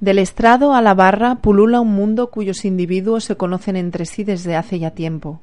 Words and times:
Del 0.00 0.20
estrado 0.20 0.74
a 0.74 0.80
la 0.80 0.94
barra 0.94 1.34
pulula 1.36 1.80
un 1.80 1.92
mundo 1.92 2.30
cuyos 2.30 2.64
individuos 2.64 3.24
se 3.24 3.36
conocen 3.36 3.74
entre 3.74 4.06
sí 4.06 4.22
desde 4.22 4.54
hace 4.54 4.78
ya 4.78 4.92
tiempo. 4.92 5.40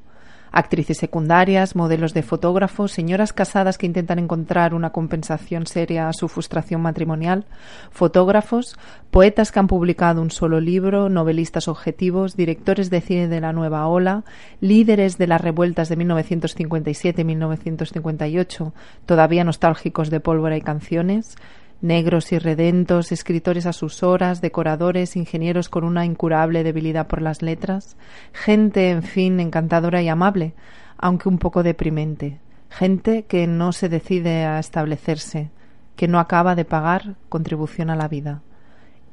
Actrices 0.50 0.96
secundarias, 0.96 1.76
modelos 1.76 2.14
de 2.14 2.22
fotógrafos, 2.22 2.90
señoras 2.90 3.34
casadas 3.34 3.76
que 3.76 3.84
intentan 3.84 4.18
encontrar 4.18 4.72
una 4.72 4.92
compensación 4.92 5.66
seria 5.66 6.08
a 6.08 6.14
su 6.14 6.28
frustración 6.28 6.80
matrimonial, 6.80 7.44
fotógrafos, 7.90 8.78
poetas 9.10 9.52
que 9.52 9.58
han 9.58 9.66
publicado 9.66 10.22
un 10.22 10.30
solo 10.30 10.58
libro, 10.58 11.10
novelistas 11.10 11.68
objetivos, 11.68 12.34
directores 12.34 12.88
de 12.88 13.02
cine 13.02 13.28
de 13.28 13.42
la 13.42 13.52
nueva 13.52 13.86
ola, 13.86 14.24
líderes 14.62 15.18
de 15.18 15.26
las 15.26 15.42
revueltas 15.42 15.90
de 15.90 15.98
1957-1958, 15.98 18.72
todavía 19.04 19.44
nostálgicos 19.44 20.08
de 20.08 20.20
pólvora 20.20 20.56
y 20.56 20.62
canciones, 20.62 21.36
negros 21.80 22.32
y 22.32 22.38
redentos, 22.38 23.12
escritores 23.12 23.66
a 23.66 23.72
sus 23.72 24.02
horas, 24.02 24.40
decoradores, 24.40 25.16
ingenieros 25.16 25.68
con 25.68 25.84
una 25.84 26.04
incurable 26.04 26.64
debilidad 26.64 27.06
por 27.06 27.22
las 27.22 27.42
letras, 27.42 27.96
gente, 28.32 28.90
en 28.90 29.02
fin, 29.02 29.40
encantadora 29.40 30.02
y 30.02 30.08
amable, 30.08 30.54
aunque 30.98 31.28
un 31.28 31.38
poco 31.38 31.62
deprimente, 31.62 32.40
gente 32.70 33.24
que 33.24 33.46
no 33.46 33.72
se 33.72 33.88
decide 33.88 34.44
a 34.44 34.58
establecerse, 34.58 35.50
que 35.96 36.08
no 36.08 36.18
acaba 36.18 36.54
de 36.54 36.64
pagar 36.64 37.16
contribución 37.28 37.90
a 37.90 37.96
la 37.96 38.08
vida. 38.08 38.42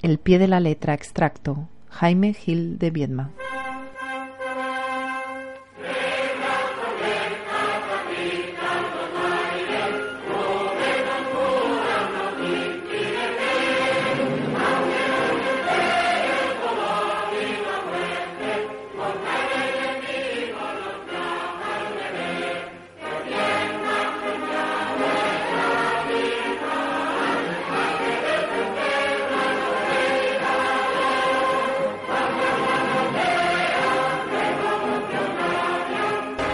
El 0.02 0.18
pie 0.18 0.40
de 0.40 0.48
la 0.48 0.59
letra 0.59 0.93
extracto, 0.93 1.70
Jaime 1.90 2.34
Gil 2.34 2.77
de 2.77 2.91
Viedma. 2.91 3.32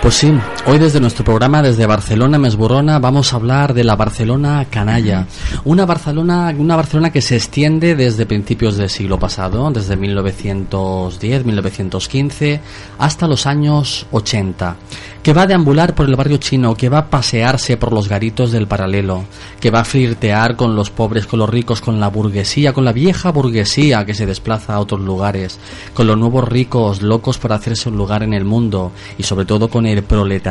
Pues 0.09 0.21
sí, 0.21 0.33
hoy 0.65 0.79
desde 0.79 0.99
nuestro 0.99 1.23
programa, 1.23 1.61
desde 1.61 1.85
Barcelona 1.85 2.37
Mesburrona, 2.37 2.99
vamos 2.99 3.31
a 3.31 3.35
hablar 3.35 3.73
de 3.73 3.83
la 3.83 3.95
Barcelona 3.95 4.65
canalla. 4.69 5.27
Una 5.65 5.85
Barcelona, 5.85 6.53
una 6.57 6.75
Barcelona 6.75 7.11
que 7.11 7.21
se 7.21 7.35
extiende 7.35 7.95
desde 7.95 8.25
principios 8.25 8.77
del 8.77 8.89
siglo 8.89 9.19
pasado, 9.19 9.69
desde 9.71 9.95
1910, 9.95 11.45
1915, 11.45 12.61
hasta 12.97 13.27
los 13.27 13.45
años 13.45 14.05
80 14.11 14.75
que 15.23 15.33
va 15.33 15.43
a 15.43 15.47
deambular 15.47 15.95
por 15.95 16.07
el 16.07 16.15
barrio 16.15 16.37
chino, 16.37 16.75
que 16.75 16.89
va 16.89 16.99
a 16.99 17.09
pasearse 17.09 17.77
por 17.77 17.91
los 17.91 18.07
garitos 18.07 18.51
del 18.51 18.67
paralelo, 18.67 19.25
que 19.59 19.69
va 19.69 19.81
a 19.81 19.85
flirtear 19.85 20.55
con 20.55 20.75
los 20.75 20.89
pobres, 20.89 21.27
con 21.27 21.39
los 21.39 21.49
ricos, 21.49 21.81
con 21.81 21.99
la 21.99 22.07
burguesía, 22.07 22.73
con 22.73 22.85
la 22.85 22.93
vieja 22.93 23.31
burguesía 23.31 24.05
que 24.05 24.13
se 24.13 24.25
desplaza 24.25 24.75
a 24.75 24.79
otros 24.79 25.01
lugares, 25.01 25.59
con 25.93 26.07
los 26.07 26.17
nuevos 26.17 26.47
ricos 26.47 27.01
locos 27.01 27.37
por 27.37 27.51
hacerse 27.51 27.89
un 27.89 27.97
lugar 27.97 28.23
en 28.23 28.33
el 28.33 28.45
mundo 28.45 28.91
y 29.17 29.23
sobre 29.23 29.45
todo 29.45 29.67
con 29.67 29.85
el 29.85 30.03
proletariado, 30.03 30.48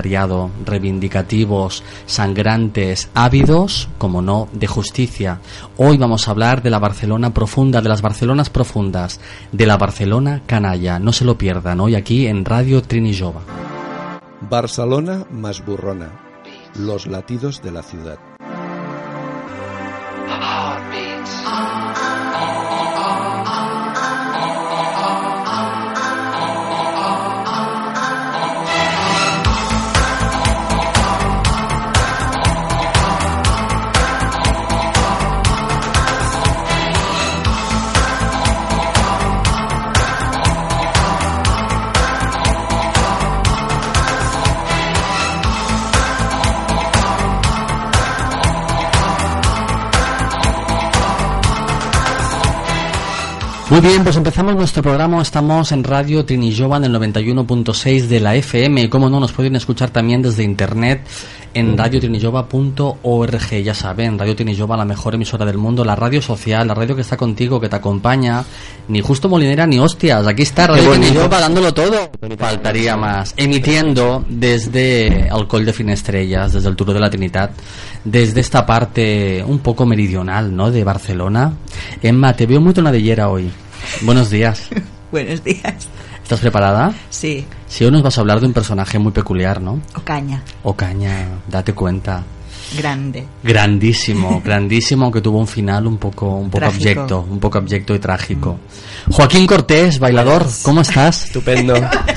reivindicativos, 0.65 1.83
sangrantes, 2.07 3.11
ávidos, 3.15 3.89
como 3.99 4.23
no, 4.23 4.49
de 4.53 4.67
justicia. 4.67 5.41
Hoy 5.77 5.97
vamos 5.97 6.29
a 6.29 6.31
hablar 6.31 6.63
de 6.63 6.71
la 6.71 6.79
Barcelona 6.79 7.33
profunda, 7.35 7.81
de 7.81 7.89
las 7.89 8.03
Barcelonas 8.03 8.51
profundas, 8.51 9.21
de 9.53 9.67
la 9.67 9.77
Barcelona 9.77 10.43
canalla. 10.47 10.99
No 10.99 11.13
se 11.13 11.25
lo 11.25 11.39
pierdan 11.39 11.81
hoy 11.81 11.95
aquí 11.95 12.27
en 12.27 12.45
Radio 12.45 12.83
Trinijova. 12.83 13.43
Barcelona 14.41 15.27
más 15.31 15.65
burrona. 15.65 16.11
Los 16.77 17.07
latidos 17.07 17.63
de 17.63 17.73
la 17.73 17.83
ciudad. 17.83 18.19
Muy 53.71 53.81
bien, 53.81 54.03
pues 54.03 54.17
empezamos 54.17 54.57
nuestro 54.57 54.83
programa. 54.83 55.21
Estamos 55.21 55.73
en 55.73 55.85
Radio 55.85 56.25
Trinijova 56.25 56.79
en 56.79 56.85
el 56.85 56.95
91.6 56.95 58.07
de 58.07 58.19
la 58.19 58.35
FM. 58.35 58.85
Y 58.85 58.89
como 58.89 59.11
no, 59.11 59.21
nos 59.21 59.33
pueden 59.33 59.57
escuchar 59.57 59.91
también 59.91 60.23
desde 60.23 60.43
internet 60.43 61.07
en 61.55 61.77
radiotrinijova.org. 61.77 63.63
Ya 63.63 63.75
saben, 63.75 64.19
Radio 64.19 64.37
Trinijova, 64.37 64.77
la 64.77 64.85
mejor 64.85 65.15
emisora 65.15 65.45
del 65.45 65.59
mundo, 65.59 65.85
la 65.85 65.97
radio 65.97 66.23
social, 66.23 66.67
la 66.67 66.75
radio 66.75 66.95
que 66.95 67.03
está 67.03 67.17
contigo, 67.17 67.61
que 67.61 67.69
te 67.69 67.77
acompaña. 67.77 68.45
Ni 68.89 69.01
justo 69.01 69.29
molinera 69.29 69.67
ni 69.67 69.79
hostias. 69.79 70.27
Aquí 70.27 70.43
está 70.43 70.67
Radio 70.67 70.91
Trinijova 70.93 71.41
dándolo 71.41 71.73
todo. 71.75 72.11
Faltaría 72.39 72.97
más. 72.97 73.35
Emitiendo 73.37 74.25
desde 74.29 75.29
Alcohol 75.31 75.65
de 75.65 75.73
Finestrellas, 75.73 76.53
desde 76.53 76.69
el 76.69 76.77
Turo 76.77 76.93
de 76.93 77.01
la 77.01 77.11
Trinidad, 77.11 77.51
desde 78.05 78.41
esta 78.41 78.65
parte 78.67 79.43
un 79.47 79.59
poco 79.59 79.87
meridional, 79.87 80.55
¿no? 80.55 80.71
De 80.71 80.85
Barcelona. 80.85 81.53
Emma, 82.03 82.35
te 82.35 82.47
veo 82.47 82.61
muy 82.61 82.75
tonadillera 82.75 83.29
hoy. 83.29 83.51
Buenos 84.03 84.31
días. 84.31 84.69
Buenos 85.11 85.43
días. 85.43 85.89
¿Estás 86.29 86.41
preparada? 86.41 86.93
Sí. 87.09 87.47
Si 87.67 87.87
hoy 87.87 87.91
nos 87.91 88.03
vas 88.03 88.19
a 88.19 88.21
hablar 88.21 88.39
de 88.39 88.45
un 88.45 88.53
personaje 88.53 88.99
muy 88.99 89.13
peculiar, 89.13 89.63
¿no? 89.63 89.81
Ocaña. 89.97 90.43
Ocaña, 90.63 91.27
date 91.49 91.73
cuenta. 91.73 92.23
Grande. 92.77 93.25
Grandísimo, 93.43 94.43
grandísimo, 94.45 95.11
que 95.11 95.23
tuvo 95.23 95.39
un 95.39 95.47
final 95.47 95.87
un 95.87 95.97
poco, 95.97 96.27
un 96.35 96.51
poco 96.51 96.59
Trágico. 96.59 96.83
abyecto, 96.83 97.27
un 97.31 97.41
poco 97.41 97.57
abyecto 97.57 97.95
y 97.95 97.99
trágico. 97.99 98.59
Joaquín 99.11 99.47
Cortés, 99.47 99.99
bailador, 99.99 100.47
¿cómo 100.61 100.83
estás? 100.83 101.25
Estupendo. 101.25 101.75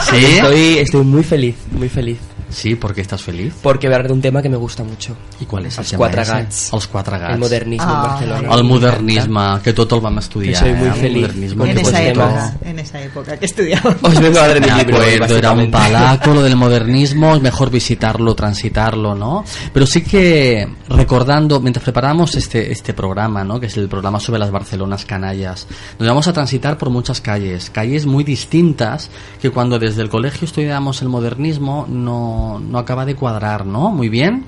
¿Sí? 0.09 0.25
Estoy, 0.25 0.77
estoy 0.79 1.05
muy 1.05 1.23
feliz, 1.23 1.55
muy 1.71 1.87
feliz. 1.87 2.17
Sí, 2.51 2.75
porque 2.75 3.01
estás 3.01 3.21
feliz. 3.21 3.53
Porque 3.61 3.87
voy 3.87 3.93
a 3.93 3.95
hablar 3.97 4.07
de 4.09 4.13
un 4.13 4.21
tema 4.21 4.41
que 4.41 4.49
me 4.49 4.57
gusta 4.57 4.83
mucho. 4.83 5.15
I 5.39 5.45
qual 5.45 5.65
és 5.65 5.77
el 5.77 5.81
Els 5.83 5.89
tema 5.91 5.97
quatre 6.05 6.21
ese? 6.21 6.31
gats. 6.33 6.73
Els 6.73 6.87
quatre 6.87 7.17
gats. 7.17 7.33
El 7.33 7.39
modernismo 7.39 7.89
en 7.91 7.97
Ah, 7.97 8.01
Barcelona. 8.07 8.55
El 8.55 8.63
modernisme, 8.63 9.41
que 9.63 9.73
tot 9.73 9.91
el 9.93 10.01
vam 10.01 10.17
estudiar. 10.19 10.53
Que 10.53 10.59
soy 10.59 10.73
muy 10.73 10.87
eh? 10.89 10.93
feliz. 10.93 11.23
El 11.31 11.55
modernisme, 11.55 11.69
En 11.71 11.75
que 11.75 11.81
esa 11.81 11.91
pues 11.91 12.07
época, 12.07 12.53
en 12.65 12.79
esa 12.79 13.01
época 13.01 13.37
que 13.37 13.45
estudiaba. 13.45 13.95
Os 14.01 14.19
vengo 14.19 14.39
a 14.39 14.47
de 14.47 14.59
mi 14.61 14.67
De 14.67 14.75
libro. 14.75 14.97
acuerdo, 14.97 15.37
era 15.37 15.51
un 15.51 15.71
básicamente. 15.71 15.71
palaco 15.71 16.33
lo 16.33 16.41
del 16.43 16.55
modernismo, 16.55 17.35
es 17.35 17.41
mejor 17.41 17.69
visitarlo, 17.71 18.35
transitarlo, 18.35 19.15
¿no? 19.15 19.43
Pero 19.73 19.85
sí 19.85 20.01
que 20.03 20.67
recordando, 20.89 21.59
mientras 21.59 21.83
preparamos 21.83 22.35
este, 22.35 22.71
este 22.71 22.93
programa, 22.93 23.43
¿no? 23.43 23.59
Que 23.59 23.67
es 23.67 23.77
el 23.77 23.87
programa 23.87 24.19
sobre 24.19 24.39
las 24.39 24.51
Barcelonas 24.51 25.05
canallas, 25.05 25.67
nos 25.99 26.07
vamos 26.07 26.27
a 26.27 26.33
transitar 26.33 26.77
por 26.77 26.89
muchas 26.89 27.21
calles, 27.21 27.69
calles 27.69 28.05
muy 28.05 28.23
distintas 28.23 29.09
que 29.41 29.49
cuando 29.49 29.79
desde 29.79 30.01
el 30.01 30.09
colegio 30.09 30.45
estudiamos 30.45 31.01
el 31.01 31.09
modernismo 31.09 31.85
no, 31.89 32.40
no 32.59 32.77
acaba 32.77 33.05
de 33.05 33.15
cuadrar, 33.15 33.65
¿no? 33.65 33.89
Muy 33.91 34.09
bien. 34.09 34.45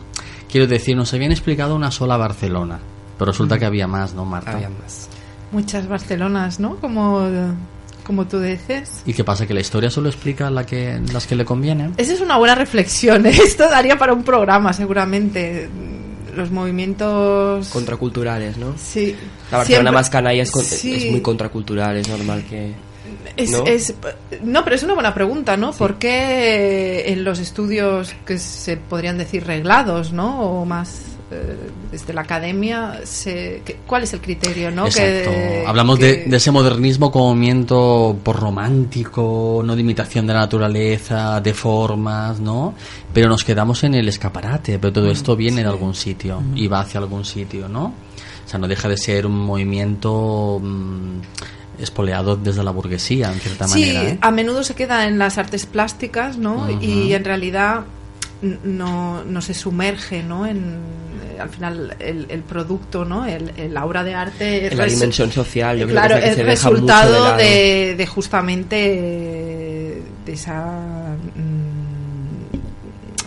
Quiero 0.51 0.67
decir, 0.67 0.95
nos 0.95 1.13
habían 1.13 1.31
explicado 1.31 1.75
una 1.75 1.89
sola 1.91 2.15
Barcelona, 2.17 2.79
pero 3.17 3.31
resulta 3.31 3.57
que 3.57 3.65
había 3.65 3.87
más, 3.87 4.13
¿no, 4.13 4.23
Marta? 4.25 4.51
Había 4.51 4.69
más. 4.69 5.09
Muchas 5.51 5.87
Barcelonas, 5.87 6.59
¿no? 6.59 6.75
Como, 6.77 7.27
como 8.05 8.25
tú 8.27 8.39
dices. 8.39 9.01
¿Y 9.05 9.13
qué 9.13 9.23
pasa? 9.23 9.45
¿Que 9.47 9.53
la 9.53 9.61
historia 9.61 9.89
solo 9.89 10.09
explica 10.09 10.49
la 10.49 10.65
que, 10.65 10.99
las 11.11 11.25
que 11.27 11.35
le 11.35 11.45
convienen? 11.45 11.93
Esa 11.97 12.13
es 12.13 12.21
una 12.21 12.37
buena 12.37 12.55
reflexión. 12.55 13.25
¿eh? 13.25 13.29
Esto 13.45 13.69
daría 13.69 13.97
para 13.97 14.13
un 14.13 14.23
programa, 14.23 14.73
seguramente. 14.73 15.69
Los 16.35 16.49
movimientos. 16.49 17.69
Contraculturales, 17.69 18.57
¿no? 18.57 18.73
Sí. 18.77 19.15
La 19.51 19.59
Barcelona 19.59 19.65
Siempre- 19.65 19.91
más 19.91 20.09
canalla 20.09 20.41
es, 20.41 20.51
con- 20.51 20.63
Sí. 20.63 20.95
es 20.95 21.11
muy 21.11 21.21
contracultural, 21.21 21.95
es 21.97 22.07
normal 22.09 22.43
que... 22.49 22.73
Es- 23.35 23.51
¿no? 23.51 23.65
es- 23.65 23.93
no, 24.43 24.63
pero 24.63 24.75
es 24.75 24.83
una 24.83 24.93
buena 24.93 25.13
pregunta, 25.13 25.57
¿no? 25.57 25.71
¿Por 25.71 25.95
qué 25.95 27.05
en 27.07 27.23
los 27.23 27.39
estudios 27.39 28.13
que 28.25 28.37
se 28.37 28.77
podrían 28.77 29.17
decir 29.17 29.45
reglados, 29.45 30.11
¿no? 30.13 30.41
O 30.61 30.65
más 30.65 31.01
eh, 31.31 31.57
desde 31.91 32.13
la 32.13 32.21
academia, 32.21 32.99
se, 33.05 33.63
que- 33.65 33.77
¿cuál 33.87 34.03
es 34.03 34.13
el 34.13 34.21
criterio, 34.21 34.69
no? 34.69 34.85
Exacto. 34.85 35.31
Que- 35.31 35.63
Hablamos 35.65 35.97
que- 35.97 36.05
de, 36.05 36.25
de 36.25 36.37
ese 36.37 36.51
modernismo 36.51 37.11
como 37.11 37.29
movimiento 37.33 38.15
por 38.23 38.39
romántico, 38.39 39.63
no 39.65 39.73
de 39.75 39.81
imitación 39.81 40.27
de 40.27 40.33
la 40.33 40.41
naturaleza, 40.41 41.41
de 41.41 41.53
formas, 41.55 42.39
¿no? 42.39 42.75
Pero 43.13 43.29
nos 43.29 43.43
quedamos 43.43 43.83
en 43.83 43.95
el 43.95 44.07
escaparate, 44.09 44.77
pero 44.77 44.93
todo 44.93 45.09
esto 45.09 45.35
viene 45.35 45.61
de 45.63 45.69
algún 45.69 45.95
sitio 45.95 46.41
y 46.55 46.67
va 46.67 46.81
hacia 46.81 46.99
algún 46.99 47.25
sitio, 47.25 47.67
¿no? 47.67 47.85
O 48.45 48.49
sea, 48.49 48.59
no 48.59 48.67
deja 48.67 48.87
de 48.89 48.97
ser 48.97 49.25
un 49.25 49.39
movimiento 49.39 50.59
mm, 50.61 51.19
espoleado 51.79 52.35
desde 52.35 52.63
la 52.63 52.71
burguesía, 52.71 53.31
en 53.31 53.39
cierta 53.39 53.67
Sí, 53.67 53.79
manera. 53.81 54.09
¿eh? 54.09 54.17
a 54.21 54.31
menudo 54.31 54.63
se 54.63 54.75
queda 54.75 55.07
en 55.07 55.17
las 55.19 55.37
artes 55.37 55.65
plásticas, 55.65 56.37
¿no? 56.37 56.67
Ujú. 56.69 56.77
Y 56.81 57.13
en 57.13 57.23
realidad 57.23 57.81
no, 58.63 59.23
no 59.23 59.41
se 59.41 59.53
sumerge, 59.53 60.21
¿no? 60.23 60.45
En, 60.45 60.57
eh, 61.35 61.39
al 61.39 61.49
final 61.49 61.95
el, 61.99 62.25
el 62.29 62.41
producto, 62.41 63.05
¿no? 63.05 63.25
El, 63.25 63.51
el- 63.57 63.75
obra 63.77 64.03
de 64.03 64.13
arte... 64.15 64.67
En 64.67 64.77
la 64.77 64.85
dimensión 64.85 65.31
social, 65.31 65.77
yo 65.77 65.85
creo 65.87 65.95
claro, 65.95 66.15
que 66.15 66.29
es 66.29 66.37
la 66.37 66.43
que 66.45 66.51
es 66.53 66.59
se 66.59 66.65
deja 66.67 66.69
mucho 66.69 66.85
de 66.85 66.91
resultado 66.93 67.37
de, 67.37 67.95
de 67.97 68.07
justamente 68.07 68.77
eh, 69.97 70.03
de 70.25 70.33
esa 70.33 71.15
mm, 71.35 71.72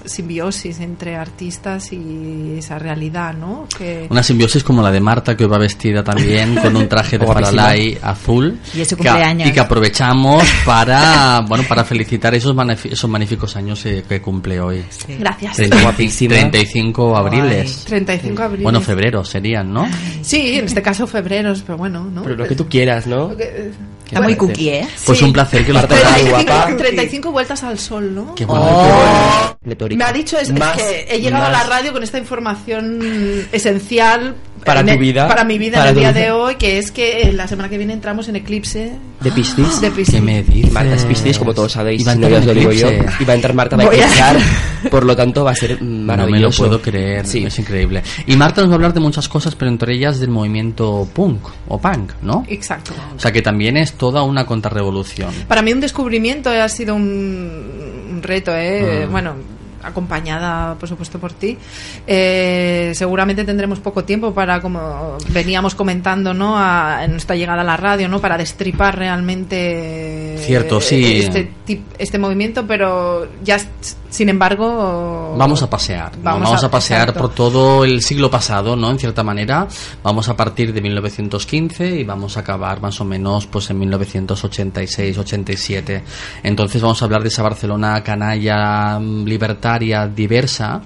simbiosis 0.06 0.80
entre 0.80 1.16
artistas 1.16 1.92
y 1.92 2.54
esa 2.58 2.78
realidad, 2.78 3.34
¿no? 3.34 3.66
Que, 3.76 4.06
Una 4.10 4.22
simbiosis 4.22 4.62
como 4.64 4.82
la 4.82 4.90
de 4.90 5.00
Marta, 5.00 5.36
que 5.36 5.44
hoy 5.44 5.50
va 5.50 5.58
vestida 5.58 6.02
también 6.02 6.56
con 6.56 6.76
un 6.76 6.88
traje 6.88 7.18
de. 7.18 7.26
Faralay 7.26 7.98
azul. 8.00 8.58
Y 8.74 8.80
es 8.80 8.88
su 8.88 8.96
que- 8.96 9.04
cumpleaños. 9.04 9.48
y 9.48 9.52
que 9.52 9.60
aprovechamos 9.60 10.44
para, 10.64 11.40
bueno, 11.48 11.64
para 11.68 11.84
felicitar 11.84 12.34
esos, 12.34 12.54
esos 12.84 13.10
magníficos 13.10 13.56
años 13.56 13.84
eh, 13.86 14.04
que 14.08 14.20
cumple 14.20 14.60
hoy. 14.60 14.84
Sí. 14.88 15.16
Gracias. 15.18 15.56
35, 15.56 15.82
Guapísima. 15.82 16.34
35 16.36 17.16
abriles. 17.16 17.84
35 17.84 18.36
de 18.38 18.44
abril. 18.44 18.62
Bueno, 18.62 18.80
febrero 18.80 19.24
serían, 19.24 19.72
¿no? 19.72 19.88
Sí, 20.22 20.58
en 20.58 20.64
este 20.66 20.82
caso 20.82 21.06
febreros, 21.06 21.62
pero 21.66 21.78
bueno, 21.78 22.04
¿no? 22.04 22.22
Pero 22.22 22.36
lo 22.36 22.46
que 22.46 22.54
tú 22.54 22.68
quieras, 22.68 23.06
¿no? 23.06 23.28
Lo 23.28 23.36
que- 23.36 23.70
Está 24.06 24.20
muy 24.20 24.36
cookie, 24.36 24.68
¿eh? 24.68 24.88
Pues 25.04 25.18
Sí. 25.18 25.24
un 25.24 25.32
placer 25.32 25.66
que 25.66 25.72
los 25.72 25.86
traigas. 25.88 26.12
muy 26.12 26.30
35, 26.30 26.52
guapa. 26.52 26.76
35 26.76 27.32
vueltas 27.32 27.62
al 27.64 27.78
sol, 27.78 28.14
¿no? 28.14 28.34
Qué 28.34 28.44
bueno. 28.44 28.64
Oh. 28.68 29.56
Me 29.64 30.04
ha 30.04 30.12
dicho 30.12 30.38
es, 30.38 30.52
que 30.52 31.06
he 31.10 31.20
llegado 31.20 31.46
a 31.46 31.50
la 31.50 31.64
radio 31.64 31.92
con 31.92 32.02
esta 32.04 32.18
información 32.18 33.48
esencial 33.50 34.36
Para 34.66 34.80
en 34.80 34.86
tu 34.86 34.92
el- 34.92 34.98
vida, 34.98 35.28
para 35.28 35.44
mi 35.44 35.58
vida 35.58 35.78
para 35.78 35.90
en 35.90 35.96
el 35.96 36.00
día 36.00 36.12
vida. 36.12 36.20
de 36.20 36.30
hoy, 36.32 36.56
que 36.56 36.78
es 36.78 36.90
que 36.90 37.22
eh, 37.22 37.32
la 37.32 37.46
semana 37.48 37.68
que 37.68 37.78
viene 37.78 37.92
entramos 37.92 38.28
en 38.28 38.36
eclipse 38.36 38.92
¿De 39.20 39.30
Piscis? 39.32 39.80
de 39.80 39.90
Piscis. 39.90 40.14
¿Qué 40.16 40.20
me 40.20 40.42
dices? 40.42 40.72
Marta 40.72 40.94
es 40.94 41.04
Piscis, 41.04 41.38
como 41.38 41.54
todos 41.54 41.72
sabéis, 41.72 42.04
si 42.04 42.18
no 42.18 42.28
ya 42.28 42.38
os 42.38 42.44
lo 42.46 42.52
digo 42.54 42.72
yo. 42.72 42.88
Y 43.20 43.24
va 43.24 43.32
a 43.32 43.36
entrar 43.36 43.54
Marta, 43.54 43.76
va 43.76 43.84
a 43.84 43.86
eclipsar, 43.86 44.36
por 44.90 45.04
lo 45.04 45.16
tanto 45.16 45.44
va 45.44 45.52
a 45.52 45.54
ser 45.54 45.80
No 45.82 46.06
maravilloso. 46.06 46.64
me 46.64 46.68
lo 46.68 46.78
puedo 46.78 46.82
creer, 46.82 47.26
Sí. 47.26 47.44
es 47.44 47.58
increíble. 47.58 48.02
Y 48.26 48.36
Marta 48.36 48.60
nos 48.60 48.68
va 48.70 48.74
a 48.74 48.76
hablar 48.76 48.92
de 48.92 49.00
muchas 49.00 49.28
cosas, 49.28 49.54
pero 49.54 49.70
entre 49.70 49.94
ellas 49.94 50.20
del 50.20 50.30
movimiento 50.30 51.08
punk 51.14 51.40
o 51.68 51.80
punk, 51.80 52.12
¿no? 52.22 52.44
Exacto. 52.48 52.92
O 53.16 53.18
sea 53.18 53.32
que 53.32 53.40
también 53.42 53.76
es 53.78 53.94
toda 53.94 54.22
una 54.22 54.44
contrarrevolución. 54.44 55.30
Para 55.48 55.62
mí 55.62 55.72
un 55.72 55.80
descubrimiento 55.80 56.50
ha 56.50 56.68
sido 56.68 56.94
un, 56.94 58.06
un 58.10 58.22
reto, 58.22 58.52
¿eh? 58.54 59.06
Mm. 59.06 59.10
Bueno, 59.12 59.34
acompañada, 59.86 60.74
por 60.74 60.88
supuesto, 60.88 61.18
por 61.18 61.32
ti. 61.32 61.56
Eh, 62.06 62.92
seguramente 62.94 63.44
tendremos 63.44 63.80
poco 63.80 64.04
tiempo 64.04 64.32
para, 64.34 64.60
como 64.60 65.16
veníamos 65.28 65.74
comentando, 65.74 66.34
¿no? 66.34 66.58
A, 66.58 67.04
en 67.04 67.12
nuestra 67.12 67.36
llegada 67.36 67.62
a 67.62 67.64
la 67.64 67.76
radio, 67.76 68.08
¿no? 68.08 68.20
Para 68.20 68.36
destripar 68.36 68.98
realmente 68.98 70.36
Cierto, 70.40 70.80
sí. 70.80 71.20
este, 71.20 71.50
este 71.98 72.18
movimiento, 72.18 72.66
pero 72.66 73.26
ya, 73.42 73.58
sin 74.10 74.28
embargo... 74.28 75.34
Vamos 75.36 75.62
a 75.62 75.70
pasear, 75.70 76.16
¿no? 76.18 76.22
Vamos 76.24 76.62
a- 76.62 76.66
a, 76.66 76.70
pasear 76.70 77.08
exacto. 77.08 77.20
por 77.20 77.34
todo 77.34 77.84
el 77.84 78.02
siglo 78.02 78.30
pasado, 78.30 78.76
¿no? 78.76 78.90
En 78.90 78.98
cierta 78.98 79.22
manera, 79.22 79.66
vamos 80.02 80.28
a 80.28 80.36
partir 80.36 80.72
de 80.72 80.80
1915 80.80 81.96
y 82.00 82.04
vamos 82.04 82.36
a 82.36 82.40
acabar 82.40 82.80
más 82.80 83.00
o 83.00 83.04
menos 83.04 83.46
pues 83.46 83.70
en 83.70 83.78
1986, 83.78 85.18
87. 85.18 86.02
Entonces 86.42 86.82
vamos 86.82 87.00
a 87.02 87.04
hablar 87.04 87.22
de 87.22 87.28
esa 87.28 87.42
Barcelona 87.42 88.02
canalla, 88.02 88.98
mm, 88.98 89.24
diversa. 89.78 90.82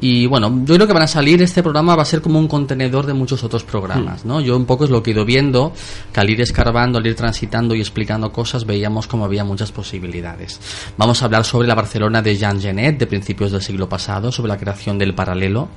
Y 0.00 0.26
bueno, 0.26 0.52
yo 0.66 0.74
creo 0.74 0.86
que 0.86 0.92
van 0.92 1.04
a 1.04 1.06
salir, 1.06 1.40
este 1.40 1.62
programa 1.62 1.96
va 1.96 2.02
a 2.02 2.04
ser 2.04 2.20
como 2.20 2.38
un 2.38 2.46
contenedor 2.46 3.06
de 3.06 3.14
muchos 3.14 3.42
otros 3.42 3.64
programas, 3.64 4.26
¿no? 4.26 4.38
Yo 4.42 4.54
un 4.54 4.66
poco 4.66 4.84
es 4.84 4.90
lo 4.90 5.02
que 5.02 5.10
he 5.12 5.14
ido 5.14 5.24
viendo, 5.24 5.72
que 6.12 6.20
al 6.20 6.28
ir 6.28 6.42
escarbando, 6.42 6.98
al 6.98 7.06
ir 7.06 7.14
transitando 7.14 7.74
y 7.74 7.80
explicando 7.80 8.30
cosas, 8.30 8.66
veíamos 8.66 9.06
como 9.06 9.24
había 9.24 9.44
muchas 9.44 9.72
posibilidades. 9.72 10.60
Vamos 10.98 11.22
a 11.22 11.24
hablar 11.24 11.46
sobre 11.46 11.68
la 11.68 11.74
Barcelona 11.74 12.20
de 12.20 12.36
Jean 12.36 12.60
Genet, 12.60 12.98
de 12.98 13.06
principios 13.06 13.50
del 13.50 13.62
siglo 13.62 13.88
pasado, 13.88 14.30
sobre 14.30 14.50
la 14.50 14.58
creación 14.58 14.98
del 14.98 15.14
paralelo, 15.14 15.70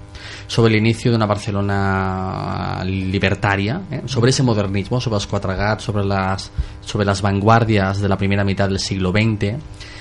sobre 0.47 0.73
el 0.73 0.81
inicio 0.81 1.11
de 1.11 1.15
una 1.15 1.25
Barcelona 1.25 2.83
libertaria, 2.83 3.83
¿eh? 3.89 4.01
sobre 4.07 4.31
ese 4.31 4.43
modernismo, 4.43 4.99
sobre 4.99 5.15
los 5.15 5.27
quatre 5.27 5.55
gats, 5.55 5.85
sobre 5.85 6.03
las, 6.03 6.51
sobre 6.81 7.05
las 7.05 7.21
vanguardias 7.21 8.01
de 8.01 8.09
la 8.09 8.17
primera 8.17 8.43
mitad 8.43 8.67
del 8.67 8.79
siglo 8.79 9.11
XX. 9.11 9.55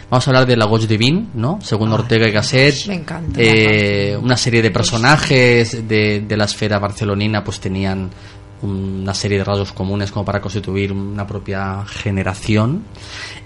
Vamos 0.08 0.26
a 0.26 0.31
hablar 0.31 0.47
de 0.47 0.56
la 0.56 0.67
Gauche 0.67 0.87
Divine, 0.87 1.26
¿no? 1.35 1.58
Según 1.61 1.93
Ortega 1.93 2.29
y 2.29 2.31
Gasset. 2.31 2.87
Me 2.87 2.94
encanta. 2.94 3.41
Eh, 3.43 4.17
una 4.17 4.37
serie 4.37 4.62
de 4.62 4.70
personajes 4.70 5.88
de, 5.88 6.20
de 6.20 6.37
la 6.37 6.44
esfera 6.44 6.79
barcelonina 6.79 7.43
pues 7.43 7.58
tenían 7.58 8.11
una 8.62 9.14
serie 9.14 9.38
de 9.38 9.44
rasgos 9.44 9.73
comunes 9.73 10.11
como 10.11 10.25
para 10.25 10.41
constituir 10.41 10.93
una 10.93 11.26
propia 11.26 11.85
generación. 11.87 12.85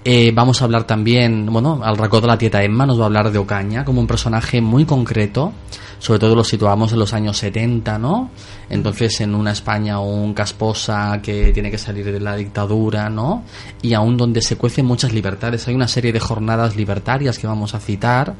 Eh, 0.03 0.31
vamos 0.33 0.61
a 0.61 0.65
hablar 0.65 0.85
también, 0.85 1.45
bueno, 1.47 1.81
al 1.83 1.97
racó 1.97 2.21
de 2.21 2.27
la 2.27 2.37
tieta 2.37 2.63
Emma 2.63 2.85
nos 2.85 2.99
va 2.99 3.03
a 3.03 3.05
hablar 3.07 3.31
de 3.31 3.37
Ocaña 3.37 3.85
como 3.85 4.01
un 4.01 4.07
personaje 4.07 4.61
muy 4.61 4.85
concreto, 4.85 5.53
sobre 5.99 6.19
todo 6.19 6.35
lo 6.35 6.43
situamos 6.43 6.91
en 6.93 6.99
los 6.99 7.13
años 7.13 7.37
70, 7.37 7.99
¿no? 7.99 8.31
Entonces 8.69 9.21
en 9.21 9.35
una 9.35 9.51
España 9.51 9.99
un 9.99 10.33
casposa 10.33 11.19
que 11.21 11.51
tiene 11.51 11.69
que 11.69 11.77
salir 11.77 12.11
de 12.11 12.19
la 12.19 12.35
dictadura, 12.35 13.09
¿no? 13.09 13.43
Y 13.81 13.93
aún 13.93 14.17
donde 14.17 14.41
se 14.41 14.55
cuecen 14.55 14.85
muchas 14.85 15.13
libertades. 15.13 15.67
Hay 15.67 15.75
una 15.75 15.87
serie 15.87 16.11
de 16.11 16.19
jornadas 16.19 16.75
libertarias 16.75 17.37
que 17.37 17.47
vamos 17.47 17.75
a 17.75 17.79
citar 17.79 18.33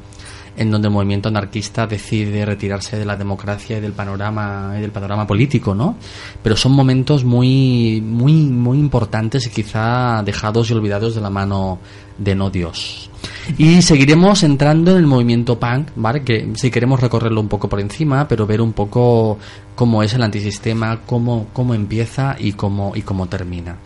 en 0.56 0.70
donde 0.70 0.88
el 0.88 0.94
movimiento 0.94 1.28
anarquista 1.28 1.86
decide 1.86 2.44
retirarse 2.44 2.98
de 2.98 3.04
la 3.04 3.16
democracia 3.16 3.78
y 3.78 3.80
del 3.80 3.92
panorama 3.92 4.74
y 4.76 4.80
del 4.80 4.90
panorama 4.90 5.26
político, 5.26 5.74
¿no? 5.74 5.96
Pero 6.42 6.56
son 6.56 6.72
momentos 6.72 7.24
muy 7.24 8.02
muy 8.04 8.44
muy 8.44 8.78
importantes 8.78 9.46
y 9.46 9.50
quizá 9.50 10.22
dejados 10.22 10.70
y 10.70 10.74
olvidados 10.74 11.14
de 11.14 11.20
la 11.20 11.30
mano 11.30 11.78
de 12.18 12.34
no 12.34 12.50
Dios. 12.50 13.10
Y 13.56 13.82
seguiremos 13.82 14.42
entrando 14.42 14.92
en 14.92 14.98
el 14.98 15.06
movimiento 15.06 15.58
punk, 15.58 15.88
¿vale? 15.96 16.22
Que 16.22 16.52
si 16.54 16.70
queremos 16.70 17.00
recorrerlo 17.00 17.40
un 17.40 17.48
poco 17.48 17.68
por 17.68 17.80
encima, 17.80 18.28
pero 18.28 18.46
ver 18.46 18.60
un 18.60 18.72
poco 18.72 19.38
cómo 19.74 20.02
es 20.02 20.12
el 20.14 20.22
antisistema, 20.22 21.00
cómo 21.06 21.46
cómo 21.52 21.74
empieza 21.74 22.36
y 22.38 22.52
cómo 22.52 22.92
y 22.94 23.02
cómo 23.02 23.26
termina. 23.26 23.78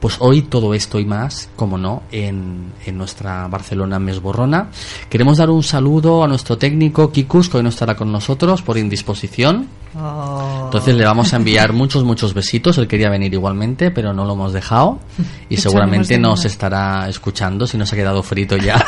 Pues 0.00 0.16
hoy 0.20 0.42
todo 0.42 0.74
esto 0.74 1.00
y 1.00 1.04
más, 1.04 1.48
como 1.56 1.78
no, 1.78 2.02
en, 2.12 2.72
en 2.84 2.98
nuestra 2.98 3.48
Barcelona 3.48 3.98
Mesborrona. 3.98 4.68
Queremos 5.08 5.38
dar 5.38 5.50
un 5.50 5.62
saludo 5.62 6.22
a 6.22 6.28
nuestro 6.28 6.58
técnico 6.58 7.10
Kikus, 7.10 7.48
que 7.48 7.56
hoy 7.56 7.62
no 7.62 7.70
estará 7.70 7.96
con 7.96 8.12
nosotros 8.12 8.62
por 8.62 8.78
indisposición. 8.78 9.68
Oh. 9.98 10.62
Entonces 10.66 10.94
le 10.94 11.04
vamos 11.04 11.32
a 11.32 11.36
enviar 11.36 11.72
muchos, 11.72 12.04
muchos 12.04 12.34
besitos. 12.34 12.78
Él 12.78 12.86
quería 12.86 13.08
venir 13.08 13.32
igualmente, 13.32 13.90
pero 13.90 14.12
no 14.12 14.24
lo 14.24 14.34
hemos 14.34 14.52
dejado. 14.52 14.98
Y 15.48 15.58
seguramente 15.58 16.18
nos 16.18 16.44
estará 16.44 17.08
escuchando 17.08 17.68
si 17.68 17.78
nos 17.78 17.92
ha 17.92 17.96
quedado 17.96 18.20
frito 18.24 18.56
ya. 18.56 18.84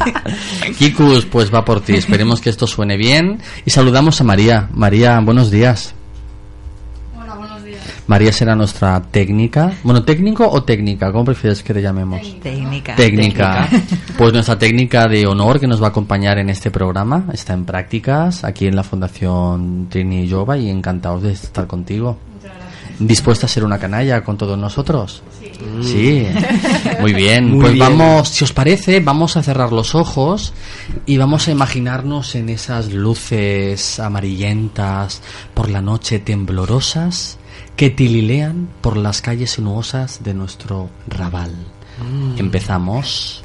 Kikus, 0.78 1.26
pues 1.26 1.54
va 1.54 1.64
por 1.64 1.80
ti. 1.80 1.94
Esperemos 1.94 2.40
que 2.40 2.50
esto 2.50 2.66
suene 2.66 2.96
bien. 2.96 3.38
Y 3.64 3.70
saludamos 3.70 4.20
a 4.20 4.24
María. 4.24 4.68
María, 4.72 5.20
buenos 5.20 5.52
días. 5.52 5.94
María 8.06 8.32
será 8.32 8.54
nuestra 8.54 9.02
técnica. 9.02 9.72
Bueno, 9.82 10.04
técnico 10.04 10.48
o 10.48 10.62
técnica, 10.62 11.10
¿cómo 11.10 11.24
prefieres 11.24 11.62
que 11.62 11.74
te 11.74 11.82
llamemos? 11.82 12.20
Técnica. 12.40 12.94
Técnica. 12.94 13.68
Pues 14.16 14.32
nuestra 14.32 14.58
técnica 14.58 15.08
de 15.08 15.26
honor 15.26 15.60
que 15.60 15.66
nos 15.66 15.82
va 15.82 15.88
a 15.88 15.90
acompañar 15.90 16.38
en 16.38 16.48
este 16.48 16.70
programa 16.70 17.26
está 17.32 17.52
en 17.52 17.66
prácticas 17.66 18.44
aquí 18.44 18.66
en 18.66 18.74
la 18.74 18.82
Fundación 18.82 19.88
Trini 19.90 20.28
Jova 20.30 20.56
y 20.56 20.70
encantados 20.70 21.22
de 21.22 21.32
estar 21.32 21.66
contigo. 21.66 22.16
¿Dispuesta 22.98 23.44
a 23.44 23.48
ser 23.48 23.62
una 23.64 23.78
canalla 23.78 24.24
con 24.24 24.38
todos 24.38 24.56
nosotros? 24.56 25.22
Sí. 25.82 26.26
Muy 27.00 27.12
bien. 27.12 27.50
Muy 27.50 27.60
pues 27.60 27.72
bien. 27.74 27.86
vamos, 27.86 28.28
si 28.30 28.44
os 28.44 28.52
parece, 28.52 29.00
vamos 29.00 29.36
a 29.36 29.42
cerrar 29.42 29.72
los 29.72 29.94
ojos 29.94 30.54
y 31.04 31.18
vamos 31.18 31.48
a 31.48 31.50
imaginarnos 31.50 32.34
en 32.36 32.48
esas 32.48 32.92
luces 32.92 34.00
amarillentas 34.00 35.20
por 35.52 35.68
la 35.68 35.82
noche 35.82 36.20
temblorosas 36.20 37.38
que 37.76 37.90
tililean 37.90 38.68
por 38.80 38.96
las 38.96 39.20
calles 39.20 39.52
sinuosas 39.52 40.22
de 40.24 40.34
nuestro 40.34 40.88
Raval. 41.06 41.52
Empezamos. 42.38 43.44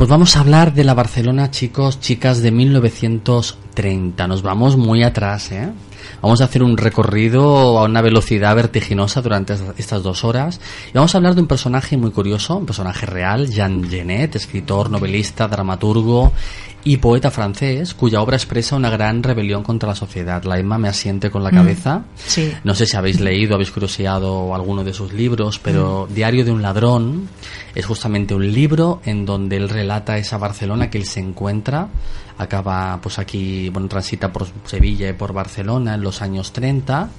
Pues 0.00 0.08
vamos 0.08 0.34
a 0.34 0.40
hablar 0.40 0.72
de 0.72 0.82
la 0.82 0.94
Barcelona, 0.94 1.50
chicos, 1.50 2.00
chicas, 2.00 2.40
de 2.40 2.50
1930. 2.50 4.26
Nos 4.28 4.40
vamos 4.40 4.78
muy 4.78 5.02
atrás, 5.02 5.52
¿eh? 5.52 5.70
Vamos 6.22 6.40
a 6.40 6.44
hacer 6.44 6.62
un 6.62 6.78
recorrido 6.78 7.78
a 7.78 7.84
una 7.84 8.00
velocidad 8.00 8.56
vertiginosa 8.56 9.20
durante 9.20 9.52
es- 9.52 9.62
estas 9.76 10.02
dos 10.02 10.24
horas. 10.24 10.58
Y 10.88 10.92
vamos 10.94 11.14
a 11.14 11.18
hablar 11.18 11.34
de 11.34 11.42
un 11.42 11.46
personaje 11.46 11.98
muy 11.98 12.12
curioso, 12.12 12.56
un 12.56 12.64
personaje 12.64 13.04
real, 13.04 13.50
Jean 13.50 13.84
Genet, 13.90 14.36
escritor, 14.36 14.88
novelista, 14.88 15.46
dramaturgo 15.48 16.32
y 16.82 16.96
poeta 16.96 17.30
francés, 17.30 17.94
cuya 17.94 18.22
obra 18.22 18.36
expresa 18.36 18.76
una 18.76 18.90
gran 18.90 19.22
rebelión 19.22 19.62
contra 19.62 19.90
la 19.90 19.94
sociedad. 19.94 20.42
La 20.44 20.58
Emma 20.58 20.78
me 20.78 20.88
asiente 20.88 21.30
con 21.30 21.44
la 21.44 21.50
cabeza. 21.50 22.04
Sí. 22.14 22.52
No 22.64 22.74
sé 22.74 22.86
si 22.86 22.96
habéis 22.96 23.20
leído, 23.20 23.54
habéis 23.54 23.70
curioseado 23.70 24.54
alguno 24.54 24.82
de 24.82 24.94
sus 24.94 25.12
libros, 25.12 25.58
pero 25.58 26.08
Diario 26.10 26.44
de 26.44 26.52
un 26.52 26.62
ladrón 26.62 27.28
es 27.74 27.84
justamente 27.84 28.34
un 28.34 28.50
libro 28.50 29.00
en 29.04 29.26
donde 29.26 29.56
él 29.56 29.68
relata 29.68 30.16
esa 30.16 30.38
Barcelona 30.38 30.90
que 30.90 30.98
él 30.98 31.06
se 31.06 31.20
encuentra. 31.20 31.88
Acaba 32.38 32.98
pues 33.02 33.18
aquí, 33.18 33.68
bueno, 33.68 33.88
transita 33.88 34.32
por 34.32 34.46
Sevilla 34.64 35.10
y 35.10 35.12
por 35.12 35.34
Barcelona 35.34 35.94
en 35.94 36.02
los 36.02 36.22
años 36.22 36.52
30 36.52 37.10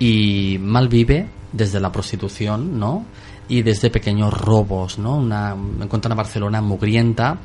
y 0.00 0.58
mal 0.60 0.88
vive 0.88 1.28
desde 1.52 1.78
la 1.78 1.92
prostitución, 1.92 2.78
¿no? 2.78 3.06
Y 3.48 3.62
desde 3.62 3.90
pequeños 3.90 4.32
robos, 4.32 4.98
¿no? 4.98 5.16
Una, 5.16 5.56
encuentra 5.80 6.08
una 6.08 6.16
Barcelona 6.16 6.60
mugrienta. 6.60 7.38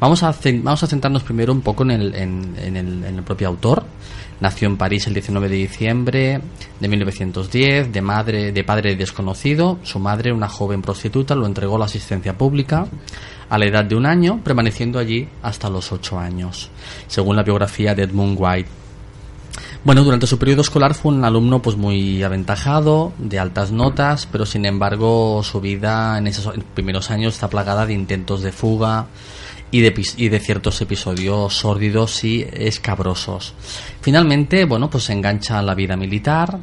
Vamos 0.00 0.22
a, 0.22 0.34
vamos 0.62 0.82
a 0.82 0.86
centrarnos 0.86 1.22
primero 1.22 1.52
un 1.52 1.60
poco 1.60 1.84
en 1.84 1.92
el, 1.92 2.14
en, 2.14 2.54
en 2.58 2.76
el, 2.76 3.04
en 3.04 3.16
el 3.16 3.22
propio 3.22 3.48
autor. 3.48 3.84
Nació 4.40 4.66
en 4.66 4.76
París 4.76 5.06
el 5.06 5.14
19 5.14 5.48
de 5.48 5.56
diciembre 5.56 6.40
de 6.80 6.88
1910, 6.88 7.92
de 7.92 8.02
madre, 8.02 8.52
de 8.52 8.64
padre 8.64 8.96
desconocido. 8.96 9.78
Su 9.84 10.00
madre, 10.00 10.32
una 10.32 10.48
joven 10.48 10.82
prostituta, 10.82 11.36
lo 11.36 11.46
entregó 11.46 11.76
a 11.76 11.78
la 11.78 11.84
asistencia 11.84 12.36
pública 12.36 12.86
a 13.48 13.58
la 13.58 13.66
edad 13.66 13.84
de 13.84 13.94
un 13.94 14.06
año, 14.06 14.40
permaneciendo 14.42 14.98
allí 14.98 15.28
hasta 15.42 15.70
los 15.70 15.92
ocho 15.92 16.18
años, 16.18 16.70
según 17.06 17.36
la 17.36 17.42
biografía 17.42 17.94
de 17.94 18.04
Edmund 18.04 18.36
White. 18.38 18.83
Bueno, 19.84 20.02
durante 20.02 20.26
su 20.26 20.38
periodo 20.38 20.62
escolar 20.62 20.94
fue 20.94 21.12
un 21.12 21.26
alumno 21.26 21.60
pues 21.60 21.76
muy 21.76 22.22
aventajado, 22.22 23.12
de 23.18 23.38
altas 23.38 23.70
notas, 23.70 24.26
pero 24.32 24.46
sin 24.46 24.64
embargo 24.64 25.42
su 25.42 25.60
vida 25.60 26.16
en 26.16 26.26
esos 26.26 26.54
primeros 26.72 27.10
años 27.10 27.34
está 27.34 27.48
plagada 27.48 27.84
de 27.84 27.92
intentos 27.92 28.40
de 28.40 28.50
fuga 28.50 29.08
y 29.70 29.82
de, 29.82 29.94
y 30.16 30.28
de 30.30 30.40
ciertos 30.40 30.80
episodios 30.80 31.58
sórdidos 31.58 32.24
y 32.24 32.46
escabrosos. 32.50 33.52
Finalmente, 34.00 34.64
bueno, 34.64 34.88
pues 34.88 35.04
se 35.04 35.12
engancha 35.12 35.58
a 35.58 35.62
la 35.62 35.74
vida 35.74 35.98
militar, 35.98 36.60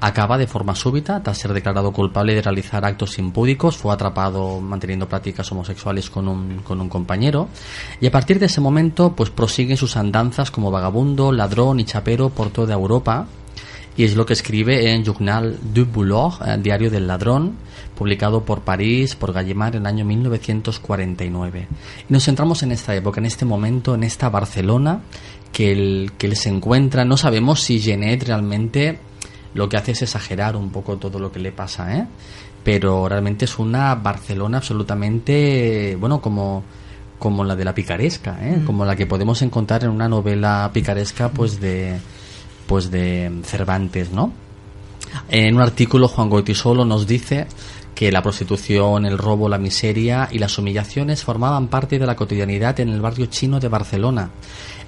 acaba 0.00 0.38
de 0.38 0.46
forma 0.46 0.74
súbita 0.74 1.22
tras 1.22 1.38
ser 1.38 1.52
declarado 1.52 1.92
culpable 1.92 2.34
de 2.34 2.42
realizar 2.42 2.84
actos 2.84 3.18
impúdicos, 3.18 3.76
fue 3.76 3.92
atrapado 3.92 4.60
manteniendo 4.60 5.08
prácticas 5.08 5.50
homosexuales 5.52 6.08
con 6.08 6.28
un, 6.28 6.60
con 6.60 6.80
un 6.80 6.88
compañero 6.88 7.48
y 8.00 8.06
a 8.06 8.10
partir 8.10 8.38
de 8.38 8.46
ese 8.46 8.60
momento 8.60 9.14
pues 9.14 9.30
prosigue 9.30 9.76
sus 9.76 9.96
andanzas 9.96 10.50
como 10.50 10.70
vagabundo, 10.70 11.32
ladrón 11.32 11.80
y 11.80 11.84
chapero 11.84 12.30
por 12.30 12.50
toda 12.50 12.74
Europa 12.74 13.26
y 13.96 14.04
es 14.04 14.16
lo 14.16 14.24
que 14.24 14.32
escribe 14.32 14.92
en 14.92 15.04
Journal 15.04 15.58
du 15.74 15.84
Boulot, 15.84 16.40
eh, 16.46 16.56
Diario 16.58 16.90
del 16.90 17.06
Ladrón, 17.06 17.56
publicado 17.94 18.44
por 18.44 18.62
París, 18.62 19.14
por 19.14 19.32
Gallimard 19.32 19.76
en 19.76 19.82
el 19.82 19.86
año 19.86 20.04
1949. 20.06 21.68
Y 22.08 22.12
nos 22.12 22.24
centramos 22.24 22.62
en 22.62 22.72
esta 22.72 22.94
época, 22.94 23.20
en 23.20 23.26
este 23.26 23.44
momento, 23.44 23.94
en 23.94 24.04
esta 24.04 24.30
Barcelona 24.30 25.02
que 25.52 25.72
él, 25.72 26.12
que 26.16 26.28
él 26.28 26.36
se 26.36 26.48
encuentra. 26.48 27.04
No 27.04 27.16
sabemos 27.16 27.62
si 27.62 27.80
Genet 27.80 28.22
realmente 28.22 28.98
lo 29.54 29.68
que 29.68 29.76
hace 29.76 29.92
es 29.92 30.02
exagerar 30.02 30.56
un 30.56 30.70
poco 30.70 30.96
todo 30.96 31.18
lo 31.18 31.32
que 31.32 31.40
le 31.40 31.52
pasa, 31.52 31.96
¿eh? 31.96 32.06
Pero 32.62 33.08
realmente 33.08 33.46
es 33.46 33.58
una 33.58 33.94
Barcelona 33.94 34.58
absolutamente, 34.58 35.96
bueno, 35.98 36.20
como 36.20 36.64
como 37.20 37.44
la 37.44 37.54
de 37.54 37.64
la 37.64 37.74
picaresca, 37.74 38.38
¿eh? 38.40 38.62
como 38.64 38.84
la 38.84 38.96
que 38.96 39.06
podemos 39.06 39.42
encontrar 39.42 39.84
en 39.84 39.90
una 39.90 40.08
novela 40.08 40.70
picaresca, 40.72 41.28
pues 41.28 41.60
de 41.60 42.00
pues 42.66 42.90
de 42.90 43.40
Cervantes, 43.44 44.10
¿no? 44.10 44.32
En 45.28 45.54
un 45.54 45.60
artículo 45.60 46.08
Juan 46.08 46.30
Goitisolo 46.30 46.84
nos 46.84 47.06
dice 47.06 47.46
que 47.94 48.10
la 48.10 48.22
prostitución, 48.22 49.04
el 49.04 49.18
robo, 49.18 49.48
la 49.48 49.58
miseria 49.58 50.28
y 50.30 50.38
las 50.38 50.56
humillaciones 50.56 51.22
formaban 51.22 51.68
parte 51.68 51.98
de 51.98 52.06
la 52.06 52.16
cotidianidad 52.16 52.80
en 52.80 52.88
el 52.88 53.00
barrio 53.00 53.26
chino 53.26 53.60
de 53.60 53.68
Barcelona. 53.68 54.30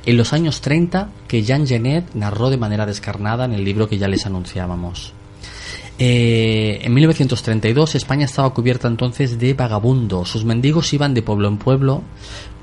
En 0.05 0.17
los 0.17 0.33
años 0.33 0.61
30 0.61 1.09
que 1.29 1.43
Jean 1.43 1.67
Genet 1.67 2.15
narró 2.15 2.51
de 2.51 2.57
manera 2.57 2.87
descarnada 2.87 3.45
en 3.45 3.53
el 3.53 3.65
libro 3.65 3.89
que 3.89 3.99
ya 3.99 4.09
les 4.09 4.27
anunciábamos. 4.27 5.13
Eh, 5.99 6.81
en 6.83 6.95
1932 6.95 7.95
España 7.95 8.25
estaba 8.25 8.53
cubierta 8.53 8.89
entonces 8.89 9.39
de 9.39 9.55
vagabundos. 9.55 10.29
Sus 10.31 10.45
mendigos 10.45 10.93
iban 10.93 11.15
de 11.15 11.23
pueblo 11.23 11.49
en 11.49 11.59
pueblo 11.59 12.03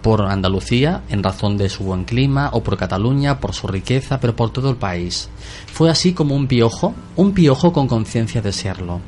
por 0.01 0.21
Andalucía 0.21 1.03
en 1.09 1.23
razón 1.23 1.57
de 1.57 1.69
su 1.69 1.83
buen 1.83 2.03
clima 2.03 2.49
o 2.53 2.63
por 2.63 2.77
Cataluña 2.77 3.39
por 3.39 3.53
su 3.53 3.67
riqueza, 3.67 4.19
pero 4.19 4.35
por 4.35 4.51
todo 4.51 4.69
el 4.69 4.75
país. 4.75 5.29
Fue 5.71 5.89
así 5.89 6.13
como 6.13 6.35
un 6.35 6.47
piojo, 6.47 6.93
un 7.15 7.33
piojo 7.33 7.71
con 7.71 7.87
conciencia 7.87 8.41
de 8.41 8.51
serlo. 8.51 8.99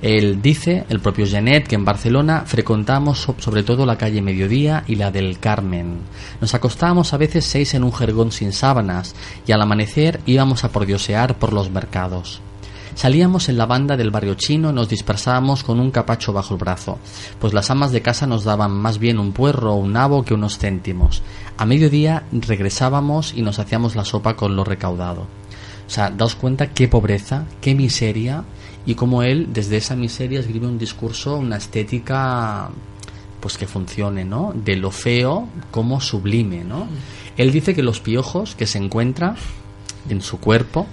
Él 0.00 0.40
dice, 0.40 0.84
el 0.88 1.00
propio 1.00 1.26
Genet, 1.26 1.66
que 1.66 1.74
en 1.74 1.84
Barcelona 1.84 2.44
frecuentamos 2.46 3.18
so- 3.18 3.34
sobre 3.38 3.64
todo 3.64 3.84
la 3.84 3.98
calle 3.98 4.22
Mediodía 4.22 4.84
y 4.86 4.94
la 4.94 5.10
del 5.10 5.38
Carmen. 5.40 5.98
Nos 6.40 6.54
acostábamos 6.54 7.12
a 7.12 7.16
veces 7.16 7.44
seis 7.44 7.74
en 7.74 7.82
un 7.82 7.92
jergón 7.92 8.30
sin 8.30 8.52
sábanas 8.52 9.14
y 9.46 9.52
al 9.52 9.60
amanecer 9.62 10.20
íbamos 10.24 10.62
a 10.62 10.70
pordiosear 10.70 11.36
por 11.38 11.52
los 11.52 11.70
mercados. 11.70 12.40
Salíamos 12.94 13.48
en 13.48 13.58
la 13.58 13.66
banda 13.66 13.96
del 13.96 14.10
barrio 14.10 14.34
chino 14.34 14.70
y 14.70 14.72
nos 14.72 14.88
dispersábamos 14.88 15.62
con 15.62 15.78
un 15.78 15.90
capacho 15.92 16.32
bajo 16.32 16.54
el 16.54 16.60
brazo, 16.60 16.98
pues 17.40 17.52
las 17.54 17.70
amas 17.70 17.92
de 17.92 18.02
casa 18.02 18.26
nos 18.26 18.42
daban 18.44 18.72
más 18.72 18.98
bien 18.98 19.18
un 19.20 19.32
puerro 19.32 19.72
o 19.74 19.76
un 19.76 19.92
nabo 19.92 20.24
que 20.24 20.34
unos 20.34 20.58
céntimos. 20.58 21.22
A 21.56 21.64
mediodía 21.66 22.24
regresábamos 22.32 23.34
y 23.34 23.42
nos 23.42 23.58
hacíamos 23.60 23.94
la 23.94 24.04
sopa 24.04 24.34
con 24.34 24.56
lo 24.56 24.64
recaudado. 24.64 25.22
O 25.86 25.90
sea, 25.90 26.10
daos 26.10 26.34
cuenta 26.34 26.70
qué 26.74 26.86
pobreza, 26.88 27.44
qué 27.60 27.74
miseria 27.74 28.44
y 28.86 28.94
cómo 28.94 29.22
él 29.22 29.48
desde 29.52 29.76
esa 29.76 29.96
miseria 29.96 30.40
escribe 30.40 30.66
un 30.66 30.78
discurso, 30.78 31.36
una 31.36 31.56
estética 31.56 32.70
pues 33.40 33.56
que 33.56 33.66
funcione, 33.66 34.24
¿no? 34.24 34.52
De 34.54 34.74
lo 34.76 34.90
feo 34.90 35.48
como 35.70 36.00
sublime, 36.00 36.64
¿no? 36.64 36.88
Él 37.36 37.52
dice 37.52 37.74
que 37.74 37.82
los 37.84 38.00
piojos 38.00 38.54
que 38.56 38.66
se 38.66 38.78
encuentra 38.78 39.36
en 40.08 40.20
su 40.22 40.38
cuerpo 40.40 40.86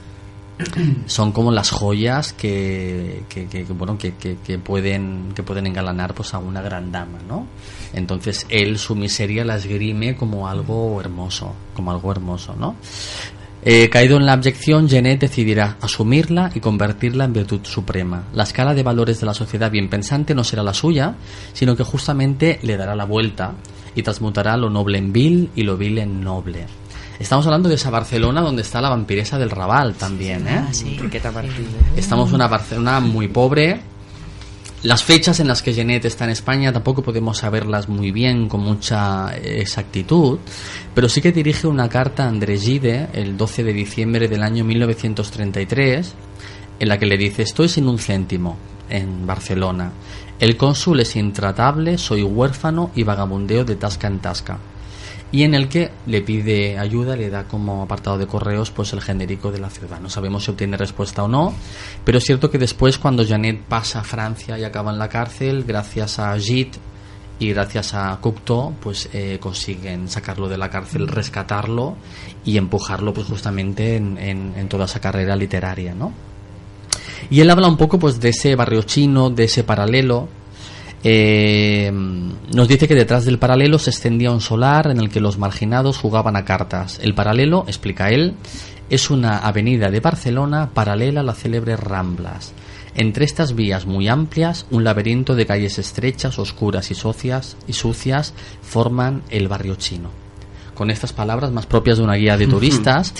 son 1.05 1.33
como 1.33 1.51
las 1.51 1.69
joyas 1.71 2.31
que, 2.31 3.23
que, 3.27 3.47
que- 3.47 3.65
que, 3.65 3.73
bueno 3.73 3.97
que, 3.97 4.13
que- 4.15 4.37
que 4.37 4.57
pueden 4.57 5.33
que 5.35 5.43
pueden 5.43 5.67
engalanar 5.67 6.13
pues 6.13 6.33
a 6.33 6.37
una 6.37 6.61
gran 6.61 6.93
dama 6.93 7.17
no 7.27 7.45
entonces 7.93 8.45
él 8.47 8.77
su 8.79 8.95
miseria 8.95 9.43
la 9.43 9.57
esgrime 9.57 10.15
como 10.15 10.47
algo 10.47 11.01
hermoso 11.01 11.53
como 11.75 11.91
algo 11.91 12.09
hermoso 12.09 12.55
no 12.57 12.77
Eh, 13.67 13.89
caído 13.89 14.17
en 14.17 14.27
la 14.27 14.33
abyección, 14.33 14.87
Genet 14.87 15.21
decidirá 15.21 15.77
asumirla 15.81 16.51
y 16.53 16.59
convertirla 16.59 17.25
en 17.25 17.33
virtud 17.33 17.61
suprema. 17.63 18.25
La 18.31 18.43
escala 18.43 18.75
de 18.75 18.83
valores 18.83 19.19
de 19.19 19.25
la 19.25 19.33
sociedad 19.33 19.71
bien 19.71 19.89
pensante 19.89 20.35
no 20.35 20.43
será 20.43 20.61
la 20.61 20.75
suya, 20.75 21.15
sino 21.51 21.75
que 21.75 21.83
justamente 21.83 22.59
le 22.61 22.77
dará 22.77 22.95
la 22.95 23.05
vuelta 23.05 23.53
y 23.95 24.03
transmutará 24.03 24.55
lo 24.55 24.69
noble 24.69 24.99
en 24.99 25.11
vil 25.11 25.49
y 25.55 25.63
lo 25.63 25.77
vil 25.77 25.97
en 25.97 26.21
noble. 26.21 26.67
Estamos 27.17 27.47
hablando 27.47 27.67
de 27.67 27.73
esa 27.73 27.89
Barcelona 27.89 28.41
donde 28.41 28.61
está 28.61 28.81
la 28.81 28.89
vampiresa 28.89 29.39
del 29.39 29.49
Raval 29.49 29.95
también, 29.95 30.47
¿eh? 30.47 30.63
Ah, 30.67 30.69
sí. 30.71 30.95
Estamos 31.97 32.29
en 32.29 32.35
una 32.35 32.47
Barcelona 32.47 32.99
muy 32.99 33.29
pobre. 33.29 33.81
Las 34.85 35.03
fechas 35.03 35.39
en 35.39 35.47
las 35.47 35.63
que 35.63 35.73
Genet 35.73 36.05
está 36.05 36.25
en 36.25 36.29
España 36.29 36.71
tampoco 36.71 37.01
podemos 37.01 37.39
saberlas 37.39 37.89
muy 37.89 38.11
bien 38.11 38.47
con 38.47 38.61
mucha 38.61 39.35
exactitud, 39.35 40.37
pero 40.93 41.09
sí 41.09 41.21
que 41.21 41.31
dirige 41.31 41.65
una 41.65 41.89
carta 41.89 42.23
a 42.23 42.27
André 42.27 42.55
Gide 42.59 43.07
el 43.13 43.35
12 43.35 43.63
de 43.63 43.73
diciembre 43.73 44.27
del 44.27 44.43
año 44.43 44.63
1933 44.63 46.13
en 46.77 46.87
la 46.87 46.99
que 46.99 47.07
le 47.07 47.17
dice 47.17 47.41
estoy 47.41 47.67
sin 47.67 47.87
un 47.87 47.97
céntimo 47.97 48.57
en 48.87 49.25
Barcelona. 49.25 49.91
El 50.39 50.55
cónsul 50.55 50.99
es 50.99 51.15
intratable, 51.15 51.97
soy 51.97 52.21
huérfano 52.21 52.91
y 52.93 53.01
vagabundeo 53.01 53.65
de 53.65 53.77
tasca 53.77 54.05
en 54.05 54.19
tasca 54.19 54.59
y 55.31 55.43
en 55.43 55.53
el 55.53 55.67
que 55.67 55.91
le 56.05 56.21
pide 56.21 56.77
ayuda, 56.77 57.15
le 57.15 57.29
da 57.29 57.43
como 57.45 57.81
apartado 57.81 58.17
de 58.17 58.27
correos 58.27 58.71
pues 58.71 58.93
el 58.93 59.01
genérico 59.01 59.51
de 59.51 59.59
la 59.59 59.69
ciudad. 59.69 59.99
No 59.99 60.09
sabemos 60.09 60.45
si 60.45 60.51
obtiene 60.51 60.77
respuesta 60.77 61.23
o 61.23 61.27
no, 61.27 61.53
pero 62.05 62.19
es 62.19 62.23
cierto 62.23 62.49
que 62.49 62.57
después 62.57 62.97
cuando 62.97 63.25
Janet 63.27 63.61
pasa 63.67 63.99
a 63.99 64.03
Francia 64.03 64.57
y 64.57 64.63
acaba 64.63 64.91
en 64.91 64.99
la 64.99 65.09
cárcel, 65.09 65.63
gracias 65.67 66.19
a 66.19 66.37
Git 66.39 66.75
y 67.37 67.49
gracias 67.51 67.93
a 67.93 68.17
Cocteau, 68.21 68.75
pues 68.79 69.09
eh, 69.11 69.37
consiguen 69.41 70.07
sacarlo 70.07 70.47
de 70.47 70.57
la 70.57 70.69
cárcel, 70.69 71.05
rescatarlo 71.07 71.95
y 72.45 72.57
empujarlo 72.57 73.13
pues 73.13 73.27
justamente 73.27 73.97
en, 73.97 74.17
en- 74.17 74.53
en 74.55 74.69
toda 74.69 74.85
esa 74.85 75.01
carrera 75.01 75.35
literaria, 75.35 75.93
¿no? 75.93 76.13
Y 77.29 77.41
él 77.41 77.49
habla 77.49 77.67
un 77.67 77.75
poco 77.75 77.99
pues 77.99 78.19
de 78.21 78.29
ese 78.29 78.55
barrio 78.55 78.83
chino, 78.83 79.29
de 79.31 79.45
ese 79.45 79.63
paralelo, 79.65 80.29
eh, 81.07 81.91
nos 81.91 82.67
dice 82.67 82.87
que 82.87 82.95
detrás 82.95 83.25
del 83.25 83.37
paralelo 83.37 83.77
se 83.77 83.91
extendía 83.91 84.31
un 84.31 84.41
solar 84.41 84.87
en 84.89 84.97
el 84.97 85.11
que 85.11 85.19
los 85.19 85.37
marginados 85.37 85.99
jugaban 85.99 86.35
a 86.35 86.45
cartas. 86.45 86.99
El 86.99 87.13
paralelo, 87.13 87.63
explica 87.67 88.09
él, 88.09 88.33
es 88.89 89.11
una 89.11 89.37
avenida 89.37 89.91
de 89.91 89.99
Barcelona 89.99 90.71
paralela 90.73 91.19
a 91.19 91.23
las 91.23 91.37
célebres 91.37 91.79
Ramblas. 91.79 92.53
Entre 92.95 93.23
estas 93.23 93.53
vías 93.53 93.85
muy 93.85 94.07
amplias, 94.07 94.65
un 94.71 94.83
laberinto 94.83 95.35
de 95.35 95.45
calles 95.45 95.77
estrechas, 95.77 96.39
oscuras 96.39 96.89
y, 96.89 96.95
socias, 96.95 97.55
y 97.67 97.73
sucias 97.73 98.33
forman 98.63 99.21
el 99.29 99.47
barrio 99.47 99.75
chino. 99.75 100.09
Con 100.73 100.89
estas 100.89 101.13
palabras 101.13 101.51
más 101.51 101.67
propias 101.67 101.99
de 101.99 102.03
una 102.03 102.15
guía 102.15 102.35
de 102.35 102.47
turistas, 102.47 103.13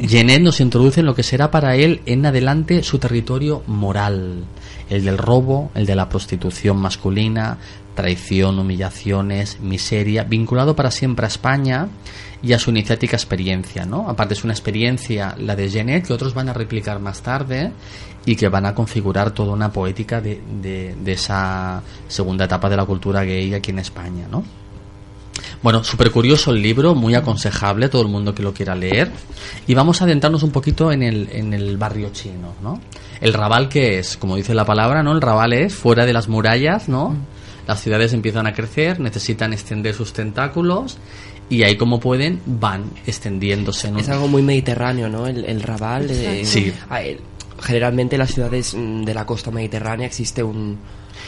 Genet 0.00 0.42
nos 0.42 0.60
introduce 0.60 1.00
en 1.00 1.06
lo 1.06 1.14
que 1.14 1.22
será 1.22 1.50
para 1.50 1.76
él 1.76 2.02
en 2.04 2.26
adelante 2.26 2.82
su 2.82 2.98
territorio 2.98 3.62
moral, 3.66 4.44
el 4.90 5.04
del 5.04 5.18
robo, 5.18 5.70
el 5.74 5.86
de 5.86 5.94
la 5.94 6.08
prostitución 6.08 6.76
masculina, 6.78 7.58
traición, 7.94 8.58
humillaciones, 8.58 9.60
miseria, 9.60 10.24
vinculado 10.24 10.74
para 10.76 10.90
siempre 10.90 11.26
a 11.26 11.28
España 11.28 11.88
y 12.42 12.54
a 12.54 12.58
su 12.58 12.70
iniciática 12.70 13.16
experiencia, 13.16 13.84
¿no? 13.84 14.08
Aparte 14.08 14.34
es 14.34 14.44
una 14.44 14.52
experiencia, 14.52 15.34
la 15.38 15.54
de 15.56 15.68
Genet, 15.70 16.06
que 16.06 16.12
otros 16.12 16.34
van 16.34 16.48
a 16.48 16.52
replicar 16.52 16.98
más 17.00 17.20
tarde 17.22 17.70
y 18.24 18.36
que 18.36 18.48
van 18.48 18.66
a 18.66 18.74
configurar 18.74 19.32
toda 19.32 19.52
una 19.52 19.72
poética 19.72 20.20
de, 20.20 20.40
de- 20.62 20.94
de 21.02 21.12
esa 21.12 21.82
segunda 22.08 22.46
etapa 22.46 22.68
de 22.70 22.76
la 22.76 22.84
cultura 22.86 23.24
gay 23.24 23.52
aquí 23.54 23.70
en 23.70 23.78
España, 23.80 24.26
¿no? 24.30 24.42
Bueno, 25.62 25.82
súper 25.84 26.10
curioso 26.10 26.50
el 26.50 26.60
libro, 26.62 26.94
muy 26.94 27.14
aconsejable, 27.14 27.88
todo 27.88 28.02
el 28.02 28.08
mundo 28.08 28.34
que 28.34 28.42
lo 28.42 28.52
quiera 28.52 28.74
leer. 28.74 29.10
Y 29.66 29.74
vamos 29.74 30.00
a 30.00 30.04
adentrarnos 30.04 30.42
un 30.42 30.50
poquito 30.50 30.90
en 30.92 31.02
el, 31.02 31.28
en 31.32 31.52
el 31.54 31.76
barrio 31.76 32.10
chino, 32.12 32.54
¿no? 32.62 32.80
El 33.20 33.32
Raval 33.32 33.68
que 33.68 33.98
es, 33.98 34.16
como 34.16 34.36
dice 34.36 34.54
la 34.54 34.64
palabra, 34.64 35.02
¿no? 35.02 35.12
El 35.12 35.20
Raval 35.20 35.52
es 35.52 35.74
fuera 35.74 36.04
de 36.04 36.12
las 36.12 36.28
murallas, 36.28 36.88
¿no? 36.88 37.16
Las 37.66 37.80
ciudades 37.80 38.12
empiezan 38.12 38.46
a 38.48 38.52
crecer, 38.52 38.98
necesitan 38.98 39.52
extender 39.52 39.94
sus 39.94 40.12
tentáculos 40.12 40.98
y 41.48 41.62
ahí 41.62 41.76
como 41.76 42.00
pueden 42.00 42.40
van 42.44 42.84
extendiéndose. 43.06 43.90
¿no? 43.92 44.00
Es 44.00 44.08
algo 44.08 44.26
muy 44.26 44.42
mediterráneo, 44.42 45.08
¿no? 45.08 45.26
El, 45.28 45.44
el 45.44 45.62
Raval. 45.62 46.08
eh, 46.10 46.42
Sí. 46.44 46.72
ah, 46.90 47.02
el- 47.02 47.20
generalmente 47.60 48.16
en 48.16 48.20
las 48.20 48.32
ciudades 48.34 48.74
mm, 48.74 49.04
de 49.04 49.14
la 49.14 49.24
costa 49.24 49.52
mediterránea 49.52 50.06
existe 50.08 50.42
un, 50.42 50.76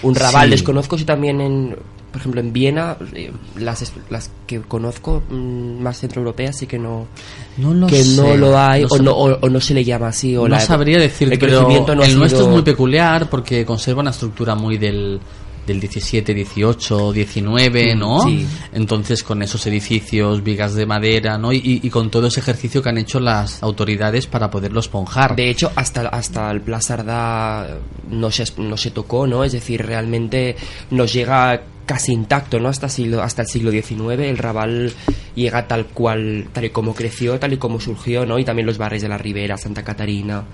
un 0.03 0.15
Raval. 0.17 0.47
Sí. 0.47 0.51
Desconozco 0.51 0.99
si 0.99 1.05
también 1.05 1.41
en, 1.41 1.77
por 2.15 2.21
ejemplo, 2.21 2.41
en 2.41 2.53
Viena, 2.53 2.97
eh, 3.13 3.33
las, 3.59 3.93
las 4.09 4.31
que 4.47 4.61
conozco 4.61 5.25
mm, 5.29 5.83
más 5.83 5.99
centroeuropeas 5.99 6.57
sí 6.57 6.69
que 6.69 6.79
no, 6.79 7.09
No 7.57 7.75
lo 7.75 7.89
que 7.89 8.05
sé, 8.05 8.17
no 8.23 8.37
lo 8.37 8.57
hay 8.57 8.83
no 8.83 8.89
o, 8.89 8.99
no, 8.99 9.11
o, 9.11 9.39
o 9.41 9.49
no 9.49 9.61
se 9.61 9.75
le 9.75 9.83
llama 9.85 10.07
así. 10.09 10.37
O 10.37 10.43
no 10.43 10.49
la- 10.51 10.61
sabría 10.61 10.99
decir, 10.99 11.33
el 11.33 11.41
pero 11.41 11.63
no 11.63 12.03
el 12.05 12.17
nuestro 12.17 12.39
sido- 12.39 12.43
es 12.43 12.49
muy 12.55 12.63
peculiar 12.63 13.29
porque 13.29 13.67
conserva 13.67 14.01
una 14.03 14.11
estructura 14.13 14.55
muy 14.55 14.79
del, 14.79 15.19
del 15.67 15.81
17, 15.81 16.33
18, 16.35 17.13
19, 17.13 17.97
Mm, 17.97 17.99
¿no? 17.99 18.21
sí. 18.21 18.47
Entonces 18.73 19.25
con 19.25 19.43
esos 19.43 19.67
edificios, 19.67 20.45
vigas 20.45 20.75
de 20.77 20.87
madera, 20.87 21.37
¿no? 21.37 21.53
Y, 21.53 21.81
y 21.83 21.91
con 21.91 22.11
todo 22.13 22.29
ese 22.29 22.39
ejercicio 22.39 22.81
que 22.81 22.91
han 22.91 22.99
hecho 22.99 23.19
las 23.19 23.61
autoridades 23.61 24.29
para 24.29 24.51
poderlo 24.53 24.79
esponjar. 24.79 25.35
De 25.35 25.51
hecho, 25.51 25.73
hasta, 25.75 26.03
hasta 26.09 26.49
el 26.53 26.61
Plaza 26.61 26.95
Ardá 26.95 27.79
no 28.09 28.31
se, 28.31 28.45
no 28.59 28.77
se 28.77 28.93
tocó, 28.93 29.27
¿no? 29.27 29.43
Es 29.43 29.51
decir, 29.53 29.85
realmente 29.85 30.55
nos 30.91 31.13
llega 31.13 31.61
casi 31.87 32.13
intacto, 32.13 32.61
¿no? 32.61 32.69
Hasta, 32.69 32.89
siglo, 32.89 33.23
hasta 33.23 33.43
el 33.43 33.49
siglo 33.49 33.71
XIX 33.71 34.21
el 34.21 34.39
Raval 34.39 34.93
llega 35.35 35.69
tal 35.69 35.87
cual, 35.87 36.49
tal 36.53 36.65
y 36.65 36.71
como 36.71 36.95
creció, 36.95 37.39
tal 37.39 37.53
y 37.53 37.57
como 37.57 37.81
surgió, 37.81 38.27
¿no? 38.27 38.39
Y 38.39 38.45
también 38.45 38.67
los 38.67 38.79
barrios 38.79 39.03
de 39.03 39.09
la 39.09 39.19
Ribera, 39.19 39.57
Santa 39.57 39.85
Catarina, 39.85 40.45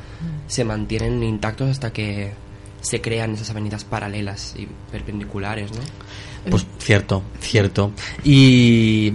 se 0.46 0.64
mantienen 0.64 1.22
intactos 1.22 1.70
hasta 1.70 1.92
que 1.92 2.32
se 2.80 3.00
crean 3.00 3.34
esas 3.34 3.50
avenidas 3.50 3.84
paralelas 3.84 4.54
y 4.58 4.66
perpendiculares, 4.90 5.70
¿no? 5.72 5.80
Pues 6.50 6.66
cierto, 6.78 7.22
cierto. 7.40 7.92
Y, 8.24 9.12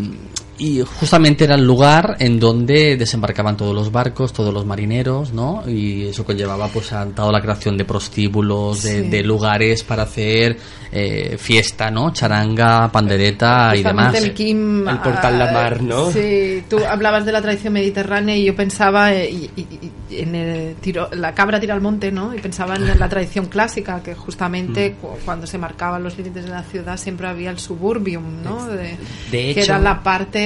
y 0.58 0.82
justamente 0.82 1.44
era 1.44 1.56
el 1.56 1.66
lugar 1.66 2.16
en 2.20 2.40
donde 2.40 2.96
desembarcaban 2.98 3.58
todos 3.58 3.76
los 3.76 3.92
barcos, 3.92 4.32
todos 4.32 4.54
los 4.54 4.66
marineros, 4.66 5.34
¿no? 5.34 5.64
Y 5.68 6.04
eso 6.08 6.24
conllevaba 6.24 6.68
pues 6.70 6.94
a 6.94 7.06
toda 7.08 7.32
la 7.32 7.42
creación 7.42 7.78
de 7.78 7.86
prostíbulos, 7.86 8.84
de, 8.84 9.04
Sí. 9.04 9.10
de 9.10 9.24
lugares 9.24 9.84
para 9.84 10.04
hacer 10.04 10.58
eh, 10.98 11.36
fiesta, 11.38 11.92
¿no? 11.92 12.14
Charanga, 12.14 12.90
pandereta 12.90 13.76
y 13.76 13.84
demás. 13.84 14.16
El 14.16 14.34
Kim, 14.34 14.88
El 14.88 15.00
portal 15.00 15.38
La 15.38 15.52
Mar, 15.52 15.82
¿no? 15.84 16.10
Sí, 16.12 16.64
tú 16.70 16.78
hablabas 16.88 17.26
de 17.26 17.34
la 17.34 17.42
tradición 17.42 17.74
mediterránea 17.74 18.38
y 18.38 18.46
yo 18.46 18.56
pensaba 18.56 19.14
eh, 19.14 19.30
y- 19.30 19.50
y- 19.58 19.92
y 20.10 20.20
en 20.22 20.36
el 20.36 20.76
tiro, 20.76 21.10
la 21.12 21.34
cabra 21.34 21.60
tira 21.60 21.74
al 21.74 21.82
monte, 21.82 22.14
¿no? 22.14 22.34
Y 22.34 22.40
pensaba 22.40 22.76
en 22.76 22.98
la 22.98 23.10
tradición 23.10 23.48
clásica, 23.48 24.02
que 24.02 24.16
justamente 24.16 24.92
Mm. 24.92 25.02
cu- 25.02 25.18
cuando 25.26 25.46
se 25.48 25.58
marcaban 25.58 26.02
los 26.02 26.18
límites 26.18 26.46
de 26.46 26.52
la 26.52 26.64
ciudad 26.64 26.96
siempre 26.98 27.28
había 27.28 27.50
el 27.50 27.60
suburbium, 27.60 28.42
¿no? 28.42 28.66
De, 28.68 28.96
De 29.32 29.54
que 29.54 29.62
hecho- 29.62 29.74
era 29.74 29.80
la 29.80 30.02
parte, 30.02 30.45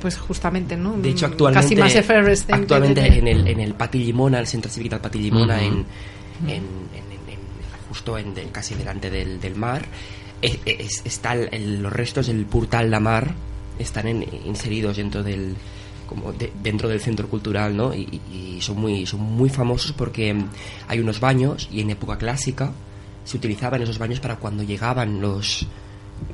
pues 0.00 0.16
justamente, 0.18 0.76
¿no? 0.76 0.92
De 0.96 1.10
hecho, 1.10 1.26
actualmente, 1.26 1.64
Casi 1.68 1.76
más 1.76 1.94
efervescente. 1.94 2.54
actualmente 2.54 3.06
en 3.18 3.28
el, 3.28 3.46
en 3.48 3.60
el 3.60 3.74
Pati 3.74 3.98
Limona, 3.98 4.38
el 4.38 4.46
centro 4.46 4.70
cívico 4.70 4.94
del 4.94 5.02
Pati 5.02 5.18
Limona, 5.18 5.56
Ujú. 5.56 5.64
en, 5.64 5.74
en, 5.74 6.50
en- 6.50 6.56
en- 6.56 7.32
en- 7.32 7.88
justo 7.88 8.18
en, 8.18 8.34
casi 8.52 8.74
delante 8.74 9.10
del, 9.10 9.40
del 9.40 9.54
mar, 9.54 9.84
es, 10.42 10.58
es- 10.66 11.02
está 11.04 11.34
el- 11.34 11.82
los 11.82 11.92
restos 11.92 12.26
del 12.26 12.44
Portal 12.46 12.90
La 12.90 13.00
Mar 13.00 13.32
están 13.78 14.06
en- 14.08 14.24
inseridos 14.46 14.96
dentro 14.96 15.22
del 15.22 15.54
como 16.06 16.32
de- 16.32 16.52
dentro 16.62 16.88
del 16.88 17.00
centro 17.00 17.28
cultural, 17.28 17.76
¿no? 17.76 17.92
Y, 17.92 18.20
y 18.32 18.58
son 18.60 18.78
muy 18.80 19.06
son 19.06 19.20
muy 19.22 19.48
famosos 19.48 19.92
porque 19.92 20.32
mm, 20.32 20.48
hay 20.88 21.00
unos 21.00 21.18
baños 21.18 21.68
y 21.72 21.80
en 21.80 21.90
época 21.90 22.16
clásica 22.16 22.72
se 23.24 23.36
utilizaban 23.36 23.82
esos 23.82 23.98
baños 23.98 24.20
para 24.20 24.36
cuando 24.36 24.62
llegaban 24.62 25.20
los 25.20 25.66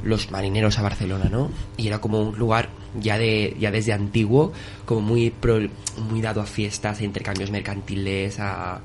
los 0.05 0.31
marineros 0.31 0.79
a 0.79 0.83
Barcelona, 0.83 1.29
¿no? 1.31 1.51
Y 1.77 1.87
era 1.87 2.01
como 2.01 2.21
un 2.21 2.38
lugar 2.38 2.71
ya 3.01 3.18
de 3.18 3.57
ya 3.59 3.71
desde 3.71 3.92
antiguo, 3.92 4.53
como 4.85 5.01
muy 5.01 5.31
pro- 5.31 5.68
muy 6.11 6.21
dado 6.21 6.40
a 6.40 6.47
fiestas, 6.47 7.01
a 7.01 7.05
intercambios 7.05 7.51
mercantiles, 7.51 8.38
a 8.40 8.81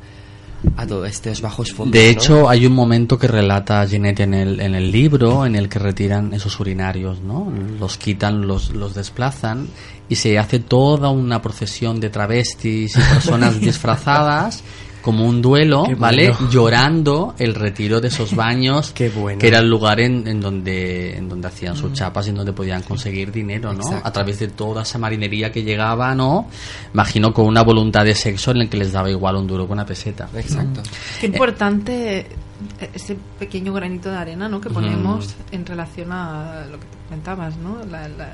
a 0.75 0.87
todos 0.87 1.07
estos 1.07 1.39
bajos 1.41 1.71
fondos. 1.71 1.93
De 1.93 2.05
¿no? 2.05 2.19
hecho, 2.19 2.49
hay 2.49 2.65
un 2.65 2.73
momento 2.73 3.19
que 3.19 3.27
relata 3.27 3.85
Ginette 3.87 4.21
en 4.21 4.33
el, 4.33 4.59
en 4.59 4.73
el 4.73 4.91
libro 4.91 5.45
en 5.45 5.55
el 5.55 5.69
que 5.69 5.77
retiran 5.77 6.33
esos 6.33 6.59
urinarios, 6.59 7.21
¿no? 7.21 7.51
Los 7.79 7.97
quitan, 7.97 8.47
los, 8.47 8.71
los 8.71 8.95
desplazan 8.95 9.67
y 10.09 10.15
se 10.15 10.39
hace 10.39 10.57
toda 10.59 11.09
una 11.09 11.43
procesión 11.43 11.99
de 11.99 12.09
travestis 12.09 12.95
y 12.97 12.99
personas 13.01 13.59
disfrazadas 13.61 14.63
como 15.01 15.25
un 15.25 15.41
duelo, 15.41 15.83
Qué 15.87 15.95
¿vale? 15.95 16.31
bueno. 16.31 16.49
Llorando 16.51 17.35
el 17.39 17.55
retiro 17.55 18.01
de 18.01 18.09
esos 18.09 18.35
baños, 18.35 18.91
Qué 18.95 19.09
bueno. 19.09 19.39
que 19.39 19.47
era 19.47 19.59
el 19.59 19.69
lugar 19.69 19.99
en, 19.99 20.27
en 20.27 20.41
donde 20.41 21.15
en 21.17 21.29
donde 21.29 21.47
hacían 21.47 21.75
sus 21.75 21.93
chapas 21.93 22.27
y 22.27 22.29
en 22.31 22.35
donde 22.37 22.53
podían 22.53 22.81
conseguir 22.83 23.31
dinero, 23.31 23.73
¿no? 23.73 23.81
Exacto. 23.81 24.07
A 24.07 24.11
través 24.11 24.39
de 24.39 24.49
toda 24.49 24.81
esa 24.83 24.97
marinería 24.97 25.51
que 25.51 25.63
llegaba, 25.63 26.13
¿no? 26.15 26.47
Imagino 26.93 27.33
con 27.33 27.45
una 27.45 27.63
voluntad 27.63 28.03
de 28.03 28.15
sexo 28.15 28.51
en 28.51 28.57
el 28.57 28.69
que 28.69 28.77
les 28.77 28.91
daba 28.91 29.09
igual 29.09 29.35
un 29.37 29.47
duro 29.47 29.65
con 29.67 29.77
una 29.77 29.85
peseta. 29.85 30.27
Exacto. 30.35 30.81
Qué 31.21 31.27
importante 31.27 32.17
eh, 32.19 32.27
ese 32.93 33.15
pequeño 33.39 33.71
granito 33.73 34.09
de 34.09 34.17
arena 34.17 34.49
¿no? 34.49 34.59
que 34.59 34.69
ponemos 34.69 35.35
en 35.51 35.65
relación 35.65 36.11
a 36.11 36.65
lo 36.69 36.79
que 36.79 36.85
te 36.85 36.97
comentabas, 37.07 37.55
¿no? 37.57 37.77
la, 37.89 38.07
la- 38.09 38.31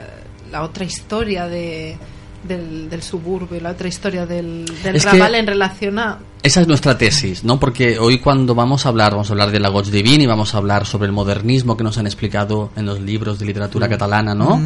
la 0.52 0.62
otra 0.64 0.84
historia 0.86 1.48
de, 1.48 1.98
del, 2.44 2.90
del 2.90 3.02
suburbio, 3.04 3.60
la 3.62 3.72
otra 3.72 3.88
historia 3.88 4.26
del, 4.26 4.66
del 4.84 5.02
Raval 5.02 5.36
en 5.36 5.48
relación 5.48 6.00
a... 6.00 6.20
Esa 6.44 6.60
es 6.60 6.68
nuestra 6.68 6.98
tesis, 6.98 7.46
¿no? 7.46 7.58
Porque 7.58 7.98
hoy 7.98 8.20
cuando 8.20 8.54
vamos 8.54 8.86
a 8.86 8.90
hablar, 8.90 9.12
vamos 9.14 9.30
a 9.30 9.32
hablar 9.34 9.50
de 9.52 9.62
la 9.62 9.70
Goig 9.70 9.86
Divine 9.86 10.26
y 10.26 10.28
vamos 10.28 10.54
a 10.54 10.58
hablar 10.58 10.86
sobre 10.86 11.06
el 11.06 11.14
modernismo 11.14 11.78
que 11.78 11.86
nos 11.86 11.98
han 11.98 12.06
explicado 12.06 12.70
en 12.76 12.86
los 12.86 13.00
libros 13.00 13.40
de 13.40 13.46
literatura 13.46 13.88
catalana, 13.88 14.36
¿no? 14.36 14.62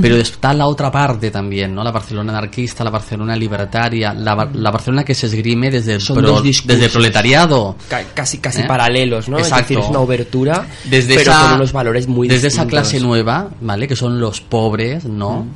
Pero 0.00 0.16
está 0.16 0.52
la 0.52 0.66
otra 0.66 0.90
parte 0.90 1.30
también, 1.30 1.76
¿no? 1.76 1.84
La 1.84 1.92
Barcelona 1.92 2.32
anarquista, 2.36 2.82
la 2.82 2.90
Barcelona 2.90 3.36
libertaria, 3.36 4.12
la, 4.14 4.34
Bar- 4.34 4.56
la 4.56 4.72
Barcelona 4.72 5.04
que 5.04 5.14
se 5.14 5.26
esgrime 5.26 5.70
desde 5.70 5.94
el, 5.94 6.00
Son 6.00 6.16
pro- 6.16 6.26
dos 6.26 6.42
discursos. 6.42 6.66
desde 6.66 6.86
el 6.86 6.90
proletariado. 6.90 7.76
Ca- 7.88 8.02
casi 8.14 8.38
casi 8.38 8.62
¿Eh? 8.62 8.64
paralelos, 8.66 9.28
¿no? 9.28 9.38
Exacto. 9.38 9.62
Es 9.62 9.68
decir, 9.68 9.78
es 9.84 9.90
una 9.90 10.00
obertura, 10.00 10.66
desde 10.90 11.14
pero 11.14 11.30
esa, 11.30 11.42
con 11.44 11.52
unos 11.54 11.72
valores 11.72 12.08
muy 12.08 12.26
desde 12.26 12.48
esa 12.48 12.66
clase 12.66 12.98
nueva, 12.98 13.48
¿vale? 13.60 13.86
Que 13.86 13.94
son 13.94 14.18
los 14.18 14.40
pobres, 14.40 15.04
¿no? 15.04 15.46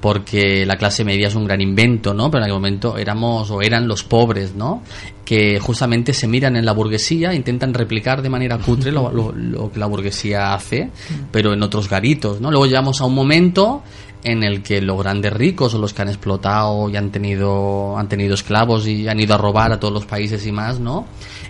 Porque 0.00 0.64
la 0.66 0.76
clase 0.76 1.04
media 1.04 1.28
es 1.28 1.34
un 1.34 1.46
gran 1.46 1.60
invento, 1.60 2.12
¿no? 2.14 2.30
Pero 2.30 2.38
en 2.38 2.44
aquel 2.44 2.54
momento 2.54 2.98
éramos 2.98 3.50
o 3.50 3.62
eran 3.62 3.88
los 3.88 4.02
pobres, 4.04 4.54
¿no? 4.54 4.82
Que 5.24 5.58
justamente 5.58 6.12
se 6.12 6.28
miran 6.28 6.54
en 6.56 6.64
la 6.64 6.72
burguesía, 6.72 7.34
intentan 7.34 7.74
replicar 7.74 8.22
de 8.22 8.28
manera 8.28 8.58
cutre 8.58 8.92
lo, 8.92 9.10
lo- 9.10 9.32
lo 9.32 9.72
que 9.72 9.78
la 9.80 9.86
burguesía 9.86 10.54
hace, 10.54 10.90
pero 11.32 11.52
en 11.54 11.62
otros 11.62 11.88
garitos, 11.88 12.40
¿no? 12.40 12.50
Luego 12.50 12.66
llegamos 12.66 13.00
a 13.00 13.06
un 13.06 13.14
momento 13.14 13.82
en 14.26 14.42
el 14.42 14.60
que 14.60 14.80
los 14.80 14.98
grandes 14.98 15.32
ricos 15.32 15.72
o 15.74 15.78
los 15.78 15.94
que 15.94 16.02
han 16.02 16.08
explotado 16.08 16.90
y 16.90 16.96
han 16.96 17.12
tenido 17.12 17.96
han 17.96 18.08
tenido 18.08 18.34
esclavos 18.34 18.88
y 18.88 19.06
han 19.06 19.20
ido 19.20 19.34
a 19.34 19.38
robar 19.38 19.72
a 19.72 19.78
todos 19.78 19.94
los 19.94 20.04
países 20.04 20.44
y 20.46 20.50
más, 20.50 20.80
¿no? 20.80 21.06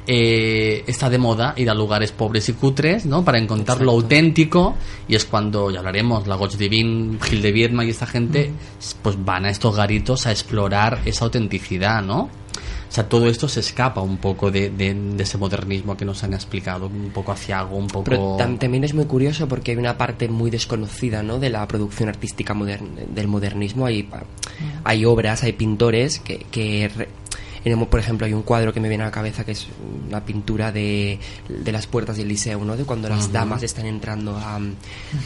Eh, 0.07 0.85
está 0.87 1.09
de 1.09 1.17
moda 1.17 1.55
ir 1.57 1.71
a 1.71 1.75
lugares 1.75 2.13
pobres 2.13 2.51
y 2.51 2.53
cutres, 2.53 3.07
¿no? 3.07 3.25
Para 3.25 3.39
encontrar 3.39 3.81
lo 3.81 3.93
auténtico 3.93 4.75
y 5.09 5.15
es 5.15 5.25
cuando 5.25 5.71
ya 5.71 5.79
hablaremos, 5.79 6.27
la 6.27 6.37
Goch 6.37 6.55
Divin, 6.55 7.19
Gil 7.19 7.41
de 7.41 7.51
Viedma 7.51 7.83
y 7.83 7.89
esta 7.89 8.07
gente, 8.07 8.53
pues 9.01 9.17
van 9.25 9.47
a 9.47 9.51
estos 9.51 9.75
garitos 9.75 10.27
a 10.27 10.31
explorar 10.31 11.01
esa 11.07 11.25
autenticidad, 11.25 12.03
¿no? 12.03 12.29
O 12.89 12.93
sea, 12.97 13.09
todo 13.09 13.27
esto 13.29 13.49
se 13.49 13.61
escapa 13.61 14.01
un 14.01 14.17
poco 14.19 14.51
de, 14.51 14.71
de- 14.71 14.95
de 14.95 15.23
ese 15.23 15.37
modernismo 15.39 15.97
que 15.97 16.05
nos 16.05 16.23
han 16.25 16.33
explicado, 16.35 16.87
un 16.87 17.11
poco 17.13 17.33
aciago, 17.33 17.77
un 17.77 17.89
poco... 17.89 18.05
Pero 18.05 18.37
tam- 18.39 18.59
también 18.59 18.85
es 18.85 18.95
muy 18.95 19.05
curioso 19.07 19.49
porque 19.49 19.73
hay 19.73 19.77
una 19.77 19.99
parte 19.99 20.29
muy 20.29 20.51
desconocida 20.51 21.23
¿no? 21.23 21.39
de 21.39 21.51
la 21.51 21.67
producción 21.69 22.09
artística 22.09 22.55
modern- 22.55 23.07
del 23.13 23.29
modernismo. 23.29 23.87
Hay, 23.87 24.09
hay 24.85 25.05
obras, 25.05 25.43
hay 25.43 25.53
pintores 25.53 26.21
que, 26.21 26.39
que 26.51 26.89
re- 26.95 27.09
por 27.91 27.99
ejemplo, 27.99 28.25
hay 28.29 28.33
un 28.33 28.43
cuadro 28.43 28.73
que 28.73 28.79
me 28.79 28.89
viene 28.89 29.03
a 29.03 29.07
la 29.09 29.11
cabeza 29.13 29.45
que 29.45 29.51
es 29.51 29.67
una 30.09 30.25
pintura 30.25 30.71
de, 30.71 31.19
de 31.49 31.73
las 31.73 31.89
puertas 31.89 32.17
del 32.17 32.29
liceo, 32.29 32.65
¿no? 32.65 32.77
De 32.77 32.85
cuando 32.85 33.09
las 33.09 33.33
damas 33.33 33.65
están 33.65 33.87
entrando 33.87 34.37
a- 34.37 34.61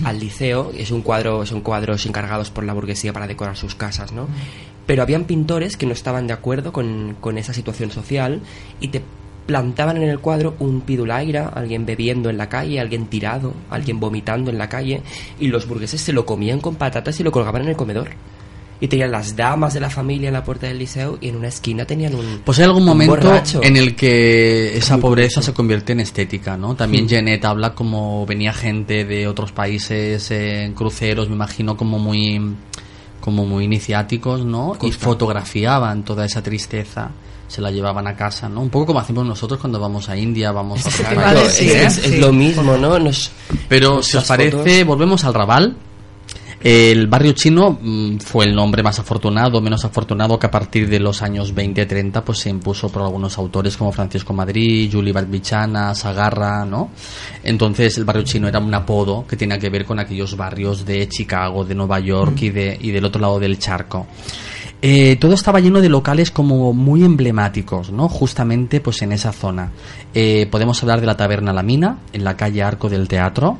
al 0.04 0.18
liceo. 0.18 0.72
Es 0.74 0.90
un 0.90 1.02
cuadro, 1.02 1.44
son 1.44 1.60
cuadros 1.60 2.06
encargados 2.06 2.50
por 2.50 2.64
la 2.64 2.72
burguesía 2.72 3.12
para 3.12 3.26
decorar 3.26 3.58
sus 3.58 3.74
casas, 3.74 4.12
¿no? 4.12 4.26
Pero 4.86 5.02
habían 5.02 5.24
pintores 5.24 5.76
que 5.76 5.86
no 5.86 5.92
estaban 5.92 6.26
de 6.26 6.32
acuerdo 6.32 6.72
con, 6.72 7.16
con 7.20 7.38
esa 7.38 7.52
situación 7.52 7.90
social 7.90 8.40
y 8.80 8.88
te 8.88 9.02
plantaban 9.50 9.96
en 9.96 10.08
el 10.08 10.20
cuadro 10.20 10.54
un 10.60 10.80
pidulaira, 10.82 11.48
alguien 11.48 11.84
bebiendo 11.84 12.30
en 12.30 12.38
la 12.38 12.48
calle, 12.48 12.78
alguien 12.78 13.06
tirado, 13.06 13.52
alguien 13.68 13.98
vomitando 13.98 14.48
en 14.48 14.58
la 14.58 14.68
calle, 14.68 15.02
y 15.40 15.48
los 15.48 15.66
burgueses 15.66 16.00
se 16.00 16.12
lo 16.12 16.24
comían 16.24 16.60
con 16.60 16.76
patatas 16.76 17.18
y 17.18 17.24
lo 17.24 17.32
colgaban 17.32 17.62
en 17.62 17.70
el 17.70 17.76
comedor. 17.76 18.10
Y 18.82 18.86
tenían 18.86 19.10
las 19.10 19.34
damas 19.34 19.74
de 19.74 19.80
la 19.80 19.90
familia 19.90 20.28
en 20.28 20.34
la 20.34 20.44
puerta 20.44 20.68
del 20.68 20.78
liceo 20.78 21.18
y 21.20 21.30
en 21.30 21.36
una 21.36 21.48
esquina 21.48 21.84
tenían 21.84 22.14
un. 22.14 22.42
Pues 22.44 22.60
hay 22.60 22.64
algún 22.64 22.84
momento 22.84 23.16
borracho. 23.16 23.60
en 23.60 23.76
el 23.76 23.96
que 23.96 24.78
esa 24.78 24.98
pobreza 24.98 25.42
se 25.42 25.52
convierte 25.52 25.92
en 25.92 26.00
estética, 26.00 26.56
¿no? 26.56 26.76
También 26.76 27.08
Janet 27.08 27.44
habla 27.44 27.74
como 27.74 28.24
venía 28.24 28.52
gente 28.52 29.04
de 29.04 29.26
otros 29.26 29.50
países 29.50 30.30
en 30.30 30.74
cruceros, 30.74 31.28
me 31.28 31.34
imagino 31.34 31.76
como 31.76 31.98
muy 31.98 32.40
como 33.20 33.44
muy 33.46 33.64
iniciáticos, 33.64 34.44
¿no? 34.44 34.76
Y 34.83 34.92
fotografiaban 34.92 36.04
toda 36.04 36.24
esa 36.24 36.42
tristeza, 36.42 37.11
se 37.48 37.61
la 37.61 37.70
llevaban 37.70 38.06
a 38.06 38.16
casa, 38.16 38.48
¿no? 38.48 38.61
Un 38.61 38.70
poco 38.70 38.87
como 38.87 39.00
hacemos 39.00 39.26
nosotros 39.26 39.61
cuando 39.61 39.78
vamos 39.80 40.09
a 40.09 40.16
India, 40.16 40.52
vamos 40.52 40.85
a 40.87 40.88
a 40.88 41.11
Claro, 41.12 41.40
¿eh? 41.40 41.44
es, 41.46 41.61
es 41.61 41.94
sí. 41.94 42.16
lo 42.18 42.33
mismo, 42.33 42.76
¿no? 42.76 42.98
Nos, 42.98 43.30
Pero 43.68 44.02
si 44.02 44.16
os 44.16 44.24
parece, 44.26 44.56
fotos- 44.56 44.87
volvemos 44.87 45.24
al 45.24 45.35
Raval. 45.35 45.76
El 46.62 47.06
barrio 47.06 47.32
chino 47.32 47.78
mm, 47.80 48.18
fue 48.18 48.44
el 48.44 48.54
nombre 48.54 48.82
más 48.82 48.98
afortunado, 48.98 49.62
menos 49.62 49.82
afortunado 49.86 50.38
que 50.38 50.46
a 50.46 50.50
partir 50.50 50.90
de 50.90 51.00
los 51.00 51.22
años 51.22 51.54
20-30 51.54 52.22
pues 52.22 52.40
se 52.40 52.50
impuso 52.50 52.90
por 52.90 53.00
algunos 53.00 53.38
autores 53.38 53.78
como 53.78 53.92
Francisco 53.92 54.34
Madrid, 54.34 54.90
Juli 54.92 55.10
Barbichana, 55.10 55.94
Sagarra, 55.94 56.66
¿no? 56.66 56.90
Entonces 57.42 57.96
el 57.96 58.04
barrio 58.04 58.24
chino 58.24 58.46
era 58.46 58.58
un 58.58 58.74
apodo 58.74 59.26
que 59.26 59.36
tenía 59.36 59.58
que 59.58 59.70
ver 59.70 59.86
con 59.86 59.98
aquellos 59.98 60.36
barrios 60.36 60.84
de 60.84 61.08
Chicago, 61.08 61.64
de 61.64 61.74
Nueva 61.74 61.98
York 61.98 62.42
y, 62.42 62.50
de, 62.50 62.76
y 62.78 62.90
del 62.90 63.06
otro 63.06 63.22
lado 63.22 63.40
del 63.40 63.58
charco. 63.58 64.06
Eh, 64.82 65.16
todo 65.16 65.34
estaba 65.34 65.60
lleno 65.60 65.80
de 65.80 65.88
locales 65.88 66.30
como 66.30 66.74
muy 66.74 67.04
emblemáticos, 67.04 67.90
¿no? 67.90 68.08
Justamente 68.08 68.80
pues 68.80 69.00
en 69.00 69.12
esa 69.12 69.32
zona. 69.32 69.72
Eh, 70.14 70.46
podemos 70.50 70.82
hablar 70.82 71.00
de 71.00 71.06
la 71.06 71.16
taberna 71.16 71.54
La 71.54 71.62
Mina, 71.62 71.98
en 72.12 72.24
la 72.24 72.36
calle 72.36 72.62
Arco 72.62 72.88
del 72.88 73.08
Teatro, 73.08 73.58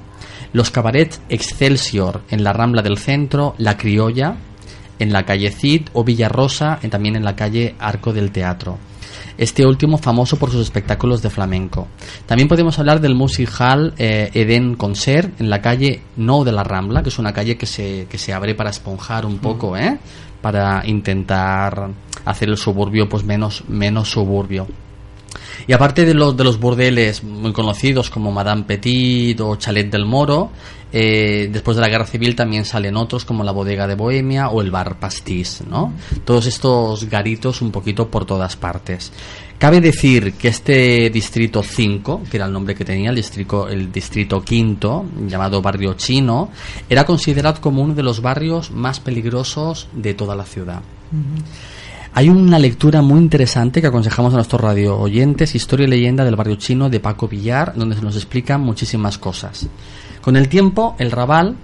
los 0.53 0.71
cabarets 0.71 1.21
Excelsior 1.29 2.23
en 2.31 2.43
la 2.45 2.53
Rambla 2.53 2.83
del 2.83 2.99
Centro, 2.99 3.55
La 3.59 3.77
Criolla 3.77 4.37
en 4.99 5.13
la 5.13 5.25
calle 5.25 5.51
Cid 5.51 5.89
o 5.95 6.05
Villarrosa 6.05 6.79
en- 6.83 6.91
también 6.91 7.17
en 7.17 7.25
la 7.25 7.35
calle 7.37 7.75
Arco 7.79 8.13
del 8.13 8.31
Teatro. 8.33 8.79
Este 9.39 9.65
último 9.65 9.97
famoso 9.97 10.37
por 10.39 10.51
sus 10.51 10.61
espectáculos 10.61 11.23
de 11.23 11.31
flamenco. 11.31 11.89
También 12.27 12.49
podemos 12.49 12.79
hablar 12.79 13.01
del 13.01 13.15
Music 13.15 13.49
Hall 13.59 13.95
eh, 13.97 14.31
Eden 14.35 14.75
Concert 14.75 15.41
en 15.41 15.49
la 15.49 15.63
calle 15.63 16.03
No 16.17 16.45
de 16.45 16.53
la 16.53 16.63
Rambla, 16.65 17.03
que 17.03 17.09
es 17.09 17.19
una 17.19 17.33
calle 17.33 17.57
que 17.57 17.65
se, 17.67 18.07
que 18.11 18.19
se 18.19 18.35
abre 18.35 18.55
para 18.55 18.69
esponjar 18.71 19.25
un 19.25 19.39
poco, 19.39 19.77
¿eh? 19.79 19.99
para 20.43 20.83
intentar 20.87 21.89
hacer 22.27 22.49
el 22.51 22.57
suburbio 22.59 23.09
pues 23.09 23.25
menos, 23.25 23.65
menos 23.69 24.11
suburbio. 24.11 24.67
Y 25.67 25.73
aparte 25.73 26.05
de 26.05 26.15
los, 26.15 26.37
de 26.37 26.45
los 26.45 26.59
burdeles 26.59 27.23
muy 27.23 27.53
conocidos 27.53 28.11
como 28.11 28.33
Madame 28.33 28.65
Petit 28.65 29.41
o 29.41 29.57
Chalet 29.57 29.91
del 29.91 30.05
Moro, 30.05 30.51
eh, 30.93 31.49
después 31.53 31.77
de 31.77 31.83
la 31.83 31.89
Guerra 31.89 32.07
Civil 32.07 32.35
también 32.35 32.65
salen 32.65 32.97
otros 32.97 33.25
como 33.25 33.45
la 33.45 33.53
Bodega 33.53 33.87
de 33.87 33.95
Bohemia 33.95 34.49
o 34.49 34.61
el 34.61 34.71
Bar 34.71 34.99
Pastis, 34.99 35.63
¿no? 35.69 35.93
Todos 36.25 36.47
estos 36.47 37.05
garitos 37.09 37.63
un 37.63 37.71
poquito 37.71 38.09
por 38.09 38.25
todas 38.25 38.57
partes. 38.57 39.13
Cabe 39.59 39.81
decir 39.81 40.33
que 40.35 40.49
este 40.49 41.11
distrito 41.11 41.63
5, 41.63 42.23
que 42.31 42.39
era 42.39 42.47
el 42.47 42.53
nombre 42.53 42.75
que 42.75 42.85
tenía, 42.85 43.11
el 43.11 43.17
distrito, 43.17 43.69
el 43.69 43.93
distrito 43.93 44.43
quinto, 44.43 45.05
llamado 45.29 45.61
barrio 45.61 45.95
chino, 45.95 46.49
era 46.89 47.05
considerado 47.05 47.61
como 47.61 47.83
uno 47.83 47.95
de 47.95 48.03
los 48.03 48.23
barrios 48.23 48.71
más 48.71 49.01
peligrosos 49.01 49.87
de 49.93 50.15
toda 50.15 50.35
la 50.35 50.45
ciudad. 50.45 50.81
Hay 52.13 52.29
una 52.29 52.59
lectura 52.59 53.03
muy 53.03 53.21
interesante 53.21 53.81
que 53.81 53.87
aconsejamos 53.87 54.33
a 54.33 54.37
nuestros 54.37 54.61
radio 54.61 54.99
oyentes, 54.99 55.55
Historia 55.55 55.87
y 55.87 55.91
leyenda 55.91 56.25
del 56.25 56.35
barrio 56.35 56.57
chino 56.57 56.91
de 56.91 56.99
Paco 56.99 57.29
Villar, 57.29 57.73
donde 57.77 57.95
se 57.97 58.03
nos 58.03 58.17
explican 58.17 58.61
muchísimas 58.61 59.17
cosas. 59.17 59.69
Con 60.21 60.37
el 60.37 60.49
tiempo, 60.49 60.97
el 60.99 61.13
Raval, 61.13 61.57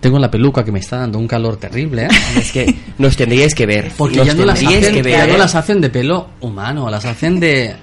tengo 0.00 0.18
la 0.18 0.30
peluca 0.30 0.62
que 0.64 0.72
me 0.72 0.78
está 0.78 0.98
dando 0.98 1.18
un 1.18 1.26
calor 1.26 1.56
terrible, 1.56 2.04
¿eh? 2.04 2.08
Es 2.38 2.52
que 2.52 2.74
nos 2.98 3.16
tendríais 3.16 3.54
que 3.54 3.64
ver. 3.64 3.92
porque 3.96 4.18
nos 4.18 4.26
ya 4.26 4.34
no, 4.34 4.44
las 4.44 4.62
hacen, 4.62 4.94
que 4.94 5.02
ver. 5.02 5.16
ya 5.16 5.26
no 5.26 5.38
las 5.38 5.54
hacen 5.54 5.80
de 5.80 5.88
pelo 5.88 6.28
humano, 6.40 6.90
las 6.90 7.04
hacen 7.06 7.40
de... 7.40 7.74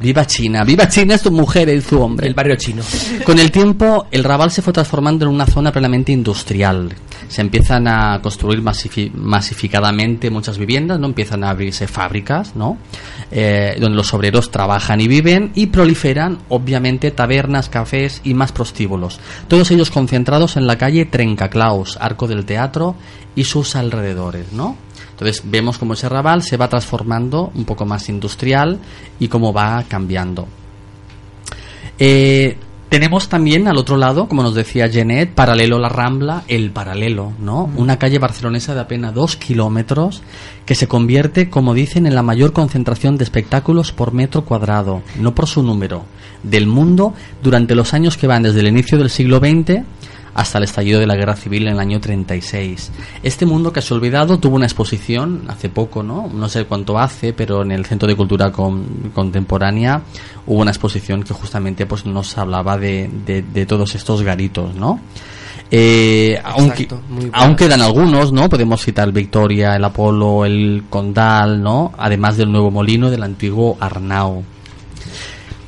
Viva 0.00 0.26
China, 0.26 0.64
viva 0.64 0.88
China 0.88 1.14
es 1.14 1.22
tu 1.22 1.30
mujer 1.30 1.68
y 1.68 1.80
su 1.80 2.00
hombre. 2.00 2.26
El 2.26 2.34
barrio 2.34 2.56
chino. 2.56 2.82
Con 3.24 3.38
el 3.38 3.50
tiempo, 3.50 4.06
el 4.10 4.24
Raval 4.24 4.50
se 4.50 4.60
fue 4.60 4.72
transformando 4.72 5.24
en 5.24 5.30
una 5.32 5.46
zona 5.46 5.70
plenamente 5.72 6.12
industrial. 6.12 6.92
Se 7.28 7.40
empiezan 7.40 7.86
a 7.88 8.20
construir 8.20 8.60
masifi- 8.60 9.12
masificadamente 9.12 10.30
muchas 10.30 10.58
viviendas, 10.58 10.98
no 11.00 11.06
empiezan 11.06 11.44
a 11.44 11.50
abrirse 11.50 11.86
fábricas, 11.86 12.54
¿no? 12.54 12.76
Eh, 13.30 13.76
donde 13.80 13.96
los 13.96 14.12
obreros 14.12 14.50
trabajan 14.50 15.00
y 15.00 15.08
viven 15.08 15.52
y 15.54 15.66
proliferan, 15.66 16.38
obviamente, 16.48 17.10
tabernas, 17.10 17.68
cafés 17.68 18.20
y 18.24 18.34
más 18.34 18.52
prostíbulos. 18.52 19.20
Todos 19.48 19.70
ellos 19.70 19.90
concentrados 19.90 20.56
en 20.56 20.66
la 20.66 20.76
calle 20.76 21.06
Trencaclaus, 21.06 21.96
Arco 22.00 22.26
del 22.26 22.44
Teatro 22.44 22.96
y 23.34 23.44
sus 23.44 23.74
alrededores, 23.76 24.52
¿no? 24.52 24.76
Entonces 25.14 25.42
vemos 25.44 25.78
cómo 25.78 25.94
ese 25.94 26.08
Raval 26.08 26.42
se 26.42 26.56
va 26.56 26.68
transformando 26.68 27.52
un 27.54 27.64
poco 27.64 27.86
más 27.86 28.08
industrial 28.08 28.80
y 29.20 29.28
cómo 29.28 29.52
va 29.52 29.84
cambiando. 29.88 30.48
Eh, 31.98 32.56
tenemos 32.88 33.28
también 33.28 33.66
al 33.68 33.78
otro 33.78 33.96
lado, 33.96 34.28
como 34.28 34.42
nos 34.42 34.54
decía 34.54 34.86
Jeanette, 34.86 35.34
paralelo 35.34 35.76
a 35.76 35.80
la 35.80 35.88
Rambla, 35.88 36.42
el 36.48 36.70
paralelo, 36.70 37.32
¿no? 37.40 37.70
Una 37.76 37.98
calle 37.98 38.18
barcelonesa 38.18 38.74
de 38.74 38.80
apenas 38.80 39.14
dos 39.14 39.36
kilómetros 39.36 40.22
que 40.66 40.74
se 40.74 40.86
convierte, 40.86 41.50
como 41.50 41.74
dicen, 41.74 42.06
en 42.06 42.14
la 42.14 42.22
mayor 42.22 42.52
concentración 42.52 43.16
de 43.16 43.24
espectáculos 43.24 43.92
por 43.92 44.12
metro 44.12 44.44
cuadrado, 44.44 45.02
no 45.18 45.34
por 45.34 45.46
su 45.46 45.62
número, 45.62 46.04
del 46.42 46.66
mundo 46.66 47.14
durante 47.42 47.74
los 47.74 47.94
años 47.94 48.16
que 48.16 48.26
van 48.26 48.44
desde 48.44 48.60
el 48.60 48.68
inicio 48.68 48.98
del 48.98 49.10
siglo 49.10 49.38
XX 49.38 49.82
hasta 50.34 50.58
el 50.58 50.64
estallido 50.64 51.00
de 51.00 51.06
la 51.06 51.14
guerra 51.16 51.36
civil 51.36 51.66
en 51.68 51.74
el 51.74 51.78
año 51.80 52.00
36. 52.00 52.90
Este 53.22 53.46
mundo 53.46 53.72
que 53.72 53.80
se 53.82 53.94
ha 53.94 53.96
olvidado 53.96 54.38
tuvo 54.38 54.56
una 54.56 54.66
exposición 54.66 55.42
hace 55.48 55.68
poco, 55.68 56.02
¿no? 56.02 56.28
No 56.32 56.48
sé 56.48 56.64
cuánto 56.64 56.98
hace, 56.98 57.32
pero 57.32 57.62
en 57.62 57.72
el 57.72 57.86
Centro 57.86 58.08
de 58.08 58.16
Cultura 58.16 58.50
Con- 58.52 59.10
Contemporánea 59.14 60.02
hubo 60.46 60.60
una 60.60 60.70
exposición 60.72 61.22
que 61.22 61.34
justamente 61.34 61.86
pues 61.86 62.04
nos 62.04 62.36
hablaba 62.36 62.76
de, 62.76 63.08
de- 63.26 63.42
de 63.42 63.66
todos 63.66 63.94
estos 63.94 64.22
garitos, 64.22 64.74
¿no? 64.74 65.00
Eh, 65.70 66.38
aunque, 66.44 66.86
aún 67.32 67.56
quedan 67.56 67.80
algunos, 67.80 68.32
¿no? 68.32 68.48
Podemos 68.48 68.82
citar 68.84 69.10
Victoria, 69.12 69.74
el 69.76 69.84
Apolo, 69.84 70.44
el 70.44 70.84
Condal, 70.90 71.62
¿no? 71.62 71.92
Además 71.98 72.36
del 72.36 72.52
Nuevo 72.52 72.70
Molino 72.70 73.10
del 73.10 73.22
antiguo 73.22 73.76
Arnau. 73.80 74.44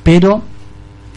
Pero 0.03 0.41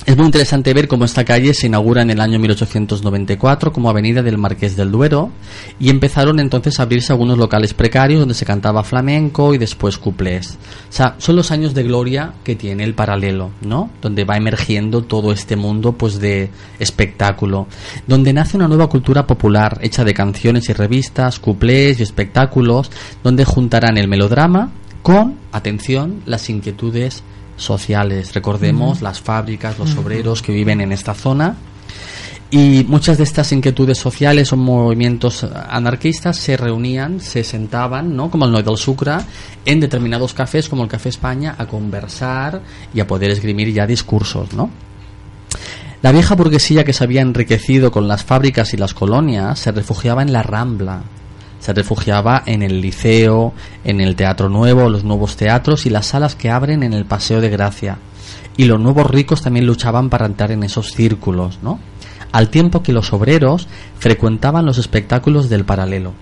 es 0.07 0.17
muy 0.17 0.27
interesante 0.27 0.73
ver 0.73 0.89
cómo 0.89 1.05
esta 1.05 1.25
calle 1.25 1.53
se 1.53 1.67
inaugura 1.67 2.03
en 2.03 2.11
el 2.11 2.21
año 2.21 2.39
1894 2.39 3.73
como 3.73 3.91
Avenida 3.91 4.23
del 4.23 4.39
Marqués 4.39 4.77
del 4.77 4.91
Duero 4.91 5.31
y 5.79 5.91
empezaron 5.91 6.41
entonces 6.41 6.79
a 6.79 6.85
abrirse 6.85 7.13
algunos 7.13 7.39
locales 7.39 7.75
precarios 7.75 8.21
donde 8.21 8.35
se 8.35 8.47
cantaba 8.47 8.83
flamenco 8.83 9.55
y 9.55 9.59
después 9.59 9.99
cuplés. 9.99 10.59
O 10.89 10.93
sea, 10.93 11.17
son 11.19 11.37
los 11.37 11.51
años 11.51 11.75
de 11.75 11.83
gloria 11.83 12.33
que 12.45 12.57
tiene 12.57 12.85
el 12.85 12.95
paralelo, 12.95 13.51
¿no? 13.61 13.91
Donde 14.01 14.25
va 14.25 14.37
emergiendo 14.37 15.03
todo 15.03 15.33
este 15.33 15.57
mundo 15.57 15.93
pues 15.93 16.19
de 16.19 16.51
espectáculo, 16.79 17.67
donde 18.07 18.33
nace 18.33 18.57
una 18.57 18.69
nueva 18.69 18.89
cultura 18.89 19.27
popular 19.27 19.79
hecha 19.83 20.05
de 20.05 20.15
canciones 20.15 20.69
y 20.69 20.73
revistas, 20.73 21.39
cuplés 21.39 22.01
y 22.01 22.03
espectáculos, 22.03 22.91
donde 23.23 23.45
juntarán 23.45 23.99
el 23.99 24.09
melodrama 24.09 24.71
con, 25.03 25.37
atención, 25.53 26.23
las 26.27 26.49
inquietudes 26.51 27.23
sociales. 27.63 28.35
Recordemos 28.35 29.03
las 29.03 29.21
fábricas, 29.21 29.79
los 29.79 29.97
obreros 29.97 30.43
que 30.43 30.53
viven 30.53 30.81
en 30.81 30.93
esta 30.93 31.15
zona. 31.15 31.57
Y 32.53 32.85
muchas 32.89 33.17
de 33.17 33.23
estas 33.23 33.53
inquietudes 33.53 33.99
sociales 33.99 34.53
o 34.53 34.57
movimientos 34.57 35.45
anarquistas 35.45 36.37
se 36.37 36.57
reunían, 36.57 37.21
se 37.21 37.45
sentaban, 37.45 38.17
¿no? 38.17 38.29
como 38.29 38.45
el 38.45 38.51
Noy 38.51 38.65
del 38.65 38.77
Sucre, 38.77 39.19
en 39.65 39.79
determinados 39.79 40.35
cafés 40.35 40.69
como 40.69 40.83
el 40.83 40.89
Café 40.89 41.11
España 41.11 41.55
a 41.57 41.67
conversar 41.67 42.61
y 42.93 42.99
a 42.99 43.07
poder 43.07 43.31
esgrimir 43.31 43.73
ya 43.73 43.87
discursos, 43.87 44.53
¿no? 44.53 44.69
La 46.03 46.11
vieja 46.11 46.35
burguesía 46.35 46.83
que 46.83 46.95
se 46.95 47.05
había 47.05 47.21
enriquecido 47.21 47.93
con 47.93 48.09
las 48.09 48.25
fábricas 48.25 48.75
y 48.75 48.79
las 48.79 48.95
colonias 48.95 49.59
se 49.61 49.71
refugiaba 49.71 50.23
en 50.23 50.33
la 50.33 50.43
Rambla, 50.43 51.03
se 51.61 51.73
refugiaba 51.73 52.43
en 52.47 52.63
el 52.63 52.81
liceo, 52.81 53.53
en 53.85 54.01
el 54.01 54.17
Teatro 54.17 54.49
Nuevo, 54.49 54.89
los 54.89 55.05
nuevos 55.05 55.37
teatros 55.37 55.87
y 55.87 55.91
las 55.91 56.07
salas 56.07 56.35
que 56.35 56.51
abren 56.51 56.83
en 56.83 56.93
el 56.93 57.05
Paseo 57.05 57.41
de 57.41 57.51
Gracia. 57.51 57.99
Y 58.57 58.65
los 58.65 58.81
nuevos 58.81 59.09
ricos 59.09 59.43
también 59.43 59.67
luchaban 59.67 60.11
para 60.11 60.27
entrar 60.27 60.51
en 60.51 60.65
esos 60.65 60.93
círculos, 60.93 61.61
¿no? 61.63 61.79
Al 62.33 62.49
tiempo 62.49 62.83
que 62.83 62.93
los 62.93 63.13
obreros 63.13 63.69
frecuentaban 63.99 64.67
los 64.67 64.79
espectáculos 64.79 65.49
del 65.49 65.65
paralelo, 65.65 66.15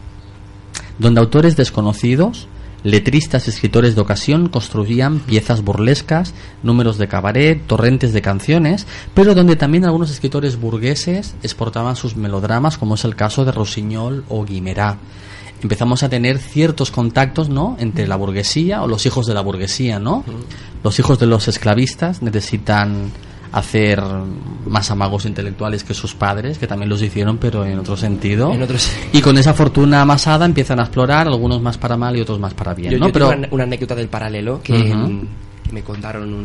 donde 0.99 1.21
autores 1.21 1.57
desconocidos 1.57 2.49
Letristas 2.85 3.47
y 3.47 3.51
escritores 3.51 3.97
de 3.97 4.01
ocasión 4.01 4.49
construían 4.49 5.19
piezas 5.19 5.63
burlescas, 5.63 6.33
números 6.63 6.97
de 6.97 7.09
cabaret, 7.09 7.61
torrentes 7.67 8.13
de 8.13 8.23
canciones, 8.23 8.87
pero 9.15 9.35
donde 9.35 9.57
también 9.57 9.85
algunos 9.85 10.11
escritores 10.11 10.61
burgueses 10.61 11.35
exportaban 11.43 11.97
sus 11.97 12.17
melodramas, 12.17 12.79
como 12.79 12.95
es 12.95 13.05
el 13.05 13.17
caso 13.17 13.45
de 13.45 13.53
Rosiñol 13.53 14.25
o 14.29 14.45
Guimerá. 14.45 14.99
Empezamos 15.61 16.05
a 16.05 16.09
tener 16.09 16.39
ciertos 16.39 16.93
contactos, 16.93 17.49
¿no? 17.49 17.77
Entre 17.81 18.07
la 18.07 18.15
burguesía 18.15 18.83
o 18.83 18.87
los 18.87 19.07
hijos 19.07 19.27
de 19.27 19.35
la 19.35 19.41
burguesía, 19.41 19.99
¿no? 19.99 20.25
Los 20.85 21.01
hijos 21.01 21.19
de 21.19 21.27
los 21.27 21.49
esclavistas 21.49 22.23
necesitan 22.23 23.11
hacer 23.53 24.03
más 24.67 24.91
amagos 24.91 25.25
intelectuales 25.25 25.85
que 25.85 25.95
sus 25.95 26.15
padres, 26.15 26.59
que 26.59 26.67
también 26.67 26.89
los 26.89 27.01
hicieron, 27.03 27.39
pero 27.39 27.65
en 27.65 27.79
otro 27.79 27.97
sentido. 27.97 28.53
En 28.53 28.63
otros- 28.63 28.91
Y 29.13 29.21
con 29.23 29.39
esa 29.39 29.55
fortuna 29.55 30.03
amasada 30.03 30.45
empiezan 30.45 30.81
a 30.81 30.83
explorar, 30.85 31.27
algunos 31.27 31.61
más 31.63 31.79
para 31.79 31.97
mal 31.97 32.17
y 32.17 32.21
otros 32.21 32.39
más 32.39 32.55
para 32.55 32.75
bien, 32.75 32.93
Yo, 32.93 32.99
¿no? 32.99 33.07
yo 33.07 33.13
pero 33.13 33.29
una, 33.31 33.49
una 33.51 33.65
anécdota 33.65 33.95
del 33.95 34.09
paralelo 34.09 34.61
que, 34.63 34.75
mm, 34.95 35.21
que 35.65 35.73
me 35.73 35.83
contaron 35.83 36.33
un, 36.35 36.45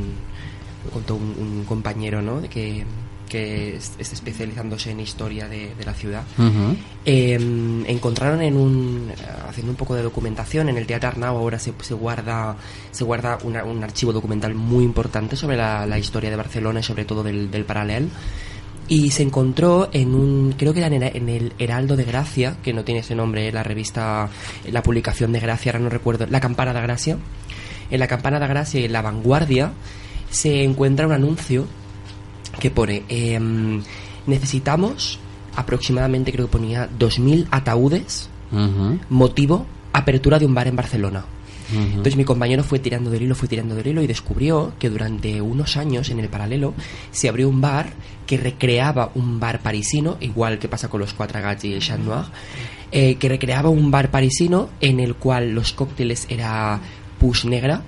me 0.86 0.92
contó 0.92 1.16
un, 1.16 1.36
un 1.40 1.64
compañero, 1.66 2.22
¿no? 2.22 2.40
De 2.42 2.48
que, 2.48 2.86
que 3.34 3.76
es- 3.76 3.92
está 3.98 4.14
especializándose 4.16 4.92
en 4.92 5.00
historia 5.00 5.48
de, 5.50 5.74
de 5.76 5.86
la 5.86 5.94
ciudad. 5.94 6.24
Ujú. 6.38 6.76
Eh, 7.06 7.34
encontraron 7.88 8.42
en 8.42 8.56
un 8.56 9.12
haciendo 9.50 9.72
un 9.72 9.76
poco 9.76 9.96
de 9.96 10.04
documentación 10.04 10.70
en 10.70 10.78
el 10.78 10.86
Teatro 10.86 11.10
Arnau 11.10 11.36
ahora 11.38 11.58
se, 11.60 11.74
se 11.82 11.94
guarda 11.96 12.56
se 12.92 13.04
guarda 13.04 13.40
una- 13.44 13.64
un 13.64 13.84
archivo 13.84 14.14
documental 14.14 14.54
muy 14.56 14.84
importante 14.84 15.36
sobre 15.36 15.58
la, 15.58 15.86
la 15.86 15.98
historia 16.00 16.30
de 16.30 16.36
Barcelona 16.36 16.80
y 16.80 16.84
sobre 16.84 17.06
todo 17.06 17.24
del, 17.24 17.50
del 17.52 17.66
paralel 17.66 18.10
y 18.88 19.12
se 19.12 19.24
encontró 19.24 19.90
en 19.94 20.14
un 20.14 20.54
creo 20.58 20.74
que 20.74 20.80
era 20.80 20.88
en 20.94 21.02
el, 21.04 21.16
en 21.16 21.30
el 21.30 21.54
Heraldo 21.58 21.96
de 21.96 22.04
Gracia 22.04 22.58
que 22.64 22.74
no 22.74 22.84
tiene 22.84 23.00
ese 23.02 23.16
nombre 23.16 23.52
la 23.52 23.64
revista 23.64 24.30
la 24.72 24.84
publicación 24.84 25.32
de 25.32 25.40
Gracia 25.40 25.72
ahora 25.72 25.84
no 25.86 25.90
recuerdo 25.90 26.26
la 26.30 26.40
Campana 26.40 26.74
de 26.74 26.82
Gracia 26.82 27.18
en 27.90 28.00
la 28.00 28.08
Campana 28.08 28.40
de 28.40 28.48
Gracia 28.48 28.80
y 28.82 28.86
en 28.86 28.94
la 28.94 29.02
Vanguardia 29.02 29.72
se 30.30 30.64
encuentra 30.64 31.06
un 31.08 31.14
anuncio 31.14 31.66
que 32.60 32.70
pone 32.72 33.04
em, 33.10 33.82
necesitamos 34.28 35.20
aproximadamente 35.56 36.32
creo 36.32 36.48
que 36.48 36.52
ponía 36.52 36.90
2.000 36.90 37.48
ataúdes 37.52 38.30
motivo 39.10 39.66
apertura 39.94 40.38
de 40.38 40.46
un 40.46 40.54
bar 40.54 40.68
en 40.68 40.76
Barcelona. 40.76 41.26
Entonces 41.72 42.18
mi 42.18 42.24
compañero 42.24 42.64
fue 42.64 42.80
tirando 42.80 43.10
del 43.10 43.24
hilo, 43.24 43.36
fue 43.36 43.48
tirando 43.48 43.74
del 43.74 43.88
hilo 43.88 44.02
y 44.04 44.08
descubrió 44.08 44.74
que 44.78 44.90
durante 44.90 45.42
unos 45.42 45.78
años 45.78 46.10
en 46.10 46.20
el 46.20 46.30
paralelo 46.30 46.74
se 47.12 47.30
abrió 47.30 47.50
un 47.50 47.62
bar 47.62 47.94
que 48.28 48.38
recreaba 48.38 49.12
un 49.16 49.40
bar 49.40 49.60
parisino, 49.62 50.18
igual 50.20 50.60
que 50.60 50.68
pasa 50.68 50.88
con 50.88 51.00
los 51.00 51.14
Quatre 51.14 51.42
Gats 51.42 51.64
y 51.66 51.74
el 51.74 51.82
Chat 51.82 52.00
Noir, 52.00 52.26
eh, 52.92 53.16
que 53.16 53.30
recreaba 53.30 53.70
un 53.70 53.90
bar 53.90 54.12
parisino 54.12 54.70
en 54.82 55.00
el 55.00 55.16
cual 55.16 55.52
los 55.52 55.74
cócteles 55.74 56.28
era 56.30 56.80
pus 57.18 57.46
negra, 57.46 57.82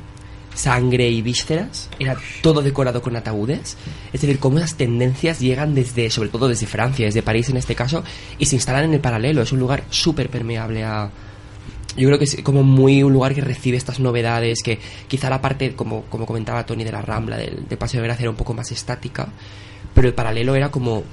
sangre 0.56 1.08
y 1.10 1.22
vísceras, 1.22 1.90
era 2.00 2.16
todo 2.42 2.62
decorado 2.62 3.02
con 3.02 3.16
ataúdes. 3.16 3.78
Es 4.12 4.22
decir, 4.22 4.40
cómo 4.40 4.58
esas 4.58 4.76
tendencias 4.76 5.40
llegan 5.40 5.76
desde, 5.76 6.10
sobre 6.10 6.30
todo 6.30 6.48
desde 6.48 6.66
Francia, 6.66 7.06
desde 7.06 7.22
París 7.22 7.50
en 7.50 7.58
este 7.58 7.76
caso, 7.76 8.04
y 8.40 8.46
se 8.46 8.56
instalan 8.56 8.86
en 8.86 8.94
el 8.96 9.00
paralelo. 9.02 9.44
Es 9.44 9.52
un 9.52 9.60
lugar 9.60 9.84
súper 9.90 10.30
permeable 10.30 10.84
a, 10.84 11.12
yo 11.98 12.08
creo 12.08 12.18
que 12.18 12.26
es 12.26 12.38
como 12.44 12.64
muy 12.64 13.04
un 13.04 13.14
lugar 13.14 13.34
que 13.34 13.42
recibe 13.42 13.78
estas 13.78 14.00
novedades, 14.00 14.62
que 14.64 14.80
quizá 15.08 15.30
la 15.30 15.42
parte, 15.42 15.76
como, 15.76 16.04
como 16.04 16.26
comentaba 16.26 16.66
Tony, 16.66 16.84
de 16.84 16.92
la 16.92 17.02
Rambla, 17.02 17.38
del, 17.38 17.68
de 17.68 17.78
Paseo 17.78 18.02
de 18.02 18.08
Gracia 18.08 18.24
era 18.24 18.32
un 18.32 18.36
poco 18.36 18.54
más 18.54 18.72
estática, 18.72 19.28
pero 19.94 20.08
el 20.08 20.14
paralelo 20.14 20.56
era 20.56 20.70
como... 20.72 21.04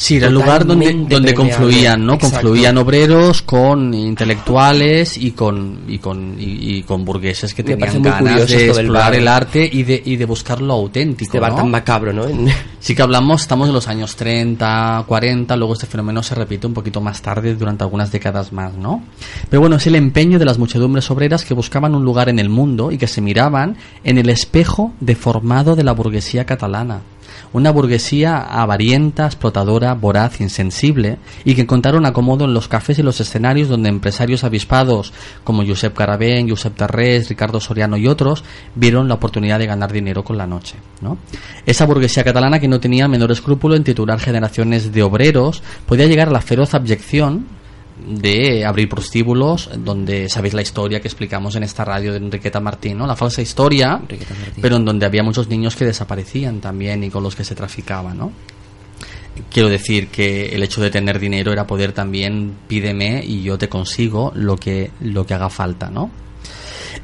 Sí, 0.00 0.16
era 0.16 0.28
el 0.28 0.32
lugar 0.32 0.64
donde, 0.64 0.94
donde 0.94 1.34
confluían, 1.34 2.06
¿no? 2.06 2.14
Exacto. 2.14 2.36
Confluían 2.36 2.78
obreros 2.78 3.42
con 3.42 3.92
intelectuales 3.92 5.18
y 5.18 5.32
con 5.32 5.80
y 5.86 5.98
con 5.98 6.40
y, 6.40 6.78
y 6.78 6.82
con 6.84 7.04
burgueses 7.04 7.52
que 7.52 7.62
Me 7.62 7.76
tenían 7.76 8.02
ganas 8.04 8.48
de 8.48 8.68
explorar 8.68 9.14
el 9.14 9.28
arte 9.28 9.68
y 9.70 9.82
de 9.82 10.02
y 10.02 10.16
de 10.16 10.24
buscar 10.24 10.62
lo 10.62 10.72
auténtico, 10.72 11.28
Este 11.28 11.38
bar 11.38 11.50
¿no? 11.50 11.58
tan 11.58 11.70
macabro, 11.70 12.14
¿no? 12.14 12.24
Sí 12.78 12.94
que 12.94 13.02
hablamos, 13.02 13.42
estamos 13.42 13.68
en 13.68 13.74
los 13.74 13.88
años 13.88 14.16
30, 14.16 15.04
40, 15.06 15.54
luego 15.56 15.74
este 15.74 15.84
fenómeno 15.84 16.22
se 16.22 16.34
repite 16.34 16.66
un 16.66 16.72
poquito 16.72 17.02
más 17.02 17.20
tarde 17.20 17.54
durante 17.54 17.84
algunas 17.84 18.10
décadas 18.10 18.54
más, 18.54 18.72
¿no? 18.78 19.04
Pero 19.50 19.60
bueno, 19.60 19.76
es 19.76 19.86
el 19.86 19.96
empeño 19.96 20.38
de 20.38 20.46
las 20.46 20.56
muchedumbres 20.56 21.10
obreras 21.10 21.44
que 21.44 21.52
buscaban 21.52 21.94
un 21.94 22.06
lugar 22.06 22.30
en 22.30 22.38
el 22.38 22.48
mundo 22.48 22.90
y 22.90 22.96
que 22.96 23.06
se 23.06 23.20
miraban 23.20 23.76
en 24.02 24.16
el 24.16 24.30
espejo 24.30 24.94
deformado 24.98 25.76
de 25.76 25.84
la 25.84 25.92
burguesía 25.92 26.46
catalana. 26.46 27.02
Una 27.52 27.72
burguesía 27.72 28.38
avarienta, 28.38 29.26
explotadora, 29.26 29.94
voraz, 29.94 30.40
insensible, 30.40 31.18
y 31.44 31.54
que 31.54 31.62
encontraron 31.62 32.06
acomodo 32.06 32.44
en 32.44 32.54
los 32.54 32.68
cafés 32.68 32.98
y 32.98 33.02
los 33.02 33.20
escenarios 33.20 33.68
donde 33.68 33.88
empresarios 33.88 34.44
avispados 34.44 35.12
como 35.42 35.66
Josep 35.66 35.94
Carabén, 35.94 36.48
Josep 36.48 36.76
Tarrés, 36.76 37.28
Ricardo 37.28 37.60
Soriano 37.60 37.96
y 37.96 38.06
otros 38.06 38.44
vieron 38.74 39.08
la 39.08 39.14
oportunidad 39.14 39.58
de 39.58 39.66
ganar 39.66 39.92
dinero 39.92 40.22
con 40.22 40.38
la 40.38 40.46
noche. 40.46 40.76
¿no? 41.00 41.18
Esa 41.66 41.86
burguesía 41.86 42.24
catalana 42.24 42.60
que 42.60 42.68
no 42.68 42.80
tenía 42.80 43.08
menor 43.08 43.32
escrúpulo 43.32 43.74
en 43.74 43.84
titular 43.84 44.20
generaciones 44.20 44.92
de 44.92 45.02
obreros 45.02 45.62
podía 45.86 46.06
llegar 46.06 46.28
a 46.28 46.32
la 46.32 46.40
feroz 46.40 46.74
abyección 46.74 47.59
de 48.06 48.64
abrir 48.64 48.88
prostíbulos 48.88 49.70
donde 49.78 50.28
sabéis 50.28 50.54
la 50.54 50.62
historia 50.62 51.00
que 51.00 51.08
explicamos 51.08 51.56
en 51.56 51.62
esta 51.62 51.84
radio 51.84 52.12
de 52.12 52.18
Enriqueta 52.18 52.60
Martín, 52.60 52.98
¿no? 52.98 53.06
La 53.06 53.16
falsa 53.16 53.42
historia, 53.42 54.00
pero 54.60 54.76
en 54.76 54.84
donde 54.84 55.06
había 55.06 55.22
muchos 55.22 55.48
niños 55.48 55.76
que 55.76 55.84
desaparecían 55.84 56.60
también 56.60 57.04
y 57.04 57.10
con 57.10 57.22
los 57.22 57.36
que 57.36 57.44
se 57.44 57.54
traficaba, 57.54 58.14
¿no? 58.14 58.32
Quiero 59.50 59.68
decir 59.68 60.08
que 60.08 60.46
el 60.46 60.62
hecho 60.62 60.82
de 60.82 60.90
tener 60.90 61.18
dinero 61.18 61.52
era 61.52 61.66
poder 61.66 61.92
también 61.92 62.54
pídeme 62.68 63.24
y 63.24 63.42
yo 63.42 63.58
te 63.58 63.68
consigo 63.68 64.32
lo 64.34 64.56
que 64.56 64.90
lo 65.00 65.24
que 65.24 65.34
haga 65.34 65.48
falta, 65.48 65.90
¿no? 65.90 66.10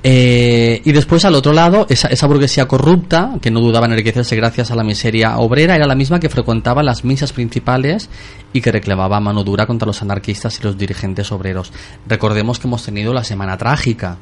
Eh, 0.02 0.82
y 0.84 0.92
después 0.92 1.24
al 1.24 1.34
otro 1.34 1.52
lado, 1.52 1.86
esa, 1.88 2.08
esa 2.08 2.26
burguesía 2.26 2.68
corrupta, 2.68 3.32
que 3.40 3.50
no 3.50 3.60
dudaba 3.60 3.86
en 3.86 3.92
enriquecerse 3.92 4.36
gracias 4.36 4.70
a 4.70 4.76
la 4.76 4.84
miseria 4.84 5.38
obrera, 5.38 5.74
era 5.74 5.86
la 5.86 5.94
misma 5.94 6.20
que 6.20 6.28
frecuentaba 6.28 6.82
las 6.82 7.04
misas 7.04 7.32
principales 7.32 8.08
y 8.52 8.60
que 8.60 8.72
reclamaba 8.72 9.20
mano 9.20 9.42
dura 9.42 9.66
contra 9.66 9.86
los 9.86 10.02
anarquistas 10.02 10.60
y 10.60 10.62
los 10.62 10.78
dirigentes 10.78 11.32
obreros. 11.32 11.72
Recordemos 12.06 12.58
que 12.58 12.68
hemos 12.68 12.84
tenido 12.84 13.12
la 13.12 13.24
semana 13.24 13.56
trágica, 13.56 14.18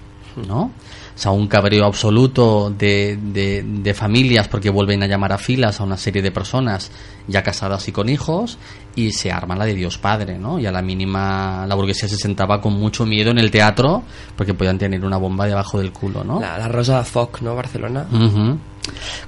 ¿no? 0.49 0.71
O 1.14 1.18
sea, 1.18 1.31
un 1.31 1.46
cabreo 1.46 1.85
absoluto 1.85 2.74
de, 2.77 3.16
de, 3.22 3.62
de 3.62 3.94
familias 3.94 4.48
porque 4.48 4.68
vuelven 4.68 5.03
a 5.03 5.07
llamar 5.07 5.33
a 5.33 5.38
filas 5.38 5.81
a 5.81 5.85
una 5.85 5.96
serie 5.96 6.22
de 6.22 6.33
personas 6.33 6.90
ya 7.29 7.42
casadas 7.42 7.87
y 7.87 7.92
con 7.92 8.09
hijos 8.09 8.59
y 8.96 9.12
se 9.12 9.31
arma 9.31 9.55
la 9.55 9.64
de 9.64 9.74
Dios 9.74 9.96
Padre, 9.96 10.38
¿no? 10.38 10.59
Y 10.59 10.66
a 10.66 10.72
la 10.72 10.83
mínima 10.83 11.66
la 11.68 11.74
burguesía 11.77 12.09
se 12.09 12.16
sentaba 12.16 12.61
con 12.61 12.74
mucho 12.74 13.07
miedo 13.07 13.31
en 13.31 13.38
el 13.38 13.50
teatro 13.50 14.03
porque 14.37 14.55
podían 14.55 14.79
tener 14.79 15.05
una 15.05 15.16
bomba 15.16 15.46
debajo 15.46 15.79
del 15.79 15.92
culo, 15.92 16.24
¿no? 16.24 16.40
La, 16.40 16.59
la 16.59 16.68
Rosa 16.68 17.03
Foc, 17.05 17.40
¿no? 17.42 17.55
Barcelona. 17.55 18.07
Ujú. 18.12 18.59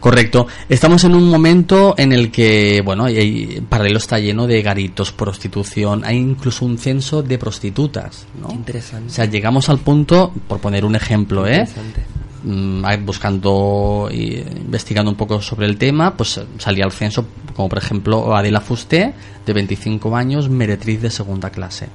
Correcto. 0.00 0.46
Estamos 0.68 1.04
en 1.04 1.14
un 1.14 1.28
momento 1.28 1.94
en 1.96 2.12
el 2.12 2.30
que, 2.30 2.82
bueno, 2.84 3.08
y- 3.08 3.18
y 3.18 3.60
paralelo 3.60 3.98
está 3.98 4.18
lleno 4.18 4.46
de 4.46 4.62
garitos, 4.62 5.12
prostitución, 5.12 6.04
hay 6.04 6.16
incluso 6.18 6.64
un 6.64 6.78
censo 6.78 7.22
de 7.22 7.38
prostitutas, 7.38 8.26
¿no? 8.40 8.50
Interesante. 8.52 9.10
O 9.10 9.14
sea, 9.14 9.24
llegamos 9.26 9.68
al 9.68 9.78
punto, 9.78 10.32
por 10.48 10.60
poner 10.60 10.84
un 10.84 10.94
ejemplo, 10.96 11.46
¿eh? 11.46 11.66
Mm, 12.44 12.84
buscando 13.04 14.08
y 14.12 14.36
investigando 14.36 15.10
un 15.10 15.16
poco 15.16 15.40
sobre 15.40 15.66
el 15.66 15.76
tema, 15.78 16.16
pues 16.16 16.40
salía 16.58 16.84
al 16.84 16.92
censo, 16.92 17.26
como 17.56 17.68
por 17.68 17.78
ejemplo 17.78 18.36
Adela 18.36 18.60
Fusté, 18.60 19.14
de 19.44 19.52
25 19.52 20.14
años, 20.14 20.48
meretriz 20.48 21.02
de 21.02 21.10
segunda 21.10 21.50
clase. 21.50 21.88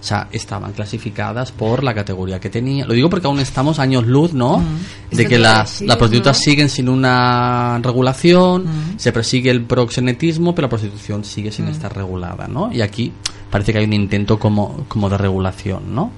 O 0.00 0.02
sea, 0.02 0.28
estaban 0.32 0.72
clasificadas 0.72 1.52
por 1.52 1.84
la 1.84 1.92
categoría 1.94 2.40
que 2.40 2.48
tenía. 2.48 2.86
Lo 2.86 2.94
digo 2.94 3.10
porque 3.10 3.26
aún 3.26 3.38
estamos 3.38 3.78
años 3.78 4.06
luz, 4.06 4.32
¿no? 4.32 4.62
Es 5.10 5.18
De 5.18 5.26
que 5.26 5.38
las, 5.38 5.82
las 5.82 5.98
prostitutas 5.98 6.38
¿no? 6.38 6.42
siguen 6.42 6.68
sin 6.70 6.88
una 6.88 7.78
regulación, 7.82 8.64
Mm. 8.64 8.98
se 8.98 9.12
persigue 9.12 9.50
el 9.50 9.62
proxenetismo, 9.64 10.54
pero 10.54 10.66
la 10.66 10.70
prostitución 10.70 11.22
sigue 11.24 11.52
sin 11.52 11.66
estar 11.68 11.94
regulada, 11.94 12.48
¿no? 12.48 12.72
Y 12.72 12.80
aquí 12.80 13.12
parece 13.50 13.72
que 13.72 13.78
hay 13.78 13.84
un 13.84 13.92
intento 13.92 14.38
como, 14.38 14.84
como 14.88 15.10
de 15.10 15.18
regulación, 15.18 15.94
¿no? 15.94 16.10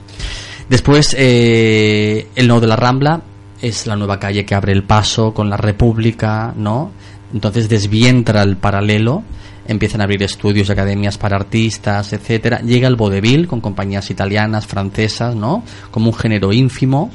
Después, 0.69 1.17
eh, 1.19 2.29
el 2.37 2.47
nodo 2.49 2.61
de 2.61 2.67
la 2.69 2.77
Rambla 2.77 3.21
es 3.61 3.87
la 3.87 3.97
nueva 3.97 4.19
calle 4.21 4.45
que 4.45 4.55
abre 4.55 4.73
el 4.73 4.85
paso 4.85 5.35
con 5.35 5.51
la 5.51 5.57
República, 5.57 6.55
¿no? 6.57 6.93
Entonces 7.35 7.69
desvientra 7.69 8.43
el 8.43 8.57
paralelo, 8.57 9.23
empiezan 9.67 10.01
a 10.01 10.05
abrir 10.05 10.23
estudios 10.23 10.69
y 10.69 10.73
academias 10.73 11.19
para 11.19 11.37
artistas, 11.37 12.13
etcétera. 12.13 12.61
Llega 12.61 12.89
el 12.89 12.97
vodevil 12.97 13.47
con 13.47 13.61
compañías 13.61 14.11
italianas, 14.11 14.67
francesas, 14.67 15.35
¿no? 15.35 15.63
Como 15.91 16.07
un 16.07 16.15
género 16.15 16.53
ínfimo. 16.53 17.11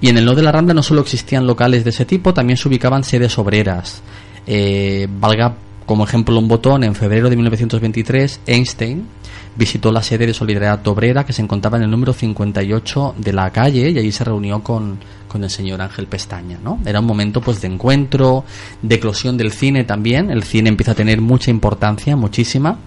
Y 0.00 0.08
en 0.08 0.18
el 0.18 0.24
nodo 0.24 0.36
de 0.36 0.42
la 0.42 0.52
Rambla 0.52 0.74
no 0.74 0.82
solo 0.82 1.00
existían 1.00 1.46
locales 1.46 1.84
de 1.84 1.90
ese 1.90 2.04
tipo, 2.04 2.34
también 2.34 2.56
se 2.56 2.68
ubicaban 2.68 3.04
sedes 3.04 3.38
obreras. 3.38 4.02
Eh, 4.46 5.06
valga 5.20 5.54
como 5.86 6.04
ejemplo 6.04 6.38
un 6.38 6.48
botón, 6.48 6.84
en 6.84 6.94
febrero 6.94 7.28
de 7.28 7.36
1923, 7.36 8.40
Einstein 8.46 9.06
visitó 9.54 9.92
la 9.92 10.02
sede 10.02 10.26
de 10.26 10.34
Solidaridad 10.34 10.86
Obrera 10.88 11.24
que 11.24 11.32
se 11.32 11.42
encontraba 11.42 11.76
en 11.76 11.84
el 11.84 11.90
número 11.90 12.12
58 12.12 13.16
de 13.18 13.32
la 13.32 13.50
calle 13.50 13.90
y 13.90 13.98
allí 13.98 14.12
se 14.12 14.24
reunió 14.24 14.62
con, 14.62 14.98
con 15.32 15.42
el 15.42 15.50
señor 15.50 15.80
Ángel 15.80 16.06
Pestaña, 16.06 16.58
¿no? 16.62 16.78
Era 16.84 17.00
un 17.00 17.06
momento 17.06 17.40
pues 17.40 17.62
de 17.62 17.68
encuentro, 17.68 18.44
de 18.82 18.96
eclosión 18.96 19.38
del 19.38 19.50
cine 19.50 19.84
también, 19.84 20.30
el 20.30 20.42
cine 20.42 20.68
empieza 20.68 20.92
a 20.92 20.94
tener 20.94 21.22
mucha 21.22 21.50
importancia, 21.50 22.14
muchísima. 22.16 22.78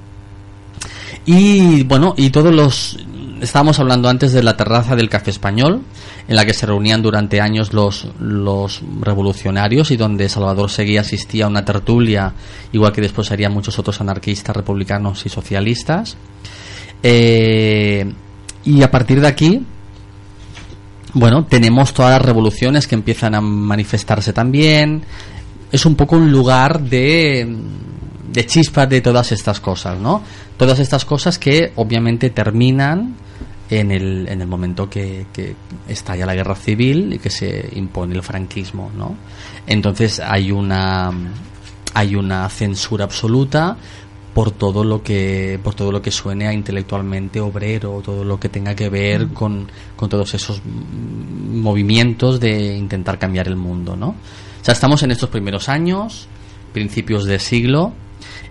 Y 1.25 1.83
bueno, 1.83 2.13
y 2.15 2.29
todos 2.29 2.53
los 2.53 2.99
estábamos 3.41 3.79
hablando 3.79 4.09
antes 4.09 4.31
de 4.31 4.43
la 4.43 4.55
terraza 4.55 4.95
del 4.95 5.09
Café 5.09 5.31
Español, 5.31 5.81
en 6.27 6.35
la 6.35 6.45
que 6.45 6.53
se 6.53 6.67
reunían 6.67 7.01
durante 7.01 7.41
años 7.41 7.73
los, 7.73 8.07
los 8.19 8.81
revolucionarios 9.01 9.89
y 9.91 9.97
donde 9.97 10.29
Salvador 10.29 10.69
Seguí 10.69 10.97
asistía 10.97 11.45
a 11.45 11.47
una 11.47 11.65
tertulia, 11.65 12.33
igual 12.71 12.91
que 12.91 13.01
después 13.01 13.31
harían 13.31 13.53
muchos 13.53 13.77
otros 13.79 13.99
anarquistas, 14.01 14.55
republicanos 14.55 15.25
y 15.25 15.29
socialistas. 15.29 16.15
Eh, 17.01 18.11
y 18.63 18.81
a 18.81 18.91
partir 18.91 19.19
de 19.19 19.27
aquí, 19.27 19.65
bueno, 21.15 21.45
tenemos 21.45 21.93
todas 21.93 22.11
las 22.11 22.21
revoluciones 22.21 22.87
que 22.87 22.95
empiezan 22.95 23.35
a 23.35 23.41
manifestarse 23.41 24.33
también. 24.33 25.01
Es 25.71 25.85
un 25.85 25.95
poco 25.95 26.17
un 26.17 26.29
lugar 26.29 26.81
de, 26.81 27.47
de 28.31 28.45
chispa 28.45 28.85
de 28.85 28.99
todas 28.99 29.31
estas 29.31 29.61
cosas, 29.61 29.97
¿no? 29.97 30.21
Todas 30.57 30.77
estas 30.79 31.05
cosas 31.05 31.39
que 31.39 31.71
obviamente 31.77 32.29
terminan 32.31 33.15
en 33.69 33.91
el, 33.91 34.27
en 34.27 34.41
el 34.41 34.47
momento 34.47 34.89
que, 34.89 35.27
que 35.31 35.55
estalla 35.87 36.25
la 36.25 36.35
guerra 36.35 36.55
civil 36.55 37.13
y 37.13 37.19
que 37.19 37.29
se 37.29 37.69
impone 37.75 38.13
el 38.13 38.21
franquismo, 38.21 38.91
¿no? 38.95 39.15
Entonces 39.65 40.19
hay 40.19 40.51
una 40.51 41.11
hay 41.93 42.13
una 42.17 42.49
censura 42.49 43.05
absoluta 43.05 43.77
por 44.35 44.51
todo 44.51 44.83
lo 44.83 45.01
que 45.01 45.57
por 45.63 45.75
todo 45.75 45.93
lo 45.93 46.01
que 46.01 46.11
suene 46.11 46.45
a 46.45 46.51
intelectualmente 46.51 47.39
obrero 47.39 48.01
todo 48.03 48.25
lo 48.25 48.37
que 48.37 48.49
tenga 48.49 48.75
que 48.75 48.89
ver 48.89 49.29
con, 49.29 49.71
con 49.95 50.09
todos 50.09 50.33
esos 50.33 50.61
movimientos 50.65 52.41
de 52.41 52.75
intentar 52.75 53.17
cambiar 53.17 53.47
el 53.47 53.55
mundo 53.55 53.95
no 53.95 54.09
o 54.09 54.15
sea 54.61 54.73
estamos 54.73 55.01
en 55.03 55.11
estos 55.11 55.29
primeros 55.29 55.69
años 55.69 56.27
principios 56.73 57.23
de 57.23 57.39
siglo 57.39 57.93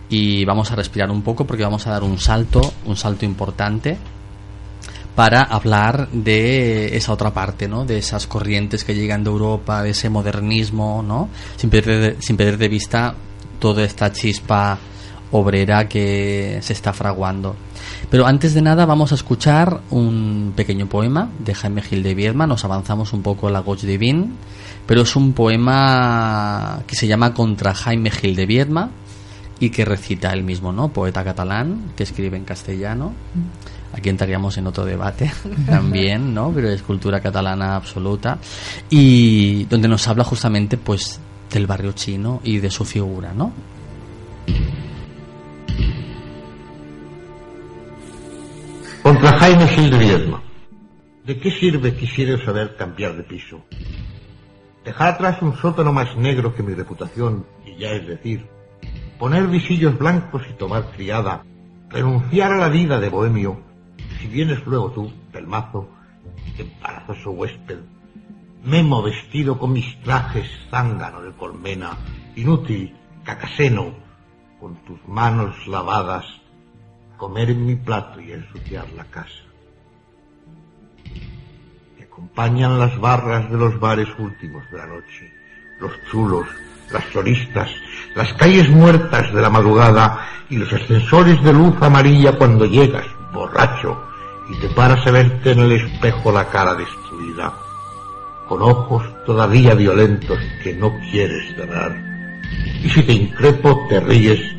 y 0.08 0.46
vamos 0.46 0.72
a 0.72 0.76
respirar 0.76 1.10
un 1.10 1.20
poco 1.20 1.46
porque 1.46 1.64
vamos 1.64 1.86
a 1.86 1.90
dar 1.90 2.02
un 2.02 2.18
salto 2.18 2.62
un 2.86 2.96
salto 2.96 3.26
importante 3.26 3.98
para 5.14 5.42
hablar 5.42 6.08
de 6.10 6.96
esa 6.96 7.12
otra 7.12 7.32
parte, 7.32 7.68
¿no? 7.68 7.84
De 7.84 7.98
esas 7.98 8.26
corrientes 8.26 8.82
que 8.82 8.96
llegan 8.96 9.22
de 9.22 9.30
Europa, 9.30 9.80
de 9.80 9.90
ese 9.90 10.10
modernismo, 10.10 11.04
¿no? 11.06 11.28
Sin 11.54 11.70
perder 11.70 12.00
de, 12.00 12.20
sin 12.20 12.36
perder 12.36 12.58
de 12.58 12.68
vista 12.68 13.14
toda 13.60 13.84
esta 13.84 14.12
chispa 14.12 14.76
obrera 15.34 15.88
que 15.88 16.58
se 16.62 16.72
está 16.72 16.92
fraguando. 16.92 17.56
Pero 18.08 18.26
antes 18.26 18.54
de 18.54 18.62
nada 18.62 18.86
vamos 18.86 19.10
a 19.10 19.16
escuchar 19.16 19.80
un 19.90 20.52
pequeño 20.54 20.86
poema 20.86 21.28
de 21.40 21.54
Jaime 21.54 21.82
Gil 21.82 22.04
de 22.04 22.14
Viedma, 22.14 22.46
nos 22.46 22.64
avanzamos 22.64 23.12
un 23.12 23.22
poco 23.22 23.48
a 23.48 23.50
la 23.50 23.62
Gauche 23.62 23.86
Divine, 23.86 24.28
pero 24.86 25.02
es 25.02 25.16
un 25.16 25.32
poema 25.32 26.82
que 26.86 26.94
se 26.94 27.08
llama 27.08 27.34
Contra 27.34 27.74
Jaime 27.74 28.12
Gil 28.12 28.36
de 28.36 28.46
Viedma 28.46 28.90
y 29.58 29.70
que 29.70 29.84
recita 29.84 30.32
él 30.32 30.44
mismo, 30.44 30.72
¿no? 30.72 30.92
Poeta 30.92 31.24
catalán 31.24 31.92
que 31.96 32.04
escribe 32.04 32.36
en 32.36 32.44
castellano. 32.44 33.12
Aquí 33.92 34.10
entraríamos 34.10 34.56
en 34.56 34.68
otro 34.68 34.84
debate 34.84 35.32
también, 35.66 36.32
¿no? 36.32 36.52
Pero 36.54 36.68
es 36.68 36.82
cultura 36.82 37.20
catalana 37.20 37.74
absoluta 37.74 38.38
y 38.88 39.64
donde 39.64 39.88
nos 39.88 40.06
habla 40.06 40.22
justamente 40.22 40.76
pues 40.76 41.18
del 41.50 41.66
barrio 41.66 41.90
chino 41.90 42.40
y 42.44 42.58
de 42.58 42.70
su 42.70 42.84
figura, 42.84 43.32
¿no? 43.34 43.52
Contra 49.02 49.38
Jaime 49.38 49.66
de 49.66 49.98
Viedma. 49.98 50.42
¿De 51.24 51.38
qué 51.38 51.50
sirve 51.50 51.94
quisiera 51.94 52.42
saber 52.44 52.76
cambiar 52.76 53.16
de 53.16 53.22
piso? 53.22 53.64
Dejar 54.84 55.14
atrás 55.14 55.42
un 55.42 55.56
sótano 55.56 55.92
más 55.92 56.16
negro 56.16 56.54
que 56.54 56.62
mi 56.62 56.74
reputación, 56.74 57.46
y 57.64 57.76
ya 57.76 57.90
es 57.92 58.06
decir, 58.06 58.46
poner 59.18 59.46
visillos 59.46 59.98
blancos 59.98 60.42
y 60.50 60.54
tomar 60.54 60.90
criada, 60.92 61.44
renunciar 61.88 62.52
a 62.52 62.56
la 62.56 62.68
vida 62.68 63.00
de 63.00 63.08
bohemio, 63.08 63.60
si 64.20 64.26
vienes 64.26 64.64
luego 64.66 64.90
tú, 64.90 65.12
pelmazo, 65.32 65.88
embarazoso 66.58 67.30
huésped, 67.30 67.78
memo 68.64 69.02
vestido 69.02 69.58
con 69.58 69.72
mis 69.72 70.00
trajes 70.02 70.46
zángano 70.70 71.22
de 71.22 71.32
colmena, 71.32 71.96
inútil, 72.36 72.94
cacaseno, 73.22 74.03
con 74.64 74.76
tus 74.76 75.06
manos 75.06 75.54
lavadas, 75.66 76.24
comer 77.18 77.50
en 77.50 77.66
mi 77.66 77.76
plato 77.76 78.18
y 78.18 78.32
ensuciar 78.32 78.86
la 78.96 79.04
casa. 79.04 79.44
Me 81.98 82.04
acompañan 82.04 82.78
las 82.78 82.98
barras 82.98 83.50
de 83.50 83.58
los 83.58 83.78
bares 83.78 84.08
últimos 84.18 84.62
de 84.70 84.78
la 84.78 84.86
noche, 84.86 85.30
los 85.80 85.92
chulos, 86.10 86.46
las 86.90 87.04
solistas, 87.12 87.68
las 88.16 88.32
calles 88.32 88.70
muertas 88.70 89.34
de 89.34 89.42
la 89.42 89.50
madrugada 89.50 90.26
y 90.48 90.56
los 90.56 90.72
ascensores 90.72 91.44
de 91.44 91.52
luz 91.52 91.74
amarilla 91.82 92.38
cuando 92.38 92.64
llegas, 92.64 93.04
borracho, 93.34 94.02
y 94.48 94.58
te 94.62 94.68
paras 94.70 95.06
a 95.06 95.10
verte 95.10 95.52
en 95.52 95.58
el 95.58 95.72
espejo 95.72 96.32
la 96.32 96.48
cara 96.48 96.74
destruida, 96.74 97.52
con 98.48 98.62
ojos 98.62 99.04
todavía 99.26 99.74
violentos 99.74 100.38
que 100.62 100.72
no 100.72 100.90
quieres 101.10 101.54
cerrar. 101.54 102.14
Y 102.82 102.88
si 102.88 103.02
te 103.02 103.12
increpo, 103.12 103.86
te 103.88 104.00
ríes, 104.00 104.53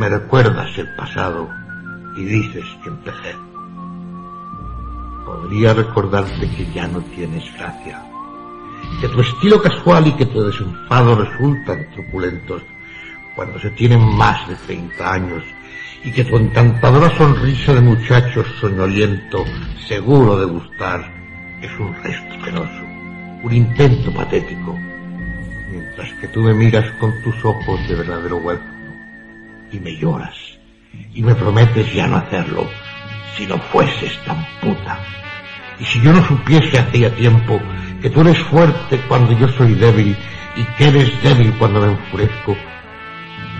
me 0.00 0.08
recuerdas 0.08 0.78
el 0.78 0.88
pasado 0.94 1.46
y 2.16 2.24
dices 2.24 2.64
que 2.82 2.88
empecé. 2.88 3.36
Podría 5.26 5.74
recordarte 5.74 6.48
que 6.56 6.72
ya 6.72 6.88
no 6.88 7.02
tienes 7.02 7.44
gracia, 7.52 8.02
que 8.98 9.08
tu 9.08 9.20
estilo 9.20 9.60
casual 9.60 10.06
y 10.06 10.12
que 10.12 10.24
tu 10.24 10.40
desenfado 10.42 11.16
resultan 11.16 11.86
truculentos 11.90 12.62
cuando 13.36 13.60
se 13.60 13.68
tienen 13.72 14.00
más 14.16 14.48
de 14.48 14.54
30 14.54 15.12
años 15.12 15.44
y 16.02 16.10
que 16.10 16.24
tu 16.24 16.38
encantadora 16.38 17.14
sonrisa 17.18 17.74
de 17.74 17.82
muchacho 17.82 18.42
soñoliento, 18.58 19.44
seguro 19.86 20.38
de 20.38 20.46
gustar, 20.46 21.12
es 21.60 21.78
un 21.78 21.94
resto 22.02 22.42
penoso, 22.42 22.84
un 23.42 23.52
intento 23.52 24.10
patético, 24.14 24.78
mientras 25.70 26.10
que 26.14 26.28
tú 26.28 26.40
me 26.40 26.54
miras 26.54 26.90
con 26.92 27.12
tus 27.22 27.44
ojos 27.44 27.86
de 27.86 27.96
verdadero 27.96 28.38
huérfano 28.38 28.79
y 29.72 29.78
me 29.78 29.96
lloras 29.96 30.34
y 31.14 31.22
me 31.22 31.34
prometes 31.34 31.92
ya 31.92 32.06
no 32.06 32.16
hacerlo 32.16 32.68
si 33.36 33.46
no 33.46 33.58
fueses 33.58 34.12
tan 34.24 34.44
puta. 34.60 34.98
Y 35.78 35.84
si 35.84 36.00
yo 36.00 36.12
no 36.12 36.24
supiese 36.26 36.78
hacía 36.78 37.14
tiempo 37.14 37.60
que 38.02 38.10
tú 38.10 38.20
eres 38.20 38.38
fuerte 38.38 39.00
cuando 39.08 39.32
yo 39.32 39.48
soy 39.48 39.74
débil 39.74 40.16
y 40.56 40.64
que 40.76 40.88
eres 40.88 41.22
débil 41.22 41.52
cuando 41.58 41.80
me 41.80 41.92
enfurezco, 41.92 42.56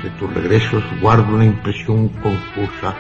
de 0.02 0.10
tus 0.10 0.32
regresos 0.32 0.82
guardo 1.00 1.34
una 1.34 1.44
impresión 1.44 2.08
confusa 2.08 2.94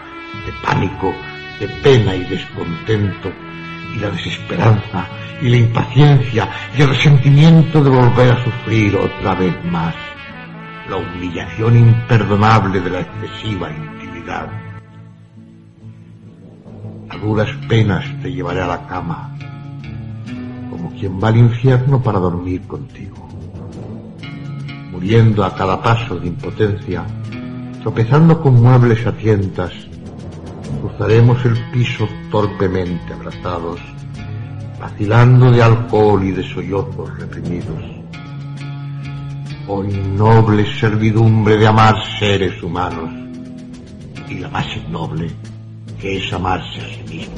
de 0.46 0.52
pánico, 0.62 1.14
de 1.58 1.68
pena 1.82 2.14
y 2.14 2.24
descontento, 2.24 3.32
y 3.94 3.98
la 3.98 4.10
desesperanza, 4.10 5.06
y 5.42 5.48
la 5.48 5.56
impaciencia, 5.56 6.48
y 6.76 6.82
el 6.82 6.88
resentimiento 6.88 7.82
de 7.82 7.90
volver 7.90 8.32
a 8.32 8.44
sufrir 8.44 8.96
otra 8.96 9.34
vez 9.34 9.54
más 9.64 9.94
la 10.90 10.96
humillación 10.96 11.78
imperdonable 11.78 12.80
de 12.80 12.90
la 12.90 13.00
excesiva 13.00 13.70
intimidad. 13.70 14.50
A 17.08 17.16
duras 17.16 17.48
penas 17.68 18.04
te 18.20 18.30
llevaré 18.30 18.60
a 18.60 18.66
la 18.66 18.86
cama, 18.86 19.34
como 20.70 20.90
quien 20.90 21.18
va 21.22 21.28
al 21.28 21.36
infierno 21.36 22.02
para 22.02 22.18
dormir 22.18 22.62
contigo 22.66 23.30
muriendo 25.00 25.44
a 25.44 25.54
cada 25.54 25.82
paso 25.82 26.18
de 26.18 26.26
impotencia, 26.26 27.06
tropezando 27.82 28.38
con 28.42 28.62
muebles 28.62 29.06
a 29.06 29.16
tientas, 29.16 29.72
cruzaremos 30.78 31.42
el 31.46 31.56
piso 31.70 32.06
torpemente 32.30 33.14
abrazados, 33.14 33.80
vacilando 34.78 35.50
de 35.50 35.62
alcohol 35.62 36.22
y 36.22 36.32
de 36.32 36.42
sollozos 36.42 37.18
reprimidos. 37.18 37.99
Oh 39.72 39.84
innoble 39.84 40.66
servidumbre 40.80 41.56
de 41.56 41.64
amar 41.64 41.94
seres 42.18 42.60
humanos, 42.60 43.08
y 44.28 44.40
la 44.40 44.48
más 44.48 44.66
innoble 44.76 45.30
que 46.00 46.16
es 46.16 46.32
amarse 46.32 46.80
a 46.80 46.88
sí 46.88 47.04
mismo. 47.08 47.36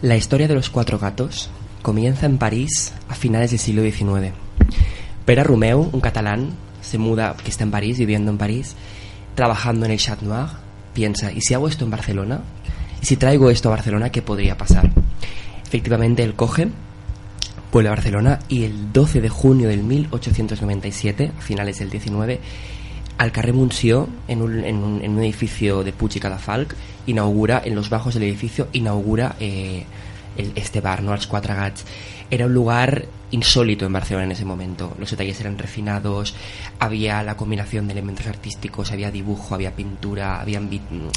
La 0.00 0.16
historia 0.16 0.48
de 0.48 0.54
los 0.54 0.70
cuatro 0.70 0.98
gatos 0.98 1.50
comienza 1.82 2.24
en 2.24 2.38
París 2.38 2.94
a 3.10 3.14
finales 3.14 3.50
del 3.50 3.60
siglo 3.60 3.82
XIX. 3.82 4.32
Pere 5.24 5.44
Romeu, 5.44 5.88
un 5.92 6.00
catalán, 6.00 6.50
se 6.80 6.98
muda, 6.98 7.36
que 7.42 7.50
está 7.50 7.64
en 7.64 7.70
París, 7.70 7.98
viviendo 7.98 8.30
en 8.30 8.38
París, 8.38 8.74
trabajando 9.34 9.86
en 9.86 9.92
el 9.92 9.98
Chat 9.98 10.22
Noir, 10.22 10.48
piensa, 10.94 11.32
¿y 11.32 11.40
si 11.40 11.54
hago 11.54 11.68
esto 11.68 11.84
en 11.84 11.90
Barcelona? 11.90 12.40
¿Y 13.00 13.06
si 13.06 13.16
traigo 13.16 13.50
esto 13.50 13.68
a 13.68 13.72
Barcelona, 13.72 14.10
qué 14.10 14.22
podría 14.22 14.56
pasar? 14.56 14.90
Efectivamente, 15.64 16.22
él 16.22 16.34
coge, 16.34 16.68
vuelve 17.72 17.88
a 17.88 17.92
Barcelona 17.92 18.40
y 18.48 18.64
el 18.64 18.92
12 18.92 19.20
de 19.20 19.28
junio 19.28 19.68
del 19.68 19.82
1897, 19.84 21.32
a 21.36 21.40
finales 21.40 21.78
del 21.78 21.90
19, 21.90 22.40
al 23.18 23.32
carrer 23.32 23.54
Montsió, 23.54 24.08
en 24.28 24.42
un, 24.42 24.64
en 24.64 24.76
un, 24.76 25.22
edificio 25.22 25.84
de 25.84 25.92
Puig 25.92 26.20
y 27.06 27.10
inaugura, 27.10 27.62
en 27.64 27.74
los 27.74 27.88
bajos 27.90 28.14
del 28.14 28.24
edificio, 28.24 28.68
inaugura 28.72 29.36
eh, 29.38 29.84
el- 30.36 30.52
este 30.56 30.80
bar, 30.80 31.02
¿no? 31.02 31.12
Als 31.12 31.28
Gats. 31.30 31.84
Era 32.32 32.46
un 32.46 32.54
lugar 32.54 33.04
insólito 33.30 33.84
en 33.84 33.92
Barcelona 33.92 34.24
en 34.24 34.32
ese 34.32 34.46
momento. 34.46 34.96
Los 34.98 35.10
detalles 35.10 35.38
eran 35.42 35.58
refinados, 35.58 36.34
había 36.78 37.22
la 37.22 37.36
combinación 37.36 37.86
de 37.86 37.92
elementos 37.92 38.26
artísticos, 38.26 38.90
había 38.90 39.10
dibujo, 39.10 39.54
había 39.54 39.76
pintura, 39.76 40.40
había 40.40 40.58
mm, 40.58 41.10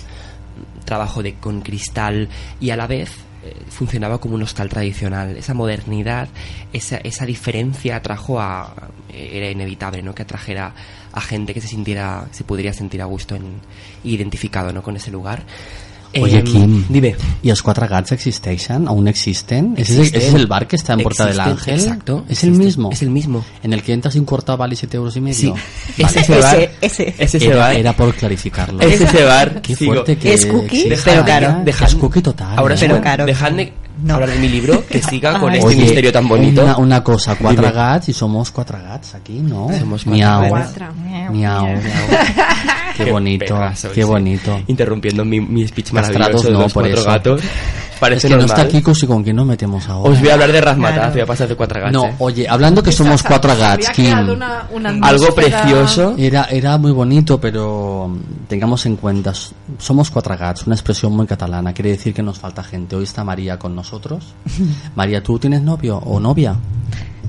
trabajo 0.84 1.24
de, 1.24 1.36
con 1.36 1.62
cristal 1.62 2.28
y 2.60 2.72
a 2.72 2.76
la 2.76 2.86
vez 2.86 3.12
eh, 3.46 3.56
funcionaba 3.70 4.18
como 4.20 4.36
un 4.36 4.44
hostal 4.44 4.68
tradicional. 4.68 5.38
Esa 5.38 5.54
modernidad, 5.54 6.28
esa, 6.74 6.98
esa 6.98 7.26
diferencia 7.26 7.96
atrajo 7.96 8.42
a... 8.42 8.74
era 9.14 9.50
inevitable, 9.50 10.04
¿no? 10.04 10.14
Que 10.14 10.24
atrajera 10.24 10.74
a 11.14 11.22
gente 11.22 11.54
que 11.54 11.62
se 11.62 11.70
sintiera, 11.70 12.28
se 12.32 12.44
podría 12.44 12.74
sentir 12.74 13.02
a 13.02 13.06
gusto 13.06 13.36
en, 13.38 13.62
identificado, 14.04 14.74
¿no? 14.74 14.84
Con 14.84 14.98
ese 14.98 15.12
lugar. 15.12 15.44
Oye, 16.22 16.38
Em, 16.40 16.44
Kim. 16.46 16.86
Dime. 16.90 17.16
¿Y 17.44 17.50
los 17.50 17.62
Cuatro 17.62 17.88
Gats 17.88 18.12
existeixen? 18.14 18.88
¿Aún 18.88 19.08
existen? 19.08 19.74
¿Ese 19.78 19.94
es, 19.94 20.00
Existen. 20.00 20.22
ese 20.22 20.30
es 20.30 20.36
el 20.36 20.48
bar 20.48 20.68
que 20.68 20.76
está 20.76 20.94
en 20.94 21.00
Puerta 21.02 21.26
del 21.26 21.34
Existen, 21.40 21.52
Ángel? 21.58 21.74
exacto, 21.80 22.26
¿Es 22.30 22.44
el 22.44 22.50
existe. 22.50 22.66
mismo? 22.66 22.90
Es 22.92 23.02
el 23.02 23.10
mismo. 23.10 23.46
En 23.64 23.74
el 23.74 23.84
que 23.84 23.94
entras 23.94 24.14
sin 24.14 24.26
cuarto 24.26 24.56
vale 24.58 24.76
7 24.76 24.98
euros 24.98 25.16
y 25.18 25.22
medio. 25.22 25.36
Sí. 25.36 25.50
Vale. 25.50 25.64
Es 25.98 26.16
ese 26.16 26.40
bar. 26.40 26.56
Ese, 26.58 26.72
ese. 26.82 27.16
Es 27.18 27.36
ese 27.36 27.46
Era, 27.48 27.58
bar. 27.58 27.76
era 27.76 27.94
por 27.94 28.14
clarificarlo. 28.16 28.80
Es 28.82 29.02
ese 29.02 29.24
bar. 29.24 29.62
Qué 29.62 29.76
Sigo. 29.76 29.94
fuerte 29.94 30.18
que 30.18 30.34
Es 30.34 30.46
cookie, 30.46 30.90
pero 31.04 31.26
caro. 31.26 31.64
Es 31.66 31.96
cookie 31.96 32.22
total. 32.22 32.58
Ahora 32.58 32.76
¿eh? 32.76 32.78
Pero 32.80 33.02
caro. 33.02 33.26
dejadme 33.26 33.74
No. 34.08 34.14
hablar 34.16 34.30
de 34.30 34.40
mi 34.40 34.50
libro, 34.50 34.84
que 34.88 35.02
siga 35.10 35.40
con 35.40 35.52
Ay. 35.52 35.58
este 35.60 35.70
Oye, 35.70 35.82
misterio 35.82 36.12
tan 36.12 36.28
bonito. 36.28 36.64
Una, 36.64 36.78
una 36.78 37.04
cosa, 37.04 37.36
cuatro 37.36 37.72
gats 37.72 38.10
y 38.10 38.14
somos 38.14 38.52
cuatro 38.52 38.78
gats 38.82 39.16
aquí, 39.16 39.40
¿no? 39.40 39.68
Somos 39.80 40.04
cuatro 40.04 40.12
Miau. 40.12 40.42
gats. 40.42 40.50
Cuatro. 40.50 40.86
Miau. 41.32 41.68
Qué 42.98 43.12
bonito, 43.12 43.46
perra 43.56 43.76
soy, 43.76 43.92
qué 43.92 44.02
sí. 44.04 44.08
bonito. 44.08 44.62
Interrumpiendo 44.68 45.26
mi, 45.26 45.42
mi 45.42 45.68
speech 45.68 45.92
maravilloso 45.92 46.48
de 46.48 46.54
no, 46.54 46.60
los 46.62 46.74
por 46.74 46.84
cuatro 46.84 47.02
eso. 47.02 47.10
gatos. 47.10 47.42
Es 47.44 48.00
Parece 48.00 48.28
que 48.28 48.34
no 48.36 48.42
normal. 48.42 48.58
está 48.60 48.70
Kiko, 48.72 48.94
si 48.94 49.08
con 49.08 49.24
quién 49.24 49.38
nos 49.38 49.46
metemos 49.46 49.88
ahora. 49.88 50.12
Os 50.12 50.20
voy 50.20 50.28
a 50.30 50.34
hablar 50.34 50.52
de 50.52 50.60
Razmataz, 50.62 50.94
Claro. 50.96 51.12
voy 51.14 51.22
a 51.22 51.26
pasar 51.26 51.48
de 51.48 51.56
cuatro 51.56 51.80
gatos. 51.82 51.94
No, 51.94 52.06
eh. 52.10 52.16
oye, 52.20 52.48
hablando 52.48 52.84
que 52.84 52.92
somos 52.92 53.24
cuatro 53.24 53.56
gats, 53.56 53.90
una- 53.98 54.68
una 54.72 55.08
Algo 55.08 55.34
precioso. 55.34 56.14
Era, 56.18 56.44
era 56.52 56.78
muy 56.78 56.92
bonito, 56.92 57.40
pero 57.40 58.10
mm, 58.10 58.48
tengamos 58.50 58.86
en 58.86 58.98
cuenta, 58.98 59.32
somos 59.80 60.12
cuatro 60.12 60.38
gats, 60.38 60.66
una 60.68 60.76
expresión 60.76 61.14
muy 61.16 61.26
catalana, 61.26 61.72
quiere 61.74 61.92
decir 61.92 62.14
que 62.14 62.22
nos 62.22 62.38
falta 62.38 62.64
gente. 62.64 62.98
Hoy 62.98 63.06
está 63.06 63.24
María 63.24 63.58
con 63.58 63.74
nosotros. 63.74 63.95
María, 64.96 65.22
¿tú 65.24 65.38
tienes 65.40 65.62
novio 65.62 65.98
o 65.98 66.20
novia? 66.20 66.56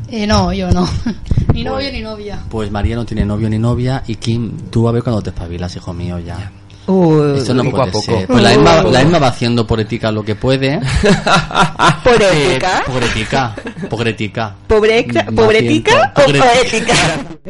Eh, 0.09 0.27
no, 0.27 0.53
yo 0.53 0.71
no. 0.71 0.89
ni 1.53 1.64
novio 1.64 1.91
ni 1.93 2.01
novia. 2.01 2.39
Pues 2.49 2.71
María 2.71 2.95
no 2.97 3.05
tiene 3.05 3.25
novio 3.25 3.49
ni 3.51 3.59
novia 3.59 4.03
y 4.07 4.14
Kim, 4.17 4.57
tú 4.71 4.87
a 4.89 4.93
ver 4.93 5.03
cuando 5.03 5.21
te 5.23 5.31
espabilas, 5.31 5.75
hijo 5.77 5.93
mío, 5.93 6.19
ya. 6.19 6.53
Uh, 6.89 7.35
Esto 7.35 7.53
no 7.53 7.64
poco 7.64 7.79
a 7.79 7.87
puede 7.87 7.93
poco. 7.93 8.05
ser. 8.05 8.27
Pues 8.29 8.43
la 8.45 8.53
Emma, 8.53 8.83
la 8.85 9.01
Emma 9.01 9.19
va 9.19 9.27
haciendo 9.27 9.67
por 9.67 9.81
ética 9.81 10.12
lo 10.12 10.25
que 10.25 10.37
puede. 10.37 10.79
¿Por 12.05 12.23
ética? 12.23 12.83
Pobretica, 12.87 13.57
pobretica. 13.91 14.55
¿Pobreca? 14.69 15.25
Va 15.25 15.33
¿Pobretica 15.33 15.93
haciendo- 15.93 16.23
o 16.23 16.27
pobre- 16.27 16.39
poética? 16.39 16.95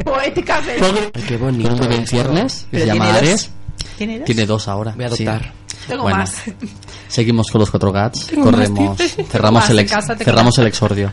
Poéticamente. 0.03 1.11
Ay, 1.13 1.21
qué 1.27 1.37
bonito. 1.37 1.69
Esto. 1.69 2.05
ciernes, 2.07 2.65
que 2.71 2.79
se 2.79 2.85
llama 2.87 3.05
tiene 3.05 3.13
dos. 3.13 3.17
Ares. 3.29 3.49
¿Tiene 3.97 4.17
dos? 4.17 4.25
Tiene 4.25 4.45
dos 4.47 4.67
ahora. 4.67 4.93
Voy 4.95 5.05
a 5.05 5.09
sí. 5.11 5.25
Tengo 5.87 6.03
bueno, 6.03 6.17
más. 6.19 6.43
Seguimos 7.07 7.47
con 7.49 7.59
los 7.59 7.69
cuatro 7.71 7.91
gats. 7.91 8.27
Tengo 8.27 8.45
Corremos. 8.45 8.97
Cerramos, 9.31 9.61
más, 9.61 9.69
el 9.69 9.79
ex, 9.79 9.91
casa, 9.91 10.15
cerramos 10.15 10.57
el 10.57 10.67
exordio. 10.67 11.11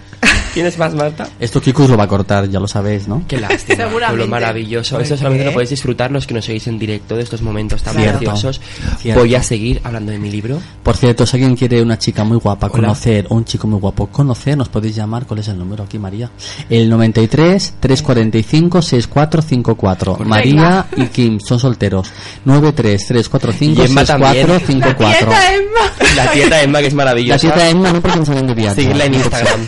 ¿Tienes 0.53 0.79
más, 0.79 0.95
Marta? 0.95 1.29
Esto 1.41 1.61
Kikus 1.61 1.91
lo 1.91 1.97
va 1.97 2.05
a 2.05 2.09
cortar, 2.09 2.49
ya 2.49 2.61
lo 2.61 2.69
sabéis, 2.69 3.09
¿no? 3.09 3.25
Qué 3.27 3.39
lástima. 3.39 3.85
Seguramente. 3.85 4.25
Lo 4.25 4.31
maravilloso. 4.31 5.01
Eso 5.01 5.17
solamente 5.17 5.45
qué? 5.45 5.51
lo 5.51 5.53
podéis 5.53 5.71
disfrutar 5.71 6.13
los 6.13 6.27
que 6.27 6.35
nos 6.35 6.45
seguís 6.45 6.67
en 6.69 6.79
directo 6.79 7.17
de 7.17 7.23
estos 7.23 7.43
momentos 7.43 7.83
tan 7.83 7.97
Cierto. 7.97 8.21
graciosos. 8.21 8.61
Cierto. 8.99 9.21
Voy 9.21 9.35
a 9.35 9.43
seguir 9.43 9.81
hablando 9.83 10.13
de 10.13 10.19
mi 10.19 10.31
libro. 10.31 10.61
Por 10.83 10.97
cierto, 10.97 11.27
si 11.27 11.37
alguien 11.37 11.57
quiere 11.57 11.83
una 11.83 11.99
chica 11.99 12.23
muy 12.23 12.39
guapa 12.39 12.67
Hola. 12.67 12.83
conocer 12.83 13.27
o 13.31 13.35
un 13.35 13.45
chico 13.45 13.67
muy 13.67 13.81
guapo 13.81 14.07
conocer, 14.07 14.57
nos 14.57 14.69
podéis 14.69 14.95
llamar. 14.95 15.27
¿Cuál 15.27 15.41
es 15.41 15.49
el 15.49 15.59
número 15.59 15.85
aquí, 15.85 15.99
María? 15.99 16.31
El 16.71 16.89
93 16.89 17.75
345 17.81 18.83
6454. 18.83 20.19
María 20.25 20.87
y 20.97 21.07
Kim 21.07 21.41
son 21.41 21.59
solteros. 21.59 22.13
93345 22.45 23.83
6454. 23.89 24.64
5-4. 24.65 24.81
La 24.81 24.95
tieta 24.95 25.55
Emma. 25.55 26.15
La 26.17 26.33
tieta 26.33 26.63
Emma, 26.63 26.81
que 26.81 26.87
es 26.87 26.95
maravillosa. 26.95 27.47
La 27.47 27.55
tieta 27.55 27.69
Emma, 27.69 27.93
no 27.93 28.01
porque 28.01 28.27
salen 28.27 28.47
de 28.47 28.55
viaje. 28.55 28.75
Seguirla 28.75 29.05
en 29.05 29.15
Instagram. 29.15 29.67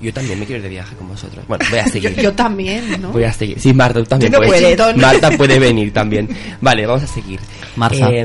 Yo 0.00 0.12
también 0.12 0.38
me 0.38 0.46
quiero 0.46 0.58
ir 0.58 0.62
de 0.62 0.68
viaje 0.68 0.94
con 0.94 1.08
vosotros. 1.08 1.44
Bueno, 1.48 1.64
voy 1.70 1.78
a 1.80 1.86
seguir. 1.86 2.14
Yo, 2.14 2.22
yo 2.22 2.32
también, 2.32 3.02
¿no? 3.02 3.10
Voy 3.10 3.24
a 3.24 3.32
seguir. 3.32 3.58
Sí, 3.58 3.72
Marta 3.74 4.02
también 4.04 4.30
no 4.30 4.38
puede. 4.38 4.76
Marta 4.94 5.30
puede 5.32 5.58
venir 5.58 5.92
también. 5.92 6.28
Vale, 6.60 6.86
vamos 6.86 7.02
a 7.02 7.06
seguir. 7.08 7.40
Marta. 7.74 8.08
Eh, 8.10 8.24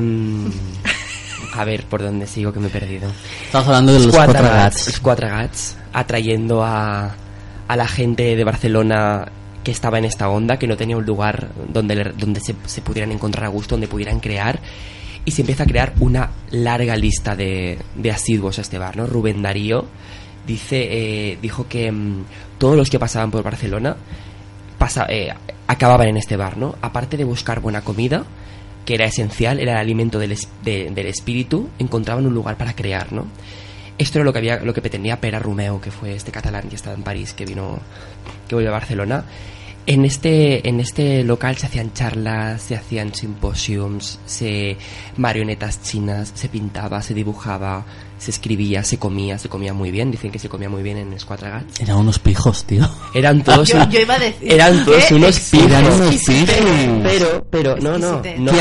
a 1.56 1.66
ver, 1.66 1.86
¿por 1.86 2.02
dónde 2.02 2.28
sigo 2.28 2.52
que 2.52 2.60
me 2.60 2.68
he 2.68 2.72
perdido? 2.72 3.12
Estamos 3.46 3.68
hablando 3.68 3.94
de 3.94 4.00
los, 4.00 4.16
cuatro 4.16 4.42
gats. 4.42 4.88
Los 4.88 5.00
cuatro 5.00 5.28
gats 5.28 5.78
atrayendo 5.94 6.64
a, 6.64 7.16
a 7.68 7.76
la 7.76 7.88
gente 7.88 8.36
de 8.36 8.44
Barcelona 8.44 9.26
que 9.64 9.72
estaba 9.72 9.98
en 9.98 10.06
esta 10.06 10.30
onda, 10.30 10.58
que 10.58 10.68
no 10.68 10.76
tenía 10.76 10.98
un 10.98 11.06
lugar 11.06 11.50
donde, 11.70 12.12
donde 12.18 12.40
se, 12.40 12.56
se 12.66 12.82
pudieran 12.82 13.12
encontrar 13.12 13.46
a 13.46 13.50
gusto, 13.50 13.76
donde 13.76 13.88
pudieran 13.88 14.20
crear. 14.20 14.60
Y 15.26 15.32
se 15.32 15.42
empieza 15.42 15.64
a 15.64 15.68
crear 15.68 15.94
una 16.00 16.30
larga 16.52 16.96
lista 16.96 17.36
de, 17.36 17.78
de 17.96 18.12
asiduos 18.12 18.58
a 18.58 18.62
este 18.62 18.78
bar, 18.78 18.98
¿no? 18.98 19.06
Rubén 19.08 19.42
Darío 19.42 19.86
dice, 20.46 20.88
eh, 21.32 21.38
dijo 21.42 21.68
que 21.70 21.92
mm, 21.92 22.26
todos 22.58 22.76
los 22.76 22.90
que 22.90 23.00
pasaban 23.00 23.32
por 23.32 23.42
Barcelona 23.44 23.96
eh, 25.10 25.30
acababan 25.68 26.10
en 26.10 26.18
este 26.18 26.36
bar, 26.36 26.58
¿no? 26.58 26.76
Aparte 26.82 27.16
de 27.16 27.24
buscar 27.24 27.62
buena 27.62 27.82
comida, 27.82 28.26
que 28.86 28.96
era 28.96 29.06
esencial, 29.06 29.60
era 29.62 29.72
el 29.74 29.78
alimento 29.78 30.20
del, 30.20 30.34
es- 30.34 30.50
de- 30.64 30.90
del 30.92 31.08
espíritu, 31.08 31.70
encontraban 31.80 32.26
un 32.26 32.34
lugar 32.34 32.58
para 32.58 32.74
crear, 32.76 33.14
¿no? 33.14 33.26
Esto 33.98 34.18
era 34.18 34.26
lo 34.26 34.34
que 34.34 34.40
había, 34.40 34.58
lo 34.60 34.74
que 34.74 34.82
pretendía 34.82 35.22
Pere 35.22 35.40
Romeu, 35.40 35.80
que 35.80 35.92
fue 35.92 36.16
este 36.16 36.32
catalán 36.34 36.68
que 36.68 36.76
estaba 36.76 36.96
en 36.98 37.04
París, 37.04 37.32
que 37.32 37.46
vino, 37.46 37.80
que 38.50 38.56
volvió 38.56 38.72
a 38.72 38.74
Barcelona. 38.74 39.24
En 39.86 40.06
este, 40.06 40.68
en 40.70 40.80
este 40.80 41.26
local 41.26 41.58
se 41.58 41.66
hacían 41.66 41.92
charlas, 41.94 42.62
se 42.62 42.76
hacían 42.76 43.14
simposiums, 43.14 44.18
se 44.26 44.78
marionetas 45.18 45.82
chinas, 45.82 46.32
se 46.34 46.48
pintaba, 46.48 47.02
se 47.02 47.14
dibujaba, 47.14 47.86
se 48.24 48.32
escribía, 48.32 48.84
se 48.84 48.98
comía, 48.98 49.38
se 49.38 49.50
comía 49.50 49.74
muy 49.74 49.92
bien. 49.92 50.10
Dicen 50.12 50.32
que 50.32 50.40
se 50.40 50.48
comía 50.50 50.70
muy 50.70 50.82
bien 50.82 50.98
en 50.98 51.20
Squatre 51.20 51.50
Gats. 51.50 51.82
Eran 51.82 51.98
unos 51.98 52.20
pijos, 52.20 52.64
tío. 52.64 52.90
Eran 53.14 53.44
todos, 53.44 53.68
Yo, 53.70 53.78
un- 53.80 53.90
yo 53.92 54.00
iba 54.00 54.14
a 54.16 54.20
decir. 54.20 54.52
eran 54.52 54.86
todos 54.86 55.04
¿qué 55.06 55.16
unos 55.16 55.40
pijos. 55.40 55.68
Eran 55.68 55.86
unos 55.86 56.16
pijos. 56.16 56.46
Pero, 57.04 57.46
pero, 57.50 57.78
no, 57.78 57.98
no, 57.98 58.22
no. 58.38 58.52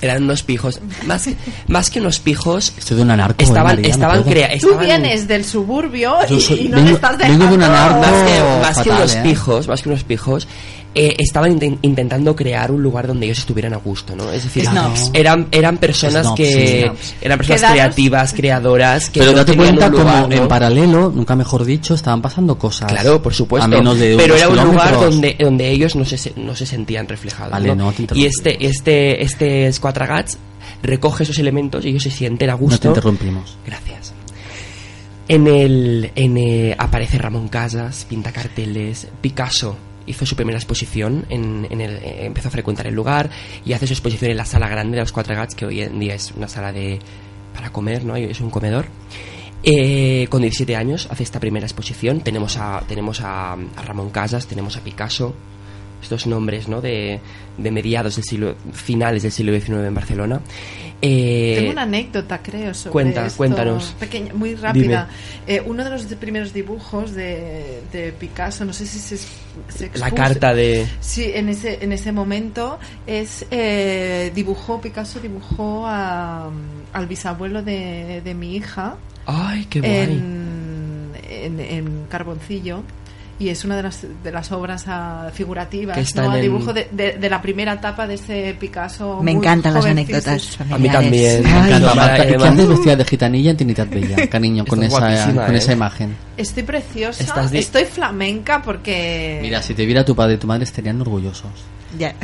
Eran 0.00 0.22
unos 0.24 0.42
pijos. 0.42 0.80
Más, 1.06 1.28
más 1.68 1.90
que 1.90 2.00
unos 2.00 2.18
pijos, 2.20 2.72
Estoy 2.76 2.96
de 2.98 3.02
una 3.02 3.16
narco. 3.16 3.42
estaban, 3.42 3.72
eh, 3.72 3.76
María, 3.76 3.90
estaban, 3.90 4.22
crea- 4.24 4.50
Tú 4.60 4.76
vienes 4.78 5.26
del 5.28 5.44
suburbio 5.44 6.16
y, 6.28 6.68
no 6.68 6.76
vengo- 6.76 6.90
estás 6.96 7.16
vengo 7.18 7.32
dejando. 7.34 7.46
de 7.48 7.54
una 7.54 7.68
narco. 7.68 8.00
más 8.00 8.10
que, 8.30 8.42
Oh, 8.42 8.60
más 8.60 8.68
que 8.78 8.90
fatal, 8.90 8.96
unos 8.98 9.14
¿eh? 9.14 9.20
pijos, 9.22 9.68
más 9.68 9.82
que 9.82 9.88
unos 9.88 10.04
pijos, 10.04 10.48
eh, 10.94 11.14
estaban 11.18 11.58
inten- 11.58 11.78
intentando 11.82 12.36
crear 12.36 12.70
un 12.70 12.82
lugar 12.82 13.06
donde 13.06 13.26
ellos 13.26 13.38
estuvieran 13.38 13.72
a 13.72 13.78
gusto, 13.78 14.14
¿no? 14.14 14.30
Es 14.30 14.44
decir, 14.44 14.66
Snobs. 14.66 15.10
eran, 15.14 15.48
eran 15.50 15.78
personas 15.78 16.22
Snobs, 16.26 16.36
que 16.36 16.90
sí. 16.94 17.14
eran 17.22 17.38
personas 17.38 17.60
Quedaros- 17.62 17.72
creativas, 17.72 18.32
creadoras, 18.34 19.10
que 19.10 19.20
Pero 19.20 19.32
no 19.32 19.38
date 19.38 19.56
cuenta 19.56 19.88
lugar, 19.88 20.04
como 20.22 20.28
¿no? 20.28 20.34
en 20.42 20.48
paralelo, 20.48 21.10
nunca 21.14 21.34
mejor 21.34 21.64
dicho, 21.64 21.94
estaban 21.94 22.20
pasando 22.20 22.58
cosas. 22.58 22.92
Claro, 22.92 23.22
por 23.22 23.32
supuesto. 23.32 23.64
A 23.64 23.68
menos 23.68 23.98
de 23.98 24.16
pero 24.16 24.34
era 24.36 24.48
un 24.48 24.56
lugar 24.64 24.94
donde, 24.94 25.36
donde 25.38 25.70
ellos 25.70 25.96
no 25.96 26.04
se, 26.04 26.18
se- 26.18 26.34
no 26.36 26.54
se 26.54 26.66
sentían 26.66 27.08
reflejados. 27.08 27.52
Vale, 27.52 27.68
¿no? 27.74 27.86
no 27.86 27.92
te 27.92 28.18
y 28.18 28.26
este, 28.26 28.66
este, 28.66 29.22
este 29.22 29.66
recoge 30.82 31.22
esos 31.22 31.38
elementos 31.38 31.84
y 31.84 31.88
ellos 31.88 32.02
se 32.02 32.10
sienten 32.10 32.50
a 32.50 32.52
No 32.54 32.58
te 32.58 32.64
gusto. 32.64 32.88
interrumpimos. 32.88 33.56
Gracias. 33.66 34.12
En 35.28 35.46
el, 35.46 36.10
en, 36.14 36.36
eh, 36.36 36.74
aparece 36.78 37.16
Ramón 37.18 37.48
Casas, 37.48 38.04
pinta 38.08 38.32
carteles, 38.32 39.06
Picasso 39.20 39.76
hizo 40.06 40.26
su 40.26 40.36
primera 40.36 40.58
exposición, 40.58 41.26
en, 41.28 41.66
en 41.70 41.80
el, 41.80 41.96
eh, 41.96 42.26
empezó 42.26 42.48
a 42.48 42.50
frecuentar 42.50 42.86
el 42.86 42.94
lugar 42.94 43.30
y 43.64 43.72
hace 43.72 43.86
su 43.86 43.92
exposición 43.92 44.30
en 44.30 44.36
la 44.36 44.44
sala 44.44 44.68
grande 44.68 44.96
de 44.96 45.02
los 45.02 45.12
Cuatro 45.12 45.34
Gats, 45.34 45.54
que 45.54 45.66
hoy 45.66 45.80
en 45.82 45.98
día 45.98 46.14
es 46.14 46.32
una 46.36 46.48
sala 46.48 46.72
de 46.72 46.98
para 47.54 47.70
comer, 47.70 48.04
¿no? 48.04 48.16
Es 48.16 48.40
un 48.40 48.50
comedor. 48.50 48.86
Eh, 49.64 50.26
con 50.28 50.42
17 50.42 50.74
años 50.74 51.06
hace 51.10 51.22
esta 51.22 51.38
primera 51.38 51.66
exposición. 51.66 52.20
Tenemos 52.20 52.56
a, 52.56 52.82
tenemos 52.88 53.20
a, 53.20 53.56
Ramón 53.86 54.10
Casas, 54.10 54.46
tenemos 54.46 54.76
a 54.76 54.80
Picasso, 54.80 55.34
estos 56.02 56.26
nombres, 56.26 56.68
¿no? 56.68 56.80
De, 56.80 57.20
de 57.58 57.70
mediados 57.70 58.16
del 58.16 58.24
siglo, 58.24 58.56
finales 58.72 59.22
del 59.22 59.32
siglo 59.32 59.52
XIX 59.52 59.86
en 59.86 59.94
Barcelona. 59.94 60.40
Eh, 61.04 61.56
Tengo 61.58 61.72
una 61.72 61.82
anécdota, 61.82 62.40
creo, 62.40 62.72
sobre 62.74 62.92
cuenta, 62.92 63.26
esto, 63.26 63.36
cuéntanos. 63.38 63.94
pequeña, 63.98 64.32
muy 64.34 64.54
rápida. 64.54 65.08
Eh, 65.48 65.60
uno 65.66 65.82
de 65.82 65.90
los 65.90 66.04
primeros 66.14 66.52
dibujos 66.52 67.12
de, 67.12 67.82
de 67.92 68.12
Picasso, 68.12 68.64
no 68.64 68.72
sé 68.72 68.86
si 68.86 69.00
se, 69.00 69.16
se 69.16 69.26
la 69.98 70.06
expuso- 70.08 70.14
carta 70.14 70.54
de... 70.54 70.86
Sí, 71.00 71.32
en 71.34 71.48
ese, 71.48 71.78
en 71.82 71.90
ese 71.92 72.12
momento 72.12 72.78
es 73.04 73.44
eh, 73.50 74.30
dibujó, 74.32 74.80
Picasso 74.80 75.18
dibujó 75.18 75.84
a- 75.86 76.48
al 76.92 77.06
bisabuelo 77.08 77.62
de, 77.64 78.20
de 78.24 78.34
mi 78.34 78.54
hija 78.54 78.96
¡Ay, 79.26 79.64
qué 79.68 79.80
guay! 79.80 79.92
en, 79.92 81.12
en, 81.28 81.60
en 81.60 82.04
carboncillo 82.08 82.82
y 83.42 83.48
es 83.50 83.64
una 83.64 83.76
de 83.76 83.82
las, 83.82 84.06
de 84.22 84.30
las 84.32 84.52
obras 84.52 84.84
ah, 84.86 85.30
figurativas, 85.34 85.96
Que 85.96 86.02
está 86.02 86.22
¿no? 86.22 86.28
en 86.30 86.36
El 86.36 86.42
dibujo 86.42 86.72
de, 86.72 86.88
de- 86.92 87.12
de 87.18 87.28
la 87.30 87.42
primera 87.42 87.72
etapa 87.72 88.06
de 88.06 88.14
ese 88.14 88.56
Picasso. 88.58 89.20
Me 89.22 89.32
encantan 89.32 89.74
las 89.74 89.84
anécdotas 89.84 90.58
A 90.70 90.78
mí 90.78 90.88
también. 90.88 91.42
Me 91.42 91.50
Ay, 91.50 91.80
Marta, 91.80 92.14
además- 92.22 92.48
andes 92.48 92.68
vestida 92.68 92.96
de 92.96 93.04
gitanilla 93.04 93.50
en 93.50 93.56
Trinidad 93.56 93.86
Bella, 93.88 94.26
cariño, 94.30 94.64
con 94.64 94.82
esa, 94.82 95.32
con 95.34 95.54
¿eh? 95.54 95.58
esa 95.58 95.72
imagen. 95.72 96.16
Estoy 96.36 96.62
preciosa, 96.62 97.48
estoy 97.52 97.84
flamenca 97.84 98.62
porque... 98.62 99.38
Mira, 99.42 99.60
si 99.62 99.74
te 99.74 99.84
viera 99.84 100.04
tu 100.04 100.14
padre 100.14 100.34
y 100.34 100.38
tu 100.38 100.46
madre 100.46 100.64
estarían 100.64 101.00
orgullosos. 101.00 101.50
Ya. 101.98 102.14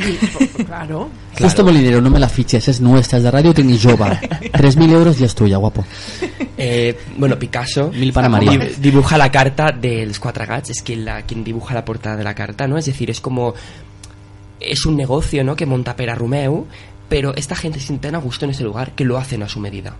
Claro. 0.65 1.09
Justo 1.39 1.63
Molinero, 1.63 2.01
no 2.01 2.09
me 2.09 2.19
la 2.19 2.27
fiches, 2.27 2.67
es 2.67 2.81
nuestra, 2.81 3.17
es 3.17 3.23
de 3.23 3.31
Radio 3.31 3.53
Trinijova. 3.53 4.19
3.000 4.19 4.89
euros 4.93 5.19
y 5.21 5.23
es 5.23 5.35
tuya, 5.35 5.57
guapo. 5.57 5.85
Eh, 6.57 6.97
bueno, 7.17 7.37
Picasso 7.39 7.89
Mil 7.93 8.11
para 8.11 8.27
María. 8.29 8.51
di- 8.57 8.75
dibuja 8.79 9.17
la 9.17 9.31
carta 9.31 9.71
dels 9.71 10.19
Quatre 10.19 10.45
Gats, 10.45 10.71
es 10.71 10.81
quien, 10.81 11.05
la, 11.05 11.21
quien 11.21 11.43
dibuja 11.43 11.73
la 11.73 11.85
portada 11.85 12.17
de 12.17 12.23
la 12.23 12.33
carta, 12.35 12.67
¿no? 12.67 12.77
Es 12.77 12.85
decir, 12.85 13.09
es 13.09 13.21
como... 13.21 13.53
Es 14.59 14.85
un 14.85 14.97
negocio, 14.97 15.43
¿no? 15.43 15.55
Que 15.55 15.65
monta 15.65 15.95
Pera 15.95 16.15
Romeu, 16.15 16.65
pero 17.07 17.33
esta 17.35 17.55
gente 17.55 17.79
se 17.79 17.87
siente 17.87 18.07
tan 18.09 18.15
a 18.15 18.19
gusto 18.19 18.43
en 18.45 18.51
ese 18.51 18.63
lugar 18.63 18.91
que 18.93 19.05
lo 19.05 19.17
hacen 19.17 19.41
a 19.43 19.47
su 19.47 19.59
medida. 19.61 19.95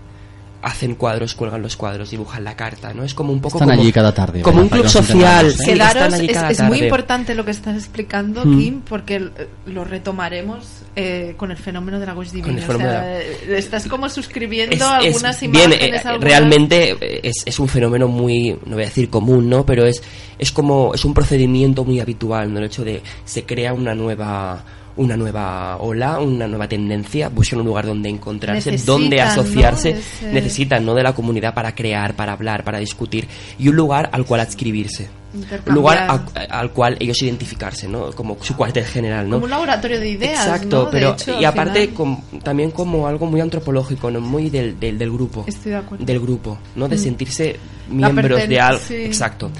Hacen 0.62 0.94
cuadros, 0.94 1.34
cuelgan 1.34 1.62
los 1.62 1.74
cuadros, 1.74 2.10
dibujan 2.10 2.44
la 2.44 2.54
carta, 2.54 2.92
¿no? 2.92 3.02
Es 3.02 3.14
como 3.14 3.32
un 3.32 3.40
poco 3.40 3.56
Están 3.56 3.70
como, 3.70 3.80
allí 3.80 3.92
cada 3.92 4.12
tarde, 4.12 4.42
Como 4.42 4.60
un 4.60 4.68
club 4.68 4.86
social. 4.88 5.46
¿eh? 5.46 5.50
sí, 5.52 5.64
Quedaros, 5.64 5.94
están 6.02 6.14
allí 6.14 6.26
es, 6.26 6.32
cada 6.34 6.50
es 6.50 6.60
muy 6.60 6.70
tarde. 6.78 6.84
importante 6.84 7.34
lo 7.34 7.44
que 7.46 7.50
estás 7.50 7.76
explicando, 7.76 8.44
Mm. 8.44 8.58
Kim, 8.58 8.80
porque 8.82 9.16
eh, 9.16 9.48
lo 9.66 9.84
retomaremos 9.84 10.66
eh, 10.96 11.32
con 11.38 11.50
el 11.50 11.56
fenómeno 11.56 11.98
de 11.98 12.04
la 12.04 12.12
Gauche 12.12 12.32
Divina. 12.32 12.62
O 12.68 12.76
sea, 12.76 13.20
eh, 13.22 13.54
estás 13.56 13.86
como 13.86 14.08
suscribiendo 14.10 14.74
Es- 14.74 14.80
es 14.82 14.86
algunas 14.86 15.40
bien, 15.40 15.54
imágenes. 15.54 16.04
eh, 16.04 16.08
algunas- 16.08 16.30
realmente 16.30 16.90
eh, 17.00 17.20
es, 17.22 17.42
es 17.46 17.58
un 17.58 17.68
fenómeno 17.68 18.06
muy, 18.08 18.50
no 18.66 18.74
voy 18.74 18.82
a 18.82 18.86
decir 18.86 19.08
común, 19.08 19.48
¿no? 19.48 19.64
Pero 19.64 19.86
es, 19.86 20.02
es 20.38 20.52
como, 20.52 20.92
es 20.94 21.04
un 21.06 21.14
procedimiento 21.14 21.84
muy 21.84 22.00
habitual, 22.00 22.52
¿no? 22.52 22.58
El 22.58 22.66
hecho 22.66 22.84
de 22.84 23.02
se 23.24 23.44
crea 23.44 23.72
una 23.72 23.94
nueva 23.94 24.62
una 25.00 25.16
nueva 25.16 25.76
ola, 25.78 26.18
una 26.20 26.46
nueva 26.46 26.68
tendencia, 26.68 27.28
buscan 27.28 27.60
un 27.60 27.66
lugar 27.66 27.86
donde 27.86 28.08
encontrarse, 28.08 28.70
Necesitan, 28.70 29.00
donde 29.00 29.16
¿no? 29.16 29.22
asociarse, 29.22 29.90
Ese- 29.90 30.32
necesitan, 30.32 30.84
¿no? 30.84 30.94
De 30.94 31.02
la 31.02 31.12
comunidad 31.14 31.52
para 31.54 31.74
crear, 31.74 32.14
para 32.14 32.32
hablar, 32.32 32.64
para 32.64 32.78
discutir 32.78 33.26
y 33.58 33.68
un 33.68 33.76
lugar 33.76 34.08
al 34.12 34.24
cual 34.24 34.40
adscribirse. 34.40 35.08
Un 35.32 35.74
lugar 35.74 35.98
a- 36.10 36.58
al 36.58 36.72
cual 36.72 36.96
ellos 36.98 37.22
identificarse, 37.22 37.86
¿no? 37.88 38.10
Como 38.12 38.36
su 38.42 38.56
cuartel 38.56 38.84
general, 38.84 39.28
¿no? 39.28 39.36
Como 39.36 39.44
un 39.44 39.50
laboratorio 39.50 40.00
de 40.00 40.08
ideas. 40.10 40.44
Exacto, 40.44 40.88
pero 40.90 41.12
hecho, 41.12 41.40
y 41.40 41.44
aparte 41.44 41.90
com- 41.90 42.20
también 42.42 42.72
como 42.72 43.06
algo 43.06 43.26
muy 43.26 43.40
antropológico, 43.40 44.10
¿no? 44.10 44.20
muy 44.20 44.50
del, 44.50 44.78
del, 44.80 44.98
del 44.98 45.10
grupo. 45.12 45.44
Estoy 45.46 45.70
de 45.72 45.78
acuerdo. 45.78 46.04
Del 46.04 46.18
grupo, 46.20 46.58
¿no? 46.74 46.88
De 46.88 46.96
Mm. 46.96 46.98
sentirse 46.98 47.56
miembros 47.88 48.48
de 48.48 48.60
algo. 48.60 48.80
sí. 48.86 48.94
Exacto. 48.96 49.50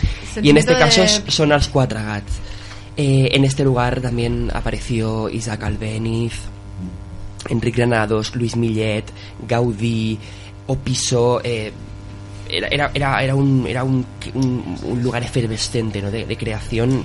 Y 0.43 0.51
en 0.51 0.57
este 0.57 0.75
de- 0.75 0.79
caso 0.81 1.03
son 1.29 1.49
los 1.51 1.69
Quatre 1.69 2.03
Gats. 2.03 2.33
Eh, 2.97 3.29
en 3.33 3.45
este 3.45 3.65
lugar 3.65 4.01
también 4.01 4.51
apareció 4.53 5.29
Isaac 5.31 5.63
Albéniz, 5.65 6.35
Enric 7.49 7.77
Granados, 7.77 8.35
Luis 8.37 8.57
Millet, 8.57 9.05
Gaudí, 9.49 10.19
Opiso. 10.67 11.41
eh, 11.43 11.73
era, 12.53 12.91
era, 12.93 13.23
era, 13.23 13.35
un, 13.37 13.65
era 13.69 13.85
un, 13.85 14.05
un- 14.35 14.77
un 14.83 15.03
lugar 15.05 15.23
efervescente 15.23 16.03
¿no? 16.03 16.11
de, 16.11 16.27
de 16.27 16.37
creación. 16.37 17.05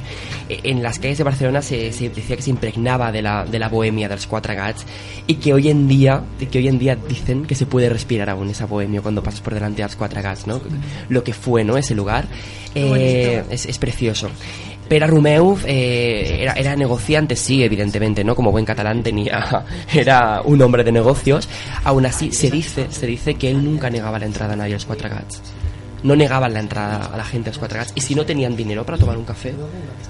Eh, 0.50 0.60
En 0.64 0.82
las 0.82 0.98
calles 0.98 1.20
de 1.20 1.24
Barcelona 1.24 1.62
se, 1.62 1.94
se 1.94 2.10
decía 2.10 2.36
que 2.36 2.42
se 2.42 2.50
impregnaba 2.50 3.12
de 3.12 3.22
la, 3.22 3.46
de 3.46 3.60
la 3.60 3.70
bohemia 3.70 4.10
de 4.10 4.16
los 4.16 4.26
Quatre 4.26 4.56
Gats 4.56 4.84
y 5.28 5.36
que 5.36 5.54
hoy 5.54 5.70
en 5.70 5.88
día 5.88 6.24
que 6.52 6.58
hoy 6.58 6.68
en 6.68 6.80
día 6.80 6.96
dicen 6.96 7.46
que 7.46 7.54
se 7.54 7.68
puede 7.68 7.90
respirar 7.90 8.28
aún 8.32 8.50
esa 8.50 8.66
bohemia 8.66 9.02
cuando 9.02 9.22
pasas 9.22 9.42
por 9.42 9.54
delante 9.54 9.84
de 9.84 9.88
los 9.88 9.96
Quatre 9.96 10.24
Gats, 10.24 10.48
¿no? 10.48 10.60
Lo 11.10 11.24
que 11.24 11.34
fue 11.34 11.64
¿no? 11.64 11.78
ese 11.78 11.94
lugar 11.94 12.28
eh, 12.74 13.44
es, 13.52 13.68
es 13.68 13.78
precioso. 13.78 14.30
Pera 14.88 15.08
Romeu 15.08 15.58
eh, 15.66 16.38
era, 16.42 16.54
era 16.54 16.76
negociante, 16.76 17.36
sí, 17.36 17.64
evidentemente, 17.64 18.24
¿no? 18.24 18.36
Como 18.36 18.52
buen 18.52 18.66
catalán 18.66 19.02
tenía, 19.02 19.66
era 19.94 20.42
un 20.44 20.62
hombre 20.62 20.84
de 20.84 20.92
negocios. 20.92 21.50
Aún 21.84 22.06
así, 22.06 22.32
se 22.32 22.52
dice, 22.52 22.88
se 22.90 23.08
dice 23.08 23.36
que 23.36 23.50
él 23.50 23.64
nunca 23.64 23.90
negaba 23.90 24.20
la 24.20 24.26
entrada 24.26 24.54
a 24.54 24.56
nadie 24.56 24.74
a 24.74 24.78
los 24.78 24.86
Quatre 24.86 25.10
Gats. 25.10 25.42
No 26.04 26.16
negaban 26.16 26.54
la 26.54 26.60
entrada 26.60 27.10
a 27.12 27.18
la 27.18 27.26
gente 27.26 27.50
a 27.50 27.52
los 27.52 27.60
Quatre 27.60 27.80
Gats. 27.80 27.94
Y 27.96 28.02
si 28.02 28.14
no 28.14 28.26
tenían 28.26 28.56
dinero 28.56 28.86
para 28.86 28.98
tomar 28.98 29.18
un 29.18 29.26
café, 29.26 29.54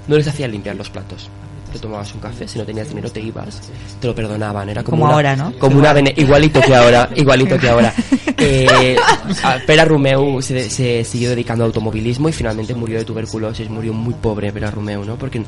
no 0.06 0.16
les 0.16 0.28
hacían 0.28 0.52
limpiar 0.52 0.76
los 0.76 0.90
platos. 0.90 1.30
Te 1.76 1.82
tomabas 1.82 2.14
un 2.14 2.20
café, 2.20 2.48
si 2.48 2.58
no 2.58 2.64
tenías 2.64 2.88
dinero 2.88 3.10
te 3.10 3.20
ibas, 3.20 3.60
te 4.00 4.06
lo 4.06 4.14
perdonaban. 4.14 4.66
Era 4.70 4.82
como, 4.82 4.92
Como 4.96 5.04
una- 5.04 5.14
ahora, 5.14 5.36
¿no? 5.36 5.52
Como 5.58 5.78
una 5.78 5.92
bene- 5.92 6.14
igualito 6.16 6.58
que 6.62 6.74
ahora, 6.74 7.10
igualito 7.14 7.58
que 7.58 7.68
ahora. 7.68 7.92
Eh, 8.38 8.96
a- 9.44 9.58
Pere 9.66 9.84
Romeu 9.86 10.42
se, 10.42 10.68
se 10.68 11.02
siguió 11.04 11.30
dedicando 11.30 11.64
al 11.64 11.68
automovilismo 11.68 12.28
y 12.28 12.32
finalmente 12.32 12.74
murió 12.74 12.98
de 12.98 13.04
tuberculosis, 13.04 13.68
murió 13.70 13.92
muy 13.94 14.12
pobre 14.14 14.52
Pere 14.52 14.70
Romeu, 14.70 15.04
¿no? 15.06 15.16
Porque 15.16 15.42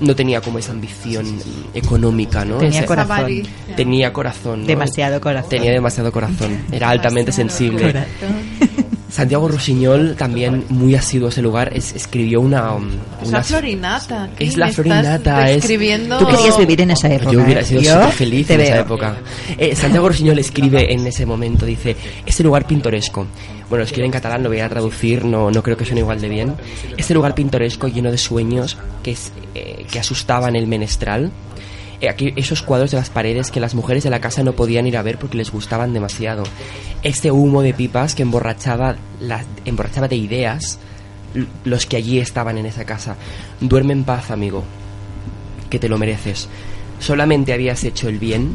no 0.00 0.14
tenía 0.16 0.40
como 0.40 0.58
esa 0.58 0.72
ambición 0.72 1.26
económica, 1.74 2.44
¿no? 2.44 2.56
Tenía 2.58 2.78
Ese- 2.80 2.86
corazón. 2.86 3.16
avaricia. 3.18 3.52
Tenía 3.76 4.12
corazón. 4.12 4.60
¿no? 4.62 4.66
Demasiado 4.66 5.20
corazón. 5.20 5.50
Tenía 5.50 5.72
demasiado 5.72 6.10
corazón. 6.12 6.58
Era 6.72 6.88
altamente 6.90 7.32
sensible. 7.32 7.94
Santiago 9.16 9.48
Rusiñol, 9.48 10.14
también 10.14 10.64
muy 10.68 10.94
asiduo 10.94 11.28
a 11.28 11.30
ese 11.30 11.40
lugar, 11.40 11.70
es- 11.74 11.94
escribió 11.94 12.38
una... 12.42 12.74
um, 12.74 12.86
Es 13.22 13.28
una- 13.28 13.38
la 13.38 13.44
florinata. 13.44 14.28
Es 14.38 14.56
la 14.58 14.68
florinata, 14.70 15.50
es- 15.50 15.62
Tú 15.62 16.26
querías 16.26 16.58
vivir 16.58 16.82
en 16.82 16.90
esa 16.90 17.08
época. 17.08 17.32
Yo 17.32 17.42
hubiera 17.42 17.62
¿eh? 17.62 17.64
sido 17.64 17.80
Yo 17.80 17.94
súper 17.94 18.12
feliz 18.12 18.50
en 18.50 18.60
esa 18.60 18.72
veo. 18.74 18.82
época. 18.82 19.16
Eh, 19.56 19.74
Santiago 19.74 20.08
Rossinyol 20.10 20.38
escribe 20.38 20.92
en 20.92 21.06
ese 21.06 21.24
momento, 21.24 21.64
dice, 21.64 21.96
ese 22.26 22.42
lugar 22.42 22.66
pintoresco. 22.66 23.26
Bueno, 23.70 23.84
escribe 23.84 24.04
en 24.04 24.12
catalán, 24.12 24.42
lo 24.42 24.50
voy 24.50 24.60
a 24.60 24.68
traducir, 24.68 25.24
no, 25.24 25.50
no 25.50 25.62
creo 25.62 25.78
que 25.78 25.86
suene 25.86 26.00
igual 26.02 26.20
de 26.20 26.28
bien. 26.28 26.54
Ese 26.98 27.14
lugar 27.14 27.34
pintoresco 27.34 27.88
lleno 27.88 28.10
de 28.10 28.18
sueños 28.18 28.76
que, 29.02 29.12
es, 29.12 29.32
eh, 29.54 29.86
que 29.90 29.98
asustaban 29.98 30.54
el 30.56 30.66
menestral. 30.66 31.32
Eh, 32.00 32.08
aquí 32.08 32.32
esos 32.36 32.62
cuadros 32.62 32.90
de 32.90 32.98
las 32.98 33.08
paredes 33.10 33.50
que 33.50 33.60
las 33.60 33.74
mujeres 33.74 34.04
de 34.04 34.10
la 34.10 34.20
casa 34.20 34.42
no 34.42 34.52
podían 34.52 34.86
ir 34.86 34.96
a 34.96 35.02
ver 35.02 35.18
porque 35.18 35.36
les 35.38 35.50
gustaban 35.50 35.92
demasiado. 35.94 36.42
Este 37.02 37.30
humo 37.30 37.62
de 37.62 37.72
pipas 37.74 38.14
que 38.14 38.22
emborrachaba, 38.22 38.96
emborrachaba 39.64 40.08
de 40.08 40.16
ideas 40.16 40.78
los 41.64 41.86
que 41.86 41.96
allí 41.96 42.18
estaban 42.18 42.58
en 42.58 42.66
esa 42.66 42.84
casa. 42.84 43.16
Duerme 43.60 43.92
en 43.92 44.04
paz, 44.04 44.30
amigo 44.30 44.64
que 45.70 45.78
te 45.78 45.88
lo 45.88 45.98
mereces. 45.98 46.48
Solamente 47.00 47.52
habías 47.52 47.82
hecho 47.84 48.08
el 48.08 48.18
bien 48.18 48.52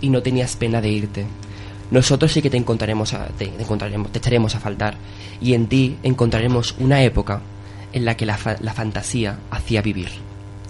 y 0.00 0.10
no 0.10 0.22
tenías 0.22 0.54
pena 0.56 0.80
de 0.80 0.88
irte. 0.90 1.26
Nosotros 1.90 2.32
sí 2.32 2.42
que 2.42 2.50
te 2.50 2.56
encontraremos, 2.56 3.14
a- 3.14 3.26
te, 3.28 3.46
te 3.46 3.62
encontraremos, 3.62 4.12
te 4.12 4.18
echaremos 4.18 4.54
a 4.54 4.60
faltar. 4.60 4.96
Y 5.40 5.54
en 5.54 5.66
ti 5.66 5.96
encontraremos 6.02 6.74
una 6.78 7.02
época 7.02 7.40
en 7.92 8.04
la 8.04 8.16
que 8.16 8.26
la, 8.26 8.36
fa- 8.36 8.56
la 8.60 8.74
fantasía 8.74 9.38
hacía 9.50 9.80
vivir. 9.82 10.08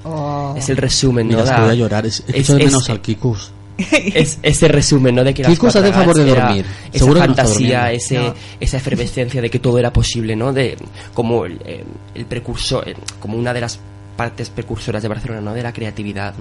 Oh. 0.09 0.54
Es 0.57 0.68
el 0.68 0.76
resumen, 0.76 1.26
Mira, 1.26 1.40
¿no? 1.40 1.44
Da- 1.44 1.61
voy 1.61 1.70
a 1.70 1.74
llorar. 1.74 2.07
Es, 2.07 2.24
de 2.26 2.54
menos 2.54 2.88
al 2.88 3.00
Kikus. 3.00 3.50
es 4.14 4.38
ese 4.42 4.68
resumen, 4.68 5.14
¿no? 5.16 5.24
De 5.24 5.34
que 5.34 5.42
las 5.42 5.52
Kikus, 5.52 5.72
cuatro 5.72 5.92
favor 5.92 6.14
de 6.16 6.30
era 6.30 6.44
dormir. 6.46 6.64
Esa 6.92 7.07
no 7.07 7.14
fantasía, 7.16 7.80
durmiendo. 7.80 7.86
ese, 8.04 8.18
No. 8.18 8.34
esa 8.61 8.76
efervescencia 8.76 9.42
de 9.42 9.50
que 9.50 9.59
todo 9.59 9.78
era 9.78 9.92
posible, 9.92 10.36
¿no? 10.36 10.52
De, 10.52 10.76
como 11.12 11.44
el, 11.44 11.61
eh, 11.64 11.84
el 12.14 12.24
precursor, 12.26 12.88
eh, 12.88 12.94
como 13.20 13.36
una 13.36 13.52
de 13.52 13.61
las 13.61 13.78
partes 14.16 14.48
precursoras 14.48 15.02
de 15.02 15.09
Barcelona, 15.09 15.40
¿no? 15.42 15.52
De 15.52 15.62
la 15.62 15.72
creatividad. 15.72 16.34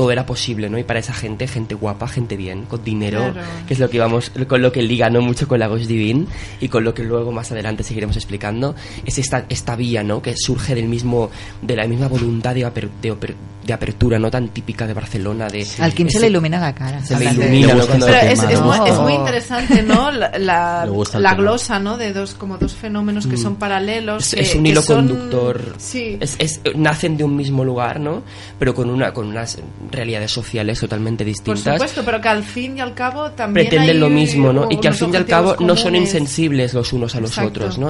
Todo 0.00 0.12
era 0.12 0.24
posible, 0.24 0.70
¿no? 0.70 0.78
Y 0.78 0.82
para 0.84 0.98
esa 1.00 1.12
gente, 1.12 1.46
gente 1.46 1.74
guapa, 1.74 2.08
gente 2.08 2.36
bien, 2.36 2.62
con 2.64 2.82
dinero, 2.82 3.32
Claro. 3.32 3.46
que 3.66 3.74
es 3.74 3.80
lo 3.80 3.90
que 3.90 3.98
vamos, 3.98 4.30
con 4.48 4.62
lo 4.62 4.72
que 4.72 4.80
liga, 4.82 5.10
¿no? 5.10 5.20
Mucho 5.20 5.46
con 5.46 5.58
la 5.58 5.66
Ghost 5.66 5.84
Divine 5.86 6.24
y 6.60 6.68
con 6.68 6.84
lo 6.84 6.94
que 6.94 7.02
luego 7.02 7.32
más 7.32 7.52
adelante 7.52 7.82
seguiremos 7.82 8.16
explicando. 8.16 8.74
Es 9.04 9.18
esta, 9.18 9.44
esta 9.50 9.76
vía, 9.76 10.02
¿no? 10.02 10.22
Que 10.22 10.34
surge 10.36 10.74
del 10.74 10.88
mismo, 10.88 11.30
de 11.60 11.76
la 11.76 11.86
misma 11.86 12.08
voluntad 12.08 12.54
de, 12.54 12.66
aper- 12.66 12.88
de 13.02 13.12
oper- 13.12 13.34
de 13.66 13.74
apertura, 13.74 14.18
¿no? 14.18 14.30
Tan 14.30 14.48
típica 14.48 14.86
de 14.86 14.94
Barcelona, 14.94 15.46
de... 15.48 15.66
Al 15.80 15.92
Kim 15.92 16.08
se 16.08 16.18
le 16.18 16.28
ilumina 16.28 16.58
la 16.58 16.74
cara. 16.74 17.04
se 17.04 17.18
le 17.18 17.26
ilumina, 17.30 17.74
es, 18.22 18.60
muy, 18.62 18.88
es 18.88 18.98
muy 18.98 19.12
interesante, 19.12 19.82
¿no? 19.82 20.10
La, 20.20 20.38
la, 20.38 21.34
glosa, 21.34 21.78
¿no? 21.78 21.96
De 21.98 22.12
dos, 22.12 22.34
como 22.34 22.56
dos 22.58 22.72
fenómenos 22.74 23.26
que 23.26 23.36
son 23.36 23.56
paralelos. 23.56 24.24
Es, 24.28 24.34
que- 24.34 24.40
es 24.40 24.54
un 24.54 24.66
hilo 24.66 24.80
son- 24.82 25.08
conductor. 25.08 25.74
Sí. 25.78 26.16
Es, 26.20 26.36
es- 26.38 26.60
nacen 26.74 27.16
de 27.16 27.24
un 27.24 27.36
mismo 27.36 27.64
lugar, 27.64 28.00
¿no? 28.00 28.22
Pero 28.58 28.74
con 28.74 28.88
una 28.90 29.12
con 29.12 29.26
unas 29.28 29.58
realidades 29.90 30.30
sociales 30.30 30.78
totalmente 30.80 31.24
Por 31.24 31.28
distintas. 31.28 31.74
supuesto, 31.74 32.02
pero 32.04 32.20
que 32.20 32.28
al 32.28 32.42
fin 32.44 32.78
y 32.78 32.80
al 32.80 32.94
cabo 32.94 33.30
también 33.32 33.66
pretenden 33.68 33.96
hay 33.96 34.00
lo 34.00 34.08
mismo, 34.08 34.52
¿no? 34.52 34.66
Y 34.70 34.76
que 34.78 34.88
al 34.88 34.94
fin 34.94 35.12
y 35.12 35.16
al 35.16 35.26
cabo 35.26 35.56
no 35.60 35.76
son 35.76 35.96
insensibles 35.96 36.74
los 36.74 36.92
unos 36.92 37.14
a 37.16 37.20
los 37.20 37.30
Exacto. 37.30 37.48
otros, 37.50 37.78
¿no? 37.78 37.88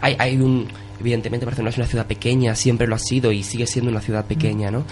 Hay, 0.00 0.16
hay 0.18 0.36
un 0.36 0.66
evidentemente 1.00 1.44
Barcelona 1.44 1.70
es 1.70 1.76
una 1.78 1.86
ciudad 1.86 2.06
pequeña, 2.06 2.54
siempre 2.54 2.86
lo 2.86 2.94
ha 2.94 2.98
sido 2.98 3.32
y 3.32 3.42
sigue 3.42 3.66
siendo 3.66 3.90
una 3.90 4.00
ciudad 4.00 4.24
pequeña, 4.24 4.70
¿no? 4.70 4.84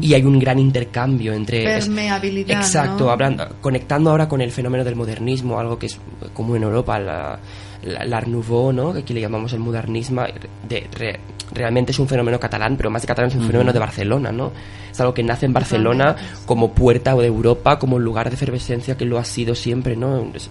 Y 0.00 0.14
hay 0.14 0.22
un 0.22 0.38
gran 0.38 0.58
intercambio 0.60 1.32
entre 1.32 1.76
es- 1.78 1.86
Permeabilidad, 1.86 2.60
Exacto, 2.60 3.06
¿no? 3.06 3.10
hablando, 3.10 3.56
conectando 3.60 4.10
ahora 4.10 4.28
con 4.28 4.40
el 4.40 4.52
fenómeno 4.52 4.84
del 4.84 4.94
modernismo, 4.94 5.58
algo 5.58 5.76
que 5.76 5.86
es 5.86 5.98
común 6.32 6.58
en 6.58 6.62
Europa, 6.62 7.00
la, 7.00 7.40
la- 7.82 8.20
Nouveau, 8.20 8.72
¿no? 8.72 8.92
que 8.92 9.00
aquí 9.00 9.12
le 9.14 9.20
llamamos 9.20 9.52
el 9.52 9.58
modernismo, 9.58 10.22
de- 10.68 10.86
re- 10.92 11.18
realmente 11.52 11.90
es 11.90 11.98
un 11.98 12.06
fenómeno 12.06 12.38
catalán, 12.38 12.76
pero 12.76 12.88
más 12.90 13.02
que 13.02 13.08
catalán 13.08 13.30
es 13.30 13.36
un 13.36 13.46
fenómeno 13.46 13.72
de 13.72 13.78
Barcelona, 13.80 14.30
¿no? 14.30 14.52
Es 14.98 15.00
algo 15.00 15.14
que 15.14 15.22
nace 15.22 15.46
en 15.46 15.52
Barcelona 15.52 16.16
como 16.44 16.72
puerta 16.72 17.14
de 17.14 17.24
Europa, 17.26 17.78
como 17.78 18.00
lugar 18.00 18.28
de 18.30 18.34
efervescencia 18.34 18.96
que 18.96 19.04
lo 19.04 19.16
ha 19.18 19.24
sido 19.24 19.54
siempre, 19.54 19.94
¿no? 19.94 20.28
Es 20.34 20.50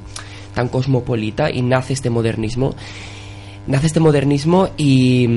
tan 0.56 0.70
cosmopolita 0.70 1.52
y 1.52 1.62
nace 1.62 1.92
este 1.92 2.10
modernismo. 2.10 2.74
Nace 3.68 3.88
este 3.88 4.00
modernismo 4.00 4.70
y, 4.78 5.28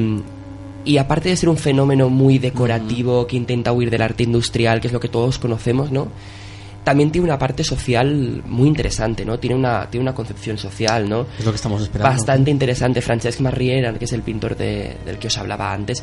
y 0.85 0.99
aparte 0.99 1.29
de 1.29 1.37
ser 1.37 1.49
un 1.49 1.57
fenómeno 1.57 2.09
muy 2.09 2.39
decorativo 2.39 3.27
que 3.27 3.37
intenta 3.37 3.73
huir 3.73 3.91
del 3.91 4.03
arte 4.03 4.23
industrial, 4.23 4.81
que 4.81 4.87
es 4.87 4.93
lo 4.93 5.01
que 5.01 5.09
todos 5.09 5.39
conocemos, 5.41 5.91
¿no? 5.91 6.07
También 6.85 7.11
tiene 7.11 7.27
una 7.27 7.39
parte 7.39 7.65
social 7.65 8.43
muy 8.47 8.69
interesante, 8.69 9.25
¿no? 9.25 9.39
Tiene 9.41 9.57
una, 9.57 9.91
tiene 9.91 10.03
una 10.03 10.15
concepción 10.15 10.57
social, 10.57 11.09
¿no? 11.09 11.27
Es 11.39 11.45
lo 11.45 11.51
que 11.51 11.57
estamos 11.57 11.83
esperando. 11.83 12.17
Bastante 12.17 12.51
interesante. 12.51 13.03
Francesc 13.03 13.41
Marriera, 13.41 13.93
que 13.95 14.05
es 14.07 14.13
el 14.13 14.23
pintor 14.23 14.57
de- 14.57 14.97
del 15.05 15.19
que 15.19 15.27
os 15.27 15.37
hablaba 15.37 15.73
antes, 15.73 16.03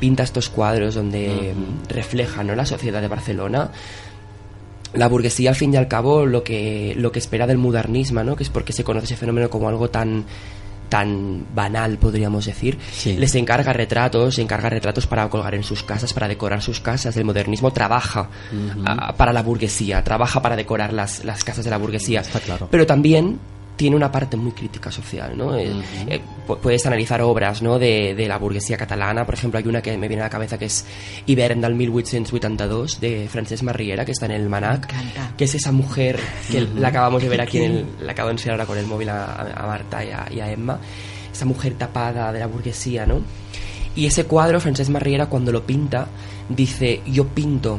pinta 0.00 0.24
estos 0.24 0.48
cuadros 0.48 0.96
donde 0.96 1.54
mm, 1.54 1.88
refleja 1.92 2.42
¿no? 2.42 2.54
la 2.56 2.66
sociedad 2.66 3.00
de 3.00 3.08
Barcelona. 3.08 3.70
La 4.94 5.06
burguesía, 5.06 5.50
al 5.50 5.56
fin 5.56 5.72
y 5.72 5.76
al 5.76 5.86
cabo, 5.86 6.26
lo 6.26 6.42
que, 6.42 6.94
lo 6.96 7.12
que 7.12 7.20
espera 7.20 7.46
del 7.46 7.58
modernismo, 7.58 8.24
¿no? 8.24 8.34
que 8.34 8.42
es 8.42 8.48
porque 8.50 8.72
se 8.72 8.82
conoce 8.82 9.04
ese 9.06 9.16
fenómeno 9.16 9.48
como 9.48 9.68
algo 9.68 9.88
tan 9.90 10.24
tan 10.88 11.46
banal, 11.54 11.98
podríamos 11.98 12.46
decir, 12.46 12.76
Sí. 12.90 13.16
les 13.16 13.36
encarga 13.36 13.72
retratos, 13.72 14.34
se 14.34 14.42
encarga 14.42 14.68
retratos 14.68 15.06
para 15.06 15.28
colgar 15.28 15.54
en 15.54 15.62
sus 15.62 15.84
casas, 15.84 16.12
para 16.12 16.26
decorar 16.26 16.60
sus 16.62 16.80
casas. 16.80 17.16
El 17.16 17.24
modernismo 17.24 17.72
trabaja 17.72 18.28
para 19.16 19.32
la 19.32 19.42
burguesía, 19.42 20.02
trabaja 20.02 20.42
para 20.42 20.56
decorar 20.56 20.92
las, 20.92 21.24
las 21.24 21.44
casas 21.44 21.64
de 21.64 21.70
la 21.70 21.76
burguesía. 21.78 22.22
Está 22.22 22.40
claro. 22.40 22.66
Pero 22.72 22.86
también 22.86 23.38
tiene 23.80 23.96
una 23.96 24.12
parte 24.12 24.36
muy 24.36 24.52
crítica 24.52 24.92
social, 24.92 25.34
¿no? 25.38 25.56
Eh, 25.56 25.72
eh, 26.06 26.20
pu- 26.46 26.58
puedes 26.58 26.84
analizar 26.84 27.22
obras, 27.22 27.62
¿no? 27.62 27.78
De, 27.78 28.14
de 28.14 28.28
la 28.28 28.36
burguesía 28.36 28.76
catalana, 28.76 29.24
por 29.24 29.32
ejemplo, 29.32 29.56
hay 29.58 29.66
una 29.66 29.80
que 29.80 29.96
me 29.96 30.06
viene 30.06 30.20
a 30.22 30.26
la 30.26 30.30
cabeza 30.30 30.58
que 30.58 30.66
es 30.66 30.84
Hivern 31.24 31.62
del 31.62 31.74
1882 31.76 33.00
de 33.00 33.26
Francesc 33.30 33.62
Marriera, 33.62 34.04
que 34.04 34.12
está 34.12 34.26
en 34.26 34.32
el 34.32 34.50
Manac, 34.50 34.86
que 35.38 35.44
es 35.44 35.54
esa 35.54 35.72
mujer 35.72 36.20
que 36.52 36.60
la 36.76 36.88
acabamos 36.88 37.22
de 37.22 37.30
ver 37.30 37.40
aquí 37.40 37.56
en 37.58 37.72
el, 37.72 37.86
la 38.06 38.12
acabo 38.12 38.28
de 38.28 38.32
enseñar 38.34 38.52
ahora 38.56 38.66
con 38.66 38.76
el 38.76 38.84
móvil 38.86 39.08
a, 39.08 39.32
a 39.56 39.66
Marta 39.66 40.04
y 40.04 40.10
a, 40.10 40.28
y 40.30 40.40
a 40.40 40.52
Emma, 40.52 40.78
esa 41.32 41.46
mujer 41.46 41.72
tapada 41.78 42.32
de 42.34 42.40
la 42.40 42.48
burguesía, 42.48 43.06
¿no? 43.06 43.22
Y 43.96 44.04
ese 44.04 44.24
cuadro, 44.24 44.60
Francesc 44.60 44.90
Marriera, 44.90 45.24
cuando 45.26 45.52
lo 45.52 45.64
pinta, 45.64 46.06
dice, 46.50 47.00
yo 47.06 47.26
pinto 47.28 47.78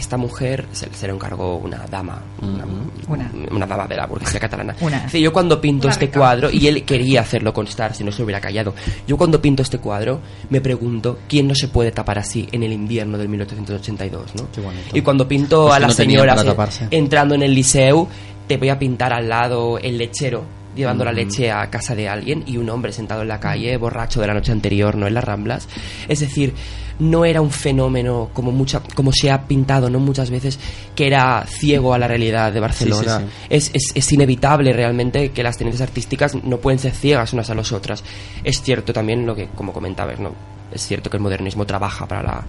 esta 0.00 0.16
mujer, 0.16 0.66
se, 0.72 0.92
se 0.92 1.06
lo 1.06 1.14
encargó 1.14 1.56
una 1.56 1.86
dama, 1.90 2.20
una, 2.42 2.64
Una. 3.08 3.30
una 3.50 3.66
dama 3.66 3.86
de 3.86 3.96
la 3.96 4.06
burguesía 4.06 4.40
catalana. 4.40 4.74
Una. 4.80 5.06
Yo 5.08 5.32
cuando 5.32 5.60
pinto 5.60 5.86
Una 5.86 5.92
este 5.92 6.06
rica. 6.06 6.18
cuadro, 6.18 6.50
y 6.50 6.66
él 6.66 6.84
quería 6.84 7.20
hacerlo 7.20 7.52
constar, 7.54 7.94
si 7.94 8.02
no 8.04 8.10
se 8.12 8.22
hubiera 8.22 8.40
callado, 8.40 8.74
yo 9.06 9.16
cuando 9.16 9.40
pinto 9.40 9.62
este 9.62 9.78
cuadro, 9.78 10.20
me 10.48 10.60
pregunto, 10.60 11.18
¿quién 11.28 11.46
no 11.48 11.54
se 11.54 11.68
puede 11.68 11.92
tapar 11.92 12.18
así 12.18 12.48
en 12.52 12.62
el 12.62 12.72
invierno 12.72 13.16
del 13.18 13.28
1882, 13.28 14.34
¿no? 14.36 14.50
Qué 14.52 14.60
bonito. 14.60 14.96
Y 14.96 15.02
cuando 15.02 15.26
pinto 15.28 15.64
Pues 15.66 15.76
a 15.76 15.80
las 15.80 15.98
no 15.98 16.44
taparse. 16.44 16.88
entrando 16.90 17.34
en 17.34 17.42
el 17.42 17.54
liceo, 17.54 18.08
te 18.46 18.56
voy 18.56 18.68
a 18.68 18.78
pintar 18.78 19.12
al 19.12 19.28
lado 19.28 19.78
el 19.78 19.96
lechero 19.98 20.44
llevando 20.74 21.04
la 21.04 21.12
leche 21.12 21.50
a 21.50 21.68
casa 21.68 21.96
de 21.96 22.08
alguien 22.08 22.44
y 22.46 22.56
un 22.56 22.70
hombre 22.70 22.92
sentado 22.92 23.22
en 23.22 23.28
la 23.28 23.40
calle, 23.40 23.76
borracho 23.76 24.20
de 24.20 24.28
la 24.28 24.34
noche 24.34 24.52
anterior, 24.52 24.94
no 24.94 25.08
en 25.08 25.14
las 25.14 25.24
ramblas. 25.24 25.68
Es 26.08 26.20
decir, 26.20 26.54
no 27.00 27.24
era 27.24 27.40
un 27.40 27.50
fenómeno 27.50 28.30
como 28.32 28.52
mucha, 28.52 28.80
como 28.94 29.12
se 29.12 29.30
ha 29.30 29.46
pintado, 29.46 29.90
no 29.90 29.98
muchas 29.98 30.30
veces, 30.30 30.58
que 30.94 31.06
era 31.06 31.44
ciego 31.46 31.94
a 31.94 31.98
la 31.98 32.06
realidad 32.06 32.52
de 32.52 32.60
Barcelona. 32.60 33.18
Sí, 33.18 33.24
sí, 33.24 33.46
Es, 33.48 33.70
es, 33.74 33.92
es 33.94 34.12
inevitable 34.12 34.72
realmente 34.72 35.30
que 35.30 35.42
las 35.42 35.56
tendencias 35.56 35.88
artísticas 35.88 36.34
no 36.44 36.58
pueden 36.58 36.78
ser 36.78 36.92
ciegas 36.92 37.32
unas 37.32 37.50
a 37.50 37.54
las 37.54 37.72
otras. 37.72 38.04
Es 38.44 38.62
cierto 38.62 38.92
también 38.92 39.26
lo 39.26 39.34
que, 39.34 39.48
como 39.48 39.72
comentabas, 39.72 40.20
¿no? 40.20 40.34
Es 40.72 40.86
cierto 40.86 41.10
que 41.10 41.16
el 41.16 41.22
modernismo 41.22 41.66
trabaja 41.66 42.06
para 42.06 42.22
la 42.22 42.46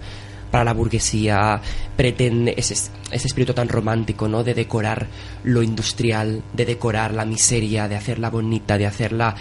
para 0.52 0.64
la 0.64 0.74
burguesía 0.74 1.62
pretende 1.96 2.54
ese, 2.54 2.74
ese 2.74 3.26
espíritu 3.26 3.54
tan 3.54 3.70
romántico, 3.70 4.28
¿no? 4.28 4.44
De 4.44 4.52
decorar 4.52 5.06
lo 5.44 5.62
industrial, 5.62 6.42
de 6.52 6.66
decorar 6.66 7.14
la 7.14 7.24
miseria, 7.24 7.88
de 7.88 7.96
hacerla 7.96 8.28
bonita, 8.28 8.76
de 8.76 8.84
hacerla 8.84 9.34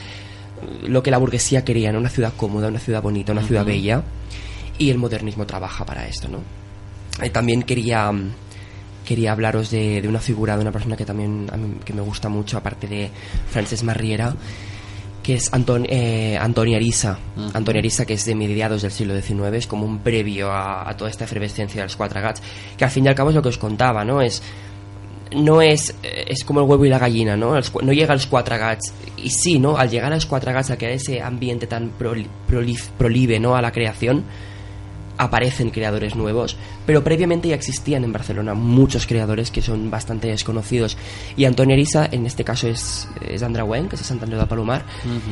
lo 0.87 1.03
que 1.03 1.11
la 1.11 1.17
burguesía 1.17 1.65
quería, 1.65 1.91
¿no? 1.91 1.99
Una 1.99 2.09
ciudad 2.09 2.33
cómoda, 2.35 2.69
una 2.69 2.79
ciudad 2.79 3.01
bonita, 3.01 3.33
una 3.33 3.43
ciudad 3.43 3.65
bella. 3.65 4.03
Y 4.81 4.89
el 4.89 4.97
modernismo 4.97 5.45
trabaja 5.45 5.85
para 5.85 6.07
esto, 6.07 6.27
¿no? 6.27 6.39
Eh, 7.23 7.29
también 7.29 7.61
quería 7.63 8.11
mm, 8.11 8.31
quería 9.05 9.31
hablaros 9.33 9.69
de, 9.71 10.01
de 10.01 10.07
una 10.07 10.19
figura 10.19 10.55
de 10.55 10.61
una 10.61 10.71
persona 10.71 10.95
que 10.95 11.05
también 11.05 11.47
a 11.51 11.57
mí, 11.57 11.75
que 11.83 11.93
me 11.93 12.01
gusta 12.01 12.29
mucho, 12.29 12.57
aparte 12.57 12.87
de 12.87 13.09
Francesc 13.49 13.83
Marriera, 13.83 14.33
que 15.23 15.35
es 15.35 15.53
Anton, 15.53 15.85
eh, 15.89 16.37
Antonio 16.39 16.77
Arisa. 16.77 17.19
Antonio 17.53 17.79
Arisa, 17.79 18.05
que 18.05 18.13
es 18.13 18.25
de 18.25 18.33
mediados 18.33 18.81
del 18.81 18.91
siglo 18.91 19.13
XIX, 19.19 19.53
es 19.53 19.67
como 19.67 19.85
un 19.85 19.99
previo 19.99 20.51
a, 20.51 20.89
a 20.89 20.97
toda 20.97 21.09
esta 21.11 21.25
efervescencia 21.25 21.81
de 21.81 21.85
los 21.85 21.95
cuatro 21.95 22.19
gats, 22.21 22.41
que 22.77 22.85
al 22.85 22.89
fin 22.91 23.05
y 23.05 23.07
al 23.09 23.15
cabo 23.15 23.29
es 23.29 23.35
lo 23.35 23.41
que 23.41 23.49
os 23.49 23.57
contaba, 23.59 24.03
¿no? 24.03 24.21
Es 24.21 24.41
no 25.35 25.61
es 25.61 25.95
eh, 26.03 26.25
es 26.27 26.43
como 26.43 26.59
el 26.61 26.67
huevo 26.67 26.85
y 26.85 26.89
la 26.89 26.97
gallina, 26.99 27.37
¿no? 27.37 27.53
No 27.83 27.93
llega 27.93 28.13
a 28.13 28.15
los 28.15 28.27
cuatro 28.27 28.57
gats 28.57 28.93
y 29.17 29.29
sí, 29.29 29.59
¿no? 29.59 29.77
Al 29.77 29.89
llegar 29.89 30.11
a 30.11 30.15
los 30.15 30.25
cuatro 30.25 30.51
gats, 30.53 30.71
a 30.71 30.77
crear 30.77 30.93
ese 30.93 31.21
ambiente 31.21 31.67
tan 31.67 31.91
proli- 31.99 32.27
prolif- 32.49 32.89
prolive, 32.97 33.39
¿no? 33.39 33.55
A 33.55 33.61
la 33.61 33.71
creación, 33.71 34.23
aparecen 35.23 35.69
creadores 35.69 36.15
nuevos, 36.15 36.57
pero 36.85 37.03
previamente 37.03 37.47
ya 37.47 37.53
existían 37.55 38.03
en 38.03 38.11
Barcelona 38.11 38.55
muchos 38.55 39.05
creadores 39.05 39.51
que 39.51 39.61
son 39.61 39.91
bastante 39.91 40.27
desconocidos. 40.29 40.97
Y 41.37 41.45
Antonio 41.45 41.75
Arisa, 41.75 42.07
en 42.11 42.25
este 42.25 42.43
caso 42.43 42.67
es, 42.67 43.07
es 43.21 43.43
Andrauen, 43.43 43.87
que 43.87 43.95
es 43.95 44.01
de 44.01 44.07
Sant 44.07 44.23
Andreu 44.23 44.39
de 44.39 44.47
Palomar, 44.47 44.83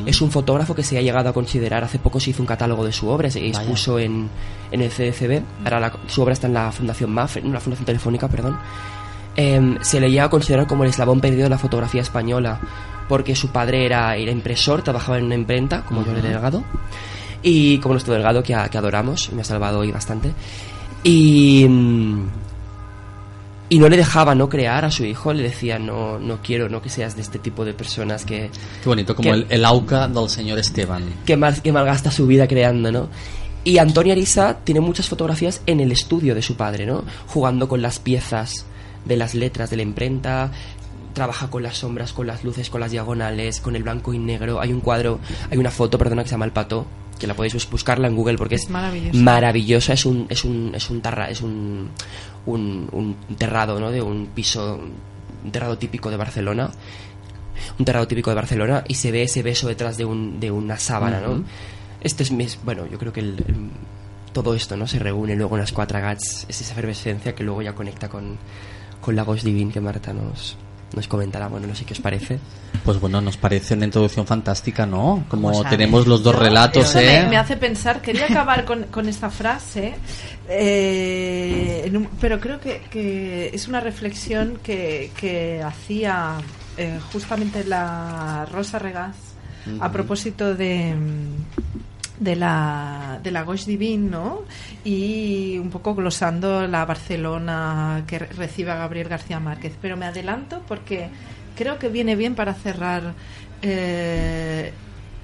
es 0.06 0.20
un 0.20 0.30
fotógrafo 0.30 0.74
que 0.76 0.84
se 0.84 0.96
ha 0.96 1.02
llegado 1.02 1.28
a 1.28 1.32
considerar, 1.32 1.82
hace 1.82 1.98
poco 1.98 2.20
se 2.20 2.30
hizo 2.30 2.40
un 2.40 2.46
catálogo 2.46 2.84
de 2.84 2.92
su 2.92 3.08
obra, 3.08 3.28
se 3.30 3.40
expuso 3.48 3.98
en, 3.98 4.28
en 4.70 4.80
el 4.80 4.90
CDCB, 4.90 5.42
ahora 5.64 5.80
la- 5.80 5.92
su 6.06 6.22
obra 6.22 6.34
está 6.34 6.46
en 6.46 6.54
la 6.54 6.70
Fundación 6.70 7.10
MAF, 7.10 7.38
en 7.38 7.52
la 7.52 7.58
Fundación 7.60 7.86
Telefónica, 7.86 8.28
perdón. 8.28 8.56
Em, 9.36 9.76
se 9.80 10.00
le 10.00 10.10
llega 10.10 10.24
a 10.24 10.30
considerar 10.30 10.66
como 10.66 10.84
el 10.84 10.90
eslabón 10.90 11.20
perdido 11.20 11.44
de 11.44 11.50
la 11.50 11.58
fotografía 11.58 12.02
española, 12.02 12.60
porque 13.08 13.34
su 13.34 13.48
padre 13.50 13.86
era, 13.86 14.14
era 14.16 14.30
impresor, 14.30 14.82
trabajaba 14.82 15.18
en 15.18 15.24
una 15.24 15.34
imprenta, 15.34 15.82
como 15.84 16.04
yo 16.04 16.12
Delgado, 16.22 16.62
y 17.42 17.78
como 17.78 17.94
nuestro 17.94 18.12
Delgado 18.14 18.42
que, 18.42 18.54
a- 18.54 18.68
que 18.68 18.78
adoramos, 18.78 19.32
me 19.32 19.42
ha 19.42 19.44
salvado 19.44 19.78
hoy 19.80 19.90
bastante, 19.92 20.32
y, 21.02 21.66
mm, 21.68 22.28
y 23.70 23.78
no 23.78 23.88
le 23.88 23.96
dejaba 23.96 24.34
no 24.34 24.48
crear 24.48 24.84
a 24.84 24.90
su 24.90 25.04
hijo, 25.04 25.32
le 25.32 25.44
decía, 25.44 25.78
no, 25.78 26.18
no 26.18 26.38
quiero 26.42 26.68
no 26.68 26.82
que 26.82 26.88
seas 26.88 27.14
de 27.14 27.22
este 27.22 27.38
tipo 27.38 27.64
de 27.64 27.72
personas 27.72 28.24
que, 28.24 28.50
Qué 28.82 28.88
bonito, 28.88 29.14
como 29.14 29.30
Que- 29.30 29.36
el, 29.36 29.46
el 29.48 29.64
auca 29.64 30.08
del 30.08 30.28
señor 30.28 30.58
Esteban. 30.58 31.04
que, 31.24 31.36
mal, 31.36 31.62
que 31.62 31.72
malgasta 31.72 32.10
su 32.10 32.26
vida 32.26 32.48
creando, 32.48 32.90
¿no? 32.90 33.08
Y 33.62 33.78
Antonio 33.78 34.12
Arisa 34.12 34.58
tiene 34.64 34.80
muchas 34.80 35.08
fotografías 35.08 35.60
en 35.66 35.80
el 35.80 35.92
estudio 35.92 36.34
de 36.34 36.42
su 36.42 36.56
padre, 36.56 36.86
¿no? 36.86 37.04
Jugando 37.26 37.68
con 37.68 37.82
las 37.82 37.98
piezas 37.98 38.64
de 39.04 39.16
las 39.16 39.34
letras 39.34 39.68
de 39.70 39.76
la 39.76 39.82
imprenta, 39.82 40.50
trabaja 41.12 41.48
con 41.50 41.62
las 41.62 41.76
sombras, 41.78 42.12
con 42.12 42.26
las 42.26 42.42
luces, 42.42 42.70
con 42.70 42.80
las 42.80 42.90
diagonales, 42.90 43.60
con 43.60 43.76
el 43.76 43.82
blanco 43.82 44.14
y 44.14 44.18
negro. 44.18 44.60
Hay 44.60 44.72
un 44.72 44.80
cuadro, 44.80 45.20
hay 45.50 45.58
una 45.58 45.70
foto, 45.70 45.96
perdona, 45.98 46.22
que 46.22 46.28
se 46.28 46.34
llama 46.34 46.46
El 46.46 46.52
Pato, 46.52 46.86
que 47.20 47.28
la 47.28 47.34
podéis 47.34 47.54
bus- 47.54 47.70
buscarla 47.70 48.08
en 48.08 48.16
Google 48.16 48.36
porque 48.36 48.56
es, 48.56 48.62
Es 48.64 48.70
maravillosa. 48.70 49.18
maravillosa. 49.20 49.92
Es 49.92 50.04
un, 50.06 50.26
es 50.28 50.44
un, 50.44 50.72
es 50.74 50.90
un, 50.90 51.00
tarra, 51.00 51.30
es 51.30 51.40
un, 51.42 51.90
un, 52.46 52.88
un 52.90 53.16
terrado, 53.36 53.78
¿no? 53.78 53.92
De 53.92 54.02
un 54.02 54.26
piso, 54.34 54.80
un 55.44 55.52
terrado 55.52 55.78
típico 55.78 56.10
de 56.10 56.16
Barcelona 56.16 56.70
un 57.78 57.84
terrado 57.84 58.08
típico 58.08 58.30
de 58.30 58.36
Barcelona 58.36 58.84
y 58.88 58.94
se 58.94 59.12
ve 59.12 59.22
ese 59.22 59.42
beso 59.42 59.68
detrás 59.68 59.98
de, 59.98 60.04
un, 60.06 60.40
de 60.40 60.50
una 60.50 60.78
sábana, 60.78 61.20
¿no? 61.20 61.44
Este 62.00 62.22
es 62.22 62.58
bueno, 62.64 62.86
yo 62.86 62.98
creo 62.98 63.12
que 63.12 63.20
el- 63.20 63.44
el- 63.46 63.70
todo 64.32 64.54
esto, 64.54 64.76
¿no? 64.78 64.86
Se 64.86 64.98
reúne 64.98 65.36
luego 65.36 65.56
en 65.56 65.60
las 65.60 65.72
cuatro 65.72 66.00
gats, 66.00 66.46
es 66.48 66.60
esa 66.62 66.72
efervescencia 66.72 67.34
que 67.34 67.44
luego 67.44 67.60
ya 67.60 67.74
conecta 67.74 68.08
con, 68.08 68.38
con 69.02 69.14
la 69.14 69.24
Ghost 69.24 69.44
Divine 69.44 69.72
que 69.72 69.80
Marta 69.80 70.14
nos, 70.14 70.56
nos 70.94 71.06
comentará, 71.08 71.48
bueno, 71.48 71.66
no 71.66 71.74
sé 71.74 71.84
qué 71.84 71.92
os 71.94 72.00
parece. 72.00 72.38
Pues 72.84 72.98
bueno, 72.98 73.20
nos 73.20 73.36
parece 73.36 73.74
una 73.74 73.84
introducción 73.84 74.26
fantástica, 74.26 74.86
¿no? 74.86 75.24
Como 75.28 75.50
tenemos 75.70 76.06
los 76.06 76.22
dos 76.22 76.34
relatos, 76.34 76.94
¿eh? 76.96 77.20
me, 77.24 77.30
me 77.30 77.36
hace 77.36 77.56
pensar, 77.56 78.00
quería 78.00 78.24
acabar 78.26 78.64
con, 78.64 78.84
con 78.84 79.08
esta 79.08 79.28
frase, 79.30 79.94
eh, 80.48 81.90
un- 81.94 82.08
pero 82.20 82.40
creo 82.40 82.58
que, 82.60 82.82
que 82.90 83.50
es 83.52 83.68
una 83.68 83.80
reflexión 83.80 84.58
que, 84.62 85.10
que 85.18 85.62
hacía 85.62 86.38
eh, 86.76 86.98
justamente 87.12 87.64
la 87.64 88.46
Rosa 88.50 88.78
Regaz 88.78 89.16
a 89.78 89.92
propósito 89.92 90.54
de 90.54 90.94
de 92.20 92.36
la 92.36 93.18
de 93.22 93.30
la 93.32 93.42
Gauche 93.44 93.64
Divine, 93.66 94.08
¿no? 94.10 94.42
Y 94.84 95.58
un 95.58 95.70
poco 95.70 95.94
glosando 95.96 96.66
la 96.68 96.84
Barcelona 96.84 98.04
que 98.06 98.20
re- 98.20 98.26
recibe 98.26 98.70
a 98.70 98.76
Gabriel 98.76 99.08
García 99.08 99.40
Márquez. 99.40 99.72
Pero 99.82 99.96
me 99.96 100.06
adelanto 100.06 100.62
porque 100.68 101.08
creo 101.56 101.78
que 101.78 101.88
viene 101.88 102.14
bien 102.16 102.34
para 102.34 102.54
cerrar 102.54 103.14
eh, 103.62 104.72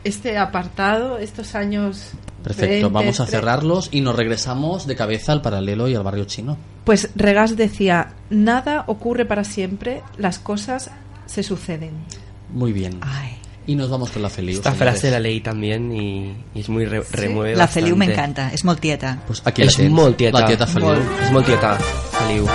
este 0.04 0.38
apartado, 0.38 1.18
estos 1.18 1.54
años. 1.54 2.12
Perfecto, 2.42 2.70
20, 2.88 2.88
vamos 2.94 3.20
a 3.20 3.26
cerrarlos 3.26 3.88
y 3.92 4.00
nos 4.02 4.14
regresamos 4.14 4.86
de 4.86 4.94
cabeza 4.94 5.32
al 5.32 5.42
paralelo 5.42 5.88
y 5.88 5.94
al 5.96 6.04
barrio 6.04 6.24
chino. 6.26 6.56
Pues 6.84 7.10
Regás 7.16 7.56
decía: 7.56 8.14
nada 8.30 8.84
ocurre 8.86 9.24
para 9.24 9.42
siempre, 9.44 10.02
las 10.16 10.38
cosas 10.38 10.90
se 11.26 11.42
suceden. 11.42 11.90
Muy 12.52 12.72
bien. 12.72 12.98
Ay, 13.02 13.36
Y 13.68 13.74
nos 13.74 13.90
vamos 13.90 14.10
con 14.10 14.22
la 14.22 14.30
feliz. 14.30 14.56
Esta 14.56 14.72
frase 14.72 15.10
la 15.10 15.18
leí 15.18 15.40
también 15.40 15.90
y, 15.92 16.32
y 16.54 16.60
es 16.60 16.68
muy 16.68 16.84
re- 16.84 17.02
remueve 17.10 17.56
la 17.56 17.66
Feliu 17.66 17.96
me 17.96 18.06
bastante. 18.06 18.40
encanta, 18.42 18.54
és 18.54 18.64
molt 18.64 18.78
tieta. 18.80 19.18
Pues 19.26 19.42
aquí 19.44 19.62
És 19.62 19.72
la 19.78 19.84
tens, 19.84 19.92
molt 19.92 20.16
tieta. 20.16 20.38
La 20.40 20.46
tieta 20.46 20.66
Feliu. 20.66 20.86
Molt. 20.88 21.20
És 21.24 21.32
molt 21.32 21.46
tieta, 21.46 21.74
Feliu. 22.18 22.46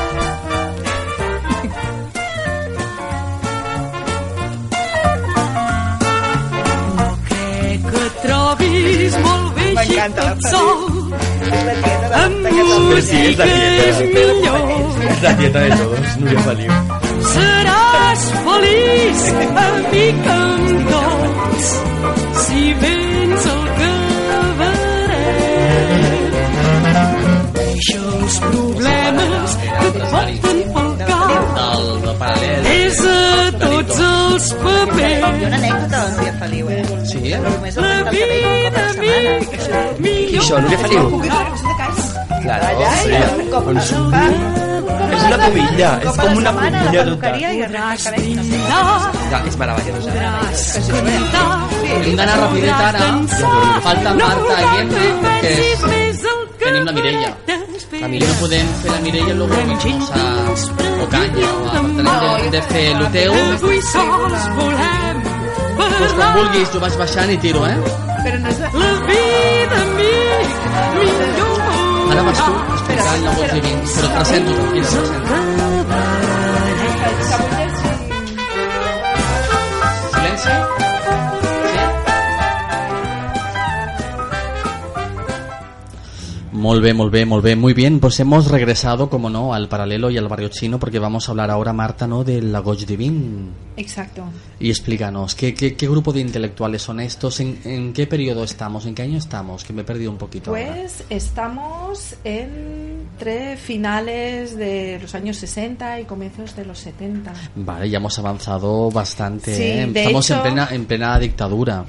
Que 7.29 8.05
trobis 8.23 9.15
molt 9.25 9.55
bé 9.57 9.60
De 9.81 9.95
Catalunya. 9.95 11.17
Pero 12.89 13.01
sí, 13.01 13.17
es 13.17 13.37
la 13.37 13.45
dieta. 13.45 13.83
Es 15.09 15.21
la 15.23 15.33
dieta 15.33 15.59
de 15.59 15.69
todos, 15.71 16.17
Nuria 16.19 16.39
Feliu. 16.41 16.71
Seràs 17.31 18.21
feliç, 18.45 19.21
amic 19.63 20.27
amb 20.35 20.89
tots, 20.91 21.67
si 22.45 22.61
vens 22.83 23.43
al 23.55 23.65
cabaret. 23.79 24.81
Deixa 27.57 27.99
els 28.19 28.35
problemes 28.45 29.49
que 29.61 29.87
et 29.87 29.97
porten 30.13 30.59
pel 30.75 30.90
Del, 32.39 32.49
del 32.51 32.61
paral·lel. 32.61 32.63
Desa 32.71 33.17
tots 33.59 33.99
els 33.99 34.45
Hi 34.51 34.55
ha 34.55 34.63
papers. 34.63 35.45
una 35.47 35.57
anècdota 35.57 35.97
de 35.97 35.97
la 35.97 36.09
Núria 36.15 36.33
Feliu, 36.39 36.69
eh? 36.69 36.83
Sí? 37.11 37.19
Només 37.41 37.77
el 37.77 37.83
La 37.83 37.87
renta 37.91 38.11
el 38.11 38.17
cabell 38.17 38.45
un 38.45 38.63
cop 38.63 38.77
a 38.77 38.81
la 38.81 38.91
setmana. 38.91 39.01
vida, 39.01 39.21
millor. 39.99 40.41
Això, 40.41 40.55
Núria 40.61 40.77
Feliu. 40.77 41.03
Claro, 42.41 42.65
sí. 43.03 43.11
Con 43.51 43.81
su- 43.81 44.11
Es 45.11 45.23
una 45.23 45.37
pubilla, 45.45 45.99
es 46.01 46.09
como 46.17 46.37
una 46.37 46.49
setmana, 46.49 46.79
a 46.79 46.81
la 46.83 46.87
pubilla 46.89 47.03
peluqueria 47.03 47.47
total. 47.47 47.55
i 47.55 47.61
es 47.61 47.71
renta 47.71 47.91
el 47.91 47.97
Podràs 47.97 48.03
cabell. 48.03 48.35
No 48.35 48.43
sé. 48.43 48.49
brindar, 48.49 49.11
Ya, 49.31 49.37
Es 49.47 49.57
maravillosa. 49.57 50.09
podràs 50.11 50.61
cantar, 50.73 51.59
Hem 51.91 52.15
d'anar 52.15 52.37
rapideta 52.39 52.87
ara. 52.89 52.99
Falta 53.83 54.13
Marta 54.13 54.55
i 54.61 54.81
Emma, 54.81 54.95
perquè 55.23 55.51
és... 55.71 56.19
tenim 56.59 56.83
la 56.85 56.91
Mireia. 56.91 57.29
La 58.01 58.07
I 58.07 58.19
no 58.19 58.33
podem 58.39 58.67
fer 58.81 58.91
la 58.91 58.99
Mireia 58.99 59.29
i 59.29 59.33
luego 59.37 59.53
irnos 59.61 60.71
a 61.01 61.05
Ocaña 61.05 61.53
o 61.53 61.67
a... 61.67 61.71
Tenim 61.71 61.95
de, 61.95 62.49
de 62.57 62.61
fer 62.69 62.85
el 62.95 63.07
teu. 63.11 63.33
Avui 63.33 63.81
sols 63.91 64.49
volem 64.57 65.21
Pues 65.81 66.13
quan 66.17 66.35
vulguis, 66.37 66.69
jo 66.73 66.81
vaig 66.83 66.97
baixant 66.99 67.31
i 67.33 67.37
tiro, 67.41 67.65
eh? 67.65 67.77
Pero 68.23 68.39
no 68.39 68.49
es 68.49 68.59
la... 68.59 68.69
la 68.73 68.91
vida, 69.07 69.81
amic, 69.81 70.59
millor. 70.99 71.65
Ara 72.11 72.27
vas 72.27 72.45
tu 72.45 72.53
explicant 72.75 73.25
la 73.25 73.35
voz 73.39 73.57
divina. 73.57 73.81
Però 73.95 74.07
et 74.07 74.15
presento, 74.19 74.61
tranquil·la, 74.61 75.03
et 75.17 75.27
presento. 75.31 75.60
Molt 86.53 86.83
bé, 86.83 86.93
molt 86.93 87.13
bé, 87.13 87.25
molt 87.25 87.43
bé, 87.43 87.55
muy 87.55 87.73
bien. 87.73 87.99
Pues 88.01 88.19
hemos 88.19 88.47
regresado, 88.51 89.09
como 89.09 89.29
no, 89.29 89.53
al 89.53 89.69
paralelo 89.69 90.09
y 90.11 90.17
al 90.17 90.27
barrio 90.27 90.49
chino 90.49 90.79
porque 90.79 90.99
vamos 90.99 91.27
a 91.27 91.31
hablar 91.31 91.49
ahora, 91.49 91.71
Marta, 91.71 92.07
¿no? 92.07 92.23
Del 92.25 92.51
Lagoch 92.51 92.81
Divin. 92.85 93.49
Exacto. 93.77 94.23
Y 94.59 94.69
explícanos, 94.69 95.33
¿qué, 95.33 95.53
qué, 95.53 95.75
qué 95.75 95.87
grupo 95.87 96.11
de 96.11 96.19
intelectuales 96.19 96.81
son 96.81 96.99
estos? 96.99 97.39
¿En, 97.39 97.57
en 97.63 97.93
qué 97.93 98.05
periodo 98.05 98.43
estamos? 98.43 98.85
¿En 98.85 98.93
qué 98.93 99.03
año 99.03 99.17
estamos? 99.17 99.63
Que 99.63 99.71
me 99.71 99.83
he 99.83 99.85
perdido 99.85 100.11
un 100.11 100.17
poquito. 100.17 100.51
ahora. 100.51 100.73
Pues 100.75 101.03
estamos 101.09 102.15
entre 102.25 103.55
finales 103.57 104.57
de 104.57 104.99
los 105.01 105.15
años 105.15 105.37
60 105.37 106.01
y 106.01 106.03
comienzos 106.03 106.55
de 106.55 106.65
los 106.65 106.79
70. 106.79 107.31
Vale, 107.55 107.89
ya 107.89 107.97
hemos 107.97 108.19
avanzado 108.19 108.91
bastante. 108.91 109.55
Sí, 109.55 109.63
¿eh? 109.63 109.87
de 109.87 109.99
Estamos 110.01 110.29
en, 110.29 110.35
hecho- 110.35 110.43
plena, 110.43 110.67
en 110.71 110.85
plena 110.85 111.17
dictadura. 111.17 111.85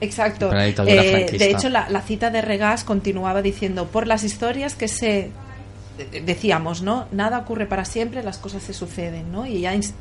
Exacto. 0.00 0.50
La 0.52 0.66
Eh, 0.68 1.26
de 1.38 1.50
hecho, 1.50 1.68
la, 1.68 1.88
la 1.88 2.02
cita 2.02 2.30
de 2.30 2.42
Regás 2.42 2.84
continuaba 2.84 3.40
diciendo, 3.42 3.86
por 3.86 4.06
las 4.06 4.24
historias 4.24 4.74
que 4.74 4.88
se... 4.88 5.30
de- 6.10 6.20
Decíamos, 6.20 6.82
¿no? 6.82 7.06
Nada 7.12 7.38
ocurre 7.38 7.66
para 7.66 7.84
siempre, 7.84 8.22
las 8.22 8.36
cosas 8.38 8.62
se 8.62 8.74
suceden, 8.74 9.32
¿no? 9.32 9.46
Y 9.46 9.62
ins- 9.64 9.92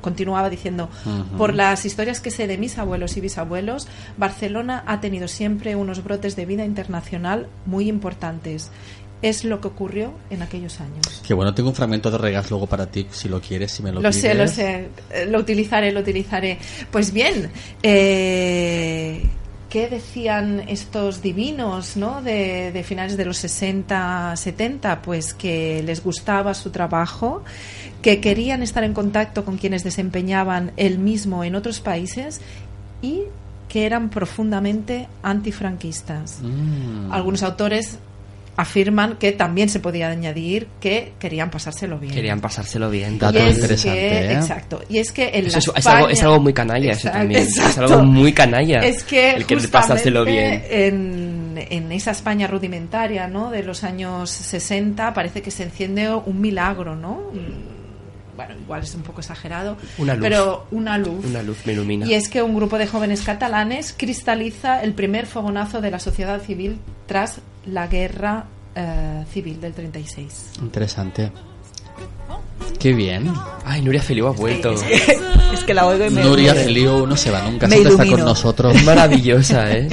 continuaba 0.00 0.50
diciendo, 0.50 0.90
por 1.38 1.54
las 1.54 1.84
historias 1.86 2.20
que 2.20 2.30
sé 2.30 2.46
de 2.46 2.58
mis 2.58 2.76
abuelos 2.76 3.16
y 3.16 3.20
bisabuelos, 3.22 3.86
Barcelona 4.18 4.82
ha 4.86 5.00
tenido 5.00 5.28
siempre 5.28 5.76
unos 5.76 6.04
brotes 6.04 6.36
de 6.36 6.44
vida 6.44 6.64
internacional 6.64 7.46
muy 7.64 7.88
importantes. 7.88 8.70
Es 9.22 9.44
lo 9.44 9.62
que 9.62 9.68
ocurrió 9.68 10.12
en 10.28 10.42
aquellos 10.42 10.80
años. 10.80 11.22
Que 11.26 11.32
bueno, 11.32 11.54
tengo 11.54 11.70
un 11.70 11.74
fragmento 11.74 12.10
de 12.10 12.18
regas 12.18 12.50
luego 12.50 12.66
para 12.66 12.84
ti, 12.90 13.06
si 13.10 13.30
lo 13.30 13.40
quieres, 13.40 13.72
si 13.72 13.82
me 13.82 13.92
lo, 13.92 14.02
Lo 14.02 14.12
sé, 14.12 14.34
lo 14.34 14.46
sé. 14.46 14.88
Eh, 15.10 15.24
Lo 15.26 15.38
utilizaré, 15.38 15.90
lo 15.92 16.00
utilizaré. 16.00 16.58
Pues 16.90 17.10
bien, 17.10 17.50
eh, 17.82 19.22
¿qué 19.74 19.88
decían 19.88 20.60
estos 20.68 21.20
divinos 21.20 21.96
¿no? 21.96 22.22
de, 22.22 22.70
de 22.70 22.84
finales 22.84 23.16
de 23.16 23.24
los 23.24 23.38
60, 23.38 24.36
70? 24.36 25.02
Pues 25.02 25.34
que 25.34 25.82
les 25.82 26.00
gustaba 26.00 26.54
su 26.54 26.70
trabajo, 26.70 27.42
que 28.00 28.20
querían 28.20 28.62
estar 28.62 28.84
en 28.84 28.94
contacto 28.94 29.44
con 29.44 29.58
quienes 29.58 29.82
desempeñaban 29.82 30.70
el 30.76 31.00
mismo 31.00 31.42
en 31.42 31.56
otros 31.56 31.80
países 31.80 32.40
y 33.02 33.22
que 33.68 33.84
eran 33.84 34.10
profundamente 34.10 35.08
antifranquistas. 35.24 36.38
Mm. 36.40 37.10
Algunos 37.10 37.42
autores 37.42 37.98
afirman 38.56 39.16
que 39.16 39.32
también 39.32 39.68
se 39.68 39.80
podía 39.80 40.08
añadir 40.10 40.68
que 40.80 41.12
querían 41.18 41.50
pasárselo 41.50 41.98
bien. 41.98 42.14
Querían 42.14 42.40
pasárselo 42.40 42.88
bien. 42.90 43.18
Dato 43.18 43.38
es 43.38 43.56
interesante, 43.56 43.98
que- 43.98 44.18
¿eh? 44.18 44.32
Exacto. 44.34 44.82
Y 44.88 44.98
es 44.98 45.10
que 45.12 45.30
en 45.34 45.46
Eso 45.46 45.54
la 45.54 45.58
es, 45.58 45.66
es 45.68 45.76
España- 45.78 45.96
algo, 45.98 46.08
es 46.10 46.22
algo 46.22 46.40
muy 46.40 46.52
canalla 46.52 46.90
eso 46.92 46.98
Exacto, 47.08 47.18
también. 47.18 47.42
Es 47.42 47.56
exacto. 47.58 47.82
algo 47.94 48.04
muy 48.04 48.32
canalla. 48.32 48.78
Es 48.80 49.02
que 49.04 49.30
el 49.32 49.46
que 49.46 49.54
justamente 49.56 49.68
pasárselo 49.68 50.24
bien. 50.24 50.62
En, 50.70 51.66
en 51.70 51.92
esa 51.92 52.12
España 52.12 52.46
rudimentaria, 52.46 53.26
¿no? 53.26 53.50
De 53.50 53.62
los 53.62 53.82
años 53.84 54.30
60 54.30 55.12
parece 55.14 55.42
que 55.42 55.50
se 55.50 55.64
enciende 55.64 56.08
un 56.14 56.40
milagro, 56.40 56.94
¿no? 56.96 57.22
Bueno, 58.36 58.54
igual 58.60 58.82
es 58.82 58.92
un 58.96 59.02
poco 59.02 59.20
exagerado, 59.20 59.76
Una 59.98 60.14
luz. 60.14 60.22
pero 60.22 60.66
una 60.72 60.98
luz. 60.98 61.24
Una 61.24 61.42
luz 61.42 61.58
me 61.64 61.72
ilumina. 61.72 62.04
Y 62.06 62.14
es 62.14 62.28
que 62.28 62.42
un 62.42 62.54
grupo 62.56 62.78
de 62.78 62.88
jóvenes 62.88 63.22
catalanes 63.22 63.94
cristaliza 63.96 64.82
el 64.82 64.92
primer 64.92 65.26
fogonazo 65.26 65.80
de 65.80 65.92
la 65.92 66.00
sociedad 66.00 66.40
civil 66.42 66.78
tras 67.06 67.40
la 67.66 67.86
guerra 67.86 68.44
eh, 68.74 69.24
civil 69.32 69.60
del 69.60 69.72
36. 69.72 70.50
Interesante. 70.60 71.32
Qué 72.78 72.92
bien. 72.92 73.32
Ay, 73.64 73.82
Nuria 73.82 74.02
Feliu 74.02 74.26
ha 74.26 74.32
vuelto. 74.32 74.74
Es 75.52 75.64
que 75.64 75.74
la 75.74 75.86
oigo 75.86 76.04
y 76.04 76.10
me... 76.10 76.22
Nuria 76.24 76.54
Feliu 76.54 77.06
no 77.06 77.16
se 77.16 77.30
va 77.30 77.42
nunca, 77.42 77.66
Me 77.66 77.76
siempre 77.76 77.92
está 78.04 78.16
con 78.16 78.24
nosotros. 78.24 78.74
Es 78.74 78.84
maravillosa, 78.84 79.70
¿eh? 79.72 79.88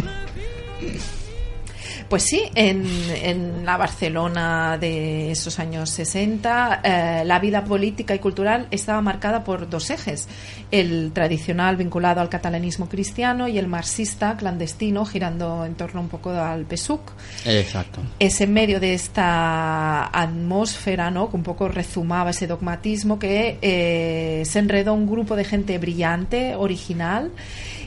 Pues 2.12 2.24
sí, 2.24 2.44
en, 2.56 2.86
en 3.24 3.66
la 3.66 3.78
Barcelona 3.78 4.78
de 4.78 5.32
esos 5.32 5.60
años 5.60 5.90
60, 5.92 6.82
eh, 6.84 7.24
la 7.24 7.40
vida 7.40 7.64
política 7.64 8.14
y 8.14 8.20
cultural 8.20 8.68
estaba 8.70 9.00
marcada 9.00 9.46
por 9.46 9.70
dos 9.70 9.90
ejes, 9.92 10.28
el 10.72 11.14
tradicional 11.14 11.78
vinculado 11.78 12.20
al 12.20 12.28
catalanismo 12.28 12.90
cristiano 12.90 13.48
y 13.48 13.58
el 13.58 13.68
marxista 13.68 14.36
clandestino, 14.36 15.06
girando 15.06 15.64
en 15.64 15.76
torno 15.76 16.02
un 16.02 16.10
poco 16.10 16.32
al 16.32 16.66
PSUC. 16.66 17.14
Exacto. 17.46 18.02
Es 18.20 18.42
en 18.42 18.52
medio 18.52 18.82
de 18.82 18.94
esta 18.94 20.08
atmósfera, 20.08 21.12
¿no? 21.12 21.30
Que 21.30 21.38
un 21.38 21.44
poco 21.44 21.70
rezumaba 21.70 22.32
ese 22.32 22.46
dogmatismo 22.46 23.20
que 23.20 23.58
eh, 23.62 24.44
se 24.44 24.60
enredó 24.60 24.94
un 24.94 25.08
grupo 25.08 25.38
de 25.38 25.46
gente 25.46 25.78
brillante, 25.78 26.58
original 26.58 27.32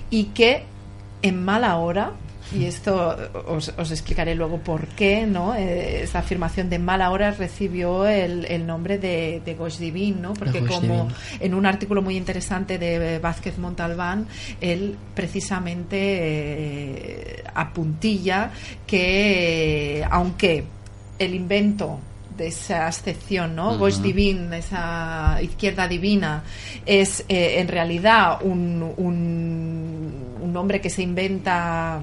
y 0.08 0.24
que 0.32 0.62
en 1.20 1.44
mala 1.44 1.76
hora 1.76 2.12
y 2.52 2.66
esto 2.66 3.16
os, 3.46 3.72
os 3.76 3.90
explicaré 3.90 4.34
luego 4.34 4.58
por 4.58 4.86
qué, 4.88 5.26
¿no? 5.26 5.54
Eh, 5.54 6.02
esa 6.02 6.18
afirmación 6.20 6.68
de 6.70 6.78
mala 6.78 7.10
hora 7.10 7.30
recibió 7.30 8.06
el, 8.06 8.44
el 8.46 8.66
nombre 8.66 8.98
de, 8.98 9.40
de 9.44 9.54
Goix 9.54 9.78
Divin, 9.78 10.20
¿no? 10.20 10.34
Porque 10.34 10.60
como 10.64 11.04
Divin. 11.04 11.14
en 11.40 11.54
un 11.54 11.66
artículo 11.66 12.02
muy 12.02 12.16
interesante 12.16 12.78
de 12.78 13.18
Vázquez 13.18 13.58
Montalbán, 13.58 14.26
él 14.60 14.96
precisamente 15.14 15.96
eh, 16.00 17.44
apuntilla 17.54 18.50
que 18.86 20.00
eh, 20.00 20.04
aunque 20.10 20.64
el 21.18 21.34
invento 21.34 22.00
de 22.36 22.48
esa 22.48 22.88
excepción, 22.88 23.54
¿no? 23.54 23.70
Ujú. 23.70 23.78
Goix 23.78 24.02
Divin, 24.02 24.52
esa 24.52 25.38
izquierda 25.40 25.86
divina, 25.86 26.42
es 26.84 27.24
eh, 27.28 27.60
en 27.60 27.68
realidad 27.68 28.38
un, 28.42 28.92
un, 28.96 30.36
un 30.40 30.52
nombre 30.52 30.80
que 30.80 30.90
se 30.90 31.02
inventa 31.02 32.00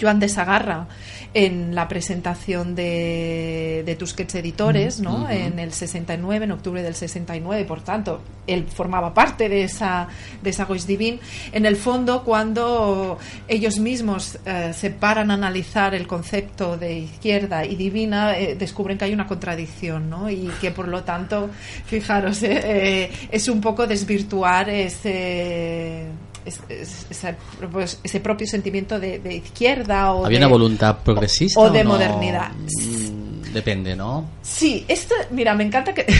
Joan 0.00 0.20
de 0.20 0.28
Sagarra 0.28 0.86
en 1.34 1.74
la 1.74 1.88
presentación 1.88 2.74
de, 2.74 3.82
de 3.84 3.96
Tusquets 3.96 4.34
Editores, 4.36 5.00
¿no? 5.00 5.28
En 5.28 5.58
el 5.58 5.72
69, 5.72 6.44
en 6.44 6.52
octubre 6.52 6.82
del 6.82 6.94
69, 6.94 7.64
por 7.64 7.82
tanto, 7.82 8.20
él 8.46 8.66
formaba 8.66 9.12
parte 9.12 9.48
de 9.48 9.64
esa, 9.64 10.08
de 10.42 10.50
esa 10.50 10.64
Goix 10.64 10.86
Divin. 10.86 11.20
En 11.52 11.66
el 11.66 11.76
fondo, 11.76 12.24
cuando 12.24 13.18
ellos 13.46 13.78
mismos 13.78 14.38
eh, 14.46 14.72
se 14.74 14.90
paran 14.90 15.30
a 15.30 15.34
analizar 15.34 15.94
el 15.94 16.06
concepto 16.06 16.76
de 16.76 16.98
izquierda 17.00 17.64
y 17.64 17.76
divina, 17.76 18.38
eh, 18.38 18.56
descubren 18.56 18.96
que 18.96 19.04
hay 19.04 19.12
una 19.12 19.26
contradicción, 19.26 20.08
¿no? 20.08 20.30
Y 20.30 20.50
que 20.60 20.70
por 20.70 20.88
lo 20.88 21.04
tanto, 21.04 21.50
fijaros, 21.84 22.42
eh, 22.42 23.10
es 23.30 23.48
un 23.48 23.60
poco 23.60 23.86
desvirtuar 23.86 24.70
ese 24.70 26.06
es- 26.48 26.60
es- 26.68 27.06
ese, 27.10 27.34
pues, 27.70 28.00
ese 28.02 28.20
propio 28.20 28.46
sentimiento 28.46 28.98
de, 28.98 29.18
de 29.18 29.34
izquierda 29.36 30.12
o 30.12 30.26
¿Había 30.26 30.38
de, 30.40 30.44
una 30.46 30.52
voluntad 30.52 30.98
progresista 31.04 31.60
o 31.60 31.70
de 31.70 31.84
no? 31.84 31.90
modernidad. 31.90 32.50
Mm, 32.52 33.28
Depende, 33.52 33.96
¿no? 33.96 34.28
Sí, 34.42 34.84
esto, 34.88 35.14
mira, 35.30 35.54
me 35.54 35.64
encanta 35.64 35.94
que 35.94 36.04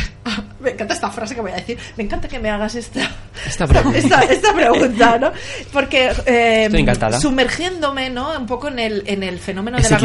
Me 0.61 0.71
encanta 0.71 0.95
esta 0.95 1.09
frase 1.11 1.35
que 1.37 1.41
voy 1.41 1.53
a 1.53 1.57
decir. 1.57 1.79
Me 1.97 2.03
encanta 2.05 2.27
que 2.27 2.39
me 2.41 2.51
hagas 2.51 2.75
esta, 2.75 3.09
Esta 3.47 3.65
pregunta. 3.67 3.97
esta, 3.99 4.21
esta 4.23 4.53
pregunta, 4.53 5.17
¿no? 5.19 5.31
Porque 5.73 6.11
eh, 6.27 6.65
Estoy 6.65 6.81
encantada. 6.81 7.21
sumergiéndome, 7.21 8.11
¿no? 8.11 8.37
Un 8.37 8.47
poco 8.47 8.67
en 8.69 8.81
el, 8.81 9.05
en 9.07 9.23
el 9.23 9.39
fenómeno 9.39 9.77
de 9.77 9.83
Este 9.83 9.95
la 9.95 9.99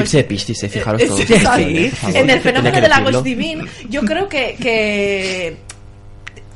Eh, 0.99 1.07
todos. 1.07 1.19
sí, 1.27 1.33
exacto. 1.33 1.57
Sí, 1.65 1.89
por 1.89 1.97
favor. 1.99 2.17
En 2.17 2.29
el 2.29 2.39
fenómeno 2.41 2.81
de 2.81 2.87
la. 2.87 2.99
Ghost 2.99 3.23
Divine, 3.23 3.65
yo 3.89 4.01
creo 4.01 4.29
que, 4.29 4.55
que 4.59 5.57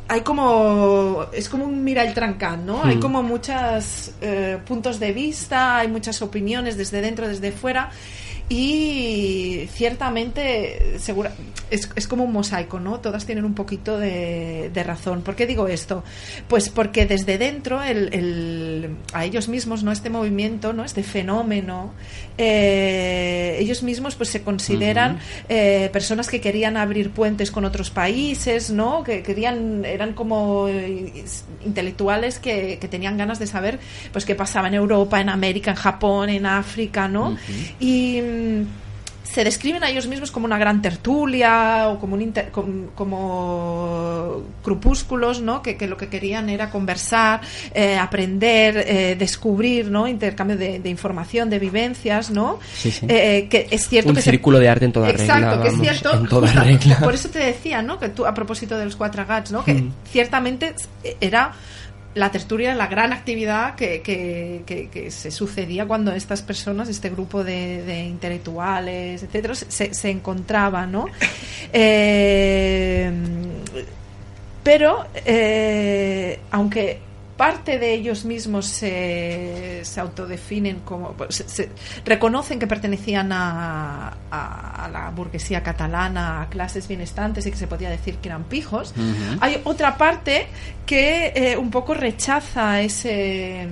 hay 0.08 0.22
como 0.22 1.26
es 1.34 1.50
como 1.50 1.66
un 1.66 1.84
mira 1.84 2.04
el 2.04 2.14
trancán, 2.14 2.66
¿no? 2.66 2.84
Hay 2.84 2.98
Hmm. 2.98 3.02
como 3.02 3.24
muchos 3.24 4.12
puntos 4.66 5.00
de 5.00 5.12
vista, 5.14 5.78
hay 5.78 5.88
muchas 5.88 6.22
opiniones 6.22 6.78
desde 6.78 7.02
dentro, 7.02 7.28
desde 7.28 7.52
fuera 7.52 7.90
y 8.50 9.68
ciertamente 9.74 10.98
segura, 11.00 11.32
es, 11.70 11.90
es 11.96 12.08
como 12.08 12.24
un 12.24 12.32
mosaico, 12.32 12.80
¿no? 12.80 13.00
Todas 13.02 13.26
tienen 13.26 13.44
un 13.44 13.54
poquito 13.54 13.98
de, 14.00 14.70
de 14.74 14.84
razón. 14.84 15.22
¿Por 15.22 15.36
qué 15.36 15.46
digo 15.46 15.68
esto? 15.68 16.04
Pues 16.48 16.70
porque 16.70 17.06
desde 17.06 17.38
dentro 17.38 17.84
el, 17.84 18.14
el- 18.14 18.90
a 19.14 19.26
ellos 19.26 19.50
mismos, 19.50 19.84
¿no? 19.84 19.92
Este 19.92 20.10
movimiento, 20.10 20.72
¿no? 20.72 20.86
Este 20.86 21.04
fenómeno, 21.04 21.92
eh, 22.38 23.58
ellos 23.60 23.84
mismos 23.84 24.16
pues 24.16 24.30
se 24.30 24.42
consideran 24.44 25.20
eh, 25.50 25.90
personas 25.92 26.30
que 26.30 26.40
querían 26.40 26.78
abrir 26.78 27.12
puentes 27.12 27.52
con 27.52 27.66
otros 27.66 27.90
países, 27.90 28.72
¿no? 28.72 29.04
Que 29.04 29.24
querían, 29.24 29.84
eran 29.86 30.14
como 30.14 30.68
eh, 30.70 31.24
intelectuales 31.66 32.40
que, 32.40 32.78
que 32.80 32.88
tenían 32.88 33.18
ganas 33.18 33.40
de 33.40 33.48
saber 33.48 33.80
pues 34.14 34.24
qué 34.26 34.36
pasaba 34.36 34.68
en 34.70 34.76
Europa, 34.76 35.20
en 35.20 35.30
América, 35.30 35.72
en 35.72 35.78
Japón, 35.78 36.30
en 36.30 36.46
África, 36.46 37.08
¿no? 37.08 37.36
Y 37.80 38.22
se 39.24 39.44
describen 39.44 39.84
a 39.84 39.90
ellos 39.90 40.08
mismos 40.08 40.32
como 40.32 40.46
una 40.46 40.58
gran 40.58 40.82
tertulia 40.82 41.90
o 41.90 42.00
como, 42.00 42.16
un 42.16 42.22
inter- 42.22 42.50
com- 42.50 42.88
como 42.96 44.42
crepúsculos, 44.64 45.42
¿no? 45.42 45.62
Que, 45.62 45.76
que 45.76 45.86
lo 45.86 45.98
que 45.98 46.08
querían 46.08 46.50
era 46.50 46.70
conversar, 46.70 47.42
eh, 47.74 47.98
aprender, 47.98 48.78
eh, 48.88 49.16
descubrir, 49.20 49.92
¿no? 49.92 50.08
Intercambio 50.08 50.58
de, 50.58 50.80
de 50.80 50.90
información, 50.90 51.50
de 51.50 51.60
vivencias, 51.60 52.30
¿no? 52.32 52.60
Sí, 52.74 52.90
sí. 52.90 53.06
Eh, 53.10 53.48
que 53.50 53.68
es 53.70 53.88
cierto 53.90 54.10
Un 54.12 54.16
que 54.16 54.22
se- 54.22 54.32
círculo 54.32 54.60
de 54.60 54.70
arte 54.70 54.86
en 54.86 54.94
toda 54.94 55.10
Exacto, 55.10 55.34
regla, 55.34 55.62
que 55.62 55.68
es 55.68 55.74
vamos, 55.78 55.88
cierto. 55.88 56.14
en 56.18 56.28
toda 56.28 56.52
regla. 56.54 57.00
Por 57.00 57.14
eso 57.14 57.30
te 57.30 57.40
decía, 57.40 57.82
¿no? 57.82 58.00
Que 58.00 58.10
tú, 58.10 58.26
a 58.26 58.34
propósito 58.34 58.78
de 58.78 58.86
los 58.86 58.96
cuatro 58.96 59.26
gats, 59.26 59.52
¿no? 59.52 59.64
Que 59.64 59.74
Mm. 59.74 59.92
ciertamente 60.10 60.74
era 61.20 61.52
la 62.18 62.32
tertulia, 62.32 62.74
la 62.76 62.88
gran 62.88 63.14
actividad 63.14 63.76
que, 63.76 64.02
que- 64.02 64.64
que- 64.66 64.90
que 64.90 65.12
se 65.12 65.32
sucedía 65.32 65.86
cuando 65.86 66.12
estas 66.14 66.42
personas, 66.42 66.90
este 66.90 67.10
grupo 67.10 67.44
de, 67.44 67.84
de 67.84 68.04
intelectuales, 68.06 69.24
etcétera, 69.24 69.56
se, 69.56 69.94
se 69.94 70.10
encontraban, 70.10 70.92
¿no? 70.92 71.06
Eh, 71.74 73.12
pero, 74.64 75.06
eh, 75.26 76.40
aunque 76.52 77.00
parte 77.38 77.78
de 77.80 77.94
ellos 77.94 78.26
mismos 78.26 78.66
se, 78.66 79.82
se 79.84 80.00
autodefinen 80.00 80.80
como 80.84 81.12
pues, 81.14 81.36
se, 81.36 81.48
se- 81.48 81.70
reconocen 82.04 82.58
que 82.60 82.68
pertenecían 82.68 83.32
a, 83.32 84.18
a- 84.32 84.86
a 84.86 84.90
la 84.90 85.10
burguesía 85.12 85.64
catalana 85.64 86.42
a 86.42 86.50
clases 86.50 86.88
benestantes 86.88 87.46
y 87.46 87.52
que 87.52 87.58
se 87.58 87.68
podía 87.68 87.90
decir 87.90 88.16
que 88.18 88.30
eran 88.30 88.44
pijos. 88.46 88.94
Hay 89.40 89.62
otra 89.64 89.98
parte 89.98 90.48
que 90.86 91.32
eh, 91.36 91.58
un 91.58 91.70
poco 91.72 91.94
rechaza 91.94 92.82
ese 92.82 93.68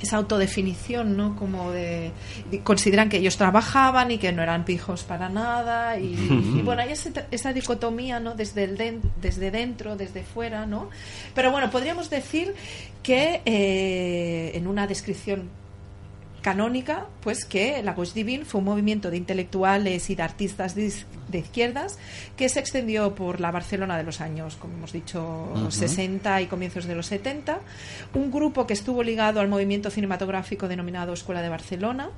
esa 0.00 0.16
autodefinición, 0.16 1.16
¿no? 1.16 1.36
Como 1.36 1.70
de, 1.72 2.12
de- 2.50 2.60
consideran 2.60 3.08
que 3.08 3.18
ellos 3.18 3.36
trabajaban 3.36 4.10
y 4.10 4.18
que 4.18 4.32
no 4.32 4.42
eran 4.42 4.64
pijos 4.64 5.04
para 5.04 5.28
nada 5.28 5.98
y, 5.98 6.14
y 6.58 6.62
bueno, 6.64 6.82
hay 6.82 6.92
ese- 6.92 7.12
esa 7.30 7.52
dicotomía, 7.52 8.20
¿no? 8.20 8.34
Desde 8.34 8.64
el 8.64 8.76
den- 8.76 9.02
desde 9.20 9.50
dentro, 9.50 9.96
desde 9.96 10.22
fuera, 10.22 10.66
¿no? 10.66 10.90
Pero 11.34 11.50
bueno, 11.52 11.70
podríamos 11.70 12.10
decir 12.10 12.54
que 13.02 13.40
eh, 13.44 14.52
en 14.54 14.66
una 14.66 14.86
descripción 14.86 15.48
canónica, 16.42 17.06
pues 17.20 17.44
que 17.44 17.82
la 17.82 17.94
Gauche 17.94 18.12
Divine 18.14 18.44
fue 18.44 18.60
un 18.60 18.64
movimiento 18.66 19.10
de 19.10 19.16
intelectuales 19.16 20.08
y 20.10 20.14
de 20.14 20.22
artistas 20.22 20.74
de, 20.74 20.86
iz- 20.88 21.04
de 21.28 21.38
izquierdas 21.38 21.98
que 22.36 22.48
se 22.48 22.60
extendió 22.60 23.14
por 23.14 23.40
la 23.40 23.50
Barcelona 23.50 23.96
de 23.98 24.04
los 24.04 24.20
años, 24.20 24.56
como 24.56 24.74
hemos 24.74 24.92
dicho, 24.92 25.48
Ujú. 25.54 25.70
60 25.70 26.40
y 26.42 26.46
comienzos 26.46 26.84
de 26.86 26.94
los 26.94 27.06
70. 27.06 27.58
Un 28.14 28.30
grupo 28.30 28.66
que 28.66 28.72
estuvo 28.74 29.02
ligado 29.02 29.40
al 29.40 29.48
movimiento 29.48 29.90
cinematográfico 29.90 30.68
denominado 30.68 31.12
Escuela 31.12 31.42
de 31.42 31.48
Barcelona 31.48 32.10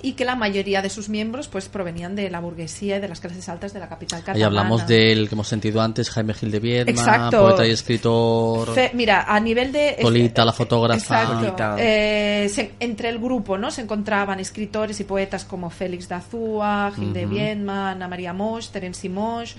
y 0.00 0.12
que 0.12 0.24
la 0.24 0.34
mayoría 0.36 0.80
de 0.82 0.88
sus 0.88 1.08
miembros 1.08 1.48
pues 1.48 1.68
provenían 1.68 2.16
de 2.16 2.30
la 2.30 2.40
burguesía 2.40 2.96
y 2.96 3.00
de 3.00 3.08
las 3.08 3.20
clases 3.20 3.48
altas 3.48 3.72
de 3.72 3.80
la 3.80 3.88
capital 3.88 4.20
catalana. 4.20 4.38
Ahí 4.38 4.42
hablamos 4.42 4.86
del 4.86 5.28
que 5.28 5.34
hemos 5.34 5.48
sentido 5.48 5.80
antes, 5.82 6.08
Jaime 6.10 6.34
Gil 6.34 6.50
de 6.50 6.60
Viedma, 6.60 6.90
Exacto. 6.90 7.40
poeta 7.42 7.66
y 7.66 7.70
escritor. 7.70 8.74
Fe- 8.74 8.90
mira, 8.94 9.24
a 9.28 9.38
nivel 9.40 9.70
de... 9.72 9.98
Colita, 10.00 10.44
la 10.44 10.52
fotógrafa. 10.52 11.26
Colita. 11.26 11.76
Eh, 11.78 12.48
se- 12.48 12.72
entre 12.80 13.08
el 13.10 13.18
grupo 13.18 13.58
no 13.58 13.70
se 13.70 13.82
encontraban 13.82 14.40
escritores 14.40 14.98
y 15.00 15.04
poetas 15.04 15.44
como 15.44 15.68
Félix 15.70 16.08
Dazúa, 16.08 16.92
Gil 16.96 17.12
de. 17.12 17.26
Viedma, 17.26 17.90
Ana 17.90 18.08
María 18.08 18.32
Moix, 18.32 18.70
Terence 18.70 19.08
Moix, 19.08 19.54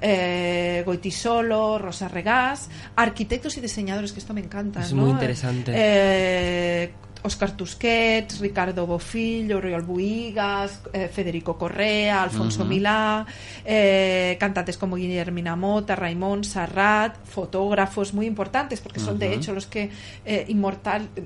eh, 0.00 0.82
Goitisolo, 0.86 1.78
Rosa 1.78 2.08
Regás, 2.08 2.68
arquitectos 2.96 3.56
y 3.56 3.60
diseñadores, 3.60 4.12
que 4.12 4.20
esto 4.20 4.34
me 4.34 4.40
encanta. 4.40 4.80
Es 4.80 4.92
¿no? 4.92 5.02
muy 5.02 5.10
interesante. 5.10 5.72
Eh, 5.74 6.92
Oscar 7.20 7.50
Tusquets, 7.56 8.38
Ricardo 8.38 8.86
Bofill, 8.86 9.52
Oriol 9.52 9.82
Buigas, 9.82 10.80
eh, 10.92 11.10
Federico 11.12 11.58
Correa, 11.58 12.22
Alfonso 12.22 12.60
Ujú. 12.60 12.68
Milá, 12.68 13.26
eh, 13.64 14.36
cantantes 14.38 14.78
como 14.78 14.94
Guillermina 14.94 15.56
Mota, 15.56 15.96
Raimón 15.96 16.44
Serrat, 16.44 17.16
fotógrafos 17.24 18.14
muy 18.14 18.26
importantes 18.26 18.80
porque 18.80 19.00
son 19.00 19.18
de 19.18 19.34
hecho 19.34 19.52
los 19.52 19.66
que 19.66 19.90
eh, 20.24 20.44
inmortal, 20.48 21.08
eh, 21.16 21.24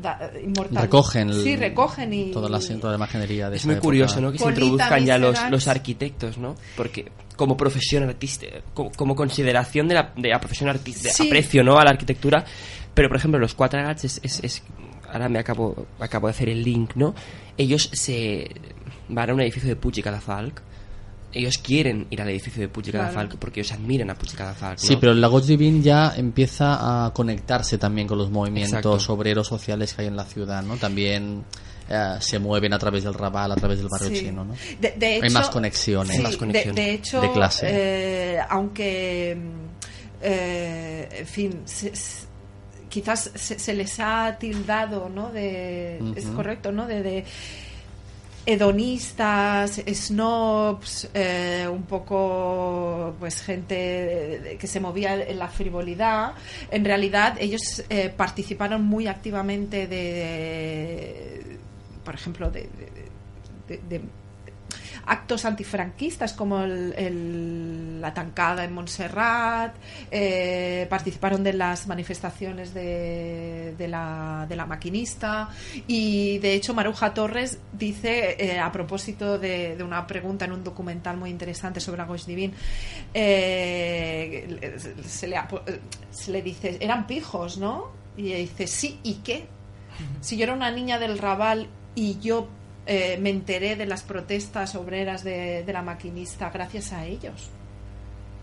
da- 0.00 0.30
inmortal- 0.44 0.82
Recogen, 0.82 1.30
el- 1.30 1.42
sí, 1.42 1.56
recogen 1.56 2.14
y 2.14 2.30
toda 2.30 2.48
la, 2.48 2.60
toda 2.60 2.90
la 2.92 2.96
imaginería 2.96 3.50
de 3.50 3.56
Es 3.56 3.62
esa 3.62 3.66
muy 3.68 3.74
época. 3.74 3.84
curioso, 3.84 4.20
¿no? 4.20 4.30
Que 4.30 4.38
se 4.38 4.48
introduzcan 4.48 5.04
ya 5.04 5.18
los, 5.18 5.50
los 5.50 5.66
arquitectos, 5.66 6.38
¿no? 6.38 6.54
Porque 6.76 7.10
como 7.42 7.56
profesión 7.56 8.14
como, 8.72 8.92
como 8.92 9.16
consideración 9.16 9.88
de 9.88 9.94
la, 9.94 10.12
de 10.16 10.28
la 10.28 10.38
profesión 10.38 10.68
artística, 10.70 11.10
Sí. 11.12 11.26
aprecio, 11.26 11.64
¿no? 11.64 11.76
A 11.78 11.84
la 11.84 11.90
arquitectura. 11.90 12.44
Pero, 12.94 13.08
por 13.08 13.16
ejemplo, 13.16 13.40
los 13.40 13.54
cuatro 13.54 13.82
gats 13.82 14.04
es, 14.04 14.20
es, 14.22 14.38
es- 14.44 14.62
ahora 15.12 15.28
me 15.28 15.40
acabo, 15.40 15.86
acabo 15.98 16.28
de 16.28 16.30
hacer 16.30 16.48
el 16.48 16.62
link, 16.62 16.92
¿no? 16.94 17.14
Ellos 17.58 17.90
se 17.92 18.48
van 19.08 19.30
a 19.30 19.34
un 19.34 19.40
edificio 19.40 19.68
de 19.68 19.74
Puig 19.76 19.98
y 19.98 20.02
Cadafalch. 20.02 20.54
Ellos 21.34 21.58
quieren 21.58 22.06
ir 22.10 22.20
al 22.22 22.28
edificio 22.28 22.60
de 22.60 22.68
Puig 22.68 22.86
y 22.88 22.90
Claro. 22.92 23.06
Cadafalch 23.08 23.36
porque 23.38 23.60
ellos 23.60 23.72
admiran 23.72 24.08
a 24.10 24.14
Puig 24.14 24.32
y 24.34 24.36
Cadafalch, 24.36 24.80
¿no? 24.82 24.86
Sí, 24.86 24.96
pero 25.00 25.12
el 25.12 25.20
Lagos 25.20 25.46
Divin 25.48 25.82
ya 25.82 26.14
empieza 26.16 27.06
a 27.06 27.12
conectarse 27.12 27.76
también 27.76 28.06
con 28.06 28.18
los 28.18 28.30
movimientos 28.30 28.84
Exacto. 28.86 29.12
obreros 29.14 29.48
sociales 29.48 29.94
que 29.94 30.02
hay 30.02 30.08
en 30.08 30.16
la 30.16 30.24
ciudad, 30.26 30.62
¿no? 30.62 30.76
También 30.76 31.44
eh, 31.92 32.16
se 32.20 32.38
mueven 32.38 32.72
a 32.72 32.78
través 32.78 33.04
del 33.04 33.14
Raval, 33.14 33.52
a 33.52 33.56
través 33.56 33.78
del 33.78 33.88
barrio 33.88 34.08
Sí. 34.08 34.20
chino, 34.20 34.44
¿no? 34.44 34.54
De, 34.80 34.94
de 34.96 35.20
Hay 35.22 35.30
más 35.30 35.50
conexiones. 35.50 36.16
sí, 36.16 36.22
Más 36.22 36.32
de- 36.32 36.38
conexión. 36.38 36.74
De, 36.74 36.90
hecho, 36.92 37.20
De 37.20 37.30
clase. 37.32 37.66
eh, 37.68 38.38
aunque, 38.48 39.36
mm, 39.36 39.50
eh, 40.22 41.08
en 41.20 41.26
fin, 41.26 41.60
se- 41.66 41.94
se- 41.94 42.26
quizás 42.88 43.30
se, 43.34 43.58
se 43.58 43.74
les 43.74 43.98
ha 44.00 44.36
tildado, 44.38 45.08
¿no? 45.08 45.30
De, 45.30 45.98
Es 46.16 46.24
correcto, 46.26 46.72
¿no? 46.72 46.86
De, 46.86 47.24
hedonistas, 48.44 49.80
snobs, 49.86 51.08
eh, 51.14 51.68
un 51.70 51.84
poco 51.84 53.14
pues 53.20 53.40
gente 53.40 54.56
que 54.58 54.66
se 54.66 54.80
movía 54.80 55.14
en 55.14 55.38
la 55.38 55.46
frivolidad. 55.48 56.32
En 56.70 56.84
realidad 56.84 57.36
ellos 57.38 57.84
eh, 57.88 58.12
participaron 58.14 58.84
muy 58.84 59.06
activamente 59.06 59.86
de, 59.86 61.51
por 62.04 62.14
ejemplo, 62.14 62.50
de- 62.50 62.62
de- 62.62 63.76
de- 63.76 63.82
de 63.98 64.00
actos 65.04 65.44
antifranquistas 65.44 66.32
como 66.32 66.60
el- 66.62 66.94
el- 66.96 68.00
la 68.00 68.14
tancada 68.14 68.62
en 68.64 68.72
Montserrat, 68.72 69.74
eh, 70.10 70.86
participaron 70.88 71.42
de 71.42 71.52
las 71.54 71.86
manifestaciones 71.88 72.72
de, 72.72 73.74
de 73.76 73.88
la, 73.88 74.46
de 74.48 74.54
la 74.56 74.64
maquinista 74.64 75.48
y 75.88 76.38
de 76.38 76.54
hecho 76.54 76.72
Maruja 76.72 77.12
Torres 77.14 77.58
dice 77.72 78.36
eh, 78.38 78.60
a 78.60 78.70
propósito 78.70 79.38
de, 79.38 79.76
de 79.76 79.82
una 79.82 80.06
pregunta 80.06 80.44
en 80.44 80.52
un 80.52 80.62
documental 80.64 81.16
muy 81.16 81.30
interesante 81.30 81.80
sobre 81.80 82.02
Agos 82.02 82.24
Divin, 82.26 82.52
eh, 83.12 84.78
se, 85.06 85.26
le, 85.26 85.36
apo- 85.36 85.62
se 86.10 86.30
le 86.30 86.42
dice, 86.42 86.76
eran 86.80 87.06
pijos, 87.06 87.58
¿no? 87.58 87.90
Y 88.16 88.28
ella 88.28 88.36
dice, 88.38 88.66
sí, 88.66 89.00
¿y 89.02 89.14
qué? 89.16 89.46
Si 90.20 90.36
yo 90.36 90.44
era 90.44 90.54
una 90.54 90.70
niña 90.70 90.98
del 90.98 91.18
Raval 91.18 91.68
y 91.94 92.18
yo 92.20 92.48
eh, 92.86 93.18
me 93.20 93.30
enteré 93.30 93.76
de 93.76 93.86
las 93.86 94.02
protestas 94.02 94.74
obreras 94.74 95.24
de, 95.24 95.62
de 95.64 95.72
la 95.72 95.82
maquinista 95.82 96.50
gracias 96.50 96.92
a 96.92 97.04
ellos 97.04 97.50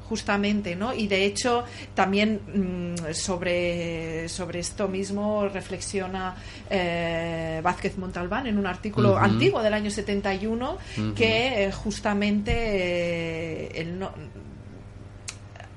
justamente, 0.09 0.75
¿no? 0.75 0.93
Y 0.93 1.07
de 1.07 1.23
hecho 1.23 1.63
también 1.93 2.95
mm, 2.97 3.13
sobre, 3.13 4.27
sobre 4.27 4.59
esto 4.59 4.87
mismo 4.87 5.47
reflexiona 5.47 6.35
eh, 6.69 7.61
Vázquez 7.63 7.97
Montalbán 7.97 8.47
en 8.47 8.57
un 8.57 8.65
artículo 8.65 9.17
antiguo 9.17 9.61
del 9.61 9.75
año 9.75 9.91
71 9.91 10.77
Ujú. 10.97 11.13
que 11.13 11.65
eh, 11.65 11.71
justamente 11.71 12.51
eh, 12.55 13.71
él 13.75 13.99
no, 13.99 14.11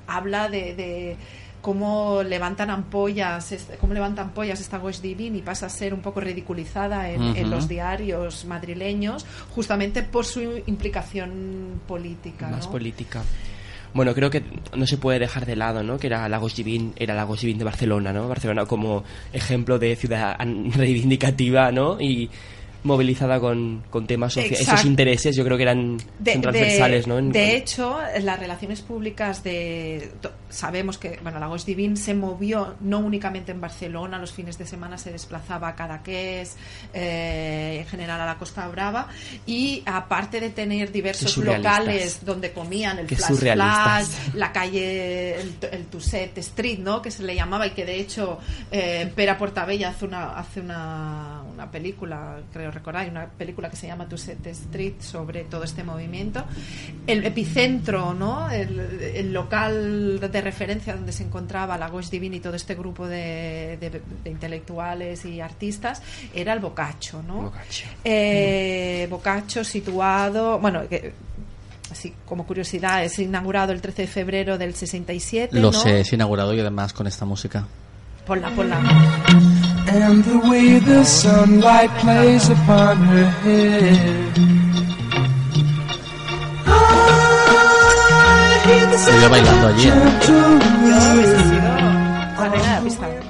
habla 0.07 0.49
de, 0.49 0.75
de 0.75 1.17
cómo 1.63 2.23
levantan 2.23 2.69
ampollas, 2.69 3.55
cómo 3.81 3.95
levantan 3.95 4.27
ampollas 4.27 4.61
esta 4.61 4.79
Gosh 4.79 5.01
Divine 5.01 5.39
y 5.39 5.43
pasa 5.43 5.67
a 5.67 5.71
ser 5.71 5.95
un 5.95 6.03
poco 6.03 6.21
ridiculizada 6.21 7.11
en, 7.11 7.51
los 7.51 7.69
diarios 7.69 8.45
madrileños, 8.45 9.25
justamente 9.55 10.03
por 10.03 10.27
su 10.27 10.63
implicación 10.67 11.81
política. 11.87 12.49
más 12.49 12.67
¿no? 12.67 12.73
política. 12.73 13.23
Bueno, 13.95 14.15
creo 14.15 14.31
que 14.31 14.43
no 14.75 14.87
se 14.87 14.97
puede 14.97 15.19
dejar 15.19 15.47
de 15.47 15.55
lado, 15.55 15.83
¿no? 15.83 15.99
Que 15.99 16.07
era 16.07 16.29
Lagos 16.29 16.57
Divin, 16.57 16.95
era 16.97 17.15
Lagos 17.15 17.43
Divin 17.43 17.59
de 17.59 17.65
Barcelona, 17.65 18.13
¿no? 18.13 18.27
Barcelona 18.27 18.65
como 18.65 19.05
ejemplo 19.33 19.79
de 19.79 19.97
ciudad 19.97 20.37
reivindicativa, 20.39 21.71
¿no? 21.71 22.01
Y 22.01 22.31
movilizada 22.85 23.39
con, 23.41 23.83
con 23.91 24.07
temas 24.07 24.33
socia- 24.35 24.59
esos 24.59 24.85
intereses, 24.85 25.37
yo 25.37 25.45
creo 25.45 25.57
que 25.57 25.63
eran 25.63 25.99
De, 26.19 26.33
son 26.33 26.41
de- 26.43 26.49
transversales, 26.49 27.07
¿no? 27.07 27.19
En- 27.19 27.31
de 27.33 27.57
hecho, 27.57 27.97
las 28.23 28.39
relaciones 28.41 28.81
públicas 28.81 29.43
de 29.45 30.11
sabemos 30.49 30.99
que 30.99 31.19
bueno, 31.23 31.39
la 31.39 31.47
Ghost 31.47 31.67
Divine 31.67 31.97
se 31.97 32.13
movió 32.13 32.75
no 32.81 32.99
únicamente 32.99 33.53
en 33.53 33.61
Barcelona, 33.61 34.19
los 34.19 34.33
fines 34.33 34.59
de 34.59 34.67
semana 34.67 34.99
se 34.99 35.11
desplazaba 35.11 35.69
a 35.69 35.75
Cadaqués, 35.77 36.57
eh, 36.93 37.79
en 37.81 37.87
general 37.87 38.21
a 38.21 38.27
la 38.27 38.37
Costa 38.37 38.67
Brava 38.69 39.09
y 39.47 39.83
aparte 39.87 40.41
de 40.41 40.51
tener 40.51 40.93
diversos 40.93 41.37
locales 41.57 42.25
donde 42.25 42.53
comían 42.53 42.99
el 42.99 43.07
flash 43.09 43.29
la 44.35 44.53
calle 44.53 45.41
el, 45.41 45.55
el 45.71 45.87
Tusset 45.87 46.37
Street, 46.39 46.79
¿no? 46.81 47.01
que 47.01 47.11
se 47.11 47.23
le 47.23 47.35
llamaba 47.35 47.67
y 47.67 47.71
que 47.71 47.85
de 47.87 47.97
hecho 48.01 48.39
eh, 48.71 49.11
Pera 49.15 49.39
Portabella 49.39 49.91
hace 49.91 50.05
una 50.05 50.33
hace 50.39 50.61
una, 50.61 51.43
una 51.53 51.71
película, 51.71 52.41
creo 52.53 52.71
recordar, 52.73 53.09
una 53.09 53.27
película 53.27 53.71
que 53.71 53.77
se 53.77 53.87
llama 53.87 54.09
Tusset 54.09 54.45
Street 54.47 54.95
sobre 55.01 55.45
todo 55.45 55.65
este 55.65 55.85
movimiento. 55.85 56.45
El 57.07 57.25
epicentro, 57.25 58.15
¿no? 58.15 58.51
El, 58.51 58.79
el 59.15 59.33
local 59.33 60.19
de 60.21 60.41
referencia 60.41 60.95
donde 60.95 61.13
se 61.13 61.23
encontraba 61.25 61.77
la 61.79 61.89
Ghost 61.89 62.11
Divine 62.11 62.37
y 62.37 62.41
todo 62.41 62.57
este 62.57 62.75
grupo 62.75 63.07
de, 63.07 63.77
de- 63.81 64.03
de 64.25 64.31
intelectuales 64.31 65.25
y 65.25 65.41
artistas 65.41 66.03
era 66.35 66.53
el 66.53 66.61
Boccaccio, 66.61 67.23
¿no? 67.23 67.43
Boccaccio. 67.43 67.87
Eh, 68.05 69.07
Boccaccio 69.11 69.65
situado, 69.65 70.59
bueno, 70.59 70.89
que, 70.89 71.13
así 71.91 72.15
como 72.25 72.47
curiosidad, 72.47 73.05
es 73.05 73.19
inaugurado 73.19 73.73
el 73.73 73.81
13 73.81 74.03
de 74.03 74.09
febrero 74.09 74.59
del 74.59 74.75
67, 74.75 75.61
Lo 75.61 75.71
¿no? 75.71 75.79
sé, 75.79 76.01
es 76.01 76.13
inaugurado 76.13 76.55
y 76.55 76.61
además 76.61 76.93
con 76.93 77.07
esta 77.07 77.25
música. 77.25 77.67
Ponla, 78.27 78.51
ponla. 78.51 78.81
And 79.95 80.25
the 80.25 80.39
way 80.49 80.79
the 80.79 81.05
sunlight 81.05 81.91
plays 82.01 82.49
upon 82.49 82.97
her 82.97 83.29
head. 83.45 84.39
I 88.45 88.63
hear 88.65 88.87
the 88.87 88.97
Se 88.97 89.11
iba 89.19 89.29
bailando 89.29 89.67
allí. 89.69 89.89
¿eh? 89.89 89.93
Yo 90.27 90.35
hubiese 91.13 91.37
la 91.37 91.77
reina 92.39 92.57
de 92.57 92.75
la 92.75 92.81
pista. 92.81 93.22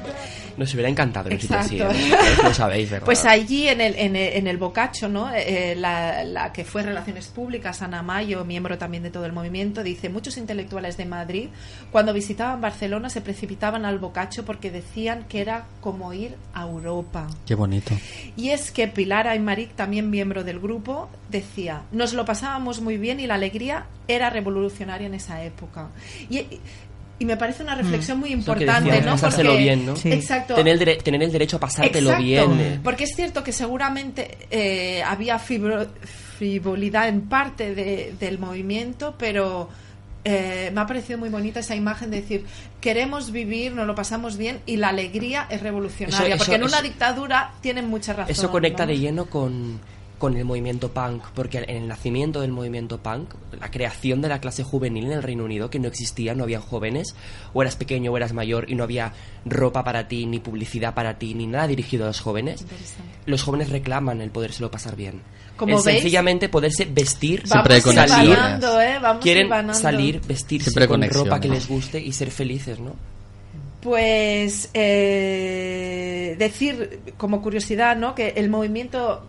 Nos 0.63 0.73
hubiera 0.75 0.89
encantado 0.89 1.29
en 1.29 1.35
un 1.35 1.41
sitio 1.41 1.59
así, 1.59 1.81
Exacto. 1.81 1.99
¿eh? 1.99 2.43
Lo 2.45 2.55
sabéis, 2.55 2.91
¿verdad? 2.91 3.05
Pues 3.05 3.25
allí 3.25 3.67
en 3.67 3.81
el, 3.81 3.97
en 3.97 4.15
el, 4.15 4.33
en 4.35 4.47
el 4.47 4.59
Boccaccio, 4.59 5.09
¿no? 5.09 5.29
Eh, 5.35 5.75
la, 5.77 6.23
la 6.23 6.53
que 6.53 6.65
fue 6.65 6.83
Relaciones 6.83 7.27
Públicas, 7.27 7.83
Ana 7.83 8.03
Mayo, 8.03 8.45
miembro 8.45 8.79
también 8.79 9.03
de 9.03 9.11
todo 9.11 9.27
el 9.27 9.33
movimiento, 9.33 9.83
dice, 9.83 10.09
muchos 10.09 10.37
intelectuales 10.37 10.97
de 10.97 11.05
Madrid, 11.05 11.49
cuando 11.91 12.13
visitaban 12.13 12.61
Barcelona, 12.61 13.11
se 13.11 13.21
precipitaban 13.21 13.85
al 13.85 13.99
Boccaccio 13.99 14.45
porque 14.45 14.71
decían 14.71 15.25
que 15.29 15.41
era 15.41 15.67
como 15.81 16.13
ir 16.13 16.37
a 16.55 16.63
Europa. 16.63 17.27
Qué 17.45 17.57
bonito. 17.57 17.93
Y 18.37 18.51
es 18.51 18.71
que 18.71 18.87
Pilar 18.87 19.27
Aymaric, 19.27 19.75
también 19.75 20.11
miembro 20.11 20.45
del 20.45 20.61
grupo, 20.61 21.09
decía, 21.29 21.83
nos 21.91 22.13
lo 22.13 22.25
pasábamos 22.25 22.81
muy 22.81 22.99
bien 22.99 23.19
y 23.19 23.27
la 23.27 23.35
alegría 23.35 23.87
era 24.07 24.31
revolucionaria 24.31 25.07
en 25.07 25.15
esa 25.15 25.43
época. 25.43 25.89
Y, 26.31 26.47
y 27.19 27.25
me 27.25 27.37
parece 27.37 27.63
una 27.63 27.75
reflexión 27.77 28.19
muy 28.19 28.33
importante, 28.33 29.01
¿no? 29.03 29.17
Porque- 29.17 29.57
bien, 29.59 29.87
¿no? 29.87 29.95
Sí. 29.97 30.11
Exacto. 30.13 30.55
Tener 30.57 30.75
el, 30.75 30.81
dere- 30.81 31.03
tener 31.03 31.23
el 31.23 31.31
derecho 31.31 31.59
a 31.59 31.61
pasártelo 31.61 32.11
Exacto, 32.11 32.25
bien. 32.25 32.61
eh. 32.61 32.81
Porque 32.83 33.05
es 33.05 33.15
cierto 33.15 33.45
que 33.45 33.53
seguramente 33.53 34.39
eh, 34.51 35.03
había 35.05 35.39
fibro- 35.39 35.87
frivolidad 36.39 37.09
en 37.09 37.23
parte 37.23 37.75
de- 37.75 38.15
del 38.19 38.39
movimiento, 38.39 39.15
pero 39.19 39.69
eh, 40.25 40.71
me 40.75 40.81
ha 40.81 40.87
parecido 40.87 41.19
muy 41.19 41.29
bonita 41.29 41.61
esa 41.61 41.75
imagen 41.75 42.11
de 42.11 42.21
decir, 42.23 42.45
queremos 42.81 43.31
vivir, 43.33 43.73
nos 43.73 43.87
lo 43.87 43.95
pasamos 43.95 44.37
bien 44.37 44.61
y 44.67 44.77
la 44.77 44.89
alegría 44.89 45.47
es 45.51 45.61
revolucionaria. 45.63 46.19
Eso- 46.19 46.35
eso- 46.35 46.45
porque 46.45 46.57
en 46.57 46.65
una 46.65 46.81
dictadura 46.83 47.53
tienen 47.61 47.89
mucha 47.89 48.13
razón. 48.13 48.31
Eso 48.33 48.51
conecta 48.51 48.85
¿no? 48.87 48.93
de 48.93 48.99
lleno 48.99 49.27
con, 49.27 49.81
con 50.23 50.37
el 50.37 50.45
movimiento 50.45 50.93
punk, 50.93 51.25
porque 51.35 51.59
en 51.67 51.83
el 51.83 51.89
nacimiento 51.89 52.43
del 52.43 52.53
movimiento 52.53 52.99
punk, 52.99 53.35
la 53.59 53.73
creación 53.73 54.23
de 54.23 54.29
la 54.29 54.41
clase 54.41 54.63
juvenil 54.63 55.07
en 55.07 55.13
el 55.15 55.23
Reino 55.25 55.43
Unido, 55.43 55.69
que 55.69 55.81
no 55.81 55.89
existía, 55.89 56.33
no 56.33 56.45
había 56.45 56.61
jóvenes, 56.61 57.17
o 57.53 57.61
eras 57.61 57.75
pequeño 57.75 58.13
o 58.13 58.17
eras 58.17 58.33
mayor 58.33 58.71
y 58.71 58.77
no 58.77 58.85
había 58.85 59.15
ropa 59.45 59.83
para 59.83 60.07
ti, 60.07 60.27
ni 60.27 60.39
publicidad 60.39 60.95
para 60.95 61.19
ti, 61.19 61.35
ni 61.35 61.49
nada 61.49 61.67
dirigido 61.67 62.05
a 62.05 62.07
los 62.07 62.21
jóvenes, 62.21 62.65
los 63.27 63.43
jóvenes 63.43 63.71
reclaman 63.71 64.21
el 64.21 64.31
podérselo 64.31 64.71
pasar 64.71 64.95
bien. 64.95 65.23
Como 65.57 65.79
el 65.79 65.83
veis, 65.83 66.03
sencillamente 66.03 66.49
poderse 66.49 66.85
vestir, 66.85 67.45
Siempre 67.45 67.81
Vamos 67.81 67.85
conexiones. 67.85 68.29
hilvanando, 68.29 68.81
¿eh? 68.81 68.99
Vamos 69.03 69.25
quieren 69.25 69.75
salir, 69.75 70.21
vestirse 70.21 70.71
Siempre 70.71 70.87
con 70.87 71.03
ropa 71.03 71.41
que 71.41 71.49
les 71.49 71.67
guste 71.67 72.01
y 72.01 72.13
ser 72.13 72.31
felices, 72.31 72.79
¿no? 72.79 72.95
Pues 73.81 74.71
eh, 74.73 76.37
decir 76.39 77.01
como 77.17 77.43
curiosidad, 77.43 77.97
¿no? 77.97 78.15
Que 78.15 78.35
el 78.37 78.49
movimiento 78.49 79.27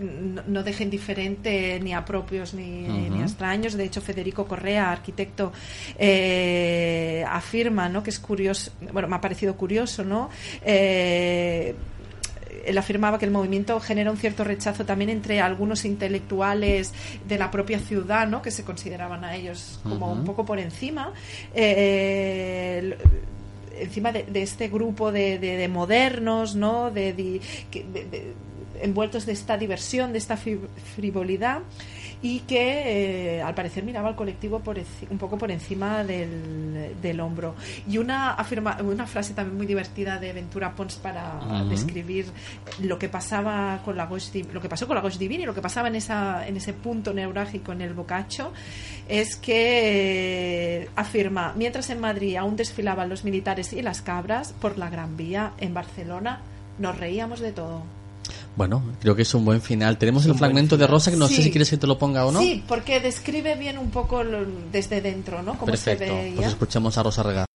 no, 0.00 0.42
no 0.46 0.62
deja 0.62 0.82
indiferente 0.82 1.78
ni 1.80 1.92
a 1.94 2.04
propios 2.04 2.54
ni, 2.54 2.82
ni 3.10 3.20
a 3.20 3.24
extraños. 3.24 3.74
De 3.74 3.84
hecho, 3.84 4.00
Federico 4.00 4.46
Correa, 4.46 4.90
arquitecto, 4.90 5.52
eh, 5.98 7.24
afirma, 7.28 7.88
¿no? 7.88 8.02
Que 8.02 8.10
es 8.10 8.18
curioso. 8.18 8.72
Bueno, 8.92 9.08
me 9.08 9.16
ha 9.16 9.20
parecido 9.20 9.56
curioso, 9.56 10.04
¿no? 10.04 10.30
Eh, 10.64 11.74
él 12.64 12.78
afirmaba 12.78 13.18
que 13.18 13.24
el 13.24 13.32
movimiento 13.32 13.80
genera 13.80 14.10
un 14.10 14.16
cierto 14.16 14.44
rechazo 14.44 14.84
también 14.84 15.10
entre 15.10 15.40
algunos 15.40 15.84
intelectuales 15.84 16.92
de 17.26 17.36
la 17.38 17.50
propia 17.50 17.80
ciudad, 17.80 18.28
¿no? 18.28 18.40
que 18.40 18.52
se 18.52 18.62
consideraban 18.62 19.24
a 19.24 19.34
ellos 19.34 19.80
como 19.82 20.12
un 20.12 20.24
poco 20.24 20.44
por 20.44 20.60
encima. 20.60 21.12
Eh, 21.54 22.96
encima 23.80 24.12
de, 24.12 24.22
de 24.24 24.42
este 24.42 24.68
grupo 24.68 25.10
de, 25.10 25.38
de- 25.40 25.56
de 25.56 25.66
modernos, 25.68 26.54
¿no? 26.54 26.92
De, 26.92 27.12
envueltos 28.82 29.26
de 29.26 29.32
esta 29.32 29.56
diversión, 29.56 30.12
de 30.12 30.18
esta 30.18 30.36
frivolidad 30.36 31.60
y 32.24 32.38
que 32.40 33.38
eh, 33.38 33.42
al 33.42 33.52
parecer 33.52 33.82
miraba 33.82 34.08
al 34.08 34.14
colectivo 34.14 34.60
por 34.60 34.78
un 35.10 35.18
poco 35.18 35.36
por 35.38 35.50
encima 35.50 36.04
del, 36.04 36.94
del 37.02 37.18
hombro. 37.20 37.56
Y 37.88 37.98
una, 37.98 38.34
afirma, 38.34 38.78
una 38.80 39.08
frase 39.08 39.34
también 39.34 39.56
muy 39.56 39.66
divertida 39.66 40.20
de 40.20 40.32
Ventura 40.32 40.72
Pons 40.76 40.96
para 40.96 41.40
describir 41.68 42.26
lo 42.80 42.96
que 42.98 43.08
pasaba 43.08 43.80
con 43.84 43.96
la 43.96 44.08
Div- 44.08 44.52
lo 44.52 44.60
que 44.60 44.68
pasó 44.68 44.86
con 44.86 44.94
la 44.94 45.02
Ghost 45.02 45.18
Divine 45.18 45.42
y 45.42 45.46
lo 45.46 45.54
que 45.54 45.62
pasaba 45.62 45.88
en 45.88 45.96
esa 45.96 46.46
en 46.46 46.56
ese 46.56 46.72
punto 46.74 47.12
neurálgico 47.12 47.72
en 47.72 47.80
el 47.80 47.92
Boccaccio 47.94 48.52
es 49.08 49.34
que 49.36 50.82
eh, 50.82 50.88
afirma 50.94 51.54
mientras 51.56 51.90
en 51.90 51.98
Madrid 51.98 52.36
aún 52.36 52.54
desfilaban 52.56 53.08
los 53.08 53.24
militares 53.24 53.72
y 53.72 53.82
las 53.82 54.00
cabras 54.00 54.52
por 54.60 54.78
la 54.78 54.90
Gran 54.90 55.16
Vía 55.16 55.54
en 55.58 55.74
Barcelona 55.74 56.40
nos 56.78 56.96
reíamos 56.98 57.40
de 57.40 57.50
todo 57.52 57.82
Bueno, 58.56 58.82
creo 59.00 59.14
que 59.16 59.22
es 59.22 59.34
un 59.34 59.44
buen 59.44 59.60
final. 59.62 59.96
Tenemos 59.98 60.26
el 60.26 60.34
fragmento 60.34 60.76
de. 60.76 60.86
Rosa 60.86 61.10
que 61.10 61.16
no 61.16 61.26
sé 61.26 61.36
Sí. 61.36 61.42
si 61.44 61.50
quieres 61.50 61.70
que 61.70 61.76
te 61.78 61.86
lo 61.86 61.96
ponga 61.98 62.26
o 62.26 62.32
no. 62.32 62.40
sí 62.40 62.62
porque 62.68 63.00
describe 63.00 63.54
bien 63.56 63.78
un 63.78 63.90
poco 63.90 64.22
lo- 64.22 64.44
desde 64.70 65.00
dentro 65.00 65.42
no 65.42 65.52
cómo 65.54 65.66
Perfecto. 65.66 66.04
se 66.04 66.10
veía 66.12 66.36
Pues 66.36 66.48
escuchemos 66.48 66.98
a 66.98 67.02
Rosa 67.02 67.22
Regar. 67.22 67.46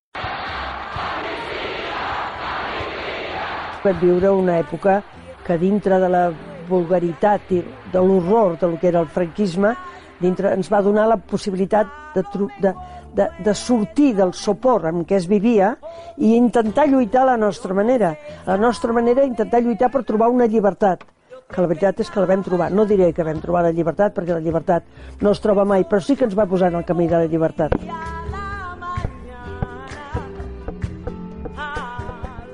vam 3.83 3.99
viure 4.01 4.29
una 4.29 4.59
època 4.59 5.01
que 5.45 5.57
dintre 5.57 5.99
de 5.99 6.09
la 6.09 6.31
vulgaritat 6.67 7.51
i 7.55 7.61
de 7.93 7.99
l'horror 8.01 8.57
del 8.59 8.77
que 8.81 8.87
era 8.89 8.99
el 8.99 9.07
franquisme 9.07 9.75
dintre 10.19 10.51
ens 10.53 10.67
va 10.73 10.81
donar 10.81 11.07
la 11.07 11.15
possibilitat 11.17 11.87
de, 12.15 12.23
de, 12.59 12.73
de, 13.17 13.27
de 13.43 13.53
sortir 13.57 14.13
del 14.15 14.33
sopor 14.37 14.85
en 14.87 15.03
què 15.09 15.17
es 15.17 15.27
vivia 15.27 15.73
i 16.17 16.35
intentar 16.37 16.87
lluitar 16.87 17.25
a 17.25 17.31
la 17.33 17.37
nostra 17.41 17.73
manera. 17.73 18.13
A 18.45 18.53
la 18.53 18.57
nostra 18.61 18.93
manera 18.93 19.25
intentar 19.25 19.63
lluitar 19.65 19.89
per 19.91 20.05
trobar 20.05 20.29
una 20.29 20.45
llibertat 20.45 21.03
que 21.47 21.63
la 21.63 21.69
veritat 21.71 22.01
és 22.03 22.09
que 22.11 22.19
la 22.19 22.27
vam 22.27 22.43
trobar. 22.43 22.69
No 22.75 22.85
diré 22.85 23.13
que 23.15 23.23
vam 23.23 23.39
trobar 23.39 23.63
la 23.63 23.71
llibertat, 23.71 24.13
perquè 24.15 24.35
la 24.35 24.43
llibertat 24.43 25.23
no 25.23 25.31
es 25.31 25.39
troba 25.39 25.63
mai, 25.65 25.85
però 25.87 26.01
sí 26.03 26.17
que 26.19 26.27
ens 26.27 26.35
va 26.35 26.45
posar 26.45 26.73
en 26.73 26.81
el 26.81 26.85
camí 26.85 27.07
de 27.07 27.21
la 27.21 27.31
llibertat. 27.31 27.71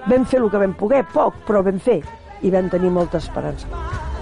Vam 0.04 0.26
fer 0.30 0.44
el 0.44 0.50
que 0.52 0.62
vam 0.62 0.78
poder, 0.78 1.06
poc, 1.14 1.42
però 1.48 1.64
vam 1.66 1.80
fer, 1.82 2.04
i 2.44 2.54
vam 2.54 2.70
tenir 2.70 2.92
molta 2.94 3.18
esperança. 3.24 4.13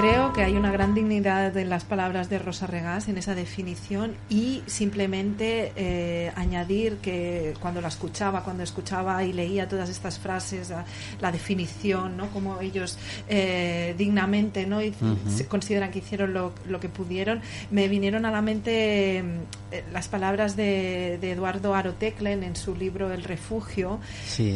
Creo 0.00 0.32
que 0.32 0.42
hay 0.42 0.56
una 0.56 0.72
gran 0.72 0.94
dignidad 0.94 1.54
en 1.58 1.68
las 1.68 1.84
palabras 1.84 2.30
de 2.30 2.38
Rosa 2.38 2.66
Regás 2.66 3.08
en 3.08 3.18
esa 3.18 3.34
definición 3.34 4.14
y 4.30 4.62
simplemente 4.64 5.72
eh, 5.76 6.32
añadir 6.36 6.96
que 7.02 7.52
cuando 7.60 7.82
la 7.82 7.88
escuchaba, 7.88 8.42
cuando 8.42 8.62
escuchaba 8.62 9.22
y 9.24 9.34
leía 9.34 9.68
todas 9.68 9.90
estas 9.90 10.18
frases, 10.18 10.70
la, 10.70 10.86
la 11.20 11.30
definición, 11.30 12.16
¿no? 12.16 12.30
como 12.30 12.62
ellos 12.62 12.96
eh, 13.28 13.94
dignamente 13.98 14.66
¿no? 14.66 14.80
y 14.80 14.94
se 15.28 15.46
consideran 15.46 15.90
que 15.90 15.98
hicieron 15.98 16.32
lo, 16.32 16.54
lo 16.66 16.80
que 16.80 16.88
pudieron, 16.88 17.42
me 17.70 17.86
vinieron 17.86 18.24
a 18.24 18.30
la 18.30 18.40
mente 18.40 19.18
eh, 19.18 19.84
las 19.92 20.08
palabras 20.08 20.56
de, 20.56 21.18
de 21.20 21.32
Eduardo 21.32 21.74
Aroteclen 21.74 22.42
en 22.42 22.56
su 22.56 22.74
libro 22.74 23.12
El 23.12 23.22
refugio, 23.22 24.00
Sí. 24.26 24.54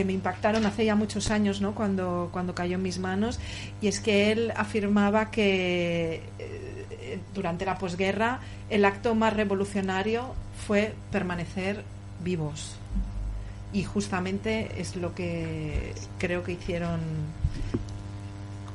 Que 0.00 0.04
me 0.06 0.14
impactaron 0.14 0.64
hace 0.64 0.86
ya 0.86 0.94
muchos 0.94 1.30
años, 1.30 1.60
¿no? 1.60 1.74
Cuando, 1.74 2.30
cuando 2.32 2.54
cayó 2.54 2.76
en 2.76 2.82
mis 2.82 2.98
manos. 2.98 3.38
Y 3.82 3.88
es 3.88 4.00
que 4.00 4.32
él 4.32 4.50
afirmaba 4.56 5.30
que 5.30 6.22
eh, 6.38 7.18
durante 7.34 7.66
la 7.66 7.76
posguerra 7.76 8.40
el 8.70 8.86
acto 8.86 9.14
más 9.14 9.34
revolucionario 9.34 10.34
fue 10.66 10.94
permanecer 11.12 11.84
vivos. 12.24 12.76
Y 13.74 13.84
justamente 13.84 14.80
es 14.80 14.96
lo 14.96 15.14
que 15.14 15.92
creo 16.18 16.44
que 16.44 16.52
hicieron 16.52 17.00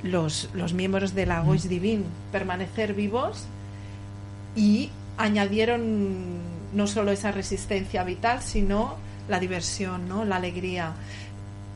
los, 0.03 0.51
los 0.53 0.73
miembros 0.73 1.15
de 1.15 1.26
la 1.26 1.39
Gois 1.39 1.67
Divine, 1.67 2.03
permanecer 2.32 2.93
vivos 2.93 3.45
y 4.55 4.91
añadieron 5.17 6.36
no 6.71 6.86
solo 6.86 7.11
esa 7.11 7.32
resistencia 7.32 8.03
vital, 8.03 8.43
sino 8.43 8.97
la 9.28 9.39
diversión, 9.39 10.07
¿no? 10.07 10.23
la 10.26 10.36
alegría. 10.38 10.91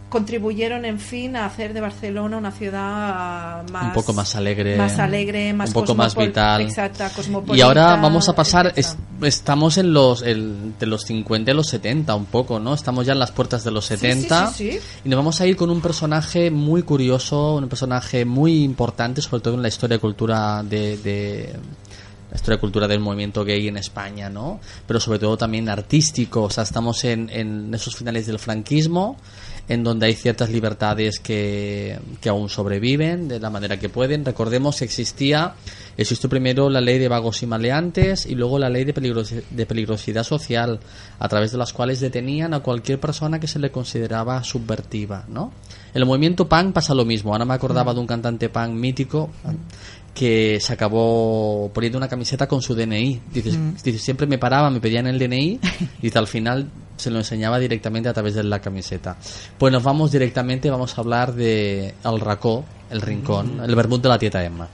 Contribuyeron, 0.10 0.86
en 0.86 1.00
fin, 1.00 1.36
a 1.36 1.45
hacer 1.45 1.72
de 1.72 1.82
Barcelona 1.82 2.36
una 2.38 2.52
ciudad 2.52 3.62
más 3.70 3.84
un 3.86 3.93
poco 3.93 4.12
más 4.12 4.36
alegre, 4.36 4.76
más 4.76 4.97
alegre, 4.97 5.54
más 5.54 5.70
un 5.70 5.74
poco 5.74 5.93
más 5.93 6.16
vital. 6.16 6.62
exacta, 6.64 7.12
cosmopolita, 7.12 7.56
Y 7.56 7.62
ahora 7.62 7.95
vamos 7.95 8.28
a 8.28 8.34
pasar, 8.34 8.74
es- 8.76 8.97
estamos 9.22 9.78
en 9.78 9.93
los 9.93 10.24
el- 10.24 10.74
de 10.80 10.88
los 10.88 11.04
50 11.04 11.52
y 11.52 11.54
los 11.54 11.68
70 11.68 12.16
un 12.16 12.26
poco, 12.26 12.60
¿no? 12.60 12.74
Estamos 12.74 13.06
ya 13.06 13.14
en 13.14 13.20
las 13.20 13.32
puertas 13.32 13.64
de 13.64 13.70
los 13.70 13.86
Sí, 13.86 13.93
sí, 13.97 14.00
70 14.00 14.47
sí, 14.52 14.72
sí. 14.72 14.80
y 15.06 15.10
nos 15.10 15.18
vamos 15.18 15.41
a 15.41 15.45
ir 15.45 15.56
con 15.56 15.70
un 15.70 15.80
personaje 15.80 16.50
muy 16.50 16.82
curioso, 16.82 17.58
un 17.58 17.70
personaje 17.70 18.26
muy 18.26 18.64
importante, 18.64 19.22
sobre 19.22 19.43
todo 19.43 19.54
en 19.54 19.62
la 19.62 19.68
historia 19.68 19.97
y 19.97 20.00
cultura 20.00 20.64
de, 20.64 20.97
de- 20.97 21.54
la 22.30 22.36
historia 22.36 22.57
y 22.57 22.59
cultura 22.59 22.88
del 22.88 22.99
movimiento 22.99 23.43
gay 23.43 23.67
en 23.67 23.77
España, 23.77 24.30
¿no? 24.30 24.59
Pero 24.88 24.99
sobre 24.99 25.19
todo 25.19 25.38
también 25.38 25.67
artístico, 25.69 26.43
o 26.43 26.49
sea, 26.49 26.63
estamos 26.63 27.03
en, 27.03 27.30
en 27.32 27.73
esos 27.73 27.95
finales 27.95 28.27
del 28.27 28.39
franquismo, 28.39 29.17
en 29.67 29.84
donde 29.84 30.07
hay 30.07 30.13
ciertas 30.13 30.49
libertades 30.49 31.19
que, 31.19 31.99
que 32.21 32.30
aún 32.30 32.49
sobreviven 32.49 33.27
de 33.27 33.39
la 33.39 33.49
manera 33.51 33.77
que 33.77 33.88
pueden. 33.89 34.25
Recordemos 34.25 34.77
que 34.77 34.86
existía, 34.86 35.53
existió 35.95 36.27
primero 36.27 36.69
la 36.71 36.82
ley 36.82 36.97
de 36.97 37.07
vagos 37.07 37.43
y 37.43 37.45
maleantes 37.45 38.25
y 38.25 38.34
luego 38.34 38.57
la 38.57 38.69
ley 38.69 38.84
de, 38.84 38.95
peligros- 38.95 39.43
de 39.49 39.65
peligrosidad 39.67 40.23
social, 40.23 40.80
a 41.19 41.27
través 41.30 41.51
de 41.51 41.59
las 41.59 41.71
cuales 41.71 41.99
detenían 41.99 42.55
a 42.55 42.61
cualquier 42.61 42.99
persona 42.99 43.39
que 43.39 43.47
se 43.47 43.59
le 43.59 43.71
consideraba 43.71 44.43
subvertiva, 44.43 45.25
¿no? 45.27 45.51
En 45.93 46.01
el 46.01 46.05
movimiento 46.07 46.47
punk 46.47 46.73
pasa 46.73 46.93
lo 46.95 47.05
mismo. 47.05 47.32
Ahora 47.34 47.45
me 47.45 47.53
acordaba 47.53 47.93
de 47.93 47.99
un 47.99 48.07
cantante 48.07 48.49
punk 48.49 48.69
mítico 48.71 49.30
que 50.20 50.59
se 50.59 50.74
acabó 50.74 51.72
poniendo 51.74 51.97
una 51.97 52.09
camiseta 52.09 52.45
con 52.45 52.61
su 52.61 52.76
DNI. 52.76 53.22
Dices, 53.32 53.57
Mm. 53.57 53.76
dices, 53.82 54.01
siempre 54.01 54.28
me 54.28 54.38
paraba, 54.38 54.70
me 54.70 54.82
pedían 54.82 55.07
el 55.07 55.17
DNI 55.17 55.61
y 56.01 56.17
al 56.17 56.28
final 56.28 56.70
se 56.97 57.09
lo 57.09 57.20
enseñaba 57.20 57.57
directamente 57.57 58.09
a 58.09 58.13
través 58.13 58.36
de 58.36 58.43
la 58.43 58.59
camiseta. 58.59 59.15
Pues 59.57 59.72
nos 59.72 59.82
vamos 59.82 60.11
directamente, 60.11 60.70
vamos 60.70 60.97
a 60.97 61.01
hablar 61.01 61.34
de 61.36 61.93
El 62.03 62.20
Racó, 62.20 62.65
el 62.89 62.99
Rincón, 62.99 63.61
el 63.63 63.74
vermut 63.76 64.03
de 64.03 64.09
la 64.09 64.20
tieta 64.20 64.43
Emma. 64.43 64.67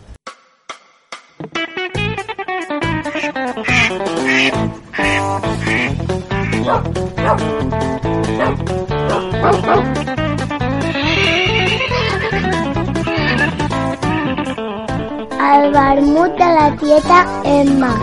El 15.46 15.72
vermut 15.72 16.40
la 16.40 16.76
tieta 16.78 17.26
Emma. 17.44 17.94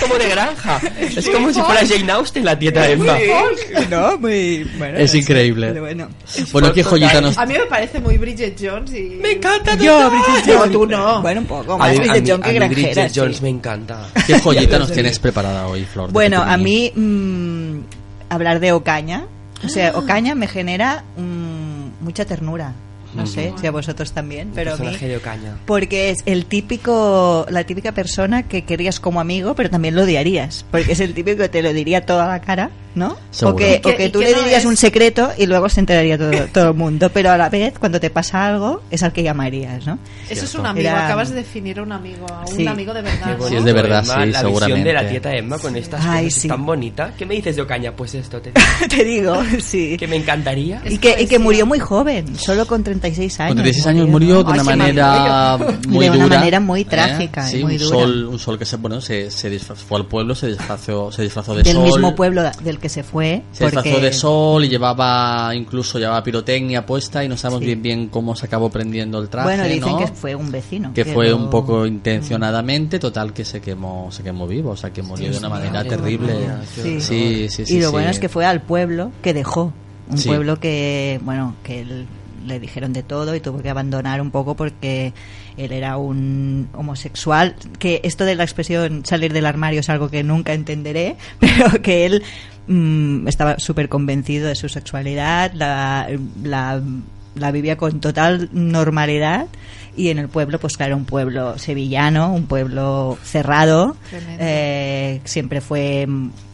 Como 0.00 0.14
de 0.16 0.28
granja. 0.28 0.80
Es 1.00 1.28
como 1.30 1.52
si 1.52 1.60
fuera 1.60 1.80
Jane 1.86 2.12
Austen 2.12 2.44
la 2.44 2.58
tieta 2.58 2.88
Emma. 2.88 3.16
No, 3.90 4.18
muy 4.18 4.64
bueno. 4.78 4.98
Es 4.98 5.14
increíble. 5.14 5.72
Bueno, 5.80 6.08
Bueno, 6.52 6.72
qué 6.72 6.82
joyita 6.84 7.20
nos... 7.20 7.38
A 7.38 7.46
mí 7.46 7.54
me 7.54 7.66
parece 7.66 7.98
muy 7.98 8.18
Bridget 8.18 8.56
Jones 8.60 8.92
y... 8.92 9.16
Me 9.20 9.32
encanta 9.32 9.74
Yo, 9.76 10.10
Bridget 10.10 10.46
No, 10.46 10.58
Jones. 10.58 10.72
tú 10.72 10.86
no. 10.86 11.22
Bueno, 11.22 11.40
un 11.40 11.46
poco 11.46 11.74
A 11.74 11.78
más 11.78 11.96
Bridget 11.96 12.28
Jones 12.28 12.46
que 12.46 12.52
granjera. 12.52 12.68
Bridget 12.92 13.10
sí. 13.12 13.20
Jones 13.20 13.42
me 13.42 13.48
encanta. 13.48 14.08
¿Qué 14.26 14.38
joyita 14.38 14.78
nos 14.78 14.92
tienes 14.92 15.18
preparada 15.18 15.66
hoy, 15.66 15.84
Flor? 15.84 16.08
de 16.08 16.12
Bueno, 16.12 16.42
a 16.42 16.56
mí 16.56 16.92
mm, 16.94 17.78
hablar 18.28 18.60
de 18.60 18.72
Ocaña, 18.72 19.24
o 19.64 19.68
sea, 19.68 19.92
Ocaña 19.96 20.34
me 20.34 20.46
genera 20.46 21.04
mm, 21.16 22.04
mucha 22.04 22.24
ternura. 22.26 22.74
No 23.14 23.26
sé 23.26 23.52
si 23.60 23.66
a 23.66 23.70
vosotros 23.70 24.12
también, 24.12 24.52
pero 24.54 24.70
a 24.70 24.74
mí 24.74 24.80
personaje 24.80 25.08
de 25.08 25.16
Ocaña. 25.16 25.56
porque 25.66 26.10
es 26.10 26.18
el 26.26 26.46
típico 26.46 27.46
la 27.50 27.64
típica 27.64 27.92
persona 27.92 28.44
que 28.44 28.62
querías 28.62 29.00
como 29.00 29.20
amigo, 29.20 29.54
pero 29.54 29.70
también 29.70 29.94
lo 29.94 30.02
odiarías, 30.02 30.64
porque 30.70 30.92
es 30.92 31.00
el 31.00 31.14
típico 31.14 31.38
que 31.38 31.48
te 31.48 31.62
lo 31.62 31.72
diría 31.72 32.06
toda 32.06 32.28
la 32.28 32.40
cara, 32.40 32.70
¿no? 32.94 33.16
Seguro. 33.30 33.54
O 33.54 33.58
que, 33.58 33.76
Y 33.76 33.80
que- 33.80 33.88
o 33.92 33.96
que 33.96 34.06
y 34.06 34.10
tú 34.10 34.18
que 34.18 34.24
le 34.26 34.32
no 34.32 34.42
dirías 34.42 34.60
es- 34.60 34.66
un 34.66 34.76
secreto 34.76 35.30
y 35.38 35.46
luego 35.46 35.68
se 35.68 35.80
enteraría 35.80 36.18
todo, 36.18 36.30
todo 36.52 36.68
el 36.70 36.74
mundo, 36.74 37.10
pero 37.12 37.30
a 37.30 37.36
la 37.36 37.48
vez 37.48 37.78
cuando 37.78 38.00
te 38.00 38.10
pasa 38.10 38.46
algo 38.46 38.82
es 38.90 39.02
al 39.02 39.12
que 39.12 39.22
llamarías, 39.22 39.86
¿no? 39.86 39.98
Eso 40.28 40.44
es 40.44 40.54
un 40.54 40.66
amigo, 40.66 40.88
Era- 40.88 41.06
acabas 41.06 41.30
de 41.30 41.36
definir 41.36 41.78
a 41.78 41.82
un 41.82 41.92
amigo, 41.92 42.26
a 42.28 42.40
un 42.40 42.56
Sí. 42.56 42.66
amigo 42.66 42.92
de 42.94 43.02
verdad. 43.02 43.26
bonito, 43.38 43.48
Sí, 43.48 43.56
es 43.56 43.64
de 43.64 43.72
verdad, 43.72 44.02
Emma, 44.04 44.12
sí, 44.14 44.18
La 44.18 44.24
visión 44.26 44.44
seguramente. 44.46 44.88
de 44.88 44.92
la 44.94 45.08
tieta 45.08 45.34
Emma 45.36 45.58
con 45.58 45.76
estas 45.76 46.04
Ay, 46.04 46.24
cosas 46.26 46.42
sí. 46.42 46.48
tan 46.48 46.66
bonita. 46.66 47.12
¿Qué 47.16 47.26
me 47.26 47.34
dices 47.34 47.56
de 47.56 47.62
Ocaña? 47.62 47.92
Pues 47.94 48.14
esto 48.14 48.40
te 48.40 48.50
digo. 48.50 48.60
te 48.88 49.04
digo, 49.04 49.42
sí. 49.60 49.96
que 49.96 50.06
me 50.08 50.16
encantaría. 50.16 50.82
Y 50.88 50.98
que, 50.98 51.20
y 51.22 51.26
que 51.26 51.38
murió 51.38 51.66
muy 51.66 51.78
joven, 51.78 52.36
solo 52.38 52.66
con 52.66 52.82
36 52.82 53.38
años. 53.40 53.50
Con 53.50 53.56
36 53.62 53.86
años 53.86 54.08
murió 54.08 54.42
de 54.42 54.50
una 54.52 54.64
manera 54.64 55.56
muy 55.88 56.04
De 56.06 56.10
una 56.10 56.24
dura. 56.24 56.38
manera 56.38 56.60
muy 56.60 56.80
¿eh? 56.82 56.84
trágica 56.86 57.48
y 57.48 57.52
Sí, 57.56 57.62
muy 57.64 57.74
un 57.74 57.78
dura. 57.82 57.96
sol, 57.98 58.24
un 58.26 58.38
sol 58.38 58.58
que 58.58 58.64
se, 58.64 58.76
bueno, 58.76 59.00
se, 59.00 59.30
se 59.30 59.48
disfrazó, 59.50 59.84
fue 59.86 59.98
al 59.98 60.06
pueblo, 60.06 60.34
se 60.34 60.48
disfrazó, 60.48 61.12
se 61.12 61.22
disfrazó 61.22 61.54
de 61.54 61.62
Del 61.62 61.74
sol. 61.74 61.84
mismo 61.84 62.14
pueblo 62.14 62.42
del 62.62 62.78
que 62.80 62.88
se 62.88 63.02
fue. 63.02 63.42
Se 63.52 63.64
porque... 63.64 63.76
disfrazó 63.90 64.00
de 64.00 64.12
sol 64.12 64.64
y 64.64 64.68
llevaba, 64.68 65.54
incluso 65.54 65.98
llevaba 65.98 66.22
pirotecnia 66.24 66.84
puesta 66.84 67.22
y 67.24 67.28
no 67.28 67.36
sabemos 67.36 67.60
Sí. 67.60 67.66
bien 67.66 67.82
bien 67.82 68.08
cómo 68.08 68.34
se 68.34 68.46
acabó 68.46 68.70
prendiendo 68.70 69.20
el 69.20 69.28
traje, 69.28 69.46
Bueno, 69.48 69.64
dicen 69.64 69.92
¿no? 69.92 69.98
que 69.98 70.06
fue 70.08 70.34
un 70.34 70.50
vecino. 70.50 70.92
que 70.94 71.04
fue 71.04 71.28
lo- 71.28 71.36
un 71.36 71.50
poco 71.50 71.86
intencionadamente, 71.86 72.98
total 72.98 73.32
que 73.32 73.44
se 73.44 73.60
quemó, 73.60 74.10
se 74.10 74.22
quemó 74.22 74.46
vivo, 74.46 74.70
o 74.70 74.76
sea 74.76 74.90
que 74.92 75.02
murió 75.02 75.30
de 75.30 75.38
una 75.38 75.48
manera 75.48 75.84
terrible. 75.84 76.34
Sí. 76.74 77.00
Sí, 77.00 77.48
sí, 77.48 77.66
sí. 77.66 77.76
y 77.76 77.80
lo 77.80 77.86
sí. 77.88 77.92
bueno 77.92 78.10
es 78.10 78.18
que 78.18 78.28
fue 78.28 78.44
al 78.46 78.62
pueblo 78.62 79.12
que 79.22 79.34
dejó. 79.34 79.72
Un 80.10 80.18
Sí. 80.18 80.28
pueblo 80.28 80.58
que, 80.58 81.20
bueno, 81.22 81.54
que 81.62 81.80
él- 81.82 82.06
le 82.46 82.58
dijeron 82.58 82.94
de 82.94 83.02
todo 83.02 83.34
y 83.34 83.40
tuvo 83.40 83.60
que 83.60 83.68
abandonar 83.68 84.22
un 84.22 84.30
poco 84.30 84.56
porque 84.56 85.12
él 85.58 85.72
era 85.72 85.98
un 85.98 86.70
homosexual. 86.72 87.54
Que 87.78 88.00
esto 88.02 88.24
de 88.24 88.34
la 88.34 88.44
expresión 88.44 89.04
salir 89.04 89.34
del 89.34 89.44
armario 89.44 89.80
es 89.80 89.90
algo 89.90 90.08
que 90.08 90.22
nunca 90.22 90.54
entenderé, 90.54 91.16
pero 91.38 91.82
que 91.82 92.06
él 92.06 92.22
mm, 92.70 93.28
estaba 93.28 93.58
súper 93.58 93.88
convencido 93.88 94.48
de 94.48 94.54
su 94.54 94.68
sexualidad, 94.68 95.52
la, 95.54 96.08
la, 96.42 96.80
la 97.34 97.50
vivía 97.50 97.76
con 97.76 98.00
total 98.00 98.48
normalidad. 98.52 99.46
Y 99.96 100.08
en 100.08 100.18
el 100.18 100.28
pueblo, 100.28 100.58
pues 100.60 100.76
claro, 100.76 100.96
un 100.96 101.04
pueblo 101.04 101.58
sevillano, 101.58 102.32
un 102.32 102.46
pueblo 102.46 103.18
cerrado, 103.24 103.96
eh, 104.38 105.20
siempre 105.24 105.60
fue 105.60 106.06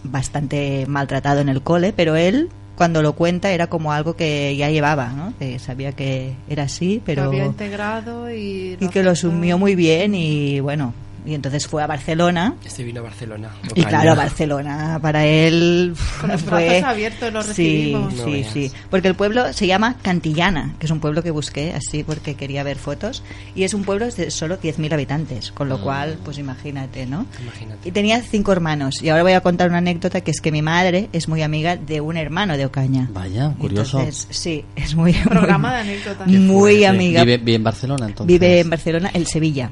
bastante 0.02 0.86
maltratado 0.88 1.40
en 1.40 1.50
el 1.50 1.62
cole, 1.62 1.92
pero 1.94 2.16
él 2.16 2.48
cuando 2.76 3.02
lo 3.02 3.12
cuenta 3.12 3.52
era 3.52 3.68
como 3.68 3.92
algo 3.92 4.16
que 4.16 4.56
ya 4.56 4.70
llevaba, 4.70 5.08
¿no? 5.08 5.32
Que 5.38 5.58
sabía 5.58 5.92
que 5.92 6.34
era 6.48 6.64
así, 6.64 6.96
Lo 6.96 7.02
pero 7.04 7.22
había 7.24 7.44
integrado 7.46 8.30
y... 8.30 8.76
y 8.80 8.88
que 8.88 9.02
lo 9.02 9.10
asumió 9.10 9.58
muy 9.58 9.74
bien 9.74 10.14
y 10.14 10.60
bueno, 10.60 10.92
y 11.26 11.34
entonces 11.34 11.66
fue 11.66 11.82
a 11.82 11.86
Barcelona 11.86 12.54
Este 12.64 12.82
vino 12.84 13.00
a 13.00 13.04
Barcelona. 13.04 13.50
y 13.74 13.82
claro, 13.84 14.14
Barcelona 14.16 14.98
para 15.02 15.24
él 15.26 15.94
Con 16.20 16.30
los 16.30 16.42
fue 16.42 16.66
brazos 16.66 16.84
abiertos 16.84 17.32
lo 17.32 17.42
sí, 17.42 17.48
recibimos. 17.48 18.14
No 18.14 18.24
sí, 18.24 18.30
veas. 18.32 18.52
sí, 18.52 18.72
porque 18.90 19.08
el 19.08 19.14
pueblo 19.14 19.52
se 19.52 19.66
llama 19.66 19.96
Cantillana, 20.02 20.74
que 20.78 20.86
es 20.86 20.92
un 20.92 21.00
pueblo 21.00 21.22
que 21.22 21.30
busqué 21.30 21.72
así 21.74 22.04
porque 22.04 22.34
quería 22.34 22.62
ver 22.62 22.76
fotos 22.78 23.22
y 23.54 23.64
es 23.64 23.74
un 23.74 23.84
pueblo 23.84 24.06
de 24.10 24.30
solo 24.30 24.58
10.000 24.60 24.92
habitantes, 24.92 25.50
con 25.52 25.68
lo 25.68 25.80
cual, 25.80 26.18
pues 26.24 26.38
imagínate, 26.38 27.06
¿no? 27.06 27.26
Imagínate. 27.42 27.88
Y 27.88 27.92
tenía 27.92 28.20
cinco 28.22 28.52
hermanos 28.52 29.02
y 29.02 29.08
ahora 29.08 29.22
voy 29.22 29.32
a 29.32 29.40
contar 29.40 29.68
una 29.68 29.78
anécdota 29.78 30.20
que 30.20 30.30
es 30.30 30.40
que 30.40 30.52
mi 30.52 30.62
madre 30.62 31.08
es 31.12 31.28
muy 31.28 31.42
amiga 31.42 31.76
de 31.76 32.00
un 32.00 32.16
hermano 32.16 32.56
de 32.56 32.66
Ocaña. 32.66 33.08
Vaya, 33.12 33.52
curioso. 33.58 33.98
Entonces, 34.00 34.28
sí, 34.30 34.64
es 34.76 34.94
muy 34.94 35.12
Programa 35.12 35.74
de 35.74 35.80
anécdotas. 35.80 36.26
muy 36.28 36.76
Sí. 36.76 36.84
amiga. 36.84 37.24
Vive, 37.24 37.38
vive 37.38 37.54
en 37.56 37.64
Barcelona, 37.64 38.06
entonces. 38.06 38.26
Vive 38.26 38.60
en 38.60 38.70
Barcelona, 38.70 39.10
el 39.14 39.26
Sevilla. 39.26 39.70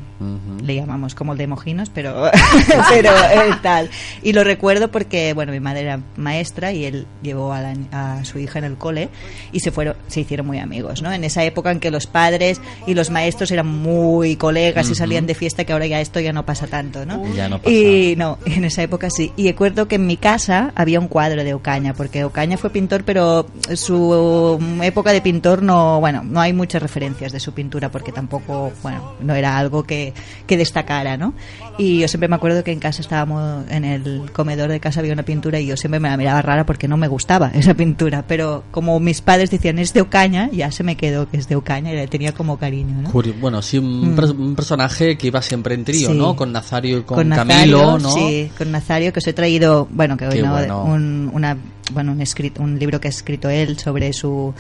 Le 0.63 0.75
llamamos 0.75 1.15
como 1.15 1.33
el 1.33 1.39
de 1.39 1.44
Mojinos, 1.47 1.91
pero, 1.91 2.31
pero 2.91 3.11
eh, 3.11 3.51
tal. 3.63 3.91
Y 4.23 4.33
lo 4.33 4.45
recuerdo 4.45 4.91
porque, 4.91 5.33
bueno, 5.35 5.53
mi 5.53 5.61
madre 5.61 5.83
era 5.83 6.01
maestra 6.17 6.73
y 6.73 6.85
él 6.85 7.07
llevó 7.23 7.53
a, 7.53 7.61
la- 7.61 7.75
a 8.19 8.25
su 8.25 8.39
hija 8.39 8.59
en 8.59 8.65
el 8.65 8.77
cole 8.77 9.09
y 9.53 9.61
se 9.61 9.71
fueron, 9.71 9.97
se 10.09 10.21
hicieron 10.21 10.47
muy 10.47 10.59
amigos, 10.59 11.03
¿no? 11.03 11.13
En 11.13 11.25
esa 11.25 11.45
época 11.45 11.71
en 11.71 11.81
que 11.81 11.91
los 11.91 12.07
padres 12.07 12.61
y 12.87 12.95
los 12.95 13.11
maestros 13.11 13.51
eran 13.51 13.67
muy 13.67 14.37
colegas 14.37 14.89
y 14.91 14.95
salían 14.95 15.27
de 15.27 15.35
fiesta, 15.35 15.65
que 15.65 15.73
ahora 15.73 15.87
ya 15.87 16.01
esto 16.01 16.21
ya 16.21 16.33
no 16.33 16.45
pasa 16.47 16.67
tanto, 16.67 17.05
¿no? 17.07 17.23
Ya 17.35 17.49
no 17.49 17.59
pasa. 17.59 17.71
Y 17.71 18.15
no, 18.17 18.39
en 18.47 18.65
esa 18.65 18.83
época 18.83 19.11
sí. 19.11 19.33
Y 19.37 19.49
recuerdo 19.49 19.89
que 19.89 19.97
en 19.97 20.07
mi 20.07 20.17
casa 20.17 20.73
había 20.75 21.01
un 21.01 21.09
cuadro 21.09 21.45
de 21.45 21.55
Ocaña, 21.55 21.95
porque 21.95 22.25
Ocaña 22.25 22.57
fue 22.57 22.71
pintor, 22.71 23.05
pero 23.05 23.47
su 23.75 24.59
época 24.83 25.13
de 25.13 25.21
pintor 25.21 25.63
no, 25.63 26.01
bueno, 26.01 26.23
no 26.25 26.41
hay 26.41 26.53
muchas 26.53 26.83
referencias 26.83 27.33
de 27.33 27.41
su 27.41 27.53
pintura, 27.53 27.91
porque 27.91 28.13
tampoco, 28.13 28.73
bueno, 28.83 29.15
no 29.21 29.35
era 29.35 29.57
algo 29.59 29.83
que, 29.85 30.13
que 30.47 30.57
destacara, 30.57 31.17
¿no? 31.17 31.34
Y 31.79 32.01
yo 32.01 32.09
siempre 32.09 32.29
me 32.29 32.37
acuerdo 32.37 32.63
que 32.63 32.71
en 32.73 32.79
casa 32.79 33.03
estábamos, 33.03 33.65
en 33.69 33.85
el 33.85 34.31
comedor 34.33 34.71
de 34.71 34.79
casa 34.81 35.01
había 35.01 35.13
una 35.13 35.25
pintura 35.25 35.59
y 35.59 35.67
yo 35.67 35.77
siempre 35.77 35.99
me 36.01 36.09
la 36.09 36.17
miraba 36.17 36.41
rara 36.41 36.65
porque 36.67 36.87
no 36.89 36.97
me 36.97 37.09
gustaba 37.09 37.49
esa 37.55 37.75
pintura, 37.75 38.25
pero 38.29 38.65
como 38.71 38.99
mis 39.01 39.21
padres 39.21 39.51
decían 39.51 39.79
es 39.79 39.93
de 39.93 40.01
Ocaña, 40.03 40.49
ya 40.53 40.71
se 40.71 40.85
me 40.85 40.97
quedó 40.97 41.29
que 41.29 41.37
es 41.37 41.49
de 41.49 41.57
Ocaña 41.57 41.93
y 41.93 41.97
le 41.97 42.07
tenía 42.07 42.33
como 42.33 42.59
cariño, 42.59 43.03
¿no? 43.03 43.11
Bueno, 43.41 43.61
sí, 43.63 43.79
un, 43.79 44.15
Mm. 44.15 44.41
un 44.41 44.55
personaje 44.55 45.17
que 45.19 45.27
iba 45.29 45.43
siempre 45.43 45.75
en 45.75 45.85
trío, 45.85 46.11
Sí. 46.11 46.17
¿no? 46.19 46.37
Con 46.37 46.53
Nazario 46.53 46.99
y 46.99 47.03
con, 47.03 47.29
Nazario, 47.29 47.55
Camilo, 47.79 47.99
¿no? 47.99 48.11
Sí, 48.11 48.51
con 48.57 48.71
Nazario, 48.71 49.13
que 49.13 49.19
os 49.19 49.27
he 49.27 49.33
traído, 49.33 49.89
bueno, 49.91 50.17
que 50.17 50.27
hoy 50.27 50.43
no, 50.43 50.53
bueno. 50.53 50.85
un, 50.85 51.31
una, 51.33 51.57
bueno, 51.93 52.13
un, 52.13 52.21
escrito, 52.21 52.63
un 52.63 52.79
libro 52.79 53.01
que 53.01 53.09
ha 53.09 53.11
escrito 53.11 53.49
él 53.51 53.79
sobre 53.79 54.13
su 54.13 54.55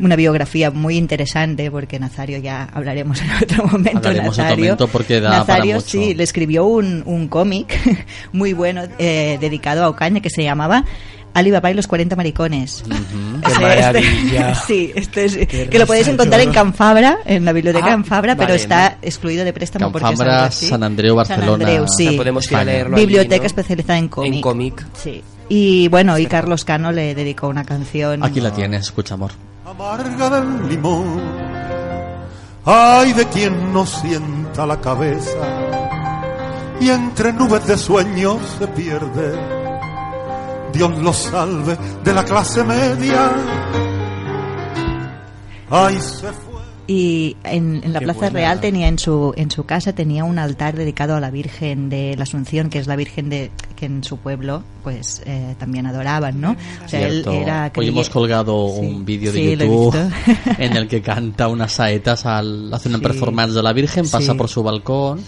una 0.00 0.16
biografía 0.16 0.70
muy 0.70 0.96
interesante 0.96 1.70
porque 1.70 1.98
Nazario 2.00 2.38
ya 2.38 2.64
hablaremos 2.72 3.20
en 3.22 3.30
otro 3.42 3.66
momento 3.70 3.98
Hablaremos 3.98 4.38
en 4.38 4.42
otro 4.42 4.42
Nazario 4.44 4.64
momento 4.64 4.88
porque 4.88 5.20
da 5.20 5.28
para 5.30 5.38
Nazario 5.40 5.74
mucho. 5.76 5.86
sí 5.88 6.14
le 6.14 6.24
escribió 6.24 6.64
un, 6.66 7.02
un 7.06 7.28
cómic 7.28 7.78
muy 8.32 8.52
bueno 8.54 8.82
eh, 8.98 9.38
dedicado 9.40 9.84
a 9.84 9.88
Ocaña 9.88 10.20
que 10.20 10.30
se 10.30 10.42
llamaba 10.42 10.84
Alibaba 11.32 11.68
y 11.70 11.74
los 11.74 11.86
40 11.88 12.14
maricones 12.16 12.82
Ujú. 12.86 13.40
¡Qué 13.42 13.50
Ese- 13.52 13.60
maravilla! 13.60 14.50
este- 14.52 14.54
sí, 14.66 14.92
este 14.94 15.24
es- 15.24 15.68
que 15.68 15.78
lo 15.78 15.86
podéis 15.86 16.08
encontrar 16.08 16.40
en. 16.40 16.52
Canfabra, 16.52 17.18
en 17.24 17.44
la 17.44 17.52
biblioteca 17.52 17.86
Ah, 17.86 17.90
Canfabra, 17.90 18.36
pero 18.36 18.54
está 18.54 18.90
¿no? 18.90 18.96
excluido 19.02 19.44
de 19.44 19.52
préstamo 19.52 19.90
porque 19.92 20.06
Canfabra, 20.08 20.44
así. 20.46 20.66
San 20.68 20.82
Andreu, 20.84 21.16
Barcelona. 21.16 21.44
San 21.46 21.54
Andreu, 21.62 21.84
O 21.84 21.88
sí. 21.88 22.06
sea, 22.08 22.16
podemos 22.16 22.50
ir 22.50 22.56
a 22.56 22.64
leerlo 22.64 22.96
allí, 22.96 23.06
Biblioteca 23.06 23.40
¿no? 23.42 23.46
especializada 23.46 23.98
en 23.98 24.08
cómic. 24.08 24.34
En 24.34 24.40
cómic. 24.40 24.86
Sí. 25.02 25.22
Y 25.48 25.88
bueno, 25.88 26.16
y 26.18 26.26
Carlos 26.26 26.64
Cano 26.64 26.92
le 26.92 27.14
dedicó 27.16 27.48
una 27.48 27.64
canción. 27.64 28.22
Aquí 28.24 28.40
la 28.40 28.52
tienes, 28.52 28.82
escucha, 28.82 29.14
amor. 29.14 29.32
Amarga 29.64 30.30
del 30.30 30.68
limón. 30.68 31.22
Ay 32.66 33.12
de 33.12 33.26
quien 33.28 33.72
no 33.72 33.84
sienta 33.84 34.66
la 34.66 34.80
cabeza 34.80 35.38
y 36.80 36.90
entre 36.90 37.32
nubes 37.32 37.66
de 37.66 37.76
sueños 37.76 38.38
se 38.58 38.66
pierde. 38.68 39.38
Dios 40.72 40.98
lo 40.98 41.12
salve 41.12 41.78
de 42.02 42.12
la 42.12 42.24
clase 42.24 42.64
media. 42.64 43.30
Ay, 45.70 46.00
se. 46.00 46.43
Y 46.86 47.36
en, 47.44 47.80
en 47.82 47.92
la 47.94 48.00
Qué 48.00 48.04
Plaza 48.04 48.20
buena. 48.20 48.34
Real 48.34 48.60
tenía 48.60 48.88
en 48.88 48.98
su 48.98 49.32
en 49.36 49.50
su 49.50 49.64
casa 49.64 49.94
tenía 49.94 50.24
un 50.24 50.38
altar 50.38 50.76
dedicado 50.76 51.14
a 51.16 51.20
la 51.20 51.30
Virgen 51.30 51.88
de 51.88 52.14
la 52.16 52.24
Asunción, 52.24 52.68
que 52.68 52.78
es 52.78 52.86
la 52.86 52.96
Virgen 52.96 53.30
de 53.30 53.50
que 53.74 53.86
en 53.86 54.04
su 54.04 54.18
pueblo 54.18 54.62
pues 54.82 55.22
eh, 55.24 55.54
también 55.58 55.86
adoraban, 55.86 56.40
¿no? 56.42 56.54
O 56.84 56.88
sea, 56.88 57.06
él 57.08 57.24
era 57.26 57.72
Hoy 57.74 57.88
hemos 57.88 58.10
colgado 58.10 58.68
Sí. 58.78 58.80
un 58.86 59.04
vídeo 59.06 59.32
de 59.32 59.38
Sí, 59.38 59.56
YouTube 59.56 59.96
en 60.58 60.76
el 60.76 60.86
que 60.88 61.00
canta 61.00 61.48
unas 61.48 61.72
saetas, 61.72 62.26
al, 62.26 62.72
hace 62.74 62.90
una 62.90 62.98
Sí. 62.98 63.04
performance 63.04 63.54
de 63.54 63.62
la 63.62 63.72
Virgen, 63.72 64.06
pasa 64.10 64.34
por 64.34 64.48
su 64.48 64.62
balcón. 64.62 65.20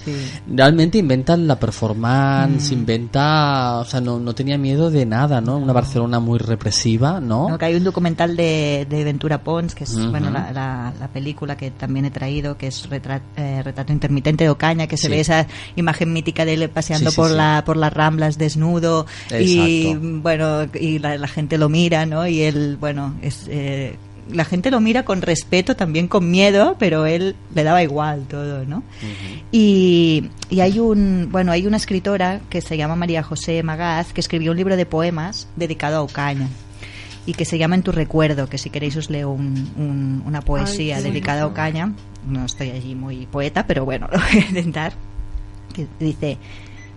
Realmente 0.47 0.99
inventan 0.99 1.47
la 1.47 1.59
performance, 1.59 2.71
Mm. 2.71 2.75
inventa, 2.75 3.79
o 3.79 3.85
sea, 3.87 4.01
no, 4.03 4.19
no 4.19 4.35
tenía 4.35 4.59
miedo 4.59 4.91
de 4.91 5.07
nada, 5.07 5.41
¿no? 5.41 5.57
Una 5.57 5.73
Barcelona 5.73 6.21
muy 6.21 6.39
represiva, 6.39 7.21
¿no? 7.21 7.49
No, 7.49 7.57
que 7.59 7.65
hay 7.65 7.75
un 7.77 7.85
documental 7.85 8.37
de, 8.37 8.87
de 8.89 9.05
Ventura 9.05 9.43
Pons, 9.43 9.75
que 9.75 9.85
es 9.85 9.95
Ujú. 9.95 10.11
bueno 10.11 10.31
la, 10.31 10.53
la- 10.53 10.93
la 10.99 11.09
película 11.09 11.46
que 11.55 11.71
también 11.71 12.07
he 12.07 12.11
traído, 12.11 12.57
que 12.59 12.67
es 12.67 12.89
eh, 13.37 13.63
Retrato 13.63 13.93
Intermitente 13.93 14.43
de 14.43 14.51
Ocaña, 14.51 14.89
que 14.89 14.97
se 14.97 15.07
Sí. 15.07 15.13
ve 15.13 15.21
esa 15.21 15.47
imagen 15.77 16.13
mítica 16.13 16.45
de 16.45 16.55
él 16.55 16.69
paseando 16.71 17.11
Sí, 17.11 17.17
por. 17.17 17.31
La, 17.31 17.63
por 17.65 17.77
las 17.77 17.93
ramblas 17.93 18.39
desnudo 18.39 19.07
y 19.31 19.87
Exacto. 19.87 20.01
bueno, 20.23 20.67
y 20.75 20.99
la, 20.99 21.17
la 21.19 21.29
gente 21.29 21.59
lo 21.59 21.69
mira, 21.69 22.07
¿no? 22.07 22.27
Y 22.27 22.41
él, 22.43 22.77
bueno, 22.81 23.15
es... 23.23 23.45
eh, 23.49 23.97
la 24.33 24.45
gente 24.45 24.73
lo 24.73 24.81
mira 24.81 25.05
con 25.05 25.23
respeto, 25.23 25.77
también 25.77 26.09
con 26.09 26.29
miedo, 26.29 26.75
pero 26.81 27.07
él 27.07 27.37
le 27.55 27.63
daba 27.63 27.85
igual 27.85 28.25
todo, 28.29 28.65
¿no? 28.65 28.83
Y, 29.53 30.31
y 30.51 30.61
hay 30.61 30.81
un 30.81 31.29
bueno 31.31 31.53
hay 31.53 31.65
una 31.67 31.77
escritora 31.77 32.41
que 32.51 32.61
se 32.61 32.77
llama 32.77 32.97
María 32.97 33.23
José 33.23 33.63
Magaz 33.63 34.13
que 34.13 34.21
escribió 34.21 34.51
un 34.51 34.57
libro 34.57 34.77
de 34.77 34.85
poemas 34.85 35.47
dedicado 35.55 35.99
a 35.99 36.03
Ocaña 36.03 36.49
y 37.27 37.35
que 37.35 37.45
se 37.45 37.59
llama 37.59 37.75
En 37.75 37.83
tu 37.83 37.93
recuerdo 37.93 38.49
que 38.49 38.57
si 38.59 38.71
queréis 38.71 38.97
os 38.97 39.11
leo 39.11 39.31
un- 39.31 39.71
un- 39.77 40.23
una 40.25 40.41
poesía 40.43 40.97
Ay, 40.99 41.03
dedicada 41.03 41.43
a. 41.43 41.47
Ocaña 41.47 41.93
no 42.27 42.45
estoy 42.45 42.71
allí 42.71 42.95
muy 42.95 43.27
poeta 43.27 43.67
pero 43.67 43.85
bueno 43.85 44.09
lo 44.13 44.19
voy 44.19 44.41
a 44.43 44.47
intentar 44.49 44.93
que 45.75 45.87
dice 46.01 46.39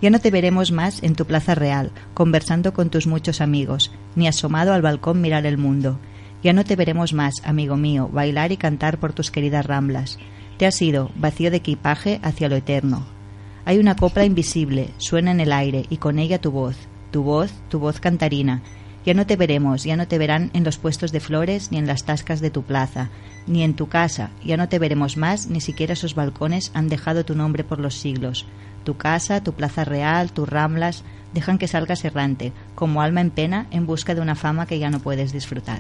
ya 0.01 0.10
no 0.10 0.19
te 0.19 0.31
veremos 0.31 0.72
más 0.72 1.03
en 1.03 1.14
tu 1.14 1.26
plaza 1.26 1.56
real, 1.56 1.91
conversando 2.14 2.73
con 2.73 2.89
tus 2.89 3.06
muchos 3.06 3.41
amigos, 3.41 3.91
ni 4.15 4.30
asomado 4.30 4.72
al 4.73 4.81
balcón 4.81 5.19
mirar 5.19 5.45
el 5.45 5.57
mundo. 5.57 5.99
Ya 6.41 6.53
no 6.53 6.64
te 6.64 6.77
veremos 6.77 7.11
más, 7.11 7.34
amigo 7.43 7.76
mío, 7.76 8.07
bailar 8.10 8.53
y 8.53 8.56
cantar 8.57 8.97
por 8.97 9.11
tus 9.11 9.30
queridas 9.30 9.65
ramblas. 9.65 10.18
Te 10.57 10.65
has 10.65 10.81
ido, 10.81 11.11
vacío 11.18 11.51
de 11.51 11.57
equipaje, 11.57 12.22
hacia 12.23 12.47
lo 12.47 12.56
eterno. 12.56 13.06
Hay 13.65 13.77
una 13.77 13.97
copla 13.97 14.23
invisible, 14.23 14.91
suena 14.99 15.31
en 15.31 15.41
el 15.41 15.51
aire, 15.51 15.85
y 15.89 15.97
con 15.97 16.18
ella 16.18 16.39
tu 16.39 16.51
voz, 16.51 16.77
tu 17.11 17.22
voz, 17.23 17.51
tu 17.68 17.80
voz 17.80 17.99
cantarina. 17.99 18.61
Ya 19.06 19.14
no 19.14 19.26
te 19.26 19.36
veremos, 19.36 19.84
ya 19.84 19.96
no 19.96 20.08
te 20.08 20.18
verán 20.18 20.52
en 20.54 20.64
los 20.64 20.78
puestos 20.78 21.12
de 21.12 21.20
flores 21.20 21.72
ni 21.72 21.78
en 21.78 21.88
las 21.88 22.04
tascas 22.04 22.42
de 22.42 22.52
tu 22.52 22.64
plaza, 22.64 23.10
ni 23.48 23.64
en 23.64 23.74
tu 23.74 23.88
casa, 23.88 24.32
ya 24.44 24.58
no 24.58 24.68
te 24.70 24.78
veremos 24.78 25.18
más, 25.18 25.48
ni 25.48 25.62
siquiera 25.62 25.94
esos 25.94 26.16
balcones 26.16 26.72
han 26.74 26.90
dejado 26.90 27.24
tu 27.24 27.36
nombre 27.36 27.64
por 27.64 27.80
los 27.80 27.96
siglos. 27.96 28.46
Tu 28.84 28.98
casa, 28.98 29.42
tu 29.42 29.54
plaza 29.54 29.86
real, 29.86 30.32
tus 30.32 30.48
ramblas, 30.48 31.04
dejan 31.34 31.58
que 31.58 31.68
salgas 31.68 32.04
errante, 32.06 32.54
como 32.76 33.02
alma 33.02 33.22
en 33.22 33.32
pena, 33.32 33.68
en 33.72 33.86
busca 33.86 34.16
de 34.16 34.22
una 34.22 34.36
fama 34.36 34.66
que 34.66 34.80
ya 34.80 34.90
no 34.90 35.00
puedes 35.00 35.32
disfrutar. 35.32 35.80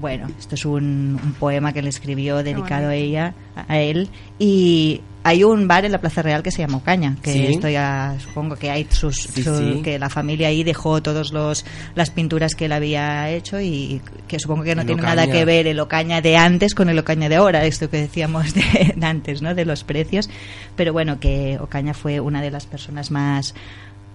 Bueno, 0.00 0.28
esto 0.38 0.54
es 0.54 0.64
un, 0.64 1.18
un 1.22 1.32
poema 1.34 1.72
que 1.72 1.82
le 1.82 1.88
escribió 1.88 2.42
dedicado 2.42 2.88
a 2.88 2.94
ella, 2.94 3.34
a, 3.68 3.78
él, 3.78 4.08
y 4.38 5.00
hay 5.24 5.42
un 5.42 5.66
bar 5.66 5.84
en 5.84 5.92
la 5.92 6.00
Plaza 6.00 6.22
Real 6.22 6.42
que 6.42 6.52
se 6.52 6.58
llama 6.58 6.76
Ocaña, 6.78 7.16
que 7.20 7.32
Sí. 7.32 7.46
esto 7.48 7.68
ya 7.68 8.16
supongo 8.20 8.54
que 8.56 8.70
hay 8.70 8.86
sus, 8.88 9.16
Sí, 9.16 9.42
su- 9.42 9.58
sí. 9.58 9.82
que 9.82 9.98
la 9.98 10.08
familia 10.08 10.48
ahí 10.48 10.62
dejó 10.62 11.02
todos 11.02 11.32
los 11.32 11.64
las 11.96 12.10
pinturas 12.10 12.54
que 12.54 12.66
él 12.66 12.72
había 12.72 13.28
hecho 13.30 13.60
y 13.60 14.00
que 14.28 14.38
supongo 14.38 14.62
que 14.62 14.74
no 14.76 14.82
En 14.82 14.86
tiene 14.86 15.02
Ocaña. 15.02 15.16
nada 15.16 15.32
que 15.32 15.44
ver 15.44 15.66
el 15.66 15.80
Ocaña 15.80 16.20
de 16.20 16.36
antes 16.36 16.74
con 16.74 16.88
el 16.88 16.98
Ocaña 17.00 17.28
de 17.28 17.36
ahora, 17.36 17.64
esto 17.64 17.90
que 17.90 17.96
decíamos 17.98 18.54
de, 18.54 18.94
de 18.96 19.06
antes, 19.06 19.42
¿no? 19.42 19.54
De 19.56 19.64
los 19.64 19.82
precios, 19.82 20.30
pero 20.76 20.92
bueno, 20.92 21.18
que 21.18 21.58
Ocaña 21.60 21.92
fue 21.92 22.20
una 22.20 22.40
de 22.40 22.52
las 22.52 22.66
personas 22.66 23.10
más 23.10 23.54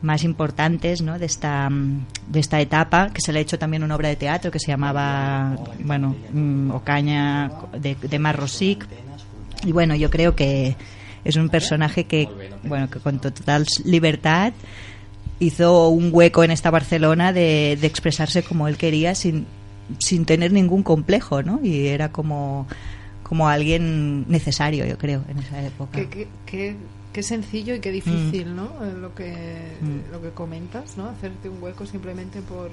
más 0.03 0.23
importantes 0.23 1.01
¿no? 1.01 1.17
de 1.17 1.25
esta 1.25 1.69
mm, 1.69 2.05
de 2.27 2.39
esta 2.39 2.61
etapa 2.61 3.09
que 3.11 3.21
se 3.21 3.31
le 3.31 3.39
ha 3.39 3.41
hecho 3.41 3.57
también 3.57 3.83
una 3.83 3.95
obra 3.95 4.09
de 4.09 4.15
teatro 4.15 4.51
que 4.51 4.59
se 4.59 4.67
llamaba 4.67 5.57
bueno 5.79 6.15
mm, 6.31 6.71
Ocaña 6.71 7.49
de, 7.79 7.95
de 7.95 8.19
Marrosic 8.19 8.85
y 9.63 9.71
bueno 9.71 9.95
yo 9.95 10.09
creo 10.09 10.35
que 10.35 10.75
es 11.23 11.35
un 11.37 11.49
personaje 11.49 12.03
que 12.03 12.27
bueno 12.63 12.89
que 12.89 12.99
con 12.99 13.19
total 13.19 13.65
libertad 13.85 14.53
hizo 15.39 15.87
un 15.87 16.09
hueco 16.11 16.43
en 16.43 16.51
esta 16.51 16.69
Barcelona 16.69 17.33
de, 17.33 17.77
de 17.79 17.87
expresarse 17.87 18.43
como 18.43 18.67
él 18.67 18.77
quería 18.77 19.15
sin 19.15 19.47
sin 19.99 20.25
tener 20.25 20.51
ningún 20.51 20.83
complejo 20.83 21.43
no 21.43 21.61
y 21.63 21.87
era 21.87 22.11
como 22.11 22.67
como 23.23 23.47
alguien 23.47 24.25
necesario 24.29 24.85
yo 24.85 24.97
creo 24.97 25.23
en 25.29 25.39
esa 25.39 25.63
época. 25.63 25.99
Qué, 26.45 26.75
qué 27.13 27.23
sencillo 27.23 27.75
y 27.75 27.79
qué 27.79 27.91
difícil, 27.91 28.55
¿no? 28.55 28.65
Eh, 28.83 28.93
Lo 28.99 29.13
que, 29.15 29.31
Mm. 29.81 30.11
lo 30.11 30.21
que 30.21 30.29
comentas, 30.31 30.97
¿no? 30.97 31.07
Hacerte 31.09 31.47
un 31.49 31.61
hueco 31.61 31.85
simplemente 31.85 32.41
por, 32.41 32.69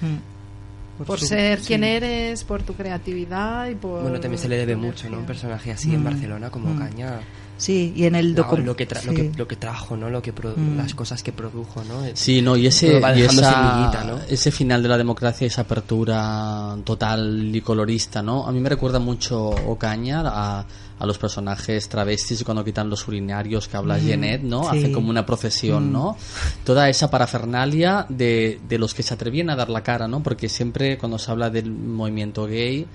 Mm. 0.00 1.04
por 1.04 1.18
su- 1.20 1.26
ser 1.26 1.60
sí. 1.60 1.68
quien 1.68 1.84
eres, 1.84 2.44
por 2.44 2.62
tu 2.62 2.74
creatividad 2.74 3.68
y 3.68 3.74
por... 3.76 4.02
Bueno, 4.02 4.18
también 4.20 4.40
se 4.40 4.48
le 4.48 4.56
debe 4.56 4.76
mucho, 4.76 5.08
¿no? 5.08 5.18
Un 5.18 5.24
personaje 5.26 5.70
así 5.72 5.94
en 5.94 6.00
Mm. 6.00 6.04
Barcelona 6.04 6.50
como 6.50 6.74
Mm. 6.74 6.78
Caña. 6.78 7.20
Sí, 7.56 7.92
y 7.96 8.04
en 8.04 8.14
el 8.14 8.36
No, 8.36 8.44
docu- 8.44 8.62
lo 8.62 8.76
que 8.76 8.86
lo 9.04 9.12
que 9.14 9.32
lo 9.36 9.48
que 9.48 9.56
trajo 9.56 9.96
no 9.96 10.08
lo 10.10 10.22
que 10.22 10.32
pro- 10.32 10.54
Mm. 10.56 10.76
las 10.76 10.94
cosas 10.94 11.24
que 11.24 11.32
produjo 11.32 11.82
no 11.82 12.04
Sí, 12.14 12.40
no, 12.40 12.56
y 12.56 12.68
ese, 12.68 13.00
y 13.16 13.22
esa- 13.22 14.22
ese 14.28 14.50
final 14.52 14.80
de 14.80 14.88
la 14.88 14.96
democracia, 14.96 15.44
esa 15.44 15.62
apertura 15.62 16.76
total 16.84 17.50
y 17.54 17.60
colorista, 17.60 18.22
¿no? 18.22 18.46
A 18.46 18.52
mí 18.52 18.60
me 18.60 18.68
recuerda 18.68 19.00
mucho 19.00 19.48
Ocaña 19.48 20.22
a, 20.24 20.64
a 20.98 21.06
los 21.06 21.18
personajes 21.18 21.88
travestis 21.88 22.42
cuando 22.44 22.64
quitan 22.64 22.90
los 22.90 23.06
urinarios 23.08 23.68
que 23.68 23.76
habla 23.76 23.96
Mm, 23.98 24.00
Jeanette, 24.00 24.42
¿no? 24.42 24.62
sí. 24.70 24.78
Hacen 24.78 24.92
como 24.92 25.10
una 25.10 25.24
procesión, 25.24 25.88
Mm. 25.88 25.92
¿no? 25.92 26.16
Toda 26.64 26.88
esa 26.88 27.10
parafernalia 27.10 28.06
de, 28.08 28.60
de 28.68 28.78
los 28.78 28.94
que 28.94 29.02
se 29.02 29.14
atrevían 29.14 29.50
a 29.50 29.56
dar 29.56 29.70
la 29.70 29.82
cara, 29.82 30.08
¿no? 30.08 30.22
Porque 30.22 30.48
siempre 30.48 30.98
cuando 30.98 31.18
se 31.18 31.30
habla 31.30 31.50
del 31.50 31.70
movimiento 31.70 32.46
gay, 32.46 32.86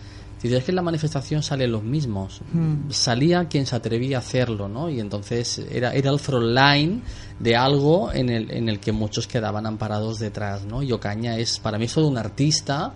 dices 0.41 0.59
es 0.59 0.63
que 0.65 0.71
en 0.71 0.75
la 0.75 0.81
manifestación 0.81 1.41
salen 1.41 1.71
los 1.71 1.83
mismos. 1.83 2.41
Mm. 2.51 2.89
Salía 2.89 3.45
quien 3.47 3.65
se 3.65 3.77
atrevía 3.77 4.17
a 4.17 4.19
hacerlo, 4.19 4.67
¿no? 4.67 4.89
Y 4.89 4.99
entonces 4.99 5.59
era, 5.71 5.93
era 5.93 6.11
el 6.11 6.19
frontline 6.19 7.01
de 7.39 7.55
algo 7.55 8.11
en 8.11 8.29
el, 8.29 8.51
en 8.51 8.67
el 8.67 8.79
que 8.81 8.91
muchos 8.91 9.25
quedaban 9.27 9.65
amparados 9.65 10.19
detrás, 10.19 10.65
¿no? 10.65 10.83
Y 10.83 10.91
Ocaña 10.91 11.37
es, 11.37 11.59
para 11.59 11.77
mí, 11.77 11.85
es 11.85 11.93
todo 11.93 12.07
un 12.09 12.17
artista, 12.17 12.93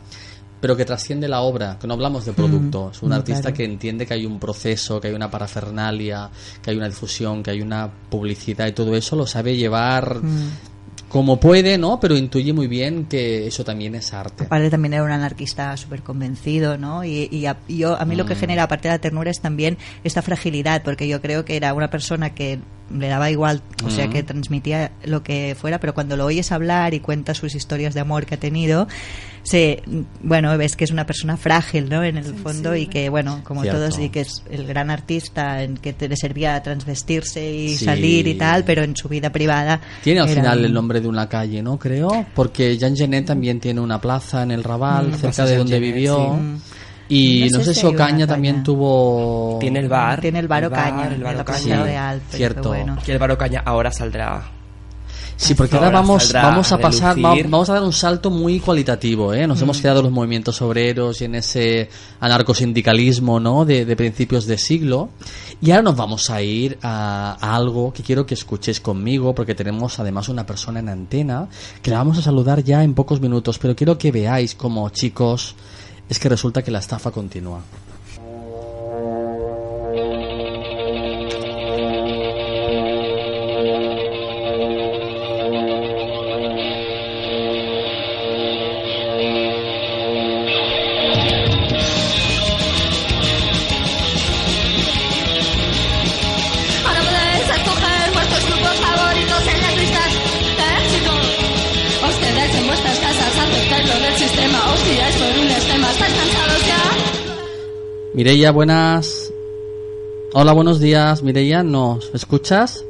pero 0.60 0.76
que 0.76 0.86
trasciende 0.86 1.28
la 1.28 1.42
obra, 1.42 1.78
que 1.80 1.88
no 1.88 1.94
hablamos 1.94 2.26
de 2.26 2.34
producto, 2.34 2.88
Mm, 2.88 2.92
es 2.92 3.02
un 3.04 3.10
mm, 3.10 3.14
artista 3.14 3.42
claro. 3.42 3.56
que 3.58 3.64
entiende 3.66 4.06
que 4.06 4.14
hay 4.16 4.26
un 4.26 4.40
proceso, 4.40 5.00
que 5.00 5.08
hay 5.10 5.14
una 5.14 5.30
parafernalia, 5.30 6.30
que 6.62 6.72
hay 6.72 6.78
una 6.78 6.88
difusión, 6.88 7.44
que 7.44 7.52
hay 7.52 7.62
una 7.62 7.90
publicidad 8.10 8.68
y 8.68 8.72
todo 8.72 8.96
eso 8.96 9.16
lo 9.16 9.28
sabe 9.28 9.56
llevar 9.56 10.16
Mm. 10.24 10.50
como 11.10 11.40
puede, 11.40 11.78
¿no? 11.78 12.00
Pero 12.00 12.18
intuye 12.18 12.52
muy 12.54 12.68
bien 12.68 13.06
que 13.06 13.48
eso 13.48 13.64
también 13.64 13.96
es 13.96 14.14
arte. 14.14 14.44
Aparte 14.46 14.70
también 14.70 14.94
era 14.94 15.04
un 15.04 15.12
anarquista 15.12 15.76
súper 15.78 16.02
convencido, 16.02 16.78
¿no? 16.78 17.04
Y, 17.06 17.30
y 17.32 17.46
a, 17.46 17.58
yo, 17.70 17.96
a 18.00 18.04
mí 18.06 18.16
lo 18.16 18.26
que 18.26 18.36
Mm. 18.36 18.40
genera, 18.40 18.64
aparte 18.64 18.88
de 18.90 18.96
la 18.96 19.00
ternura, 19.00 19.32
es 19.32 19.40
también 19.40 19.78
esta 20.04 20.22
fragilidad, 20.22 20.84
porque 20.84 21.08
yo 21.08 21.22
creo 21.22 21.46
que 21.46 21.56
era 21.56 21.74
una 21.74 21.90
persona 21.90 22.34
que 22.36 22.60
le 22.92 23.08
daba 23.08 23.30
igual, 23.32 23.62
o 23.84 23.90
sea, 23.90 24.08
Mm. 24.08 24.12
que 24.12 24.24
transmitía 24.24 24.92
lo 25.04 25.24
que 25.24 25.56
fuera, 25.60 25.80
pero 25.80 25.94
cuando 25.94 26.16
lo 26.18 26.26
oyes 26.26 26.52
hablar 26.52 26.94
y 26.94 27.00
cuenta 27.00 27.34
sus 27.34 27.54
historias 27.56 27.94
de 27.94 28.00
amor 28.02 28.26
que 28.26 28.36
ha 28.36 28.40
tenido, 28.40 28.88
se, 29.44 29.82
bueno, 30.22 30.58
ves 30.58 30.76
que 30.76 30.84
es 30.84 30.92
una 30.92 31.06
persona 31.06 31.38
frágil, 31.38 31.88
¿no? 31.90 32.04
En 32.04 32.18
el 32.18 32.36
fondo 32.36 32.76
y 32.76 32.88
que, 32.88 33.08
bueno, 33.10 33.42
como 33.46 33.62
Cierto. 33.62 33.80
todos, 33.80 34.00
y 34.00 34.10
que 34.10 34.22
es 34.22 34.44
el 34.52 34.66
gran 34.68 34.90
artista 34.90 35.64
en 35.64 35.78
que 35.78 35.94
te 35.94 36.10
le 36.10 36.18
servía 36.18 36.62
transvestirse 36.62 37.50
y 37.54 37.76
Sí. 37.78 37.86
salir 37.86 38.28
y 38.28 38.36
tal, 38.36 38.64
pero 38.66 38.84
en 38.84 38.96
su 38.96 39.08
vida 39.08 39.32
privada... 39.32 39.80
Tiene 40.04 40.20
al 40.20 40.30
era 40.30 40.42
final 40.42 40.66
el 40.66 40.74
nombre 40.74 41.00
de 41.00 41.08
una 41.08 41.30
calle, 41.30 41.62
¿no? 41.62 41.78
Creo, 41.80 42.26
porque 42.36 42.78
Jean 42.78 42.96
Genet 42.96 43.26
también 43.26 43.60
tiene 43.62 43.80
una 43.80 44.02
plaza 44.02 44.44
en 44.44 44.52
el 44.52 44.64
Raval, 44.64 45.10
Mm, 45.10 45.14
cerca 45.16 45.46
de 45.46 45.56
donde 45.58 45.76
Genet, 45.80 45.94
vivió. 45.94 46.38
sí. 46.58 46.62
Y 47.10 47.48
No 47.52 47.60
no, 47.60 47.64
sé 47.64 47.74
si 47.74 47.86
Ocaña 47.86 48.10
caña. 48.12 48.28
también 48.28 48.64
tuvo... 48.64 49.58
tiene 49.60 49.80
el 49.80 49.88
bar 49.90 50.20
Tiene 50.22 50.40
el 50.40 50.48
bar 50.48 50.66
Ocaña, 50.66 51.08
el 51.08 51.24
bar 51.24 51.38
Ocaña. 51.40 51.84
Real, 51.84 52.22
pero 52.28 52.38
cierto. 52.38 52.70
bueno. 52.70 52.98
que 53.06 53.12
el 53.14 53.20
bar 53.20 53.32
Ocaña 53.32 53.62
ahora 53.66 53.92
saldrá 53.92 54.52
Sí, 55.40 55.54
porque 55.54 55.76
ahora 55.76 55.88
Ahora 55.90 56.00
vamos, 56.00 56.34
vamos 56.34 56.72
a 56.72 56.80
pasar, 56.80 57.16
vamos 57.20 57.70
a 57.70 57.74
dar 57.76 57.84
un 57.84 57.94
salto 57.94 58.32
muy 58.32 58.60
cualitativo, 58.60 59.36
¿eh? 59.36 59.46
Nos 59.46 59.60
Mm. 59.60 59.64
hemos 59.66 59.82
quedado 59.82 60.00
en 60.00 60.06
los 60.06 60.12
movimientos 60.12 60.60
obreros 60.64 61.22
y 61.22 61.26
en 61.26 61.36
ese 61.36 61.90
anarcosindicalismo, 62.20 63.40
¿no? 63.40 63.64
De, 63.64 63.86
de 63.86 63.96
principios 63.96 64.48
de 64.48 64.58
siglo. 64.58 65.10
Y 65.62 65.70
ahora 65.72 65.84
nos 65.84 65.96
vamos 65.96 66.30
a 66.32 66.42
ir 66.42 66.80
a, 66.82 67.38
a 67.40 67.56
algo 67.56 67.94
que 67.94 68.02
quiero 68.04 68.26
que 68.26 68.34
escuchéis 68.34 68.80
conmigo, 68.80 69.36
porque 69.36 69.54
tenemos 69.54 70.00
además 70.00 70.28
una 70.30 70.44
persona 70.46 70.80
en 70.80 70.90
antena 70.90 71.48
que 71.84 71.92
la 71.92 71.98
vamos 71.98 72.18
a 72.18 72.22
saludar 72.24 72.64
ya 72.64 72.84
en 72.84 72.96
pocos 72.96 73.22
minutos, 73.22 73.60
pero 73.60 73.76
quiero 73.76 73.96
que 73.98 74.12
veáis 74.12 74.56
como 74.56 74.90
chicos, 74.90 75.54
es 76.10 76.20
que 76.20 76.30
resulta 76.30 76.64
que 76.64 76.72
la 76.72 76.80
estafa 76.80 77.12
continúa. 77.12 77.62
Mireia, 108.18 108.50
buenas. 108.52 109.32
Hola, 110.34 110.52
buenos 110.54 110.80
días. 110.80 111.22
Mireia, 111.24 111.62
¿nos 111.64 112.10
escuchas? 112.14 112.84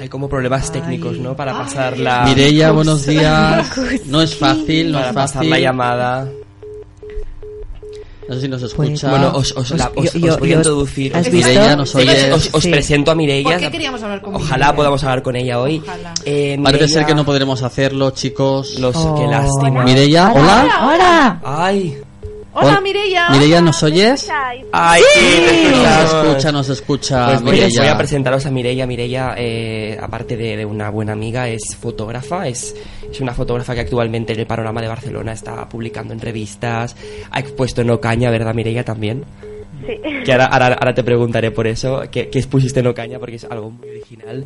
hay 0.00 0.08
como 0.10 0.28
problemas 0.28 0.70
técnicos 0.70 1.16
no 1.18 1.34
para 1.34 1.56
pasar 1.56 1.98
la 1.98 2.24
Mireia, 2.26 2.72
buenos 2.72 3.06
días. 3.06 3.72
No 4.06 4.20
es 4.20 4.36
fácil, 4.36 4.92
no 4.92 4.98
para 4.98 5.08
es 5.10 5.14
pasar 5.14 5.34
fácil. 5.36 5.50
la 5.50 5.58
llamada 5.60 6.30
No 8.28 8.34
sé 8.34 8.40
si 8.42 8.48
nos 8.48 8.60
Pues, 8.74 8.90
escucha. 8.90 9.08
bueno 9.08 9.32
os, 9.34 9.52
os, 9.56 9.70
la- 9.70 9.90
os- 9.96 10.12
yo- 10.12 10.32
os 10.34 10.40
voy 10.40 10.48
yo- 10.50 10.56
a 10.56 10.58
introducir 10.58 11.16
¿has 11.16 11.26
os, 11.26 11.32
visto? 11.32 11.48
Mireia 11.48 11.76
nos 11.76 11.90
Sí, 11.90 12.06
os, 12.34 12.50
os 12.52 12.62
Sí. 12.64 12.70
presento 12.70 13.12
a 13.12 13.14
Mireia 13.14 13.44
¿Por 13.44 13.56
qué 13.60 13.70
queríamos 13.70 14.02
hablar 14.02 14.20
con 14.20 14.34
ojalá 14.34 14.56
Mireia? 14.56 14.76
podamos 14.76 15.04
hablar 15.04 15.22
con 15.22 15.36
ella 15.36 15.60
hoy 15.60 15.82
Eh, 16.26 16.58
Parece 16.62 16.84
Mireia- 16.84 16.88
ser 16.88 17.06
que 17.06 17.14
no 17.14 17.24
podremos 17.24 17.62
hacerlo, 17.62 18.10
chicos. 18.10 18.78
los 18.80 18.96
Oh. 18.96 19.14
qué 19.14 19.26
lástima 19.26 19.84
Mireia, 19.84 20.32
hola. 20.34 20.68
¡Hola! 20.92 21.40
ay 21.44 21.96
Hola. 22.54 22.80
Mireia. 22.80 23.30
Mireia, 23.30 23.60
¿nos 23.60 23.82
oyes? 23.82 24.28
ay 24.72 25.02
sí, 25.12 25.72
Nos 25.72 26.14
escucha, 26.14 26.52
nos 26.52 26.68
escucha. 26.68 27.26
Pues 27.26 27.42
mire, 27.42 27.68
voy 27.76 27.86
a 27.88 27.98
presentaros 27.98 28.46
a 28.46 28.50
Mireia. 28.50 28.86
Mireia, 28.86 29.34
eh, 29.36 29.98
aparte 30.00 30.36
de, 30.36 30.56
de 30.56 30.64
una 30.64 30.90
buena 30.90 31.12
amiga, 31.12 31.48
es 31.48 31.76
fotógrafa. 31.76 32.46
Es, 32.46 32.74
es 33.10 33.20
una 33.20 33.34
fotógrafa 33.34 33.74
que 33.74 33.80
actualmente 33.80 34.32
en 34.32 34.40
el 34.40 34.46
panorama 34.46 34.80
de 34.80 34.88
Barcelona 34.88 35.32
está 35.32 35.68
publicando 35.68 36.12
en 36.14 36.20
revistas. 36.20 36.96
Ha 37.30 37.40
expuesto 37.40 37.80
en 37.82 37.90
Ocaña, 37.90 38.30
¿verdad, 38.30 38.54
Mireia? 38.54 38.84
También. 38.84 39.24
Sí. 39.86 40.00
Que 40.24 40.32
ahora, 40.32 40.46
ahora, 40.46 40.66
ahora 40.74 40.94
te 40.94 41.02
preguntaré 41.02 41.50
por 41.50 41.66
eso, 41.66 42.02
que, 42.10 42.28
que 42.28 42.38
expusiste 42.38 42.80
en 42.80 42.86
Ocaña, 42.86 43.18
porque 43.18 43.36
es 43.36 43.44
algo 43.44 43.70
muy 43.70 43.88
original. 43.88 44.44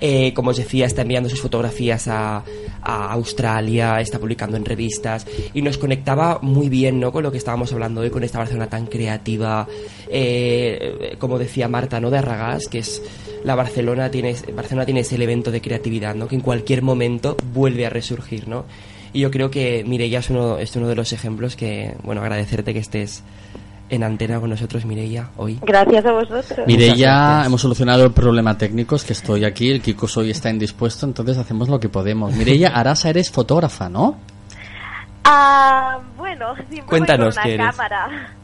Eh, 0.00 0.32
como 0.34 0.50
os 0.50 0.56
decía, 0.56 0.86
está 0.86 1.02
enviando 1.02 1.28
sus 1.28 1.40
fotografías 1.40 2.08
a, 2.08 2.42
a 2.82 3.12
Australia, 3.12 4.00
está 4.00 4.18
publicando 4.18 4.56
en 4.56 4.64
revistas 4.64 5.26
y 5.52 5.62
nos 5.62 5.78
conectaba 5.78 6.38
muy 6.40 6.68
bien 6.68 7.00
¿no? 7.00 7.12
con 7.12 7.22
lo 7.22 7.32
que 7.32 7.38
estábamos 7.38 7.72
hablando 7.72 8.00
hoy, 8.00 8.10
con 8.10 8.24
esta 8.24 8.38
Barcelona 8.38 8.68
tan 8.68 8.86
creativa, 8.86 9.66
eh, 10.08 11.16
como 11.18 11.38
decía 11.38 11.68
Marta, 11.68 12.00
¿no? 12.00 12.10
de 12.10 12.18
Arragás, 12.18 12.68
que 12.68 12.78
es 12.78 13.02
la 13.44 13.54
Barcelona 13.54 14.10
tiene, 14.10 14.34
Barcelona 14.54 14.84
tiene 14.84 15.00
ese 15.00 15.16
elemento 15.16 15.50
de 15.50 15.60
creatividad, 15.60 16.14
¿no? 16.14 16.28
que 16.28 16.36
en 16.36 16.40
cualquier 16.40 16.82
momento 16.82 17.36
vuelve 17.52 17.86
a 17.86 17.90
resurgir. 17.90 18.48
¿no? 18.48 18.64
Y 19.12 19.20
yo 19.20 19.30
creo 19.30 19.50
que 19.50 19.84
Mireia 19.84 20.20
es 20.20 20.30
uno, 20.30 20.58
es 20.58 20.74
uno 20.76 20.88
de 20.88 20.94
los 20.94 21.12
ejemplos 21.12 21.56
que, 21.56 21.94
bueno, 22.02 22.20
agradecerte 22.20 22.72
que 22.72 22.80
estés 22.80 23.22
en 23.90 24.02
antena 24.04 24.38
con 24.40 24.50
nosotros, 24.50 24.84
Mireia, 24.84 25.28
hoy. 25.36 25.58
Gracias 25.62 26.04
a 26.04 26.12
vosotros. 26.12 26.66
Mireia, 26.66 27.42
hemos 27.46 27.60
solucionado 27.60 28.04
el 28.04 28.12
problema 28.12 28.56
técnico, 28.58 28.96
es 28.96 29.04
que 29.04 29.12
estoy 29.14 29.44
aquí, 29.44 29.70
el 29.70 29.80
Kiko 29.80 30.06
hoy 30.16 30.30
está 30.30 30.50
indispuesto, 30.50 31.06
entonces 31.06 31.38
hacemos 31.38 31.68
lo 31.68 31.80
que 31.80 31.88
podemos. 31.88 32.32
Mireia 32.34 32.68
Arasa, 32.68 33.08
eres 33.10 33.30
fotógrafa, 33.30 33.88
¿no? 33.88 34.16
Ah, 35.24 35.98
bueno, 36.16 36.54
siempre 36.56 36.82
Cuéntanos 36.86 37.34
voy 37.34 37.42
con 37.42 37.52
una 37.52 37.64
eres. 37.64 37.76
cámara. 37.76 38.34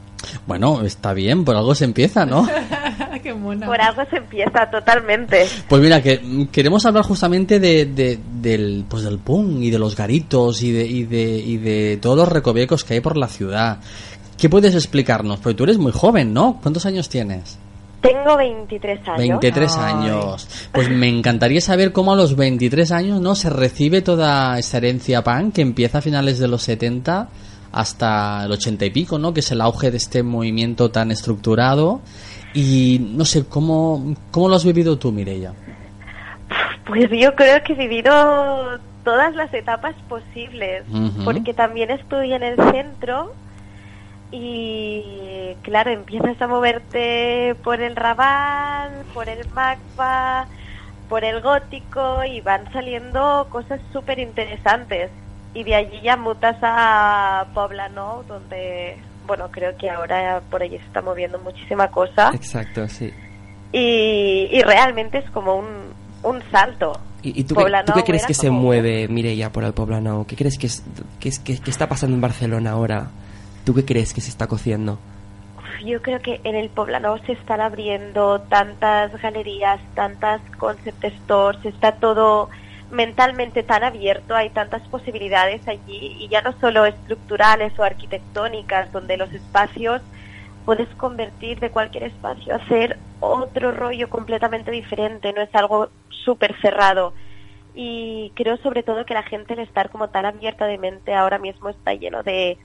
Bueno, 0.46 0.82
está 0.82 1.12
bien, 1.12 1.44
por 1.44 1.54
algo 1.54 1.74
se 1.74 1.84
empieza, 1.84 2.24
¿no? 2.26 2.48
Qué 3.22 3.32
mona. 3.34 3.66
Por 3.66 3.80
algo 3.80 4.02
se 4.10 4.16
empieza 4.16 4.68
totalmente. 4.70 5.46
Pues 5.68 5.80
mira, 5.82 6.02
que 6.02 6.18
mm, 6.22 6.46
queremos 6.46 6.84
hablar 6.86 7.04
justamente 7.04 7.60
de, 7.60 7.86
de- 7.86 8.18
del, 8.40 8.84
pues 8.88 9.02
del 9.04 9.18
punk 9.18 9.62
y 9.62 9.70
de 9.70 9.78
los 9.78 9.94
garitos 9.96 10.62
y 10.62 10.72
de, 10.72 10.86
y, 10.86 11.04
de, 11.04 11.22
y 11.38 11.56
de 11.58 11.98
todos 12.00 12.16
los 12.16 12.28
recovecos 12.28 12.84
que 12.84 12.94
hay 12.94 13.00
por 13.00 13.16
la 13.16 13.28
ciudad. 13.28 13.78
¿Qué 14.38 14.48
puedes 14.48 14.74
explicarnos? 14.74 15.40
Porque 15.40 15.54
tú 15.56 15.64
eres 15.64 15.78
muy 15.78 15.92
joven, 15.92 16.32
¿no? 16.32 16.58
¿Cuántos 16.62 16.86
años 16.86 17.08
tienes? 17.08 17.58
Tengo 18.00 18.36
23 18.36 19.00
años. 19.08 19.18
23 19.18 19.76
Ay. 19.78 19.92
años. 19.94 20.68
Pues 20.72 20.90
me 20.90 21.08
encantaría 21.08 21.60
saber 21.60 21.92
cómo 21.92 22.12
a 22.12 22.16
los 22.16 22.36
23 22.36 22.92
años 22.92 23.20
no 23.20 23.34
se 23.34 23.48
recibe 23.48 24.02
toda 24.02 24.58
esta 24.58 24.76
herencia 24.76 25.22
punk 25.24 25.54
que 25.54 25.62
empieza 25.62 25.98
a 25.98 26.02
finales 26.02 26.38
de 26.38 26.48
los 26.48 26.62
70 26.64 27.28
hasta 27.72 28.44
el 28.44 28.52
80 28.52 28.84
y 28.84 28.90
pico, 28.90 29.18
¿no? 29.18 29.32
Que 29.32 29.40
es 29.40 29.50
el 29.52 29.60
auge 29.62 29.90
de 29.90 29.96
este 29.96 30.22
movimiento 30.22 30.90
tan 30.90 31.10
estructurado. 31.10 32.02
Y 32.52 33.00
no 33.14 33.24
sé, 33.24 33.46
¿cómo, 33.46 34.14
cómo 34.30 34.48
lo 34.48 34.56
has 34.56 34.64
vivido 34.64 34.98
tú, 34.98 35.10
Mireia? 35.10 35.54
Pues 36.86 37.08
yo 37.10 37.34
creo 37.34 37.62
que 37.64 37.72
he 37.72 37.76
vivido 37.76 38.12
todas 39.02 39.34
las 39.34 39.52
etapas 39.54 39.94
posibles, 40.08 40.84
Ujú. 40.92 41.24
porque 41.24 41.54
también 41.54 41.90
estudié 41.90 42.36
en 42.36 42.42
el 42.42 42.56
centro 42.70 43.32
y 44.34 45.54
claro, 45.62 45.90
empiezas 45.90 46.40
a 46.42 46.46
moverte 46.48 47.54
por 47.62 47.80
el 47.80 47.94
Raval, 47.96 48.90
por 49.14 49.28
el 49.28 49.48
Magpa, 49.50 50.46
por 51.08 51.24
el 51.24 51.40
Gótico 51.40 52.24
y 52.24 52.40
van 52.40 52.70
saliendo 52.72 53.46
cosas 53.50 53.80
súper 53.92 54.18
interesantes. 54.18 55.10
Y 55.54 55.62
de 55.62 55.74
allí 55.76 56.00
ya 56.02 56.16
mutas 56.16 56.56
a 56.62 57.46
Poblano, 57.54 58.24
donde, 58.26 58.96
bueno, 59.26 59.48
creo 59.52 59.76
que 59.76 59.88
ahora 59.88 60.40
por 60.50 60.62
allí 60.62 60.78
se 60.78 60.84
está 60.84 61.00
moviendo 61.00 61.38
muchísima 61.38 61.88
cosa. 61.92 62.30
Exacto, 62.34 62.88
sí. 62.88 63.12
y, 63.72 64.48
y 64.50 64.62
realmente 64.62 65.18
es 65.18 65.30
como 65.30 65.56
un, 65.56 65.66
un 66.24 66.42
salto. 66.50 66.92
¿Y, 67.22 67.40
y 67.40 67.44
tú, 67.44 67.54
qué, 67.54 67.62
Poblenou 67.62 67.86
tú 67.86 67.92
qué 67.94 68.02
crees 68.04 68.26
que 68.26 68.34
se 68.34 68.50
mueve, 68.50 69.06
Mireia, 69.08 69.50
por 69.50 69.62
el 69.64 69.72
Poblenou? 69.72 70.26
¿Qué 70.26 70.34
crees 70.36 70.58
que, 70.58 70.66
es, 70.66 70.82
que, 71.20 71.28
es- 71.28 71.38
que- 71.38 71.58
que 71.60 71.70
está 71.70 71.88
pasando 71.88 72.14
en 72.16 72.20
Barcelona 72.20 72.72
ahora? 72.72 73.06
¿Tú 73.64 73.74
qué 73.74 73.84
crees 73.84 74.12
que 74.12 74.20
se 74.20 74.30
está 74.30 74.46
cociendo? 74.46 74.98
Yo 75.84 76.00
creo 76.02 76.20
que 76.20 76.40
en 76.44 76.54
el 76.54 76.70
Poblenou 76.70 77.18
se 77.26 77.32
están 77.32 77.60
abriendo 77.60 78.40
tantas 78.42 79.20
galerías, 79.20 79.80
tantas 79.94 80.40
concept 80.58 81.04
stores, 81.04 81.64
está 81.64 81.92
todo 81.92 82.48
mentalmente 82.90 83.62
tan 83.62 83.84
abierto, 83.84 84.34
hay 84.34 84.50
tantas 84.50 84.82
posibilidades 84.88 85.66
allí 85.66 86.16
y 86.20 86.28
ya 86.28 86.42
no 86.42 86.52
solo 86.60 86.86
estructurales 86.86 87.78
o 87.78 87.82
arquitectónicas, 87.82 88.92
donde 88.92 89.16
los 89.16 89.32
espacios 89.32 90.00
puedes 90.64 90.88
convertir 90.96 91.60
de 91.60 91.70
cualquier 91.70 92.04
espacio, 92.04 92.54
hacer 92.54 92.98
otro 93.20 93.72
rollo 93.72 94.08
completamente 94.08 94.70
diferente, 94.70 95.32
no 95.32 95.42
es 95.42 95.54
algo 95.54 95.88
súper 96.08 96.58
cerrado. 96.60 97.12
Y 97.74 98.32
creo 98.36 98.56
sobre 98.58 98.82
todo 98.82 99.04
que 99.04 99.14
la 99.14 99.24
gente 99.24 99.54
al 99.54 99.58
estar 99.58 99.90
como 99.90 100.08
tan 100.08 100.24
abierta 100.24 100.66
de 100.66 100.78
mente 100.78 101.14
ahora 101.14 101.38
mismo 101.38 101.68
está 101.68 101.92
lleno 101.94 102.22
de, 102.22 102.56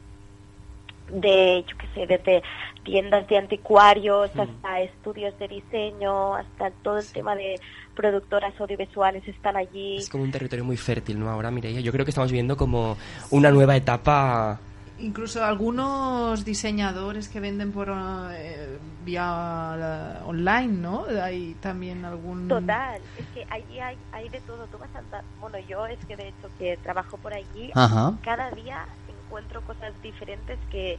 de 1.11 1.65
yo 1.67 1.77
qué 1.77 1.87
sé, 1.93 2.07
desde 2.07 2.43
tiendas 2.83 3.27
de 3.27 3.37
anticuarios 3.37 4.31
hasta 4.35 4.81
estudios 4.81 5.37
de 5.39 5.47
diseño, 5.47 6.35
hasta 6.35 6.71
todo 6.71 6.97
el 6.97 7.07
tema 7.11 7.35
de 7.35 7.59
productoras 7.95 8.53
audiovisuales 8.59 9.27
están 9.27 9.57
allí. 9.57 9.97
Es 9.97 10.09
como 10.09 10.23
un 10.23 10.31
territorio 10.31 10.63
muy 10.65 10.77
fértil, 10.77 11.19
¿no? 11.19 11.29
Ahora, 11.29 11.51
Mireia, 11.51 11.81
yo 11.81 11.91
creo 11.91 12.05
que 12.05 12.11
estamos 12.11 12.31
viendo 12.31 12.55
como 12.57 12.97
una 13.31 13.51
nueva 13.51 13.75
etapa... 13.75 14.59
Incluso 15.01 15.45
algunos 15.45 16.43
diseñadores 16.43 17.29
que 17.29 17.39
venden 17.39 17.71
por 17.71 17.87
eh, 18.33 18.77
vía 19.05 19.21
la- 19.23 20.23
online, 20.25 20.67
¿no? 20.73 21.05
Hay 21.23 21.53
también 21.61 22.03
algún... 22.03 22.49
Total, 22.49 23.01
es 23.17 23.25
que 23.27 23.45
allí 23.49 23.79
hay, 23.79 23.97
hay 24.11 24.27
de 24.27 24.41
todo. 24.41 24.67
Tú 24.67 24.77
vas 24.77 24.93
a 24.93 24.99
andar- 24.99 25.23
bueno, 25.39 25.57
yo 25.69 25.85
es 25.87 25.99
que 26.05 26.17
de 26.17 26.27
hecho 26.27 26.49
que 26.57 26.75
trabajo 26.83 27.17
por 27.17 27.33
allí, 27.33 27.71
Ajá. 27.75 28.11
cada 28.21 28.51
día 28.51 28.85
encuentro 29.29 29.61
cosas 29.61 29.93
diferentes 30.01 30.57
que 30.71 30.97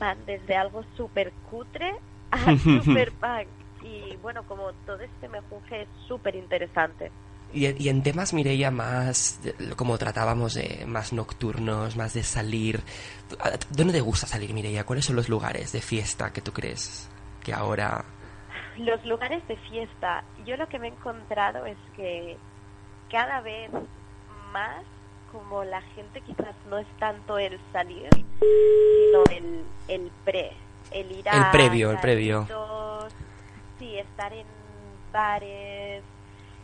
van 0.00 0.18
desde 0.26 0.56
algo 0.56 0.84
súper 0.96 1.32
cutre 1.50 1.92
a 2.32 2.56
súper 2.58 3.12
punk. 3.12 3.46
Y 3.84 4.16
bueno, 4.16 4.42
como 4.42 4.72
todo 4.84 4.98
este 5.00 5.28
mejunje 5.28 5.82
es 5.82 5.88
súper 6.08 6.34
interesante. 6.34 7.12
Y, 7.54 7.82
y 7.82 7.88
en 7.88 8.02
temas, 8.02 8.34
Mireia, 8.34 8.70
más, 8.70 9.40
como 9.76 9.96
tratábamos, 9.96 10.54
de 10.54 10.84
más 10.86 11.12
nocturnos, 11.12 11.96
más 11.96 12.12
de 12.12 12.22
salir... 12.24 12.82
¿a- 13.40 13.52
¿Dónde 13.70 13.94
te 13.94 14.00
gusta 14.00 14.26
salir, 14.26 14.52
Mireia? 14.52 14.84
¿Cuáles 14.84 15.04
son 15.06 15.16
los 15.16 15.28
lugares 15.28 15.72
de 15.72 15.80
fiesta 15.80 16.32
que 16.32 16.42
tú 16.42 16.52
crees 16.52 17.08
que 17.42 17.54
ahora... 17.54 18.04
Los 18.76 19.02
lugares 19.06 19.46
de 19.48 19.56
fiesta, 19.56 20.24
yo 20.44 20.56
lo 20.56 20.68
que 20.68 20.78
me 20.78 20.88
he 20.88 20.90
encontrado 20.90 21.64
es 21.66 21.78
que 21.96 22.36
cada 23.10 23.40
vez 23.40 23.70
más, 24.52 24.84
como 25.32 25.64
la 25.64 25.80
gente 25.94 26.20
quizás 26.22 26.54
no 26.68 26.78
es 26.78 26.86
tanto 26.98 27.38
el 27.38 27.58
salir, 27.72 28.08
sino 28.12 29.22
el, 29.30 29.64
el 29.88 30.10
pre, 30.24 30.52
el 30.90 31.10
ir 31.12 31.28
a... 31.28 31.46
El 31.46 31.50
previo, 31.50 31.90
el 31.90 31.98
previo. 31.98 32.46
Sí, 33.78 33.96
estar 33.96 34.32
en 34.32 34.46
bares, 35.12 36.02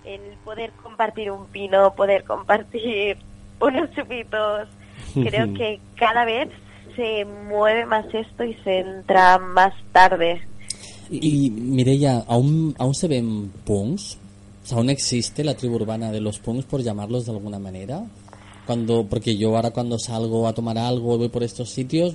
el 0.05 0.21
poder 0.45 0.73
compartir 0.83 1.31
un 1.31 1.51
vino, 1.51 1.95
poder 1.95 2.25
compartir 2.25 3.19
unos 3.61 3.91
chupitos. 3.93 4.69
Creo 5.15 5.53
que 5.55 5.81
cada 5.97 6.25
vez 6.25 6.49
se 6.97 7.25
mueve 7.25 7.87
más 7.87 8.07
esto 8.13 8.45
y 8.45 8.55
se 8.63 8.81
entra 8.81 9.39
más 9.39 9.75
tarde. 9.93 10.47
Y 11.11 11.51
Mireia, 11.51 12.25
¿aún, 12.27 12.75
¿aún 12.79 12.95
se 12.95 13.09
ven 13.09 13.51
punks? 13.65 14.19
¿Aún 14.73 14.89
existe 14.89 15.45
la 15.45 15.55
tribu 15.55 15.77
urbana 15.77 16.11
de 16.11 16.21
los 16.21 16.39
punks, 16.39 16.65
por 16.65 16.83
llamarlos 16.83 17.27
de 17.27 17.33
alguna 17.33 17.59
manera? 17.59 18.03
Cuando, 18.67 19.05
porque 19.05 19.37
yo 19.37 19.55
ahora 19.57 19.71
cuando 19.71 19.99
salgo 19.99 20.47
a 20.49 20.53
tomar 20.55 20.79
algo, 20.79 21.19
voy 21.19 21.29
por 21.29 21.43
estos 21.43 21.71
sitios, 21.71 22.15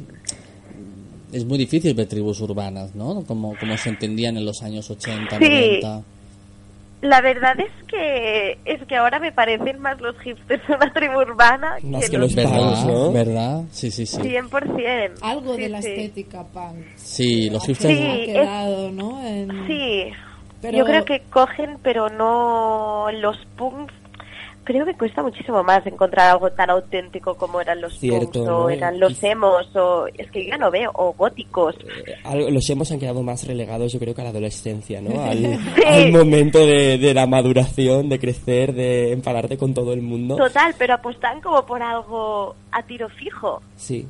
es 1.31 1.45
muy 1.45 1.57
difícil 1.59 1.93
ver 1.93 2.07
tribus 2.07 2.41
urbanas, 2.41 2.95
¿no? 2.95 3.23
Como, 3.23 3.55
como 3.59 3.77
se 3.77 3.89
entendían 3.89 4.35
en 4.38 4.45
los 4.45 4.63
años 4.63 4.89
80, 4.89 5.38
Sí. 5.38 5.43
90. 5.81 6.01
La 7.01 7.21
verdad 7.21 7.57
es 7.61 7.71
que 7.88 8.57
es 8.65 8.85
que 8.85 8.95
ahora 8.97 9.19
me 9.19 9.31
parecen 9.31 9.80
más 9.80 10.01
los 10.01 10.19
hipsters 10.19 10.61
una 10.67 10.91
tribu 10.91 11.19
urbana 11.21 11.76
que, 12.09 12.17
los 12.17 12.35
¿Verdad? 12.35 13.11
¿Verdad? 13.13 13.63
Sí, 13.71 13.89
sí, 13.89 14.05
sí. 14.05 14.17
100%. 14.17 15.11
Algo 15.21 15.55
Sí, 15.55 15.61
de 15.61 15.69
la 15.69 15.81
sí. 15.81 15.88
estética 15.88 16.43
punk. 16.43 16.76
Sí, 16.97 17.49
los 17.51 17.63
hipsters... 17.65 17.97
Sí, 17.97 18.03
ha 18.05 18.26
quedado, 18.26 18.91
¿no? 18.91 19.26
En- 19.26 19.65
Sí, 19.67 20.03
Pero- 20.61 20.77
yo 20.80 20.84
creo 20.84 21.05
que 21.05 21.21
cogen, 21.30 21.77
pero 21.81 22.09
no 22.09 23.05
los 23.13 23.38
punks. 23.55 23.93
Creo 24.69 24.85
que 24.85 24.93
cuesta 24.93 25.23
muchísimo 25.23 25.63
más 25.63 25.83
encontrar 25.87 26.29
algo 26.29 26.51
tan 26.51 26.69
auténtico 26.69 27.33
como 27.33 27.59
eran 27.59 27.81
los 27.81 27.97
Cierto, 27.97 28.43
o 28.65 28.69
eran 28.69 28.99
los 28.99 29.23
emos 29.23 29.75
o 29.75 30.05
es 30.15 30.29
que 30.29 30.45
ya 30.45 30.59
no 30.59 30.69
veo 30.69 30.91
o 30.93 31.11
góticos. 31.13 31.75
Algo- 32.23 32.51
los 32.51 32.69
hemos 32.69 32.91
han 32.91 32.99
quedado 32.99 33.23
más 33.23 33.47
relegados, 33.47 33.91
yo 33.91 33.97
creo, 33.99 34.13
que 34.13 34.21
a 34.21 34.25
la 34.25 34.29
adolescencia, 34.29 35.01
¿no? 35.01 35.09
Al, 35.23 35.39
Sí. 35.39 35.57
al 35.87 36.11
momento 36.11 36.59
de, 36.59 36.99
de 36.99 37.13
la 37.15 37.25
maduración, 37.25 38.09
de 38.09 38.19
crecer, 38.19 38.73
de 38.73 39.11
enfadarte 39.11 39.57
con 39.57 39.73
todo 39.73 39.91
el 39.91 40.03
mundo. 40.03 40.35
Total, 40.35 40.75
pero 40.77 40.93
apostan 40.93 41.41
como 41.41 41.65
por 41.65 41.81
algo 41.81 42.55
a 42.71 42.83
tiro 42.83 43.09
fijo. 43.09 43.63
Sí. 43.75 44.07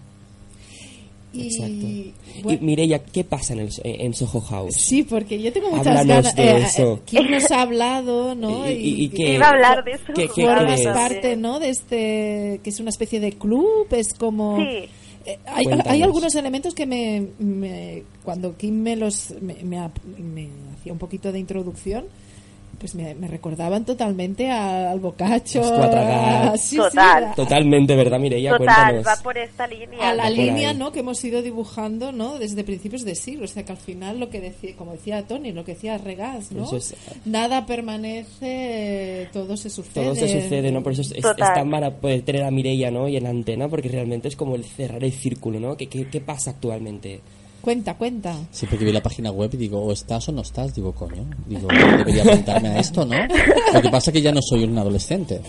Y, 1.31 2.13
bueno- 2.41 2.59
Y 2.61 2.65
Mireia, 2.65 2.99
¿qué 2.99 3.23
pasa 3.23 3.53
en, 3.53 3.59
el, 3.59 3.69
en 3.83 4.13
Soho 4.13 4.41
House? 4.41 4.75
Sí, 4.75 5.03
porque 5.03 5.41
yo 5.41 5.51
tengo 5.53 5.69
muchas 5.69 5.87
Háblanos 5.87 6.33
ganas. 6.33 6.35
de 6.35 6.43
eh, 6.43 6.57
eso. 6.65 6.93
eh, 6.93 6.99
¿Quién 7.05 7.31
nos 7.31 7.51
ha 7.51 7.61
hablado, 7.61 8.35
no? 8.35 8.69
Y- 8.69 8.73
y- 8.73 9.03
y 9.05 9.09
qué- 9.09 9.35
Iba 9.35 9.47
a 9.47 9.49
hablar 9.49 9.83
de 9.83 9.91
eso. 9.91 10.03
qué- 10.15 10.27
qué 10.33 10.45
formas 10.45 10.81
parte, 10.81 11.35
¿no? 11.37 11.59
De 11.59 11.69
este 11.69 12.59
que 12.63 12.69
es 12.69 12.79
una 12.79 12.89
especie 12.89 13.19
de 13.19 13.33
club, 13.33 13.87
es 13.91 14.13
como 14.13 14.57
Sí. 14.57 14.89
Eh, 15.25 15.37
hay, 15.45 15.65
hay 15.85 16.01
algunos 16.01 16.33
elementos 16.35 16.73
que 16.73 16.85
me, 16.85 17.27
me- 17.39 18.03
cuando 18.23 18.55
Kim 18.57 18.81
me 18.81 18.95
los 18.95 19.31
me, 19.41 19.55
me 19.63 19.77
me 20.17 20.47
hacía 20.79 20.93
un 20.93 20.97
poquito 20.97 21.31
de 21.31 21.39
introducción 21.39 22.05
pues 22.79 22.95
me, 22.95 23.13
me 23.13 23.27
recordaban 23.27 23.85
totalmente 23.85 24.49
a- 24.49 24.89
al 24.91 24.99
bocacho 24.99 25.61
a, 25.61 26.53
sí, 26.57 26.69
sí, 26.69 26.77
Total. 26.77 27.23
a- 27.25 27.33
Totalmente, 27.35 27.95
¿verdad, 27.95 28.19
Mireia? 28.19 28.51
Total, 28.57 28.65
Cuéntanos. 28.65 29.05
va 29.07 29.15
por 29.23 29.37
esta 29.37 29.67
línea. 29.67 30.09
a 30.09 30.13
la 30.13 30.29
línea 30.29 30.73
no 30.73 30.91
que 30.91 31.01
hemos 31.01 31.23
ido 31.23 31.41
dibujando 31.41 32.11
no 32.11 32.39
desde 32.39 32.63
principios 32.63 33.03
de 33.05 33.15
siglo 33.15 33.45
o 33.45 33.47
sea 33.47 33.63
que 33.65 33.71
al 33.73 33.77
final 33.77 34.19
lo 34.19 34.29
que 34.29 34.39
decía 34.41 34.75
como 34.77 34.93
decía 34.93 35.27
Tony 35.27 35.51
lo 35.51 35.63
que 35.65 35.73
decía 35.73 35.97
Regás 35.97 36.51
no 36.51 36.69
es- 36.75 36.95
nada 37.25 37.65
permanece 37.65 39.27
todo 39.33 39.57
se 39.57 39.69
sucede 39.69 40.05
Todo 40.05 40.15
se 40.15 40.41
sucede, 40.41 40.71
¿no? 40.71 40.81
Por 40.83 40.93
eso 40.93 41.01
es, 41.01 41.11
es- 41.11 41.17
es 41.17 41.21
Total. 41.23 41.53
tan 41.53 41.69
para 41.71 41.91
poder 41.91 42.21
tener 42.23 42.43
a 42.43 42.51
Mireia, 42.51 42.89
¿no? 42.91 43.07
Y 43.07 43.17
en 43.17 43.23
la 43.23 43.29
antena, 43.29 43.67
porque 43.67 43.89
realmente 43.89 44.27
es 44.27 44.35
como 44.35 44.55
el 44.55 44.63
cerrar 44.65 45.03
el 45.03 45.11
círculo, 45.11 45.59
¿no? 45.59 45.75
¿Qué, 45.77 45.87
qué, 45.87 46.07
qué 46.09 46.21
pasa 46.21 46.51
actualmente? 46.51 47.19
Cuenta 47.61 47.93
cuenta 47.95 48.35
Sí, 48.51 48.65
porque 48.65 48.85
vi 48.85 48.91
la 48.91 49.01
página 49.01 49.31
web 49.31 49.49
y 49.53 49.57
digo, 49.57 49.81
o 49.83 49.91
estás 49.91 50.27
o 50.29 50.31
no 50.31 50.41
estás. 50.41 50.73
Digo, 50.73 50.93
coño, 50.93 51.25
digo, 51.47 51.67
debería 51.97 52.23
apuntarme 52.23 52.69
a 52.69 52.79
esto, 52.79 53.05
¿no? 53.05 53.15
Lo 53.73 53.81
que 53.81 53.89
pasa 53.89 54.09
es 54.11 54.13
que 54.13 54.21
ya 54.21 54.31
no 54.31 54.41
soy 54.41 54.63
un 54.63 54.77
adolescente. 54.77 55.41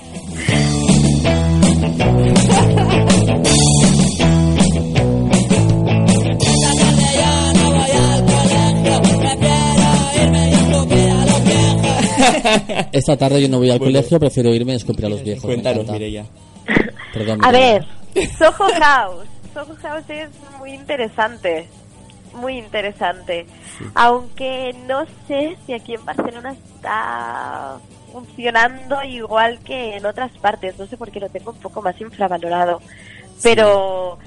Esta 12.92 13.16
tarde 13.16 13.40
yo 13.42 13.48
no 13.48 13.58
voy 13.58 13.70
al 13.70 13.78
Bueno. 13.78 13.92
colegio, 13.92 14.18
prefiero 14.18 14.54
irme 14.54 14.72
a 14.72 14.76
escupir 14.76 15.06
a 15.06 15.08
los 15.08 15.22
viejos. 15.22 15.44
Cuéntanos. 15.44 15.86
Mireia. 15.90 16.26
Perdón, 17.12 17.38
A 17.44 17.50
Mireia. 17.50 17.86
ver, 18.14 18.28
Soho 18.38 18.68
House. 18.80 19.26
Soho 19.54 19.74
House 19.82 20.04
es 20.08 20.28
muy 20.58 20.72
interesante. 20.74 21.68
Muy 22.34 22.58
interesante. 22.58 23.46
Aunque 23.94 24.74
no 24.86 25.04
sé 25.26 25.56
si 25.66 25.72
aquí 25.72 25.94
en 25.94 26.04
Barcelona 26.04 26.52
está 26.52 27.78
funcionando 28.12 29.02
igual 29.04 29.58
que 29.60 29.96
en 29.96 30.06
otras 30.06 30.30
partes. 30.38 30.78
No 30.78 30.86
sé 30.86 30.96
por 30.96 31.10
qué 31.10 31.20
lo 31.20 31.28
tengo 31.28 31.50
un 31.52 31.58
poco 31.58 31.82
más 31.82 32.00
infravalorado. 32.00 32.80
Pero 33.42 34.18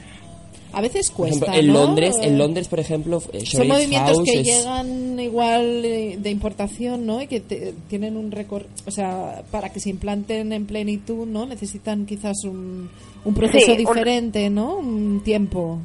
a 0.76 0.82
veces 0.82 1.12
cuesta 1.12 1.46
ejemplo, 1.46 1.60
en 1.60 1.68
¿no? 1.68 1.74
Londres, 1.86 2.16
en 2.22 2.38
Londres, 2.38 2.68
por 2.68 2.80
ejemplo, 2.80 3.22
eh, 3.32 3.46
Son 3.46 3.68
movimientos 3.68 4.16
House 4.18 4.24
que 4.26 4.40
es- 4.40 4.48
llegan 4.48 5.20
igual 5.20 5.86
eh, 5.86 6.18
de 6.20 6.30
importación, 6.32 7.06
¿no? 7.06 7.22
Y 7.22 7.28
que 7.28 7.40
te- 7.42 7.74
tienen 7.90 8.18
un 8.18 8.32
récord, 8.32 8.66
o 8.88 8.92
sea, 8.92 9.44
para 9.52 9.70
que 9.70 9.80
se 9.80 9.90
implanten 9.92 10.52
en 10.52 10.66
plenitud, 10.66 11.28
¿no? 11.28 11.46
Necesitan 11.46 12.06
quizás 12.08 12.44
un, 12.44 12.90
un 13.24 13.34
proceso 13.36 13.66
Sí, 13.68 13.72
un- 13.74 13.78
diferente, 13.78 14.50
¿no? 14.50 14.76
Un 14.78 15.22
tiempo. 15.24 15.78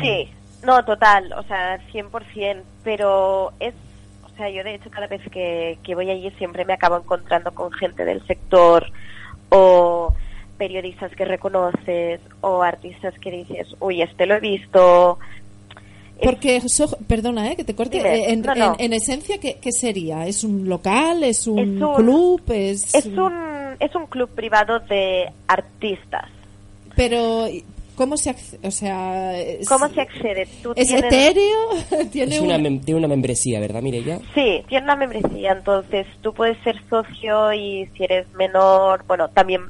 Sí, 0.00 0.28
no, 0.62 0.84
total, 0.84 1.32
o 1.32 1.42
sea, 1.44 1.78
100%, 1.92 2.62
pero 2.84 3.52
es, 3.60 3.74
o 4.24 4.36
sea, 4.36 4.50
yo 4.50 4.62
de 4.64 4.74
hecho 4.74 4.90
cada 4.90 5.06
vez 5.06 5.22
que, 5.30 5.78
que 5.82 5.94
voy 5.94 6.10
allí 6.10 6.30
siempre 6.38 6.64
me 6.64 6.72
acabo 6.74 6.96
encontrando 6.96 7.52
con 7.52 7.72
gente 7.72 8.04
del 8.04 8.26
sector 8.26 8.86
o 9.50 10.12
periodistas 10.58 11.10
que 11.16 11.24
reconoces 11.24 12.20
o 12.42 12.62
artistas 12.62 13.14
que 13.18 13.30
dices, 13.30 13.68
uy, 13.80 14.02
este 14.02 14.26
lo 14.26 14.34
he 14.34 14.40
visto 14.40 15.18
Porque, 16.22 16.60
so- 16.68 16.98
perdona, 17.06 17.50
eh, 17.50 17.56
que 17.56 17.64
te 17.64 17.74
corte. 17.74 17.96
Dime. 17.96 18.30
En, 18.30 18.42
No, 18.42 18.54
no. 18.54 18.74
en- 18.78 18.84
en 18.86 18.92
esencia, 18.92 19.38
¿qué, 19.40 19.56
qué 19.58 19.72
sería? 19.72 20.26
¿Es 20.26 20.44
un 20.44 20.68
local? 20.68 21.24
¿Es 21.24 21.46
un, 21.46 21.58
Es 21.58 21.66
un- 21.82 21.94
club? 21.94 22.42
¿Es, 22.48 22.94
Es 22.94 23.06
un, 23.06 23.32
es 23.78 23.94
un 23.94 24.04
club 24.06 24.28
privado 24.34 24.80
de 24.80 25.32
artistas. 25.48 26.28
Pero, 26.94 27.46
¿cómo 28.00 28.16
se 28.16 28.30
accede? 28.30 28.66
O 28.66 28.70
sea, 28.70 29.38
es, 29.38 29.68
¿Cómo 29.68 29.86
se 29.90 30.00
accede? 30.00 30.48
Tú 30.62 30.72
¿es 30.74 30.88
tienes- 30.88 31.04
etéreo? 31.04 32.08
¿Tiene 32.10 32.36
Es 32.36 32.40
una, 32.40 32.56
un- 32.56 32.80
tiene 32.80 32.98
una 32.98 33.08
membresía, 33.08 33.60
¿verdad, 33.60 33.82
Mireia? 33.82 34.18
Sí, 34.34 34.62
tiene 34.68 34.84
una 34.84 34.96
membresía, 34.96 35.52
entonces 35.52 36.06
tú 36.22 36.32
puedes 36.32 36.56
ser 36.64 36.76
socio 36.88 37.52
y 37.52 37.86
si 37.94 38.04
eres 38.04 38.26
menor, 38.32 39.04
bueno, 39.06 39.28
también 39.28 39.64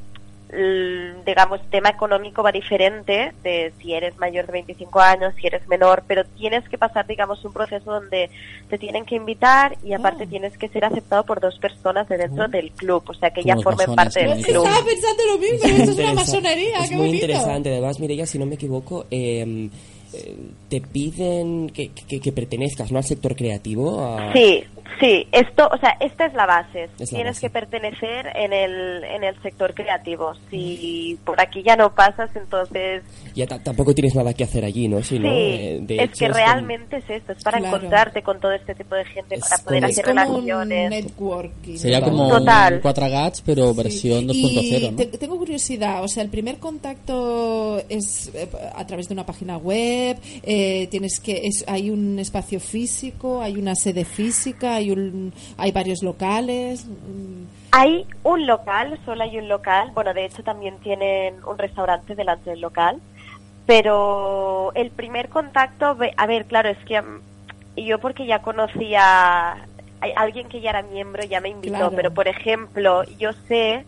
l- 0.53 1.23
digamos, 1.25 1.61
tema 1.71 1.89
económico 1.91 2.43
va 2.43 2.53
diferente 2.53 3.33
de 3.43 3.73
si 3.81 3.93
eres 3.95 4.19
mayor 4.19 4.47
de 4.47 4.53
25 4.53 5.01
años, 5.01 5.35
si 5.41 5.47
eres 5.47 5.67
menor, 5.69 6.03
pero 6.07 6.25
tienes 6.25 6.69
que 6.69 6.79
pasar, 6.79 7.07
digamos, 7.07 7.45
un 7.45 7.53
proceso 7.53 7.91
donde 7.91 8.31
te 8.69 8.79
tienen 8.79 9.05
que 9.05 9.15
invitar 9.17 9.77
y 9.85 9.93
aparte 9.93 10.27
tienes 10.27 10.57
que 10.59 10.69
ser 10.69 10.85
aceptado 10.85 11.25
por 11.25 11.41
dos 11.41 11.59
personas 11.59 12.09
de 12.09 12.19
dentro 12.19 12.49
del 12.49 12.71
club, 12.73 13.03
o 13.07 13.15
sea 13.15 13.31
que 13.31 13.43
ya 13.43 13.55
Como 13.55 13.63
formen 13.77 13.95
parte 13.95 14.21
del 14.27 14.45
club. 14.45 14.65
Estaba 14.67 14.85
pensando 14.87 15.23
lo 15.27 15.39
mismo, 15.39 15.59
Es 15.65 15.73
muy 15.73 15.81
eso 15.83 15.91
es 15.93 15.99
una 15.99 16.15
masonería, 16.15 16.79
Es 16.83 16.89
qué 16.89 16.97
muy 16.97 17.07
bonito. 17.07 17.27
interesante. 17.27 17.69
Además, 17.71 18.01
Mireia, 18.01 18.27
si 18.27 18.39
no 18.39 18.47
me 18.47 18.55
equivoco, 18.57 19.07
eh, 19.11 19.69
eh, 20.13 20.37
te 20.69 20.81
piden 20.81 21.71
que, 21.71 21.91
que- 21.93 22.19
que 22.21 22.33
pertenezcas 22.33 22.91
¿no? 22.91 22.99
al 22.99 23.05
sector 23.05 23.37
creativo. 23.37 24.01
a- 24.05 24.33
Sí, 24.33 24.65
sí, 25.01 25.27
esto, 25.33 25.69
o 25.73 25.79
sea, 25.79 25.97
esta 26.01 26.27
es 26.27 26.35
la 26.35 26.47
base. 26.47 26.85
Es 26.99 27.13
la 27.13 27.17
Tienes 27.19 27.37
base. 27.37 27.41
que 27.47 27.51
pertenecer 27.51 28.27
en 28.35 28.53
el, 28.53 29.05
en 29.05 29.25
el 29.25 29.41
sector 29.43 29.75
creativo. 29.75 30.33
Si 30.51 31.19
por 31.25 31.41
aquí 31.41 31.63
ya 31.63 31.77
no 31.77 31.95
pasas, 31.95 32.31
entonces 32.35 33.03
Ya 33.35 33.47
ta- 33.47 33.63
tampoco 33.63 33.95
tienes 33.95 34.15
nada 34.15 34.35
que 34.35 34.45
hacer 34.45 34.65
allí, 34.65 34.89
¿no? 34.89 35.03
Si 35.03 35.19
no, 35.19 35.29
sí, 35.31 35.35
eh, 35.37 35.79
de 35.83 35.97
es 35.97 36.03
hecho, 36.03 36.27
que 36.27 36.29
realmente 36.33 36.97
es 36.99 37.11
esto, 37.11 37.33
es 37.33 37.43
para 37.43 37.59
Claro. 37.59 37.77
encontrarte 37.77 38.23
con 38.23 38.41
todo 38.41 38.53
este 38.53 38.75
tipo 38.75 38.95
de 38.95 39.05
gente, 39.07 39.39
para 39.39 39.59
poder 39.59 39.81
como- 39.81 39.91
hacer 39.93 40.07
relaciones. 40.07 40.91
networking. 40.91 41.77
Sería 41.77 42.01
como 42.03 42.29
Total. 42.29 42.75
un 42.75 42.81
Cuatro 42.81 43.09
Gats, 43.11 43.43
pero 43.43 43.73
versión 43.75 44.27
2.0, 44.27 44.87
Y 44.87 44.91
¿no? 44.91 44.97
te- 44.97 45.07
tengo 45.19 45.39
curiosidad, 45.39 46.03
o 46.03 46.09
sea, 46.09 46.23
el 46.23 46.29
primer 46.31 46.59
contacto 46.59 47.79
es 47.89 48.31
eh, 48.35 48.49
a 48.75 48.87
través 48.87 49.09
de 49.09 49.15
una 49.15 49.25
página 49.27 49.57
web, 49.57 50.19
eh, 50.43 50.87
tienes 50.91 51.21
que 51.21 51.47
es, 51.47 51.65
hay 51.67 51.91
un 51.91 52.19
espacio 52.19 52.61
físico, 52.61 53.41
hay 53.43 53.57
una 53.57 53.75
sede 53.75 54.05
física, 54.05 54.70
hay 54.75 54.91
un 54.91 55.33
hay 55.57 55.73
varios 55.73 56.03
locales. 56.03 56.87
mm, 56.87 57.45
Hay 57.73 58.07
un 58.23 58.47
local, 58.47 58.99
solo 59.05 59.23
hay 59.23 59.39
un 59.39 59.49
local. 59.49 59.91
Bueno, 59.95 60.15
de 60.15 60.25
hecho 60.27 60.43
también 60.43 60.77
tienen 60.79 61.35
un 61.45 61.59
restaurante 61.59 62.15
delante 62.15 62.51
del 62.51 62.61
local. 62.61 63.01
Pero 63.67 64.73
el 64.75 64.91
primer 64.91 65.29
contacto, 65.29 65.97
a 66.17 66.27
ver, 66.27 66.47
claro, 66.47 66.69
es 66.71 66.79
que 66.87 67.01
mm, 67.01 67.21
yo 67.77 67.99
porque 68.01 68.27
ya 68.27 68.41
conocía 68.43 69.53
a 69.53 69.57
alguien 70.17 70.49
que 70.49 70.61
ya 70.61 70.71
era 70.71 70.83
miembro, 70.83 71.23
ya 71.25 71.41
me 71.41 71.51
invitó. 71.51 71.75
Claro. 71.77 71.93
Pero, 71.95 72.13
por 72.13 72.27
ejemplo, 72.27 73.05
yo 73.19 73.33
sé 73.47 73.85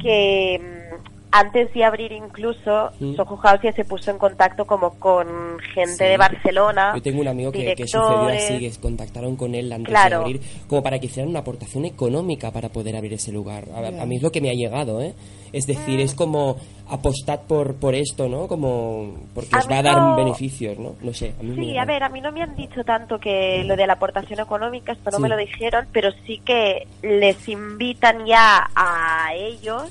que 0.00 0.60
mm, 0.62 1.09
antes 1.32 1.72
de 1.74 1.84
abrir 1.84 2.12
incluso, 2.12 2.90
Mm. 2.98 3.14
Soho 3.16 3.36
House 3.36 3.60
ya 3.62 3.72
se 3.72 3.84
puso 3.84 4.10
en 4.10 4.18
contacto 4.18 4.64
como 4.66 4.98
con 4.98 5.58
gente 5.74 5.92
Sí. 5.96 6.04
de 6.04 6.16
Barcelona. 6.16 6.92
Yo 6.96 7.02
tengo 7.02 7.20
un 7.20 7.28
amigo 7.28 7.52
que, 7.52 7.74
que 7.74 7.86
sucedió 7.86 8.28
así, 8.28 8.58
que 8.58 8.70
contactaron 8.80 9.36
con 9.36 9.54
él 9.54 9.72
antes 9.72 9.88
Claro. 9.88 10.18
de 10.18 10.24
abrir, 10.24 10.40
como 10.68 10.82
para 10.82 10.98
que 10.98 11.06
hicieran 11.06 11.30
una 11.30 11.40
aportación 11.40 11.84
económica 11.84 12.50
para 12.50 12.68
poder 12.68 12.96
abrir 12.96 13.12
ese 13.14 13.32
lugar. 13.32 13.64
A, 13.74 14.02
a 14.02 14.06
mí 14.06 14.16
es 14.16 14.22
lo 14.22 14.30
que 14.32 14.40
me 14.40 14.50
ha 14.50 14.54
llegado, 14.54 15.00
¿eh? 15.00 15.14
Es 15.52 15.66
decir, 15.66 15.98
es 16.00 16.14
como 16.14 16.56
apostad 16.88 17.40
por, 17.46 17.74
por 17.76 17.94
esto, 17.94 18.28
¿no? 18.28 18.46
Como 18.48 19.14
porque 19.34 19.48
A 19.54 19.58
os 19.58 19.68
va 19.70 19.78
a 19.78 19.82
dar 19.82 19.96
no- 19.98 20.16
beneficios, 20.16 20.78
¿no? 20.78 20.94
No 21.02 21.12
sé, 21.12 21.34
a 21.38 21.42
mí 21.42 21.54
Sí, 21.56 21.76
a 21.76 21.84
ver, 21.84 22.02
a 22.04 22.08
mí 22.08 22.20
no 22.20 22.30
me 22.32 22.42
han 22.42 22.54
dicho 22.56 22.82
tanto 22.84 23.18
que 23.18 23.62
lo 23.64 23.76
de 23.76 23.86
la 23.86 23.94
aportación 23.94 24.40
económica, 24.40 24.92
esto 24.92 25.10
no 25.10 25.16
Sí. 25.16 25.22
me 25.22 25.28
lo 25.28 25.36
dijeron, 25.36 25.86
pero 25.92 26.10
sí 26.26 26.40
que 26.44 26.86
les 27.02 27.48
invitan 27.48 28.26
ya 28.26 28.68
a 28.74 29.32
ellos 29.34 29.84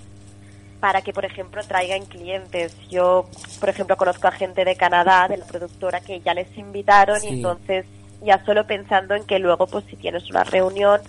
para 0.79 1.01
que, 1.01 1.11
por 1.13 1.25
ejemplo, 1.25 1.61
traigan 1.67 2.05
clientes. 2.05 2.75
Yo, 2.89 3.27
por 3.59 3.69
ejemplo, 3.69 3.97
conozco 3.97 4.27
a 4.27 4.31
gente 4.31 4.63
de 4.65 4.75
Canadá, 4.75 5.27
de 5.27 5.37
la 5.37 5.45
productora, 5.45 5.99
que 5.99 6.19
ya 6.21 6.33
les 6.33 6.55
invitaron 6.57 7.19
Sí. 7.19 7.27
y 7.27 7.33
entonces 7.33 7.85
ya 8.23 8.43
solo 8.45 8.65
pensando 8.65 9.15
en 9.15 9.23
que 9.25 9.39
luego, 9.39 9.67
pues 9.67 9.85
si 9.89 9.95
tienes 9.95 10.29
una 10.29 10.43
reunión, 10.43 11.01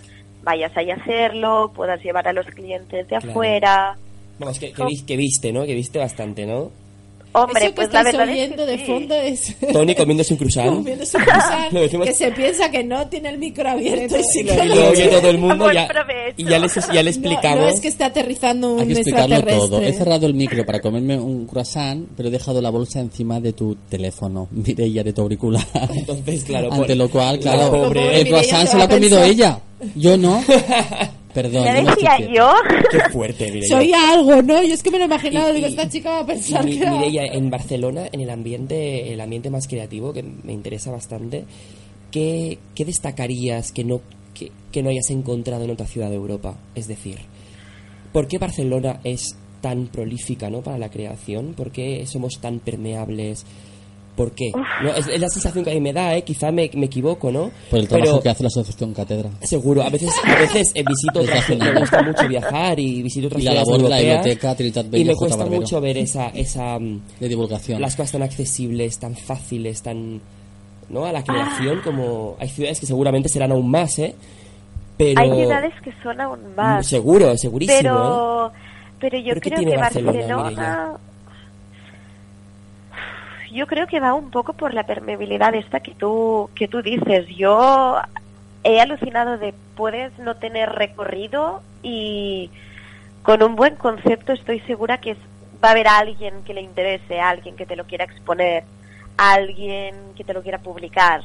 vayas 0.43 0.75
ahí 0.75 0.91
a 0.91 0.95
hacerlo, 0.95 1.71
puedas 1.75 2.01
llevar 2.03 2.27
a 2.27 2.33
los 2.33 2.45
clientes 2.47 3.07
de 3.07 3.17
Claro. 3.17 3.29
afuera. 3.31 3.97
Vamos, 4.39 4.59
que, 4.59 4.73
que, 4.73 4.83
vis- 4.85 5.03
que 5.03 5.17
viste, 5.17 5.51
¿no? 5.53 5.65
Que 5.65 5.75
viste 5.75 5.99
bastante, 5.99 6.45
¿no? 6.45 6.71
Hombre, 7.33 7.63
Eso 7.63 7.69
que 7.69 7.75
pues 7.75 7.93
la 7.93 7.99
estáis 8.01 8.17
verdad 8.17 8.35
es 8.35 8.41
oyendo 8.43 8.65
que 8.65 8.71
de 8.71 8.77
sí. 8.77 8.85
fondo 8.85 9.15
es 9.15 9.55
Tony 9.71 9.95
comiéndose 9.95 10.33
un 10.33 10.37
croissant. 10.39 10.75
Comiéndose 10.75 11.17
un 11.17 11.23
decimos- 11.73 12.07
que 12.07 12.13
se 12.13 12.31
piensa 12.33 12.69
que 12.71 12.83
no 12.83 13.07
tiene 13.07 13.29
el 13.29 13.37
micro 13.37 13.69
abierto 13.69 14.17
y 14.17 14.23
sí 14.23 14.43
Lo, 14.43 14.89
oye 14.89 15.07
todo 15.07 15.29
el 15.29 15.37
mundo 15.37 15.71
ya, 15.71 15.87
y 16.35 16.43
ya 16.43 16.59
les, 16.59 16.73
ya 16.75 17.01
le 17.03 17.09
explicamos. 17.09 17.59
No, 17.59 17.63
no 17.67 17.69
es 17.69 17.79
que 17.79 17.87
esté 17.87 18.03
aterrizando 18.03 18.73
un 18.73 18.79
Hay 18.81 18.87
que 18.87 18.93
explicarlo 18.93 19.41
todo. 19.43 19.81
He 19.81 19.93
cerrado 19.93 20.25
el 20.27 20.33
micro 20.33 20.65
para 20.65 20.81
comerme 20.81 21.17
un 21.17 21.45
croissant, 21.47 22.05
pero 22.17 22.27
he 22.27 22.31
dejado 22.31 22.59
la 22.61 22.69
bolsa 22.69 22.99
encima 22.99 23.39
de 23.39 23.53
tu 23.53 23.75
teléfono, 23.89 24.49
Mireia, 24.51 25.03
de 25.03 25.13
tu 25.13 25.21
auricular. 25.21 25.65
Entonces, 25.95 26.43
claro, 26.43 26.71
Ante 26.73 26.87
por- 26.87 26.97
lo 26.97 27.09
cual, 27.09 27.35
la 27.37 27.41
claro, 27.41 27.71
pobre- 27.71 28.19
el 28.21 28.27
croissant 28.27 28.67
se 28.67 28.77
lo 28.77 28.83
ha 28.83 28.89
comido 28.89 29.23
ella. 29.23 29.59
Yo 29.95 30.17
no. 30.17 30.43
Perdón. 31.33 31.63
¿Ya 31.63 31.77
yo 31.77 31.83
no 31.83 31.95
decía 31.95 32.19
yo? 32.19 32.51
Qué 32.91 32.99
fuerte, 33.11 33.45
Mireia. 33.51 33.67
Soy 33.67 33.93
algo, 33.93 34.41
¿no? 34.41 34.61
Yo 34.63 34.73
es 34.73 34.83
que 34.83 34.91
me 34.91 34.97
lo 34.97 35.03
he 35.03 35.07
imaginado, 35.07 35.51
Y- 35.51 35.55
digo, 35.55 35.67
y- 35.67 35.69
esta 35.71 35.89
chica 35.89 36.09
va 36.11 36.19
a 36.19 36.25
pensar 36.25 36.65
Mi- 36.65 36.77
que... 36.79 36.89
Mireia, 36.89 37.25
en 37.25 37.49
Barcelona, 37.49 38.03
en 38.11 38.19
el 38.21 38.29
ambiente, 38.29 39.13
el 39.13 39.21
ambiente 39.21 39.49
más 39.49 39.67
creativo, 39.67 40.11
que 40.13 40.23
me 40.23 40.53
interesa 40.53 40.91
bastante, 40.91 41.45
¿qué, 42.11 42.59
qué 42.75 42.85
destacarías 42.85 43.71
que 43.71 43.83
no, 43.83 44.01
que, 44.33 44.51
que 44.71 44.83
no 44.83 44.89
hayas 44.89 45.09
encontrado 45.09 45.63
en 45.63 45.71
otra 45.71 45.87
ciudad 45.87 46.09
de 46.09 46.15
Europa? 46.15 46.57
Es 46.75 46.87
decir, 46.87 47.17
¿por 48.11 48.27
qué 48.27 48.37
Barcelona 48.37 48.99
es 49.03 49.35
tan 49.61 49.87
prolífica 49.87 50.49
¿no? 50.49 50.61
para 50.61 50.77
la 50.77 50.89
creación? 50.89 51.53
¿Por 51.53 51.71
qué 51.71 52.05
somos 52.07 52.39
tan 52.41 52.59
permeables? 52.59 53.45
¿Por 54.15 54.31
qué? 54.33 54.51
¿No? 54.83 54.89
Es, 54.93 55.07
es 55.07 55.19
la 55.21 55.29
sensación 55.29 55.63
que 55.63 55.71
a 55.71 55.73
mí 55.73 55.79
me 55.79 55.93
da, 55.93 56.15
¿eh? 56.15 56.23
quizá 56.23 56.51
me, 56.51 56.69
me 56.73 56.87
equivoco, 56.87 57.31
¿no? 57.31 57.49
Por 57.69 57.79
el 57.79 57.87
trabajo 57.87 58.11
Pero- 58.11 58.21
que 58.23 58.29
hace 58.29 58.43
la 58.43 58.47
Asociación 58.47 58.93
Cátedra. 58.93 59.29
Seguro, 59.41 59.81
a 59.81 59.89
veces, 59.89 60.11
a 60.25 60.35
veces 60.35 60.71
eh, 60.75 60.83
visito 60.85 61.21
otras 61.21 61.49
me 61.49 61.79
gusta 61.79 62.01
mucho 62.03 62.27
viajar 62.27 62.77
y 62.79 63.01
visito 63.03 63.27
otras 63.27 63.41
Y 63.41 63.45
la 63.45 63.51
ciudades 63.51 63.67
labor 63.69 63.83
de 63.83 63.89
la 63.89 63.97
biblioteca 63.97 64.55
Trinitat 64.55 64.85
y 64.87 65.03
me 65.05 65.13
J. 65.13 65.15
cuesta 65.17 65.37
Barbero. 65.37 65.61
mucho 65.61 65.81
ver 65.81 65.97
esa, 65.97 66.27
esa 66.29 66.77
mm, 66.77 67.01
De 67.21 67.29
divulgación. 67.29 67.81
las 67.81 67.95
cosas 67.95 68.11
tan 68.11 68.23
accesibles, 68.23 68.99
tan 68.99 69.15
fáciles, 69.15 69.81
tan 69.81 70.19
no 70.89 71.05
a 71.05 71.13
la 71.13 71.23
creación 71.23 71.79
como 71.81 72.35
hay 72.37 72.49
ciudades 72.49 72.81
que 72.81 72.85
seguramente 72.85 73.29
serán 73.29 73.53
aún 73.53 73.71
más, 73.71 73.97
¿eh? 73.97 74.13
Pero 74.97 75.21
Hay 75.21 75.31
ciudades 75.31 75.73
que 75.83 75.93
son 76.03 76.19
aún 76.19 76.39
más. 76.55 76.85
seguro, 76.85 77.35
segurísimo, 77.37 77.79
¿eh? 77.79 77.81
pero 77.81 78.51
pero 78.99 79.17
yo 79.17 79.29
¿Pero 79.29 79.41
qué 79.41 79.49
creo 79.51 79.69
que 79.71 79.77
Barcelona, 79.77 80.11
Barcelona, 80.35 80.97
yo 83.51 83.67
creo 83.67 83.87
que 83.87 83.99
va 83.99 84.13
un 84.13 84.31
poco 84.31 84.53
por 84.53 84.73
la 84.73 84.83
permeabilidad 84.83 85.55
esta 85.55 85.79
que 85.79 85.93
tú 85.93 86.49
que 86.55 86.67
tú 86.67 86.81
dices. 86.81 87.27
Yo 87.35 87.97
he 88.63 88.79
alucinado 88.79 89.37
de 89.37 89.53
puedes 89.75 90.17
no 90.19 90.35
tener 90.35 90.69
recorrido 90.69 91.61
y 91.83 92.49
con 93.23 93.43
un 93.43 93.55
buen 93.55 93.75
concepto 93.75 94.33
estoy 94.33 94.59
segura 94.61 94.99
que 94.99 95.15
va 95.63 95.69
a 95.69 95.71
haber 95.71 95.87
alguien 95.87 96.43
que 96.43 96.53
le 96.53 96.61
interese 96.61 97.19
alguien 97.19 97.55
que 97.55 97.65
te 97.65 97.75
lo 97.75 97.85
quiera 97.85 98.05
exponer 98.05 98.63
alguien 99.17 99.95
que 100.15 100.23
te 100.23 100.33
lo 100.33 100.41
quiera 100.41 100.57
publicar 100.57 101.21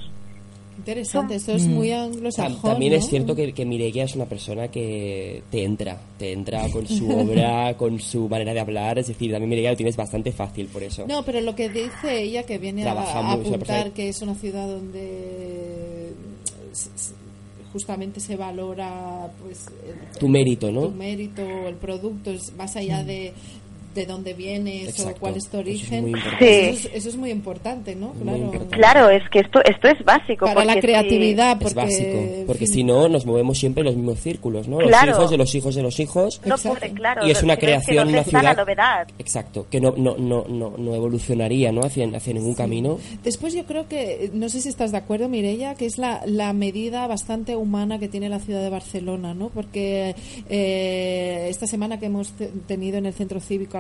Interesante, 0.79 1.35
esto 1.37 1.53
es 1.53 1.67
Mm. 1.67 1.71
muy 1.75 1.89
Tam- 1.89 2.05
anglosajón, 2.05 2.71
También 2.73 2.93
¿no? 2.93 2.99
es 2.99 3.07
cierto 3.09 3.35
que, 3.35 3.53
que 3.53 3.65
Mireia 3.65 4.05
es 4.05 4.15
una 4.15 4.27
persona 4.27 4.69
que 4.69 5.43
te 5.51 5.65
entra, 5.65 5.99
te 6.19 6.33
entra 6.33 6.69
con 6.71 6.87
su 6.87 7.09
obra, 7.11 7.75
con 7.79 7.99
su 7.99 8.29
manera 8.29 8.53
de 8.55 8.61
hablar, 8.61 8.99
es 8.99 9.09
decir, 9.09 9.31
también 9.33 9.49
Mireia 9.49 9.71
lo 9.71 9.77
tienes 9.77 9.97
bastante 9.97 10.33
fácil 10.33 10.67
por 10.67 10.83
eso. 10.83 11.07
No, 11.09 11.25
pero 11.25 11.41
lo 11.41 11.55
que 11.57 11.69
dice 11.69 12.23
ella, 12.23 12.43
que 12.45 12.59
viene 12.59 12.83
a, 12.83 12.93
Trabaja 12.93 13.33
apuntar 13.33 13.59
persona- 13.59 13.95
que 13.95 14.09
es 14.11 14.21
una 14.23 14.35
ciudad 14.35 14.69
donde 14.69 16.13
justamente 17.73 18.21
se 18.21 18.37
valora 18.37 19.31
pues 19.43 19.67
el- 19.87 20.19
Tu 20.19 20.29
mérito, 20.29 20.71
¿no? 20.73 20.83
tu 20.89 20.91
mérito, 20.93 21.43
el 21.69 21.75
producto, 21.77 22.31
es 22.31 22.53
más 22.55 22.75
allá 22.77 23.03
de 23.05 23.33
de 23.97 24.07
dónde 24.07 24.33
vienes 24.35 24.91
Exacto. 24.91 25.17
o 25.17 25.21
cuál 25.21 25.37
es 25.37 25.49
tu 25.49 25.59
Eso 25.59 25.61
es 25.61 25.67
origen. 25.67 26.01
muy 26.03 26.11
importante. 26.13 26.69
Eso, 26.71 26.89
es, 26.89 26.95
eso 26.95 27.09
es 27.09 27.17
muy 27.17 27.31
importante, 27.31 27.97
¿no? 27.97 28.09
Muy 28.15 28.23
Claro. 28.23 28.39
importante. 28.39 28.77
claro 28.77 29.11
es 29.11 29.23
que 29.31 29.41
esto 29.41 29.61
esto 29.65 29.89
es 29.89 30.05
básico 30.05 30.47
Para 30.47 30.65
la 30.65 30.79
creatividad, 30.81 31.53
Es 31.53 31.59
porque 31.63 31.75
básico, 31.75 32.19
porque 32.47 32.67
si 32.69 32.85
no 32.85 33.09
nos 33.09 33.27
movemos 33.27 33.59
siempre 33.59 33.81
en 33.81 33.87
los 33.87 33.97
mismos 33.97 34.21
círculos, 34.21 34.69
¿no? 34.69 34.79
Claro. 34.79 35.07
Los 35.09 35.17
hijos 35.19 35.31
de 35.31 35.37
los 35.39 35.55
hijos 35.55 35.75
de 35.75 35.83
los 35.83 35.99
hijos. 36.01 36.41
no 36.45 36.55
Exacto. 36.55 36.79
puede 36.79 36.93
claro 36.95 37.27
Y 37.27 37.31
es 37.33 37.43
una 37.43 37.55
si 37.55 37.57
no 37.57 37.61
que 37.61 37.67
creación, 37.67 37.97
¿dónde 37.97 38.13
una 38.13 38.25
ciudad- 38.25 38.57
novedad 38.57 39.09
Exacto, 39.19 39.67
que 39.71 39.81
no, 39.81 39.95
no, 39.97 40.17
no, 40.17 40.45
no, 40.49 40.75
no 40.79 40.95
evolucionaría, 40.95 41.73
¿no? 41.73 41.81
Hacia, 41.83 42.07
hacia 42.15 42.35
ningún 42.35 42.55
camino. 42.55 42.99
Después 43.25 43.55
yo 43.55 43.65
creo 43.65 43.89
que, 43.89 44.31
no 44.35 44.49
sé 44.49 44.61
si 44.61 44.69
estás 44.69 44.93
de 44.93 44.99
acuerdo, 44.99 45.29
Mireia, 45.29 45.75
que 45.75 45.87
es 45.87 45.99
la, 45.99 46.21
la 46.27 46.53
medida 46.53 47.07
bastante 47.07 47.57
humana 47.57 47.99
que 47.99 48.09
tiene 48.09 48.29
la 48.29 48.39
ciudad 48.41 48.63
de 48.63 48.71
Barcelona, 48.71 49.33
¿no? 49.35 49.49
Porque 49.49 50.15
eh, 50.51 51.47
esta 51.49 51.67
semana 51.67 51.99
que 51.99 52.07
hemos 52.07 52.33
te- 52.33 52.47
tenido 52.67 52.99
en 52.99 53.07
el 53.07 53.15
centro 53.15 53.41
cívico 53.41 53.79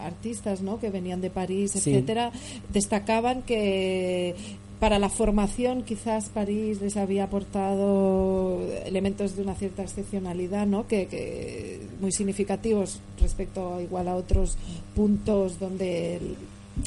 artistas, 0.00 0.60
¿no? 0.62 0.78
Que 0.80 0.90
venían 0.90 1.20
de 1.20 1.30
París, 1.30 1.72
Sí. 1.72 1.90
etcétera, 1.90 2.32
destacaban 2.72 3.42
que 3.42 4.34
para 4.80 4.98
la 4.98 5.08
formación 5.08 5.82
quizás 5.84 6.28
París 6.28 6.80
les 6.82 6.96
había 6.98 7.24
aportado 7.24 8.60
elementos 8.84 9.34
de 9.36 9.42
una 9.42 9.54
cierta 9.54 9.82
excepcionalidad, 9.82 10.66
¿no? 10.66 10.86
Que, 10.86 11.06
que 11.06 11.80
muy 12.00 12.12
significativos 12.12 13.00
respecto 13.20 13.80
igual 13.80 14.08
a 14.08 14.14
otros 14.16 14.56
puntos 14.94 15.58
donde, 15.58 16.16
el- 16.16 16.36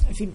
en 0.07 0.15
fin, 0.15 0.33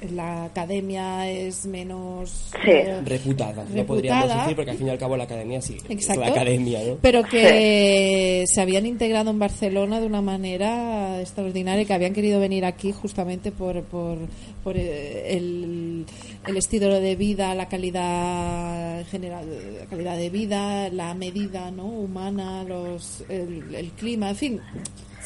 la 0.00 0.44
academia 0.44 1.28
es 1.30 1.66
menos 1.66 2.50
eh, 2.66 3.00
Reputada, 3.04 3.64
no 3.72 3.86
podríamos 3.86 4.28
decir, 4.28 4.54
porque 4.56 4.72
al 4.72 4.76
fin 4.76 4.86
y 4.88 4.90
al 4.90 4.98
cabo 4.98 5.16
la 5.16 5.24
academia 5.24 5.62
sí, 5.62 5.78
Exacto. 5.88 6.22
es 6.22 6.28
la 6.28 6.34
academia, 6.34 6.80
¿no? 6.86 6.98
pero 7.00 7.22
que 7.24 8.44
se 8.46 8.60
habían 8.60 8.86
integrado 8.86 9.30
en 9.30 9.38
Barcelona 9.38 10.00
de 10.00 10.06
una 10.06 10.20
manera 10.20 11.20
extraordinaria 11.20 11.82
y 11.82 11.86
que 11.86 11.94
habían 11.94 12.12
querido 12.12 12.40
venir 12.40 12.64
aquí 12.64 12.92
justamente 12.92 13.52
por, 13.52 13.82
por, 13.84 14.18
por 14.62 14.76
eh, 14.76 15.36
el, 15.36 16.04
el 16.46 16.56
estilo 16.56 17.00
de 17.00 17.16
vida, 17.16 17.54
la 17.54 17.68
calidad 17.68 19.00
en 19.00 19.06
general, 19.06 19.46
la 19.80 19.86
calidad 19.86 20.16
de 20.16 20.30
vida, 20.30 20.88
la 20.90 21.14
medida 21.14 21.70
¿no? 21.70 21.86
humana, 21.86 22.64
los, 22.64 23.24
el, 23.28 23.74
el 23.74 23.90
clima, 23.92 24.30
en 24.30 24.36
fin. 24.36 24.60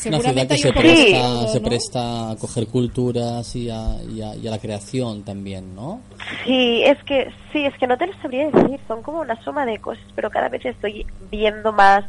Una 0.09 0.19
ciudad 0.21 0.49
que 0.49 0.59
se 0.59 0.73
presta, 0.73 1.19
todo, 1.23 1.49
se 1.49 1.61
¿no? 1.61 1.69
presta 1.69 2.31
a 2.31 2.37
coger 2.37 2.67
culturas 2.69 3.55
y 3.57 3.69
a, 3.71 3.97
y 4.11 4.23
a- 4.23 4.35
y 4.35 4.49
a 4.49 4.51
la 4.51 4.59
creación 4.59 5.23
también, 5.25 5.75
¿no? 5.75 6.01
Sí, 6.45 6.83
es 6.85 7.03
que 7.05 7.31
sí, 7.53 7.65
es 7.67 7.77
que 7.79 7.87
no 7.87 7.97
te 7.99 8.07
lo 8.07 8.13
sabría 8.23 8.51
decir, 8.51 8.81
son 8.89 9.03
como 9.03 9.21
una 9.21 9.41
suma 9.43 9.67
de 9.67 9.79
cosas, 9.79 10.05
pero 10.15 10.31
cada 10.31 10.49
vez 10.49 10.65
estoy 10.65 11.07
viendo 11.31 11.73
más 11.73 12.05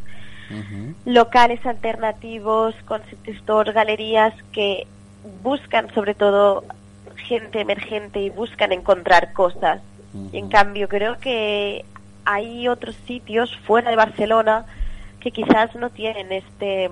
locales 1.06 1.66
alternativos, 1.66 2.76
concept 2.86 3.28
galerías 3.74 4.34
que 4.52 4.86
buscan 5.44 5.94
sobre 5.94 6.14
todo 6.14 6.64
gente 7.16 7.62
emergente 7.62 8.22
y 8.22 8.30
buscan 8.30 8.72
encontrar 8.72 9.34
cosas. 9.34 9.82
Y 10.34 10.38
en 10.38 10.50
cambio 10.50 10.90
creo 10.90 11.18
que 11.20 11.86
hay 12.26 12.68
otros 12.68 12.96
sitios 13.08 13.56
fuera 13.66 13.90
de 13.90 13.96
Barcelona 13.96 14.66
que 15.22 15.32
quizás 15.32 15.74
no 15.76 15.90
tienen 15.90 16.32
este 16.32 16.90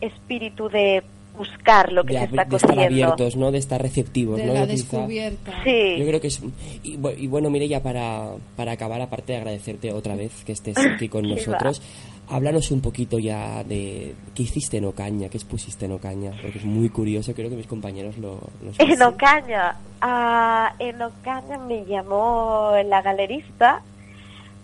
espíritu 0.00 0.68
de 0.68 1.02
buscar 1.36 1.92
lo 1.92 2.04
que 2.04 2.14
de, 2.14 2.18
se 2.20 2.24
está 2.26 2.44
de 2.44 2.56
estar 2.56 2.78
abiertos, 2.78 3.36
¿no? 3.36 3.50
De 3.50 3.58
estar 3.58 3.82
receptivos, 3.82 4.38
De 4.38 4.46
¿no? 4.46 4.54
la 4.54 4.66
descubierta. 4.66 5.52
Sí. 5.64 5.96
Yo 5.98 6.06
creo 6.06 6.20
que 6.20 6.28
es... 6.28 6.40
Y, 6.82 6.98
y 7.16 7.26
bueno, 7.26 7.50
Mireia, 7.50 7.82
para, 7.82 8.30
para 8.56 8.72
acabar, 8.72 9.00
aparte 9.00 9.32
de 9.32 9.38
agradecerte 9.38 9.92
otra 9.92 10.14
vez 10.14 10.44
que 10.44 10.52
estés 10.52 10.76
aquí 10.94 11.08
con 11.08 11.28
nosotros, 11.28 11.82
háblanos 12.28 12.70
un 12.70 12.80
poquito 12.80 13.18
ya 13.18 13.64
de 13.64 14.14
qué 14.34 14.42
hiciste 14.44 14.78
en 14.78 14.86
Ocaña, 14.86 15.28
qué 15.28 15.36
expusiste 15.36 15.86
en 15.86 15.92
Ocaña, 15.92 16.32
porque 16.40 16.58
es 16.58 16.64
muy 16.64 16.88
curioso, 16.88 17.34
creo 17.34 17.50
que 17.50 17.56
mis 17.56 17.66
compañeros 17.66 18.16
lo... 18.18 18.40
lo 18.62 18.72
En 18.78 19.02
Ocaña, 19.02 19.76
ah, 20.00 20.74
en 20.78 21.02
Ocaña 21.02 21.58
me 21.58 21.84
llamó 21.84 22.72
la 22.86 23.02
galerista, 23.02 23.82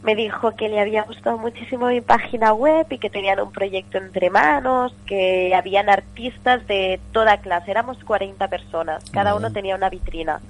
me 0.03 0.15
dijo 0.15 0.53
que 0.53 0.69
le 0.69 0.81
había 0.81 1.03
gustado 1.03 1.37
muchísimo 1.37 1.89
mi 1.89 2.01
página 2.01 2.55
web 2.55 2.87
y 2.89 2.99
que 2.99 3.11
tenían 3.11 3.39
un 3.41 3.53
proyecto 3.53 3.99
entre 3.99 4.31
manos, 4.31 4.95
que 5.07 5.55
habían 5.55 5.91
artistas 5.91 6.67
de 6.67 6.99
toda 7.13 7.39
clase, 7.39 7.71
éramos 7.71 7.99
40 8.05 8.49
personas, 8.49 9.05
cada 9.11 9.35
uno 9.35 9.53
tenía 9.53 9.77
una 9.77 9.91
vitrina 9.91 10.41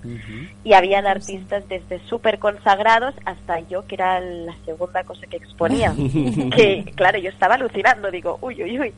y 0.63 0.75
habían 0.75 1.07
artistas 1.07 1.69
desde 1.69 1.99
súper 2.07 2.39
consagrados 2.39 3.15
hasta 3.25 3.61
yo, 3.61 3.87
que 3.87 3.97
era 3.97 4.21
la 4.21 4.55
segunda 4.65 5.03
cosa 5.03 5.27
que 5.27 5.37
exponía, 5.37 5.95
que 6.57 6.85
claro, 6.95 7.19
yo 7.19 7.31
estaba 7.31 7.57
alucinando, 7.57 8.11
digo, 8.11 8.39
uy, 8.43 8.63
uy, 8.63 8.79
uy. 8.79 8.93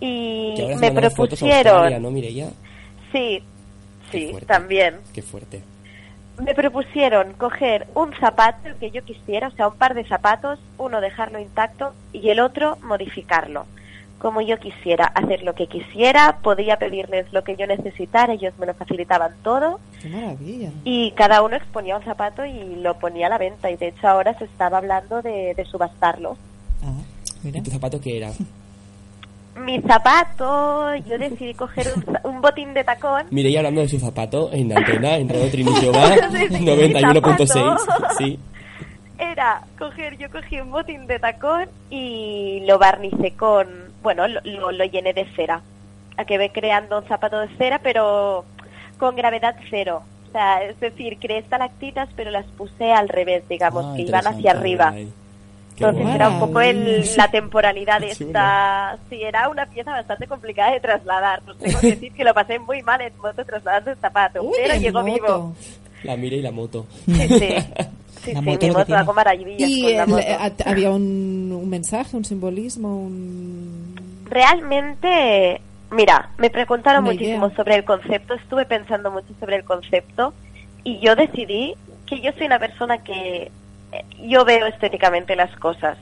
Y 0.00 0.54
me 0.58 0.76
mandado 0.76 1.10
fotos 1.10 1.42
a 1.42 1.44
propusieron, 1.44 1.74
Australia, 1.74 1.98
¿no, 1.98 2.10
Mireia? 2.10 2.48
sí, 3.12 3.42
sí, 4.10 4.28
fuerte. 4.30 4.46
también 4.46 4.94
Qué 5.12 5.22
fuerte. 5.22 5.62
Me 6.42 6.54
propusieron 6.54 7.32
coger 7.34 7.86
un 7.94 8.12
zapato, 8.14 8.68
el 8.68 8.76
que 8.76 8.90
yo 8.90 9.02
quisiera, 9.04 9.48
o 9.48 9.50
sea, 9.52 9.68
un 9.68 9.76
par 9.76 9.94
de 9.94 10.04
zapatos, 10.04 10.58
uno 10.78 11.00
dejarlo 11.00 11.38
intacto 11.38 11.94
y 12.12 12.28
el 12.30 12.40
otro 12.40 12.76
modificarlo. 12.82 13.66
Como 14.18 14.40
yo 14.40 14.58
quisiera, 14.58 15.04
hacer 15.04 15.42
lo 15.42 15.54
que 15.54 15.66
quisiera, 15.66 16.38
podía 16.42 16.78
pedirles 16.78 17.30
lo 17.32 17.44
que 17.44 17.54
yo 17.56 17.66
necesitara, 17.66 18.32
ellos 18.32 18.54
me 18.58 18.66
lo 18.66 18.74
facilitaban 18.74 19.32
todo 19.42 19.78
Qué 20.00 20.08
maravilla. 20.08 20.70
y 20.84 21.10
cada 21.12 21.42
uno 21.42 21.56
exponía 21.56 21.96
un 21.96 22.02
zapato 22.02 22.44
y 22.46 22.76
lo 22.76 22.98
ponía 22.98 23.26
a 23.26 23.30
la 23.30 23.38
venta 23.38 23.70
y 23.70 23.76
de 23.76 23.88
hecho 23.88 24.08
ahora 24.08 24.36
se 24.38 24.44
estaba 24.44 24.78
hablando 24.78 25.20
de, 25.22 25.54
de 25.54 25.64
subastarlo. 25.66 26.36
¿Y 27.44 27.52
tu 27.62 27.70
zapato 27.70 28.00
qué 28.00 28.16
era? 28.16 28.32
Mi 29.64 29.80
zapato, 29.82 30.94
yo 30.96 31.18
decidí 31.18 31.54
coger 31.54 31.86
un, 32.24 32.40
botín 32.40 32.74
de 32.74 32.84
tacón 32.84 33.26
Mireia 33.30 33.60
hablando 33.60 33.80
de 33.80 33.88
su 33.88 33.98
zapato 33.98 34.50
en 34.52 34.76
antena, 34.76 35.16
en 35.16 35.28
Radio 35.28 35.44
mi 35.64 35.64
91.6, 35.64 37.46
zapato. 37.46 38.14
sí. 38.18 38.38
era 39.18 39.62
coger, 39.78 40.18
yo 40.18 40.30
cogí 40.30 40.60
un 40.60 40.70
botín 40.70 41.06
de 41.06 41.18
tacón 41.18 41.68
y 41.90 42.62
lo 42.66 42.78
barnicé 42.78 43.32
con, 43.32 43.66
bueno, 44.02 44.28
lo, 44.28 44.40
lo, 44.44 44.72
lo 44.72 44.84
llené 44.84 45.14
de 45.14 45.24
cera. 45.34 45.62
Acabé 46.18 46.50
creando 46.50 46.98
un 46.98 47.04
zapato 47.08 47.40
de 47.40 47.48
cera, 47.56 47.80
pero 47.82 48.44
con 48.98 49.16
gravedad 49.16 49.56
cero. 49.70 50.02
O 50.28 50.32
sea, 50.32 50.62
es 50.64 50.78
decir, 50.80 51.18
creé 51.18 51.38
estalactitas, 51.38 52.08
pero 52.14 52.30
las 52.30 52.44
puse 52.46 52.92
al 52.92 53.08
revés, 53.08 53.48
digamos, 53.48 53.84
Ah, 53.86 53.92
que 53.96 54.02
iban 54.02 54.26
hacia 54.26 54.50
arriba. 54.52 54.90
ay. 54.94 55.10
Entonces 55.76 56.02
guay. 56.02 56.14
era 56.14 56.28
un 56.30 56.40
poco 56.40 56.60
el, 56.60 57.04
la 57.16 57.30
temporalidad 57.30 58.00
de 58.00 58.10
esta... 58.10 58.98
Sí, 59.10 59.22
era 59.22 59.48
una 59.48 59.66
pieza 59.66 59.90
bastante 59.90 60.26
complicada 60.26 60.72
de 60.72 60.80
trasladar. 60.80 61.42
Tengo 61.60 61.80
que 61.80 61.86
decir 61.90 62.12
que 62.12 62.24
lo 62.24 62.32
pasé 62.34 62.58
muy 62.58 62.82
mal 62.82 63.00
en 63.00 63.12
moto 63.18 63.44
trasladando 63.44 63.90
el 63.90 63.96
zapato, 63.98 64.40
pero 64.56 64.74
llegó 64.80 65.02
moto. 65.02 65.12
vivo. 65.14 65.56
La 66.04 66.16
Mire 66.16 66.36
y 66.36 66.42
la 66.42 66.50
moto. 66.52 66.86
Sí, 67.06 67.14
sí. 67.28 67.48
Sí, 68.24 68.32
La 68.32 68.40
sí, 68.40 68.46
moto 68.46 68.66
mi 68.66 68.72
moto 68.72 68.84
tiene. 68.86 69.00
hago 69.02 69.12
maravillas 69.14 69.70
Y 69.70 69.82
con 69.82 69.92
la 69.92 70.02
el- 70.02 70.08
moto. 70.08 70.64
había 70.64 70.90
un, 70.90 71.52
un 71.62 71.68
mensaje, 71.68 72.16
un 72.16 72.24
simbolismo, 72.24 72.96
un... 72.96 73.94
Realmente, 74.24 75.60
mira, 75.92 76.30
me 76.38 76.50
preguntaron 76.50 77.04
Una 77.04 77.12
muchísimo 77.12 77.46
idea. 77.46 77.56
sobre 77.56 77.76
el 77.76 77.84
concepto, 77.84 78.34
estuve 78.34 78.64
pensando 78.64 79.10
mucho 79.12 79.28
sobre 79.38 79.56
el 79.56 79.64
concepto 79.64 80.32
y 80.82 80.98
yo 80.98 81.14
decidí 81.14 81.74
que 82.06 82.20
yo 82.20 82.32
soy 82.32 82.46
una 82.46 82.58
persona 82.58 82.98
que 82.98 83.42
eh, 83.44 83.50
yo 84.20 84.44
veo 84.44 84.66
estéticamente 84.66 85.36
las 85.36 85.54
cosas 85.56 85.98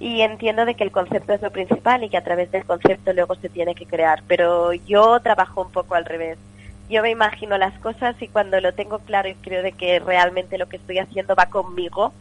y 0.00 0.22
entiendo 0.22 0.64
de 0.64 0.74
que 0.74 0.84
el 0.84 0.90
concepto 0.90 1.32
es 1.32 1.42
lo 1.42 1.50
principal 1.50 2.02
y 2.02 2.08
que 2.08 2.16
a 2.16 2.24
través 2.24 2.50
del 2.50 2.64
concepto 2.64 3.12
luego 3.12 3.36
se 3.36 3.48
tiene 3.48 3.74
que 3.74 3.86
crear, 3.86 4.22
pero 4.26 4.72
yo 4.72 5.20
trabajo 5.20 5.62
un 5.62 5.70
poco 5.70 5.94
al 5.94 6.04
revés. 6.04 6.38
Yo 6.90 7.02
me 7.02 7.10
imagino 7.10 7.56
las 7.56 7.78
cosas 7.78 8.20
y 8.20 8.28
cuando 8.28 8.60
lo 8.60 8.74
tengo 8.74 8.98
claro 8.98 9.28
y 9.28 9.34
creo 9.34 9.62
de 9.62 9.72
que 9.72 10.00
realmente 10.00 10.58
lo 10.58 10.68
que 10.68 10.76
estoy 10.76 10.98
haciendo 10.98 11.36
va 11.36 11.46
conmigo, 11.46 12.12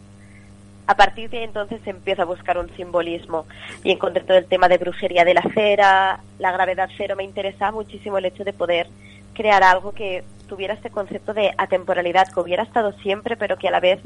a 0.87 0.95
partir 0.95 1.29
de 1.29 1.43
entonces 1.43 1.81
empiezo 1.85 2.21
a 2.21 2.25
buscar 2.25 2.57
un 2.57 2.69
simbolismo 2.75 3.45
y 3.83 3.91
encontré 3.91 4.23
todo 4.23 4.37
el 4.37 4.45
tema 4.45 4.67
de 4.67 4.77
brujería 4.77 5.25
de 5.25 5.33
la 5.33 5.43
cera, 5.53 6.19
la 6.37 6.51
gravedad 6.51 6.89
cero, 6.97 7.15
me 7.15 7.23
interesaba 7.23 7.71
muchísimo 7.71 8.17
el 8.17 8.25
hecho 8.25 8.43
de 8.43 8.53
poder 8.53 8.87
crear 9.33 9.63
algo 9.63 9.93
que 9.93 10.23
tuviera 10.47 10.73
este 10.73 10.89
concepto 10.89 11.33
de 11.33 11.53
atemporalidad, 11.57 12.27
que 12.27 12.39
hubiera 12.39 12.63
estado 12.63 12.91
siempre, 12.99 13.37
pero 13.37 13.57
que 13.57 13.69
a 13.69 13.71
la 13.71 13.79
vez 13.79 13.99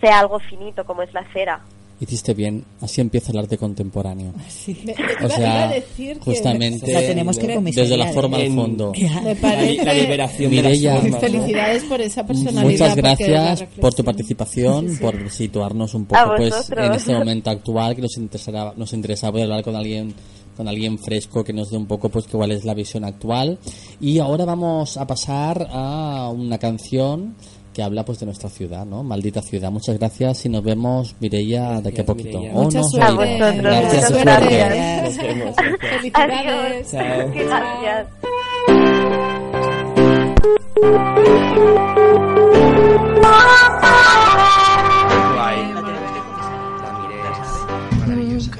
sea 0.00 0.20
algo 0.20 0.38
finito 0.40 0.84
como 0.84 1.02
es 1.02 1.12
la 1.12 1.24
cera. 1.32 1.60
Hiciste 2.02 2.32
bien, 2.32 2.64
así 2.80 3.02
empieza 3.02 3.30
el 3.30 3.36
arte 3.40 3.58
contemporáneo. 3.58 4.32
Me- 4.32 4.42
O 4.94 4.96
iba- 4.96 5.12
iba 5.20 5.28
sea, 5.28 5.70
que- 5.94 6.14
justamente 6.18 6.90
La 6.94 7.00
tenemos 7.00 7.38
que 7.38 7.46
desde 7.60 7.94
la 7.98 8.06
forma 8.06 8.38
al 8.38 8.50
fondo. 8.54 8.92
Me 9.22 9.36
parece... 9.36 9.84
La 9.84 9.92
liberación 9.92 10.50
de 10.50 10.56
Mireia, 10.56 10.94
formas, 10.94 11.10
¿no? 11.12 11.20
Felicidades 11.20 11.84
por 11.84 12.00
esa 12.00 12.26
personalidad. 12.26 12.70
Muchas 12.70 12.96
gracias 12.96 13.62
por 13.78 13.92
tu 13.92 14.02
participación, 14.02 14.88
Sí, 14.88 14.94
sí. 14.96 15.02
por 15.02 15.30
situarnos 15.30 15.92
un 15.92 16.06
poco 16.06 16.36
pues 16.38 16.70
en 16.74 16.92
este 16.94 17.12
momento 17.12 17.50
actual 17.50 17.94
que 17.94 18.00
nos 18.00 18.16
interesará, 18.16 18.72
nos 18.74 18.94
interesaba 18.94 19.32
poder 19.32 19.44
hablar 19.44 19.62
con 19.62 19.76
alguien 19.76 20.14
con 20.56 20.68
alguien 20.68 20.98
fresco 20.98 21.42
que 21.44 21.52
nos 21.54 21.70
dé 21.70 21.76
un 21.78 21.86
poco 21.86 22.08
pues 22.10 22.26
cuál 22.26 22.50
es 22.52 22.64
la 22.66 22.74
visión 22.74 23.04
actual 23.04 23.58
y 24.00 24.18
ahora 24.18 24.44
vamos 24.44 24.96
a 24.98 25.06
pasar 25.06 25.68
a 25.70 26.28
una 26.34 26.58
canción 26.58 27.34
que 27.80 27.84
habla 27.84 28.04
pues 28.04 28.20
de 28.20 28.26
nuestra 28.26 28.50
ciudad, 28.50 28.84
¿no? 28.84 29.02
Maldita 29.02 29.40
ciudad. 29.40 29.70
Muchas 29.70 29.98
gracias 29.98 30.44
y 30.44 30.50
nos 30.50 30.62
vemos 30.62 31.14
Mireia 31.18 31.80
de 31.80 31.88
aquí 31.88 32.02
a 32.02 32.04
poquito. 32.04 32.38
Mireia. 32.38 32.54
O 32.54 32.64
Mucha 32.64 32.78
nos 32.80 32.90
suerte. 32.90 33.10
oímos. 33.10 33.40
A 33.40 33.46
vosotros, 33.46 33.62
Gracias, 33.62 34.10
muchas 34.10 34.22
suerte. 34.22 34.56
gracias. 34.58 35.02
Nos 35.04 35.16
vemos. 35.16 35.56
gracias. 35.56 35.90
Felicidades. 35.90 36.90
Chao. 36.90 37.30
Gracias. 37.32 39.10
Guay. 45.34 45.72
La 45.74 45.80
Mireia. 45.80 47.32
Maravillosa. 48.06 48.50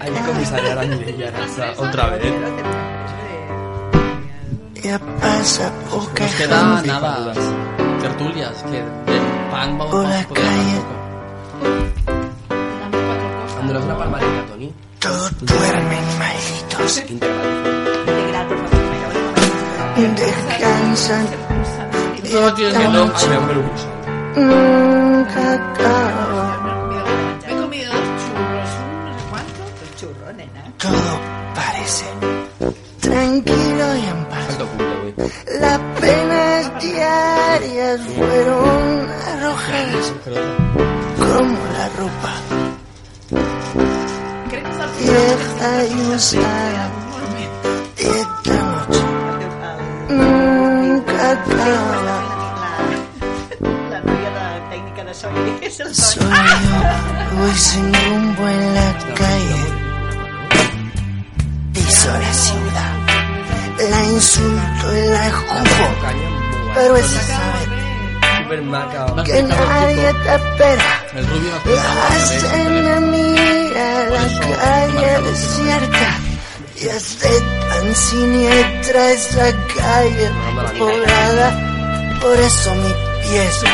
Hay 0.00 0.12
que 0.12 0.20
comisariar 0.26 0.78
a 0.78 0.82
Mireia 0.84 1.30
Rasa 1.30 1.72
otra 1.78 2.10
vez. 2.10 2.95
Ya 4.86 4.98
pasa 5.00 5.66
poca 5.90 6.22
Nos 6.24 6.34
queda 6.36 6.62
nada. 6.86 7.34
Tertulias, 8.00 8.62
que 8.70 8.78
del 9.10 9.22
pan 9.50 9.78
vamos, 9.78 9.90
por 9.92 10.04
la 10.04 10.24
calle. 10.26 10.78
una 13.68 13.96
palmadita, 13.98 14.46
Tony. 14.48 14.72
Todos 15.00 15.32
duermen 15.40 16.04
malditos. 16.20 17.02
Integral. 17.10 17.64
De 18.06 18.26
gratis, 18.28 18.56
porque 18.62 18.76
me 18.76 18.96
acabo 18.96 19.12
de 19.12 19.20
comer 19.26 20.10
pisan 20.90 21.26
y 22.14 22.32
No, 22.32 22.54
tío, 22.54 22.68
esta 22.68 22.80
que 22.80 22.88
no. 22.88 22.92
noche 23.06 23.26
Ay, 23.26 23.28
me 23.28 23.36
voy 23.36 23.36
a 23.36 23.40
comer 23.40 23.58
un 23.58 23.68
gusto. 23.68 23.88
nunca 24.36 25.42
acaba. 25.54 26.46
Me 27.44 27.52
he 27.52 27.56
comido 27.60 27.92
dos 27.92 28.06
churros, 28.22 28.70
un 28.78 29.04
no 29.04 29.10
sé 29.18 29.24
cuánto. 29.30 29.60
Dos 29.80 29.90
churros, 30.00 30.30
nena. 30.36 30.62
Todo 30.78 31.12
parece 31.56 32.04
tranquilo. 33.00 33.55
Las 35.16 35.78
penas 36.00 36.82
diarias 36.82 38.00
fueron 38.16 39.08
arrojadas 39.26 40.12
como 41.18 41.58
la 41.72 41.88
ropa 41.96 42.34
vieja 44.98 45.84
y 45.84 46.14
usada. 46.14 46.90
Y 47.98 48.04
esta 48.04 48.54
noche 48.62 49.04
nunca 50.10 51.30
acaba. 51.32 52.22
Yo, 55.76 55.84
voy 57.36 57.54
sin 57.54 57.92
rumbo 57.92 58.48
en 58.48 58.74
la 58.74 58.98
calle. 59.14 59.62
Piso 61.72 62.10
la 62.12 62.32
ciudad, 62.32 63.05
la 63.78 64.04
insulto 64.04 64.96
y 64.96 65.06
la 65.08 65.26
escupo. 65.28 65.84
Pero 66.74 66.96
esa 66.96 67.22
sabe 67.22 67.76
que 69.24 69.42
nadie 69.42 70.12
te 70.24 70.34
espera. 70.34 71.02
Hacen 72.10 73.10
mira 73.10 74.10
la 74.10 74.56
calle 74.56 75.22
desierta. 75.22 76.18
Y 76.78 76.88
hace 76.90 77.40
tan 77.70 77.94
siniestra 77.94 79.10
esa 79.12 79.52
calle 79.78 80.30
poblada. 80.78 81.48
Por 82.20 82.38
eso 82.38 82.74
mis 82.74 82.92
pies, 83.28 83.64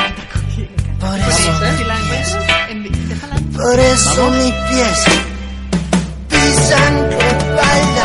por 1.01 1.19
eso, 1.19 1.61
la 1.61 1.71
encuentras, 1.71 2.37
en- 2.71 2.83
déjala. 3.09 3.37
por 3.57 3.79
eso 3.81 4.31
mis 4.31 4.53
pies 4.53 5.05
pisan 6.29 7.11
tu 7.11 7.17
espalda, 7.17 8.05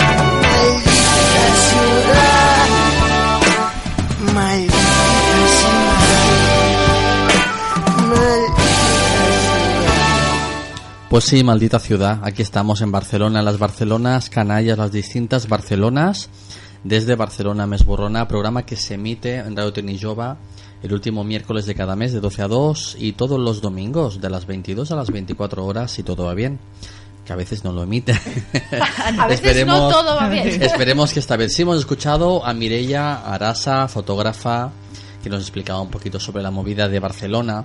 Pues 11.09 11.23
sí, 11.23 11.41
maldita 11.41 11.79
ciudad. 11.79 12.19
Aquí 12.21 12.41
estamos 12.41 12.81
en 12.81 12.91
Barcelona, 12.91 13.41
las 13.41 13.57
Barcelonas 13.57 14.29
canallas, 14.29 14.77
las 14.77 14.91
distintas 14.91 15.47
Barcelonas, 15.47 16.29
desde 16.83 17.15
Barcelona 17.15 17.65
Mesborrona, 17.65 18.27
programa 18.27 18.65
que 18.65 18.75
se 18.75 18.95
emite 18.95 19.35
en 19.35 19.55
Radio 19.55 19.71
Tenijova 19.71 20.37
el 20.83 20.93
último 20.93 21.23
miércoles 21.23 21.65
de 21.65 21.75
cada 21.75 21.95
mes 21.95 22.11
de 22.11 22.19
12 22.19 22.41
a 22.41 22.47
2 22.49 22.97
y 22.99 23.13
todos 23.13 23.39
los 23.39 23.61
domingos 23.61 24.19
de 24.19 24.29
las 24.29 24.45
22 24.45 24.91
a 24.91 24.97
las 24.97 25.09
24 25.09 25.65
horas 25.65 25.91
si 25.91 26.03
todo 26.03 26.25
va 26.25 26.33
bien. 26.33 26.59
Que 27.25 27.31
a 27.31 27.37
veces 27.37 27.63
no 27.63 27.71
lo 27.71 27.83
emite. 27.83 28.11
A 29.17 29.27
veces 29.27 29.65
no 29.65 29.89
todo 29.89 30.17
va 30.17 30.27
bien. 30.27 30.47
Esperemos 30.61 31.13
que 31.13 31.19
esta 31.19 31.37
vez 31.37 31.53
sí 31.53 31.61
hemos 31.61 31.79
escuchado 31.79 32.45
a 32.45 32.53
Mireia 32.53 33.15
Arasa, 33.15 33.87
fotógrafa, 33.87 34.71
que 35.23 35.29
nos 35.29 35.41
explicaba 35.41 35.79
un 35.81 35.89
poquito 35.89 36.19
sobre 36.19 36.43
la 36.43 36.51
movida 36.51 36.89
de 36.89 36.99
Barcelona. 36.99 37.63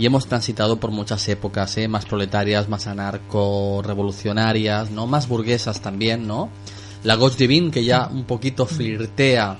Y 0.00 0.06
hemos 0.06 0.26
transitado 0.26 0.80
por 0.80 0.90
muchas 0.92 1.28
épocas, 1.28 1.76
¿eh? 1.76 1.86
más 1.86 2.06
proletarias, 2.06 2.70
más 2.70 2.86
anarco-revolucionarias, 2.86 4.90
¿no? 4.90 5.06
más 5.06 5.28
burguesas 5.28 5.82
también, 5.82 6.26
¿no? 6.26 6.48
La 7.04 7.16
Gauche 7.16 7.36
Divine, 7.36 7.70
que 7.70 7.84
ya 7.84 8.08
un 8.10 8.24
poquito 8.24 8.64
flirtea 8.64 9.58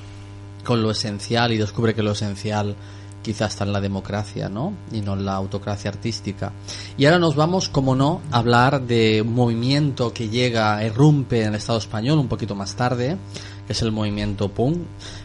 con 0.64 0.82
lo 0.82 0.92
esencial 0.92 1.52
y 1.52 1.58
descubre 1.58 1.94
que 1.94 2.02
lo 2.02 2.12
esencial 2.12 2.74
quizás 3.22 3.52
está 3.52 3.64
en 3.64 3.74
la 3.74 3.82
democracia, 3.82 4.48
¿no? 4.48 4.72
Y 4.92 5.02
no 5.02 5.12
en 5.12 5.26
la 5.26 5.34
autocracia 5.34 5.90
artística. 5.90 6.54
Y 6.96 7.04
ahora 7.04 7.18
nos 7.18 7.36
vamos, 7.36 7.68
como 7.68 7.94
no, 7.94 8.22
a 8.30 8.38
hablar 8.38 8.80
de 8.80 9.20
un 9.20 9.34
movimiento 9.34 10.14
que 10.14 10.30
llega, 10.30 10.82
irrumpe 10.82 11.42
en 11.42 11.48
el 11.48 11.56
Estado 11.56 11.78
español 11.78 12.18
un 12.18 12.28
poquito 12.28 12.54
más 12.54 12.76
tarde, 12.76 13.18
que 13.66 13.74
es 13.74 13.82
el 13.82 13.92
movimiento 13.92 14.48
punk, 14.48 14.78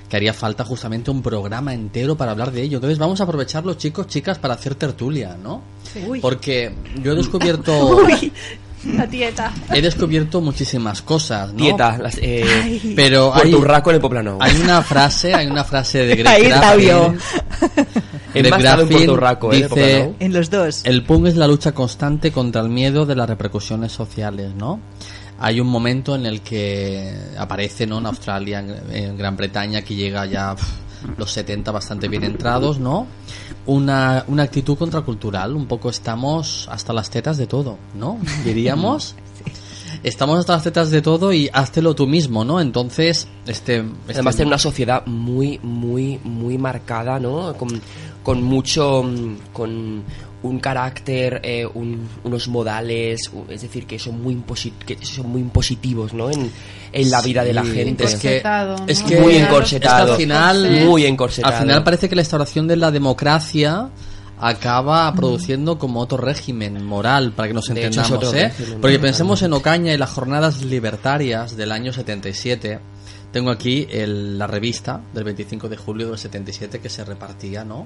que 0.09 0.15
haría 0.17 0.33
falta 0.33 0.63
justamente 0.63 1.11
un 1.11 1.21
programa 1.21 1.73
entero 1.73 2.15
para 2.15 2.31
hablar 2.31 2.51
de 2.51 2.61
ello. 2.61 2.77
Entonces 2.77 2.99
vamos 2.99 3.19
a 3.21 3.23
aprovecharlo, 3.23 3.73
chicos, 3.73 4.07
chicas, 4.07 4.37
para 4.39 4.53
hacer 4.53 4.75
tertulia, 4.75 5.37
¿no? 5.41 5.61
Uy. 6.07 6.19
Porque 6.19 6.73
yo 7.01 7.13
he 7.13 7.15
descubierto... 7.15 7.87
Uy, 7.87 8.31
la 8.93 9.07
tieta. 9.07 9.51
He 9.73 9.81
descubierto 9.81 10.41
muchísimas 10.41 11.01
cosas, 11.01 11.51
¿no? 11.51 11.57
Dieta, 11.57 11.97
las, 11.97 12.19
eh, 12.21 12.93
pero 12.95 13.33
hay, 13.33 13.51
el 13.51 13.99
Poblano. 13.99 14.37
hay 14.39 14.55
una 14.61 14.83
frase, 14.83 15.33
hay 15.33 15.47
una 15.47 15.63
frase 15.63 16.05
de 16.05 16.15
Greg 16.23 16.49
Graffin. 16.49 17.17
Greg 18.33 18.59
Graffin 18.59 19.09
eh, 19.51 19.67
dice. 19.67 20.13
En 20.19 20.33
los 20.33 20.49
dos. 20.51 20.81
el 20.85 21.03
punk 21.03 21.27
es 21.27 21.35
la 21.35 21.47
lucha 21.47 21.71
constante 21.71 22.31
contra 22.31 22.61
el 22.61 22.69
miedo 22.69 23.05
de 23.07 23.15
las 23.15 23.27
repercusiones 23.27 23.91
sociales, 23.91 24.53
¿no? 24.55 24.79
Hay 25.39 25.59
un 25.59 25.67
momento 25.67 26.15
en 26.15 26.25
el 26.25 26.41
que 26.41 27.13
aparece, 27.37 27.85
¿no? 27.85 27.97
En 27.99 28.05
Australia, 28.05 28.59
en, 28.89 29.17
Gran 29.17 29.35
Bretaña, 29.35 29.81
que 29.81 29.95
llega 29.95 30.25
ya 30.25 30.55
los 31.17 31.31
70 31.31 31.71
bastante 31.71 32.07
bien 32.07 32.23
entrados, 32.23 32.79
¿no? 32.79 33.05
Una, 33.65 34.23
una 34.27 34.43
actitud 34.43 34.77
contracultural, 34.77 35.55
un 35.55 35.67
poco 35.67 35.89
estamos 35.89 36.67
hasta 36.71 36.93
las 36.93 37.09
tetas 37.09 37.37
de 37.37 37.47
todo, 37.47 37.77
¿no? 37.95 38.19
Diríamos. 38.43 39.15
Estamos 40.03 40.37
hasta 40.37 40.53
las 40.53 40.63
tetas 40.63 40.91
de 40.91 41.01
todo 41.01 41.33
y 41.33 41.49
háztelo 41.51 41.95
tú 41.95 42.05
mismo, 42.05 42.45
¿no? 42.45 42.61
Entonces, 42.61 43.27
este... 43.47 43.77
este- 43.77 44.13
Además 44.13 44.35
tiene 44.35 44.49
una 44.49 44.59
sociedad 44.59 45.03
muy, 45.07 45.59
muy, 45.63 46.19
muy 46.23 46.59
marcada, 46.59 47.19
¿no? 47.19 47.55
Con, 47.55 47.81
con 48.21 48.43
mucho, 48.43 49.01
mm, 49.01 49.35
con 49.51 50.03
un 50.45 50.59
carácter, 50.59 51.41
eh, 51.43 51.65
un- 51.73 52.07
unos 52.23 52.47
modales, 52.47 53.31
es 53.49 53.61
decir, 53.61 53.85
que 53.85 53.97
son 53.99 54.21
muy, 54.21 54.35
imposi- 54.35 54.73
que 54.85 54.97
son 55.05 55.29
muy 55.29 55.41
impositivos, 55.41 56.13
¿no? 56.13 56.29
En, 56.31 56.51
en 56.91 57.11
la 57.11 57.21
vida 57.21 57.43
de 57.43 57.53
la 57.53 57.63
gente. 57.63 58.05
Es 58.05 58.15
que, 58.15 58.41
es 58.87 59.01
que 59.03 59.19
muy 59.19 59.33
es 59.33 59.39
que 59.39 59.43
encorsetado. 59.45 60.11
al 60.13 60.17
final, 60.17 60.85
muy 60.85 61.05
encorsetado. 61.05 61.53
Al 61.55 61.61
final 61.61 61.83
parece 61.83 62.07
que 62.09 62.15
la 62.15 62.21
instauración 62.21 62.67
de 62.67 62.75
la 62.77 62.91
democracia 62.91 63.89
acaba 64.37 65.13
produciendo 65.15 65.77
como 65.79 65.99
otro 66.01 66.17
régimen 66.17 66.83
moral, 66.83 67.31
para 67.31 67.47
que 67.47 67.53
nos 67.53 67.69
hecho, 67.69 67.73
entendamos, 67.79 68.33
¿eh? 68.33 68.51
Porque 68.81 68.97
¿no? 68.97 69.01
pensemos 69.01 69.41
en 69.41 69.53
Ocaña 69.53 69.93
y 69.93 69.97
las 69.97 70.09
jornadas 70.11 70.61
libertarias 70.63 71.55
del 71.55 71.71
año 71.71 71.93
77. 71.93 72.79
Tengo 73.31 73.49
aquí 73.49 73.87
el- 73.89 74.37
la 74.37 74.47
revista 74.47 75.01
del 75.13 75.23
25 75.25 75.67
de 75.69 75.77
julio 75.77 76.07
del 76.09 76.17
77 76.17 76.79
que 76.79 76.89
se 76.89 77.03
repartía, 77.03 77.63
¿no? 77.65 77.85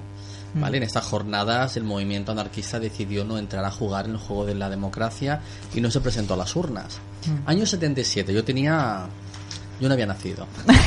Mm. 0.54 0.60
¿Vale? 0.60 0.76
En 0.78 0.82
estas 0.82 1.04
jornadas 1.04 1.76
el 1.76 1.84
movimiento 1.84 2.32
anarquista 2.32 2.80
decidió 2.80 3.24
no 3.24 3.38
entrar 3.38 3.64
a 3.64 3.70
jugar 3.70 4.06
en 4.06 4.12
el 4.12 4.18
juego 4.18 4.46
de 4.46 4.54
la 4.54 4.68
democracia 4.68 5.40
y 5.74 5.80
no 5.80 5.90
se 5.90 6.00
presentó 6.00 6.34
a 6.34 6.36
las 6.36 6.54
urnas. 6.56 6.98
Mm. 7.26 7.48
Año 7.48 7.66
77, 7.66 8.32
yo 8.32 8.44
tenía... 8.44 9.06
Yo 9.80 9.88
no 9.88 9.94
había 9.94 10.06
nacido. 10.06 10.46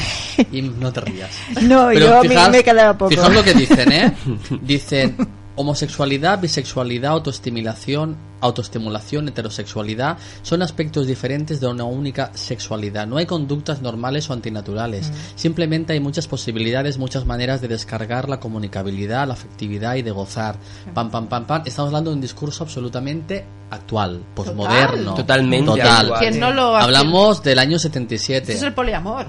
Y 0.51 0.63
no 0.63 0.91
te 0.91 0.99
rías. 0.99 1.29
No, 1.61 1.93
yo 1.93 2.19
a 2.19 2.23
mí 2.23 2.35
me 2.51 2.63
quedaba 2.63 2.97
poco. 2.97 3.11
Fijaos 3.11 3.31
lo 3.35 3.43
que 3.43 3.53
dicen, 3.53 3.91
¿eh? 3.91 4.13
Dicen 4.63 5.15
homosexualidad, 5.55 6.39
bisexualidad, 6.39 7.11
autoestimulación, 7.11 8.17
autoestimulación, 8.43 9.27
heterosexualidad 9.27 10.17
son 10.41 10.61
aspectos 10.61 11.07
diferentes 11.07 11.59
de 11.59 11.67
una 11.67 11.83
única 11.85 12.31
sexualidad. 12.33 13.07
No 13.07 13.17
hay 13.17 13.25
conductas 13.25 13.81
normales 13.81 14.29
o 14.29 14.33
antinaturales. 14.33 15.09
Mm. 15.09 15.13
Simplemente 15.35 15.93
hay 15.93 15.99
muchas 15.99 16.27
posibilidades, 16.27 16.97
muchas 16.97 17.25
maneras 17.25 17.61
de 17.61 17.67
descargar 17.67 18.29
la 18.29 18.39
comunicabilidad, 18.39 19.27
la 19.27 19.33
afectividad 19.33 19.95
y 19.95 20.01
de 20.01 20.11
gozar. 20.11 20.57
Pam, 20.93 21.09
pam, 21.09 21.27
pam, 21.27 21.45
pam. 21.45 21.63
Estamos 21.65 21.89
hablando 21.89 22.11
de 22.11 22.15
un 22.15 22.21
discurso 22.21 22.63
absolutamente 22.63 23.45
actual, 23.69 24.21
posmoderno. 24.35 25.15
Totalmente 25.15 25.65
Total. 25.65 25.87
actual. 26.05 26.19
¿Quién 26.19 26.39
no 26.39 26.51
lo? 26.51 26.75
Hablamos 26.75 27.41
del 27.43 27.59
año 27.59 27.79
77. 27.79 28.51
Eso 28.51 28.57
es 28.57 28.63
el 28.63 28.73
poliamor. 28.73 29.25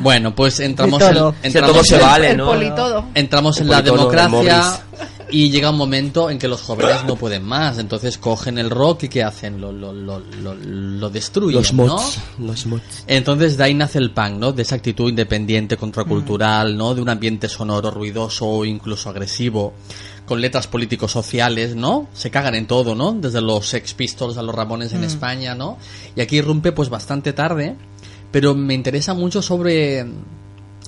Bueno, 0.00 0.34
pues 0.34 0.60
entramos 0.60 1.00
en, 1.02 1.14
todo. 1.14 1.34
entramos 1.42 1.86
se 1.86 1.96
en- 1.96 2.02
vale, 2.02 2.36
¿no? 2.36 2.52
entramos 3.14 3.56
El 3.58 3.64
en 3.64 3.70
la 3.70 3.82
democracia 3.82 4.80
y 5.30 5.50
llega 5.50 5.70
un 5.70 5.76
momento 5.76 6.30
en 6.30 6.38
que 6.38 6.48
los 6.48 6.62
jóvenes 6.62 7.04
no 7.04 7.16
pueden 7.16 7.44
más, 7.44 7.78
entonces 7.78 8.18
cogen 8.18 8.47
el 8.56 8.70
rock 8.70 9.02
y 9.02 9.08
¿qué 9.08 9.22
hacen? 9.22 9.60
Lo, 9.60 9.70
lo, 9.72 9.92
lo, 9.92 10.20
lo, 10.20 10.54
lo 10.54 11.10
destruyen, 11.10 11.56
Los 11.58 11.74
¿no? 11.74 11.86
mods. 11.86 12.18
Los 12.38 12.64
mods. 12.66 13.04
Entonces 13.06 13.58
de 13.58 13.64
ahí 13.64 13.74
nace 13.74 13.98
el 13.98 14.12
punk, 14.12 14.36
¿no? 14.38 14.52
De 14.52 14.62
esa 14.62 14.76
actitud 14.76 15.10
independiente, 15.10 15.76
contracultural, 15.76 16.76
¿no? 16.76 16.94
De 16.94 17.02
un 17.02 17.10
ambiente 17.10 17.48
sonoro, 17.48 17.90
ruidoso 17.90 18.46
o 18.46 18.64
incluso 18.64 19.10
agresivo, 19.10 19.74
con 20.24 20.40
letras 20.40 20.66
políticos 20.66 21.12
sociales, 21.12 21.74
¿no? 21.76 22.08
Se 22.14 22.30
cagan 22.30 22.54
en 22.54 22.66
todo, 22.66 22.94
¿no? 22.94 23.12
Desde 23.12 23.40
los 23.42 23.66
Sex 23.68 23.92
Pistols 23.94 24.38
a 24.38 24.42
los 24.42 24.54
Ramones 24.54 24.92
en 24.92 25.00
Mm. 25.02 25.04
España, 25.04 25.54
¿no? 25.54 25.76
Y 26.16 26.20
aquí 26.20 26.36
irrumpe 26.36 26.72
pues 26.72 26.88
bastante 26.88 27.32
tarde, 27.32 27.76
pero 28.30 28.54
me 28.54 28.74
interesa 28.74 29.12
mucho 29.14 29.42
sobre 29.42 30.06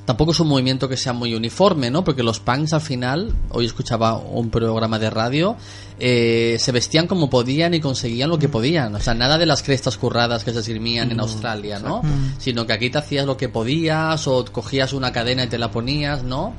tampoco 0.04 0.32
es 0.32 0.40
un 0.40 0.48
movimiento 0.48 0.88
que 0.88 0.96
sea 0.96 1.12
muy 1.12 1.34
uniforme, 1.34 1.90
¿no? 1.90 2.02
Porque 2.04 2.22
los 2.22 2.40
punks 2.40 2.72
al 2.72 2.80
final, 2.80 3.32
hoy 3.50 3.66
escuchaba 3.66 4.16
un 4.16 4.50
programa 4.50 4.98
de 4.98 5.08
radio, 5.10 5.56
eh, 5.98 6.56
se 6.58 6.72
vestían 6.72 7.06
como 7.06 7.28
podían 7.30 7.74
y 7.74 7.80
conseguían 7.80 8.30
lo 8.30 8.38
que 8.38 8.48
podían. 8.48 8.94
O 8.94 9.00
sea, 9.00 9.14
nada 9.14 9.38
de 9.38 9.46
las 9.46 9.62
crestas 9.62 9.96
curradas 9.96 10.42
que 10.44 10.52
se 10.52 10.60
esgrimían 10.60 11.10
en 11.10 11.18
Mm, 11.18 11.20
Australia, 11.20 11.78
¿no? 11.78 11.98
exacto. 11.98 12.18
Sino 12.38 12.66
que 12.66 12.72
aquí 12.72 12.90
te 12.90 12.98
hacías 12.98 13.26
lo 13.26 13.36
que 13.36 13.48
podías 13.48 14.26
o 14.26 14.44
cogías 14.46 14.92
una 14.92 15.12
cadena 15.12 15.44
y 15.44 15.48
te 15.48 15.58
la 15.58 15.70
ponías, 15.70 16.22
¿no? 16.24 16.54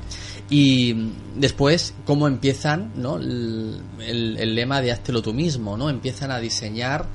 Y 0.48 0.94
mm, 0.94 1.12
después, 1.40 1.94
cómo 2.04 2.28
empiezan, 2.28 2.92
¿no? 2.96 3.16
El, 3.16 3.80
el- 4.00 4.36
el 4.38 4.54
lema 4.54 4.80
de 4.80 4.92
háztelo 4.92 5.20
tú 5.22 5.32
mismo, 5.34 5.76
¿no? 5.76 5.90
Empiezan 5.90 6.30
a 6.30 6.38
diseñar, 6.38 7.06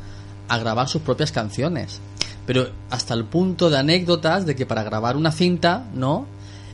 a 0.49 0.57
grabar 0.57 0.87
sus 0.87 1.01
propias 1.01 1.31
canciones. 1.31 1.99
Pero 2.47 2.71
hasta 2.89 3.13
el 3.13 3.25
punto 3.25 3.69
de 3.69 3.77
anécdotas 3.77 4.47
de 4.47 4.55
que 4.55 4.65
para 4.65 4.81
grabar 4.81 5.15
una 5.15 5.31
cinta, 5.31 5.85
¿no? 5.93 6.25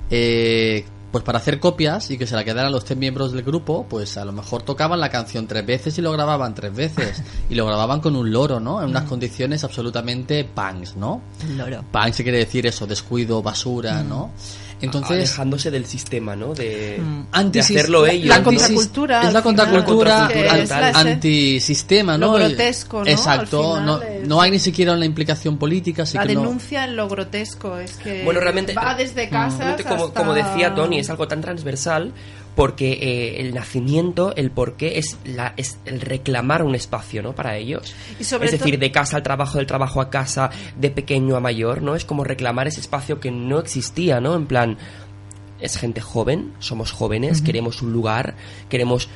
Eh, 0.10 0.86
pues 1.12 1.24
para 1.24 1.38
hacer 1.38 1.60
copias 1.60 2.10
y 2.10 2.18
que 2.18 2.26
se 2.26 2.36
la 2.36 2.44
quedaran 2.44 2.72
los 2.72 2.86
tres 2.86 2.98
miembros 2.98 3.34
del 3.34 3.44
grupo, 3.44 3.86
pues 3.88 4.18
a 4.18 4.26
lo 4.26 4.32
mejor 4.32 4.64
tocaban 4.64 5.00
la 5.00 5.10
canción 5.10 5.46
tres 5.46 5.64
veces 5.64 5.96
y 6.00 6.02
lo 6.02 6.12
grababan 6.12 6.56
tres 6.56 6.76
veces. 6.76 7.22
y 7.52 7.54
lo 7.54 7.68
grababan 7.68 8.00
con 8.00 8.16
un 8.16 8.32
loro, 8.32 8.60
¿no? 8.60 8.82
En 8.82 8.90
unas 8.90 9.04
condiciones 9.04 9.64
absolutamente 9.64 10.44
punks, 10.44 10.96
¿no? 10.96 11.22
Loro. 11.56 11.84
Punk 11.92 12.14
se 12.14 12.24
quiere 12.24 12.40
decir 12.40 12.66
eso, 12.66 12.88
descudo, 12.88 13.44
basura, 13.44 14.02
¿no? 14.02 14.32
Entonces, 14.86 15.12
alejándose 15.12 15.72
del 15.72 15.86
sistema, 15.86 16.36
¿no? 16.36 16.54
De, 16.54 17.00
Mm. 17.02 17.52
de 17.52 17.60
hacerlo 17.60 18.06
ellos. 18.06 18.28
la 18.28 18.38
¿no? 18.40 18.44
contracultura, 18.46 19.22
Es 19.28 19.34
la 19.34 19.42
contracultura 19.42 20.30
es 20.34 20.70
la 20.70 20.90
esencia- 20.92 21.00
antisistema, 21.00 22.18
lo 22.18 22.28
¿no? 22.28 22.34
grotesco, 22.34 23.00
¿no? 23.04 23.10
Exacto, 23.10 23.80
no, 23.82 24.02
es- 24.02 24.28
no 24.28 24.42
hay 24.42 24.52
ni 24.52 24.60
siquiera 24.60 24.94
una 24.94 25.06
implicación 25.06 25.58
política, 25.58 26.04
así 26.04 26.18
la 26.18 26.26
que 26.26 26.36
no- 26.36 26.42
denuncia 26.42 26.84
en 26.86 26.96
lo 26.96 27.08
grotesco 27.08 27.78
es 27.78 27.94
que 27.98 28.24
Bueno, 28.24 28.40
realmente- 28.40 28.74
va 28.74 28.96
desde 28.96 29.30
casas 29.30 29.58
Realmente, 29.60 29.84
como, 29.84 30.06
hasta- 30.06 30.20
como 30.20 30.34
decía 30.34 30.74
Tony, 30.76 31.00
es 31.00 31.10
algo 31.10 31.28
tan 31.28 31.42
transversal 31.42 32.12
porque 32.56 32.94
eh, 32.94 33.42
el 33.42 33.54
nacimiento, 33.54 34.36
el 34.36 34.52
porqué, 34.52 34.98
es, 35.00 35.18
la, 35.26 35.54
es 35.58 35.80
el 35.86 36.02
reclamar 36.02 36.64
un 36.64 36.76
espacio, 36.76 37.24
¿no? 37.24 37.34
Para 37.34 37.58
ellos. 37.58 37.96
Y 38.20 38.24
sobre 38.24 38.46
es 38.46 38.52
decir, 38.52 38.80
de 38.80 38.92
casa 38.92 39.18
al 39.18 39.24
trabajo, 39.24 39.58
del 39.58 39.68
trabajo 39.68 40.02
a 40.02 40.10
casa, 40.10 40.50
de 40.78 40.92
pequeño 40.92 41.36
a 41.36 41.40
mayor, 41.40 41.82
¿no? 41.82 41.96
Es 41.96 42.06
como 42.06 42.24
reclamar 42.24 42.68
ese 42.68 42.80
espacio 42.80 43.20
que 43.20 43.32
no 43.32 43.60
existía, 43.60 44.20
¿no? 44.22 44.36
En 44.36 44.46
plan, 44.46 44.78
es 45.60 45.78
gente 45.78 46.02
joven, 46.02 46.54
somos 46.60 46.92
jóvenes, 46.92 47.42
queremos 47.42 47.82
un 47.82 47.94
lugar, 47.94 48.36
queremos 48.70 49.10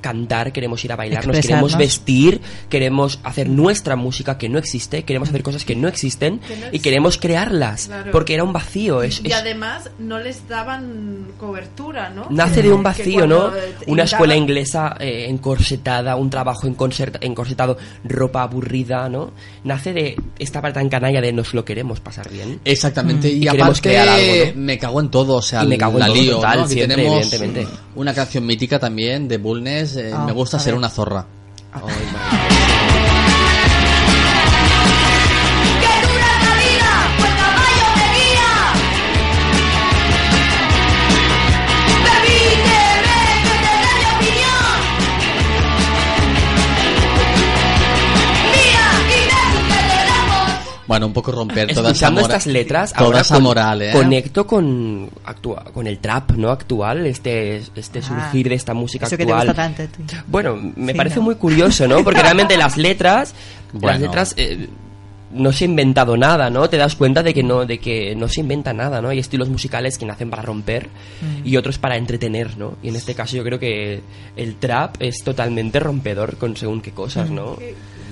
cantar, 0.00 0.52
queremos 0.52 0.84
ir 0.84 0.92
a 0.92 0.96
bailar, 0.96 1.26
nos 1.26 1.38
queremos 1.40 1.76
vestir, 1.76 2.40
queremos 2.68 3.18
hacer 3.24 3.48
nuestra 3.48 3.96
música 3.96 4.38
que 4.38 4.48
no 4.48 4.58
existe, 4.58 5.04
queremos 5.04 5.28
hacer 5.28 5.42
cosas 5.42 5.64
que 5.64 5.76
no 5.76 5.88
existen 5.88 6.38
Que 6.40 6.56
no 6.56 6.66
y 6.72 6.78
queremos 6.80 7.18
crearlas, 7.18 7.86
Claro. 7.86 8.10
porque 8.12 8.34
era 8.34 8.44
un 8.44 8.52
vacío, 8.52 9.02
es, 9.02 9.20
y 9.24 9.28
es- 9.28 9.34
además 9.34 9.90
no 9.98 10.18
les 10.18 10.48
daban 10.48 11.26
cobertura, 11.38 12.10
¿no? 12.10 12.26
Nace 12.30 12.62
de 12.62 12.72
un 12.72 12.82
vacío, 12.82 13.26
¿no? 13.26 13.50
Una 13.86 14.04
escuela 14.04 14.36
inglesa 14.36 14.96
eh, 15.00 15.26
encorsetada, 15.28 16.16
un 16.16 16.30
trabajo 16.30 16.66
encorset- 16.66 17.18
encorsetado, 17.20 17.76
ropa 18.04 18.42
aburrida, 18.42 19.08
¿no? 19.08 19.32
Nace 19.64 19.92
de 19.92 20.16
esta 20.38 20.60
parte 20.60 20.78
tan 20.80 20.88
canalla 20.88 21.20
de 21.20 21.32
nos 21.32 21.54
lo 21.54 21.64
queremos 21.64 22.00
pasar 22.00 22.30
bien. 22.30 22.60
Exactamente, 22.64 23.28
y, 23.28 23.40
queremos 23.40 23.78
aparte 23.78 23.80
crear 23.88 24.08
algo, 24.08 24.46
¿no? 24.54 24.60
me 24.62 24.78
cago 24.78 25.00
en 25.00 25.10
todo, 25.10 25.34
o 25.36 25.42
sea, 25.42 25.64
Y 25.64 25.66
me 25.66 25.78
cago 25.78 25.94
en 25.94 25.98
la 26.00 26.06
todo, 26.06 26.16
lío, 26.16 26.34
total, 26.36 26.58
¿no? 26.60 26.66
Siempre, 26.68 26.96
tenemos 26.96 27.32
evidentemente. 27.32 27.66
una 27.96 28.14
canción 28.14 28.46
mítica 28.46 28.78
también 28.78 29.28
de 29.28 29.38
Bulnes, 29.52 29.96
eh, 29.96 30.10
Ah, 30.14 30.24
me 30.24 30.32
gusta 30.32 30.58
ser 30.58 30.72
ver. 30.72 30.78
una 30.78 30.88
zorra. 30.88 31.26
Buen 31.78 31.94
Bueno, 50.86 51.06
un 51.06 51.12
poco 51.12 51.30
romper 51.32 51.68
toda 51.68 51.82
esa 51.82 51.90
Escuchando 51.90 52.20
mora- 52.22 52.36
estas 52.36 52.52
letras, 52.52 52.92
toda 52.92 53.04
ahora 53.06 53.20
esa 53.20 53.34
con- 53.34 53.44
moral, 53.44 53.82
¿eh? 53.82 53.90
conecto 53.92 54.46
con 54.46 55.08
actua- 55.24 55.70
con 55.72 55.86
el 55.86 55.98
trap, 55.98 56.32
¿no? 56.32 56.50
Actual, 56.50 57.06
este 57.06 57.62
este 57.76 58.00
Ah, 58.00 58.02
surgir 58.02 58.48
de 58.48 58.54
esta 58.56 58.74
música 58.74 59.06
Eso 59.06 59.16
que 59.16 59.24
te 59.26 59.32
actual. 59.32 59.46
gusta 59.48 59.62
tanto. 59.62 59.82
tú. 59.96 60.16
Bueno, 60.26 60.56
me 60.76 60.92
Sí, 60.92 60.96
parece 60.98 61.16
¿no? 61.16 61.22
muy 61.22 61.36
curioso, 61.36 61.86
¿no? 61.86 62.02
Porque 62.02 62.20
realmente 62.22 62.56
las 62.56 62.76
letras, 62.76 63.34
Bueno. 63.72 63.88
las 63.88 64.00
letras 64.00 64.34
eh, 64.36 64.68
no 65.34 65.50
se 65.50 65.64
ha 65.64 65.68
inventado 65.68 66.14
nada, 66.18 66.50
¿no? 66.50 66.68
Te 66.68 66.76
das 66.76 66.94
cuenta 66.94 67.22
de 67.22 67.32
que 67.32 67.42
no, 67.42 67.64
de 67.64 67.78
que 67.78 68.14
no 68.14 68.28
se 68.28 68.40
inventa 68.40 68.74
nada, 68.74 69.00
¿no? 69.00 69.08
Hay 69.08 69.18
estilos 69.18 69.48
musicales 69.48 69.96
que 69.96 70.04
nacen 70.04 70.28
para 70.28 70.42
romper 70.42 70.88
Mm. 71.22 71.46
y 71.46 71.56
otros 71.56 71.78
para 71.78 71.96
entretener, 71.96 72.58
¿no? 72.58 72.74
Y 72.82 72.88
en 72.88 72.96
este 72.96 73.14
caso 73.14 73.36
yo 73.36 73.42
creo 73.44 73.58
que 73.58 74.02
el 74.36 74.56
trap 74.56 74.96
es 74.98 75.22
totalmente 75.24 75.80
rompedor 75.80 76.36
con 76.36 76.54
según 76.56 76.82
qué 76.82 76.90
cosas, 76.90 77.30
¿no? 77.30 77.56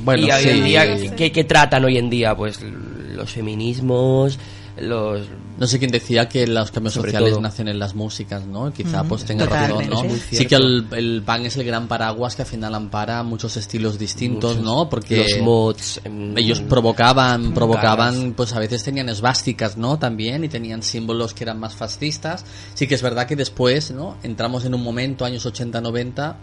Bueno, 0.05 0.27
y 0.27 0.31
hoy 0.31 0.43
en 0.49 0.57
sí. 0.57 0.61
día, 0.63 1.15
¿qué, 1.17 1.33
qué 1.33 1.45
tratan 1.45 1.85
hoy 1.85 1.99
en 1.99 2.11
día? 2.11 2.37
Pues 2.37 2.61
los 2.63 3.31
feminismos, 3.31 4.39
los... 4.79 5.27
No 5.59 5.67
sé 5.67 5.79
quién 5.79 5.91
decía 5.91 6.27
que 6.27 6.47
los 6.47 6.71
cambios 6.71 6.95
Sobre 6.95 7.11
sociales 7.11 7.33
todo. 7.33 7.43
nacen 7.43 7.69
en 7.69 7.79
las 7.79 7.95
músicas, 7.95 8.47
¿no? 8.47 8.73
Quizá 8.73 9.03
Mm, 9.03 9.09
pues 9.09 9.27
tenga 9.27 9.45
razón, 9.45 9.91
¿no? 9.91 10.03
Sí 10.31 10.47
que 10.47 10.55
el, 10.55 10.87
el 10.93 11.23
punk 11.23 11.45
es 11.45 11.57
el 11.59 11.65
gran 11.65 11.87
paraguas 11.87 12.35
que 12.35 12.41
al 12.43 12.49
final 12.49 12.75
ampara 12.75 13.23
muchos 13.23 13.59
estilos 13.59 13.99
distintos, 13.99 14.57
Muchos. 14.57 14.65
¿no? 14.65 14.89
Porque 14.89 15.19
Los 15.19 15.39
mods, 15.43 16.01
em, 16.05 16.39
ellos 16.39 16.63
provocaban, 16.63 17.43
caras. 17.43 17.55
provocaban, 17.55 18.33
pues 18.35 18.55
a 18.55 18.59
veces 18.59 18.83
tenían 18.83 19.11
esvásticas, 19.11 19.77
¿no? 19.77 19.99
También 19.99 20.45
y 20.45 20.49
tenían 20.49 20.83
símbolos 20.83 21.35
que 21.35 21.45
eran 21.45 21.59
más 21.61 21.75
fascistas. 21.75 22.47
Sí 22.73 22.87
que 22.87 22.95
es 22.95 23.03
verdad 23.03 23.27
que 23.27 23.37
después, 23.37 23.91
¿no? 23.91 24.17
Entramos 24.23 24.65
en 24.65 24.73
un 24.73 24.83
momento, 24.83 25.27
años 25.27 25.45
80-90, 25.45 26.37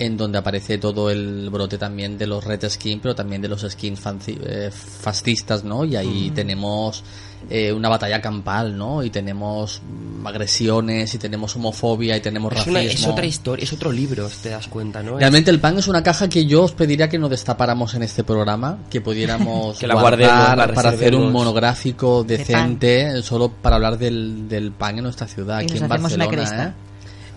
en 0.00 0.16
donde 0.16 0.38
aparece 0.38 0.78
todo 0.78 1.10
el 1.10 1.48
brote 1.50 1.78
también 1.78 2.18
de 2.18 2.26
los 2.26 2.42
red 2.44 2.68
skin, 2.68 2.98
pero 3.00 3.14
también 3.14 3.40
de 3.42 3.48
los 3.48 3.60
skins 3.68 4.02
fanci- 4.02 4.40
eh, 4.42 4.70
fascistas, 4.72 5.62
¿no? 5.62 5.84
Y 5.84 5.94
ahí 5.94 6.30
Mm. 6.30 6.34
tenemos 6.34 7.04
eh, 7.48 7.72
una 7.72 7.88
batalla 7.88 8.20
campal, 8.20 8.76
¿no? 8.76 9.02
Y 9.02 9.08
tenemos 9.08 9.80
agresiones, 10.26 11.14
y 11.14 11.18
tenemos 11.18 11.56
homofobia, 11.56 12.14
y 12.16 12.20
tenemos 12.20 12.52
Es, 12.52 12.58
racismo. 12.58 12.78
una- 12.80 12.90
es 12.90 13.06
otra 13.06 13.24
historia, 13.26 13.62
es 13.64 13.72
otro 13.72 13.90
libro, 13.92 14.28
si 14.28 14.42
te 14.42 14.48
das 14.50 14.68
cuenta, 14.68 15.02
¿no? 15.02 15.18
Realmente 15.18 15.50
el 15.50 15.58
pan 15.58 15.78
es 15.78 15.88
una 15.88 16.02
caja 16.02 16.28
que 16.28 16.44
yo 16.44 16.64
os 16.64 16.72
pediría 16.72 17.08
que 17.08 17.18
no 17.18 17.28
destapáramos 17.30 17.94
en 17.94 18.02
este 18.02 18.24
programa, 18.24 18.78
que 18.90 19.00
pudiéramos 19.00 19.78
Que 19.78 19.86
la 19.86 19.94
guardar 19.94 20.58
la 20.58 20.72
para 20.74 20.90
hacer 20.90 21.14
un 21.14 21.32
monográfico 21.32 22.24
De 22.24 22.36
decente, 22.38 23.22
solo 23.22 23.48
para 23.50 23.76
hablar 23.76 23.98
del, 23.98 24.46
del 24.48 24.72
pan 24.72 24.98
en 24.98 25.04
nuestra 25.04 25.26
ciudad, 25.26 25.60
Y 25.60 25.64
aquí 25.64 25.74
nos 25.74 25.82
en 25.82 25.88
Barcelona, 25.88 26.28
cresta. 26.30 26.64
¿eh? 26.68 26.72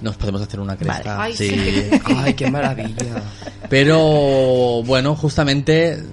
Nos 0.03 0.17
podemos 0.17 0.41
hacer 0.41 0.59
una 0.59 0.75
cresta. 0.75 1.23
Ay, 1.23 1.33
sí. 1.33 1.47
sí. 1.49 1.89
Ay, 2.05 2.33
qué 2.33 2.51
maravilla. 2.51 3.23
Pero 3.69 4.83
bueno, 4.83 5.15
justamente 5.15 6.03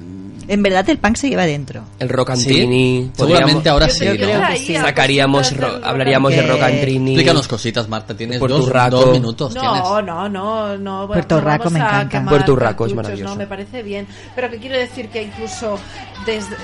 En 0.50 0.62
verdad 0.64 0.88
el 0.90 0.98
punk 0.98 1.14
se 1.16 1.28
lleva 1.28 1.46
dentro. 1.46 1.82
El 2.00 2.08
rock 2.08 2.30
and 2.30 2.40
Sí, 2.40 2.48
trini. 2.48 3.10
seguramente 3.14 3.68
ahora 3.68 3.88
sí, 3.88 4.04
Yo 4.04 4.12
¿no? 4.40 4.46
que 4.48 4.56
sí. 4.58 4.74
Sacaríamos, 4.76 5.56
ro- 5.56 5.80
hablaríamos 5.82 6.32
de 6.32 6.42
rock 6.42 6.62
and 6.62 6.80
trini. 6.80 7.12
Explícanos 7.12 7.46
cositas, 7.46 7.88
Marta, 7.88 8.16
tienes 8.16 8.40
dos, 8.40 8.68
dos 8.90 9.12
minutos. 9.12 9.52
tienes. 9.52 9.70
No, 9.80 10.02
no, 10.02 10.28
no, 10.28 10.76
no. 10.76 11.06
Puerto 11.06 11.40
no 11.40 11.46
vamos 11.46 11.72
me 11.72 11.78
encanta. 11.78 12.24
Puerto 12.24 12.52
Urraco 12.54 12.86
es 12.86 12.94
maravilloso. 12.94 13.30
No, 13.32 13.36
me 13.36 13.46
parece 13.46 13.82
bien. 13.84 14.06
Pero 14.34 14.50
que 14.50 14.58
quiero 14.58 14.76
decir 14.76 15.08
que 15.08 15.22
incluso 15.22 15.78
desde 16.26 16.56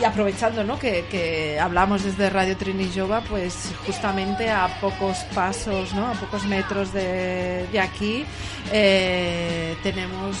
y 0.00 0.04
aprovechando, 0.04 0.64
¿no? 0.64 0.78
Que, 0.78 1.04
que 1.10 1.58
hablamos 1.60 2.02
desde 2.04 2.30
Radio 2.30 2.56
Trini 2.56 2.90
Jova, 2.96 3.22
pues 3.28 3.70
justamente 3.86 4.48
a 4.50 4.68
pocos 4.80 5.18
pasos, 5.34 5.92
¿no? 5.94 6.06
A 6.06 6.12
pocos 6.12 6.44
metros 6.46 6.92
de, 6.92 7.66
de 7.70 7.80
aquí 7.80 8.24
eh, 8.72 9.76
tenemos 9.82 10.36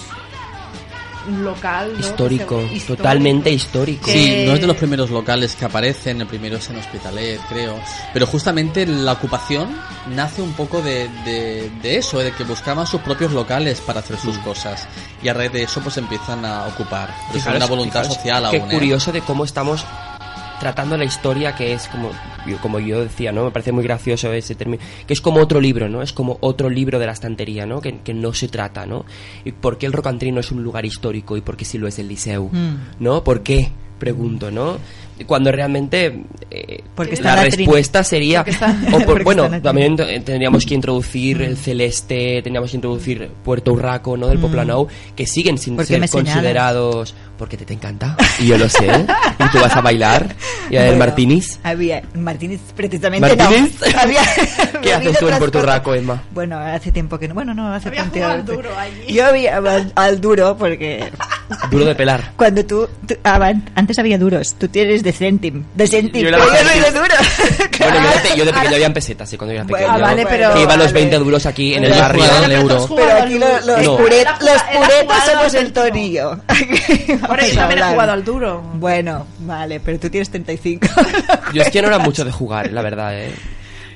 local 1.42 1.92
¿no? 1.94 2.00
Histórico, 2.00 2.58
Que 2.60 2.68
se- 2.68 2.74
histórico. 2.74 2.96
totalmente 3.02 3.50
histórico. 3.50 4.06
Que- 4.06 4.12
Sí, 4.12 4.44
no 4.46 4.54
es 4.54 4.60
de 4.60 4.66
los 4.66 4.76
primeros 4.76 5.10
locales 5.10 5.54
que 5.54 5.64
aparecen, 5.64 6.20
el 6.20 6.26
primero 6.26 6.56
es 6.56 6.68
en 6.70 6.76
Hospitalet, 6.78 7.40
creo. 7.48 7.78
Pero 8.12 8.26
justamente 8.26 8.86
la 8.86 9.12
ocupación 9.12 9.68
nace 10.14 10.42
un 10.42 10.52
poco 10.54 10.82
de, 10.82 11.08
de, 11.24 11.70
de 11.82 11.96
eso, 11.98 12.20
eh, 12.20 12.24
de 12.24 12.32
que 12.32 12.44
buscaban 12.44 12.86
sus 12.86 13.00
propios 13.00 13.32
locales 13.32 13.80
para 13.80 14.00
hacer 14.00 14.18
sus 14.18 14.36
cosas. 14.38 14.86
Y 15.22 15.28
a 15.28 15.34
raíz 15.34 15.52
de 15.52 15.62
eso 15.62 15.80
pues 15.80 15.96
empiezan 15.96 16.44
a 16.44 16.66
ocupar. 16.66 17.14
Es 17.34 17.46
una 17.46 17.66
voluntad 17.66 18.00
fijaros 18.02 18.14
social 18.16 18.48
Qué 18.50 18.58
aún. 18.60 18.70
¿eh? 18.70 18.74
curioso 18.74 19.12
de 19.12 19.20
cómo 19.20 19.44
estamos 19.44 19.84
tratando 20.60 20.96
la 20.96 21.04
historia 21.04 21.54
que 21.56 21.72
es 21.72 21.88
como 21.88 22.10
yo- 22.46 22.58
como 22.58 22.78
yo 22.80 23.02
decía, 23.02 23.32
¿no? 23.32 23.44
Me 23.44 23.50
parece 23.50 23.72
muy 23.72 23.84
gracioso 23.84 24.32
ese 24.32 24.54
término, 24.54 24.82
que 25.06 25.12
es 25.12 25.20
como 25.20 25.40
otro 25.40 25.60
libro, 25.60 25.88
¿no? 25.88 26.02
Es 26.02 26.12
como 26.12 26.38
otro 26.40 26.68
libro 26.70 26.98
de 26.98 27.06
la 27.06 27.12
estantería, 27.12 27.66
¿no? 27.66 27.80
Que, 27.80 27.98
que 28.00 28.14
no 28.14 28.32
se 28.34 28.48
trata, 28.48 28.86
¿no? 28.86 29.04
¿Y 29.44 29.52
por 29.52 29.78
qué 29.78 29.86
el 29.86 29.92
Rock 29.92 30.06
and 30.08 30.18
Tree 30.18 30.32
no 30.32 30.40
es 30.40 30.50
un 30.52 30.62
lugar 30.62 30.84
histórico 30.84 31.36
y 31.36 31.40
por 31.40 31.56
qué 31.56 31.64
sí 31.64 31.78
lo 31.78 31.86
es 31.88 31.98
el 31.98 32.08
Liceu? 32.08 32.48
Mm. 32.52 32.76
¿No? 33.00 33.22
¿Por 33.24 33.42
qué? 33.42 33.70
Pregunto, 33.98 34.50
¿no? 34.50 34.78
Cuando 35.26 35.50
realmente 35.52 36.22
eh, 36.50 36.82
Porque 36.94 37.16
la 37.16 37.34
la 37.36 37.44
respuesta 37.44 38.04
sería 38.04 38.42
está- 38.46 38.76
o 38.92 39.00
por- 39.00 39.24
bueno 39.24 39.48
también 39.60 39.96
tendríamos 39.96 40.64
que 40.66 40.74
introducir 40.74 41.42
el 41.42 41.56
celeste 41.56 42.42
tendríamos 42.42 42.70
que 42.70 42.76
introducir 42.76 43.30
Puerto 43.44 43.72
Urraco 43.72 44.16
no 44.16 44.26
del 44.28 44.38
Mm. 44.38 44.42
Poblenou 44.42 44.88
que 45.16 45.26
siguen 45.26 45.56
sin 45.58 45.76
¿Por 45.76 45.86
qué 45.86 45.94
ser 45.98 46.08
señalas? 46.08 46.32
considerados 46.34 47.14
porque 47.38 47.56
te, 47.56 47.64
te 47.64 47.74
encanta 47.74 48.16
y 48.38 48.46
yo 48.46 48.58
lo 48.58 48.68
sé 48.68 48.86
y 48.86 49.48
tú 49.50 49.58
vas 49.60 49.74
a 49.74 49.80
bailar 49.80 50.34
y 50.70 50.76
a 50.76 50.82
el 50.82 50.86
Bueno, 50.92 50.98
Martinis 51.06 51.58
Había 51.62 52.02
Martínez 52.14 52.60
precisamente 52.76 53.34
¿Martínez? 53.36 53.72
no. 53.80 54.00
Había 54.00 54.20
¿qué 54.82 54.92
haces 54.94 55.18
tú 55.18 55.28
en 55.28 55.38
Puerto 55.38 55.58
Urraco 55.58 55.94
Emma? 55.94 56.22
Bueno, 56.32 56.58
hace 56.58 56.92
tiempo 56.92 57.18
que 57.18 57.28
no. 57.28 57.34
Bueno, 57.34 57.52
no, 57.54 57.72
hace 57.72 57.90
tiempo. 57.90 58.12
jugado 58.14 58.32
al 58.32 58.44
duro 58.44 58.70
allí. 58.78 59.12
Yo 59.12 59.26
había 59.26 59.56
al, 59.56 59.92
al 59.94 60.20
duro 60.20 60.56
porque 60.56 61.04
duro 61.70 61.84
de 61.84 61.94
pelar 61.94 62.32
cuando 62.36 62.64
tú, 62.64 62.88
tú- 63.06 63.16
ah, 63.24 63.38
van- 63.38 63.70
antes 63.74 63.98
había 63.98 64.18
duros, 64.18 64.54
tú 64.58 64.68
tienes 64.68 65.02
de 65.02 65.12
céntim, 65.12 65.64
de 65.74 65.86
céntim, 65.86 66.22
Yo 66.22 66.30
yo 66.30 66.38
soy 66.38 66.80
de 66.80 66.90
duro. 66.90 67.14
bueno 67.78 67.96
yo 68.02 68.30
de, 68.30 68.38
yo 68.38 68.44
de 68.44 68.52
pequeño 68.52 68.74
había 68.74 68.86
en 68.86 68.92
pesetas 68.94 69.28
sí, 69.30 69.36
cuando 69.36 69.54
yo 69.54 69.60
era 69.60 69.66
pequeño 69.68 69.98
vale, 70.00 70.26
pero- 70.26 70.54
que 70.54 70.62
iban 70.62 70.78
los 70.78 70.88
vale. 70.88 71.00
20 71.00 71.16
duros 71.18 71.46
aquí 71.46 71.74
en 71.74 71.84
el 71.84 71.90
barrio 71.92 72.24
al 72.24 72.52
euro. 72.52 72.88
Pero 72.96 73.22
aquí 73.22 73.38
lo- 73.38 73.60
los, 73.66 73.82
No. 73.84 73.98
puret- 73.98 74.40
los 74.40 74.62
puretas 74.62 75.00
jugada 75.02 75.32
somos 75.32 75.54
el 75.54 75.72
torillo. 75.72 76.38
Por 77.26 77.40
eso 77.40 77.56
también 77.56 77.80
he 77.80 77.84
jugado 77.90 78.12
al 78.12 78.24
duro. 78.24 78.62
Bueno, 78.74 79.26
vale, 79.40 79.80
pero 79.80 79.98
tú 79.98 80.10
tienes 80.10 80.30
35. 80.30 80.86
yo 81.52 81.62
es 81.62 81.70
que 81.70 81.82
no 81.82 81.88
era 81.88 81.98
mucho 81.98 82.24
de 82.24 82.32
jugar 82.32 82.70
la 82.72 82.82
verdad 82.82 83.18
eh. 83.18 83.32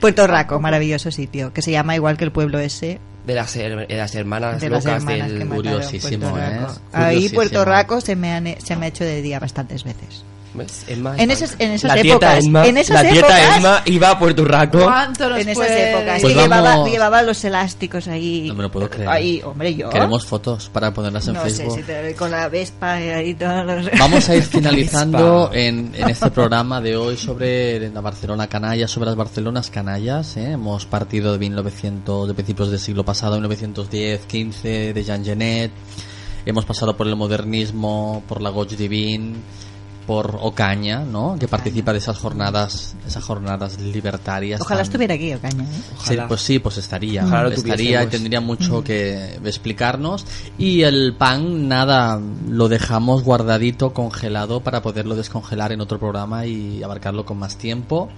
Puerto 0.00 0.26
Raco, 0.26 0.60
maravilloso 0.60 1.10
sitio, 1.10 1.52
que 1.52 1.62
se 1.62 1.70
llama 1.70 1.94
igual 1.94 2.16
que 2.16 2.24
el 2.24 2.30
pueblo 2.32 2.58
ese. 2.58 2.98
De 3.26 3.34
las, 3.34 3.56
her- 3.56 3.86
de 3.88 3.96
las 3.96 4.14
hermanas 4.14 4.60
De 4.60 4.70
las 4.70 4.84
locas 4.84 5.02
hermanas 5.02 5.30
del 5.30 5.48
Curiosísimo, 5.48 6.30
Puerto 6.30 6.48
¿eh? 6.48 6.66
Ahí. 6.92 7.28
Puerto 7.28 7.64
Raco 7.64 8.00
se 8.00 8.14
me, 8.16 8.32
han- 8.32 8.54
se 8.60 8.76
me 8.76 8.86
ha 8.86 8.88
hecho 8.88 9.04
de 9.04 9.20
día 9.22 9.40
bastantes 9.40 9.82
veces. 9.84 10.24
¿Ves? 10.56 10.84
Emma 10.88 11.14
En 11.18 11.30
esas- 11.30 11.56
en 11.58 11.72
esas 11.72 11.94
la 11.94 12.00
épocas, 12.00 12.44
Emma, 12.44 12.66
en 12.66 12.78
esas 12.78 13.02
la 13.02 13.10
épocas- 13.10 13.56
Emma 13.58 13.82
iba 13.86 14.10
a 14.10 14.18
Puerto 14.18 14.42
Urraco 14.42 14.78
¿Cuánto 14.82 15.28
nos 15.28 15.38
en 15.40 15.48
esas 15.50 15.54
puede- 15.66 15.90
épocas 15.90 16.20
Pues 16.22 16.34
que 16.34 16.40
llevaba, 16.40 16.88
llevaba 16.88 17.22
los 17.22 17.44
elásticos 17.44 18.08
ahí. 18.08 18.44
No 18.48 18.54
me 18.54 18.62
lo 18.64 18.70
puedo 18.70 18.88
creer. 18.90 19.08
Ahí, 19.08 19.40
hombre, 19.44 19.74
yo. 19.74 19.88
Queremos 19.90 20.24
fotos 20.26 20.68
para 20.72 20.92
ponerlas 20.92 21.26
en 21.28 21.34
no 21.34 21.40
Facebook. 21.42 21.72
sé 21.74 21.80
si 21.80 21.82
te, 21.86 22.14
con 22.14 22.30
la 22.30 22.48
Vespa 22.48 23.00
y 23.00 23.08
ahí 23.10 23.34
todos 23.34 23.64
los... 23.66 23.90
Vamos 23.98 24.28
a 24.28 24.34
ir 24.36 24.42
finalizando 24.56 25.50
en, 25.52 25.92
en 25.94 26.08
este 26.08 26.30
programa 26.30 26.80
de 26.80 26.96
hoy 26.96 27.16
sobre 27.16 27.90
la 27.90 28.00
Barcelona 28.00 28.46
canalla, 28.48 28.88
sobre 28.88 29.06
las 29.06 29.16
Barcelonas 29.16 29.70
canallas. 29.70 30.36
¿eh? 30.36 30.52
Hemos 30.52 30.86
partido 30.86 31.32
de 31.32 31.38
1900, 31.38 32.28
de 32.28 32.34
principios 32.34 32.70
del 32.70 32.80
siglo 32.80 33.04
pasado, 33.04 33.34
1910, 33.36 34.20
15, 34.26 34.92
de 34.94 35.04
Jean 35.04 35.24
Genet. 35.24 35.70
Hemos 36.44 36.64
pasado 36.64 36.96
por 36.96 37.08
el 37.08 37.16
modernismo, 37.16 38.22
por 38.28 38.40
la 38.40 38.50
Goig 38.50 38.76
Divine, 38.76 39.34
por 40.06 40.38
Ocaña, 40.40 41.00
¿no? 41.00 41.36
Que 41.38 41.48
participa 41.48 41.92
de 41.92 41.98
esas 41.98 42.16
jornadas, 42.18 42.94
esas 43.06 43.24
jornadas 43.24 43.80
libertarias. 43.80 44.60
Ojalá 44.60 44.78
tan- 44.78 44.86
estuviera 44.86 45.14
aquí, 45.14 45.34
Ocaña. 45.34 45.64
¿eh? 45.64 45.66
Sí, 46.04 46.16
pues 46.28 46.40
sí, 46.40 46.58
pues 46.58 46.78
estaría. 46.78 47.24
Ojalá 47.24 47.48
estaría 47.54 48.02
y 48.02 48.06
tendría 48.06 48.40
mucho 48.40 48.84
que 48.84 49.34
explicarnos. 49.44 50.24
Y 50.58 50.82
el 50.82 51.14
pan, 51.14 51.68
nada, 51.68 52.20
lo 52.48 52.68
dejamos 52.68 53.24
guardadito, 53.24 53.92
congelado, 53.92 54.60
para 54.60 54.82
poderlo 54.82 55.16
descongelar 55.16 55.72
en 55.72 55.80
otro 55.80 55.98
programa 55.98 56.46
y 56.46 56.82
abarcarlo 56.82 57.24
con 57.24 57.38
más 57.38 57.56
tiempo. 57.56 58.08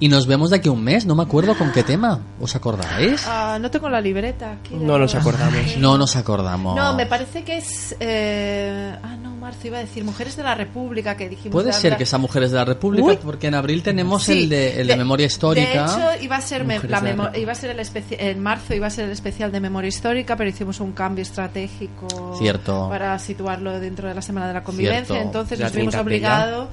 Y 0.00 0.08
nos 0.08 0.26
vemos 0.28 0.50
de 0.50 0.56
aquí 0.56 0.68
a 0.68 0.72
un 0.72 0.84
mes, 0.84 1.06
no 1.06 1.14
me 1.16 1.24
acuerdo 1.24 1.56
con 1.58 1.72
qué 1.72 1.82
tema. 1.82 2.20
¿Os 2.40 2.54
acordáis? 2.54 3.24
Ah, 3.26 3.58
no 3.60 3.68
tengo 3.70 3.88
la 3.88 4.00
libreta 4.00 4.52
aquí. 4.52 4.74
de 4.76 4.84
no 4.84 4.96
nos 4.98 5.14
acordamos 5.16 5.76
No 5.78 5.98
nos 5.98 6.14
acordamos. 6.14 6.76
No, 6.76 6.94
me 6.94 7.06
parece 7.06 7.42
que 7.42 7.58
es. 7.58 7.96
eh, 7.98 8.94
Ah, 9.02 9.16
no, 9.20 9.34
marzo 9.36 9.66
iba 9.66 9.78
a 9.78 9.80
decir 9.80 10.04
Mujeres 10.04 10.36
de 10.36 10.42
la 10.44 10.54
República 10.54 11.16
que 11.16 11.28
dijimos. 11.28 11.52
Puede 11.52 11.68
de 11.68 11.72
ser 11.72 11.86
hablar- 11.86 11.98
que 11.98 12.06
sean 12.06 12.22
mujeres 12.22 12.50
de 12.52 12.56
la 12.58 12.64
República, 12.64 13.06
Uy. 13.08 13.18
porque 13.24 13.48
en 13.48 13.54
abril 13.56 13.82
tenemos 13.82 14.22
Sí, 14.22 14.44
el, 14.44 14.48
de, 14.48 14.80
el 14.80 14.86
de, 14.86 14.96
memoria 14.96 15.26
histórica. 15.26 15.68
De 15.86 15.92
hecho, 16.14 16.22
iba 16.24 16.36
a 16.36 16.40
ser, 16.42 16.64
me- 16.64 16.76
la 16.76 16.82
de 16.82 16.88
la 16.88 17.00
memo- 17.00 17.30
iba 17.36 17.50
a 17.52 17.54
ser 17.56 17.70
el 17.70 17.78
especi- 17.80 18.16
en 18.20 18.40
marzo 18.40 18.74
iba 18.74 18.86
a 18.86 18.90
ser 18.90 19.06
el 19.06 19.10
especial 19.10 19.50
de 19.50 19.58
memoria 19.60 19.88
histórica, 19.88 20.36
pero 20.36 20.48
hicimos 20.50 20.78
un 20.80 20.92
cambio 20.92 21.22
estratégico 21.22 22.36
Cierto. 22.38 22.88
para 22.88 23.18
situarlo 23.18 23.80
dentro 23.80 24.06
de 24.08 24.14
la 24.14 24.22
Semana 24.22 24.46
de 24.48 24.54
la 24.54 24.62
Convivencia. 24.62 25.06
Cierto. 25.16 25.22
Entonces 25.26 25.58
La 25.58 25.66
nos 25.66 25.72
vimos 25.74 25.92
30 25.94 26.02
obligado, 26.06 26.68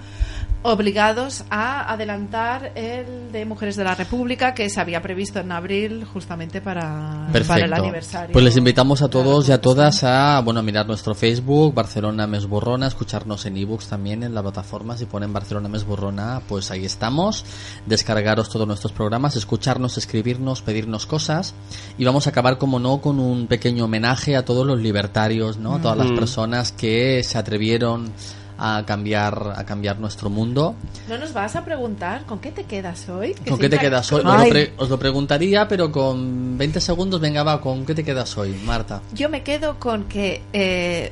obligados 0.66 1.44
a 1.50 1.92
adelantar 1.94 2.72
el 2.76 3.32
de 3.32 3.46
Mujeres 3.46 3.76
de 3.76 3.84
la 3.84 3.94
República 3.94 4.54
que 4.56 4.70
se 4.70 4.80
había 4.82 5.02
previsto 5.02 5.40
en 5.40 5.52
abril 5.52 6.06
justamente 6.06 6.60
para, 6.60 7.28
para 7.48 7.66
el 7.66 7.74
aniversario. 7.74 8.34
Pues 8.34 8.44
les 8.44 8.58
invitamos 8.58 9.02
a 9.04 9.08
todos 9.08 9.48
y 9.48 9.52
a 9.52 9.62
todas 9.62 10.04
a 10.04 10.42
bueno 10.44 10.60
a 10.62 10.64
mirar 10.64 10.88
nuestro 10.88 11.14
Facebook, 11.14 11.74
Barcelona 11.74 12.26
Mesborrona, 12.26 12.88
escucharnos 12.88 13.46
en 13.46 13.58
ebooks 13.58 13.88
también 13.88 14.24
en 14.24 14.34
la 14.34 14.42
plataforma. 14.42 14.98
Si 14.98 15.06
ponen 15.06 15.32
Barcelona 15.32 15.70
Mesborrona, 15.70 16.42
pues 16.48 16.72
ahí 16.72 16.84
estamos. 16.84 17.46
Descargaros 17.86 18.50
todos 18.50 18.68
nuestros 18.68 18.92
programas, 18.92 19.36
escucharnos, 19.36 19.98
escribirnos, 20.00 20.64
pedirnos 20.64 21.06
cosas. 21.06 21.54
Y 21.98 22.06
vamos 22.06 22.26
a 22.26 22.32
acabar, 22.32 22.58
como 22.58 22.80
no, 22.80 23.02
con 23.02 23.20
un 23.20 23.46
pequeño 23.48 23.86
homenaje 23.86 24.36
a 24.36 24.44
todos 24.44 24.66
los 24.66 24.80
libertarios, 24.80 25.58
¿no? 25.58 25.76
A 25.76 25.82
todas 25.82 25.98
las 25.98 26.10
Mm. 26.10 26.16
personas 26.16 26.72
que 26.72 27.22
se 27.24 27.38
atrevieron 27.38 28.12
a 28.58 28.84
cambiar 28.86 29.54
a 29.56 29.66
cambiar 29.66 30.00
nuestro 30.00 30.30
mundo. 30.30 30.76
¿No 31.10 31.18
nos 31.18 31.34
vas 31.34 31.56
a 31.56 31.66
preguntar 31.66 32.26
con 32.26 32.40
qué 32.40 32.52
te 32.52 32.64
quedas 32.64 33.08
hoy? 33.10 33.34
Que 33.34 33.50
¿Con 33.50 33.60
qué 33.60 33.70
te 33.70 33.78
quedas 33.78 34.12
hoy? 34.12 34.22
Os 34.26 34.26
lo, 34.44 34.50
pre- 34.50 34.74
os 34.78 34.90
lo 34.90 34.98
preguntaría, 35.00 35.68
pero 35.68 35.92
con 35.92 36.58
20 36.58 36.80
segundos, 36.82 37.20
venga, 37.22 37.44
va, 37.44 37.60
¿con 37.62 37.86
qué 37.86 37.94
te 37.96 38.04
quedas 38.04 38.38
hoy, 38.38 38.54
Marta? 38.66 39.02
Yo 39.14 39.30
me 39.30 39.44
quedo 39.44 39.80
con 39.80 40.06
que 40.06 40.42
eh, 40.54 41.12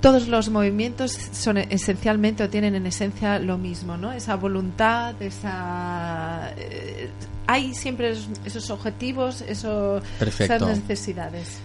todos 0.00 0.28
los 0.28 0.48
movimientos 0.50 1.16
son 1.32 1.58
esencialmente 1.58 2.44
o 2.44 2.48
tienen 2.48 2.74
en 2.74 2.86
esencia 2.86 3.38
lo 3.38 3.58
mismo, 3.58 3.96
¿no? 3.96 4.12
Esa 4.12 4.36
voluntad, 4.36 5.20
esa 5.20 6.52
eh, 6.56 7.08
hay 7.48 7.74
siempre 7.74 8.14
esos, 8.44 8.70
objetivos, 8.70 9.40
eso, 9.42 10.00
esas 10.20 10.62
necesidades. 10.62 11.58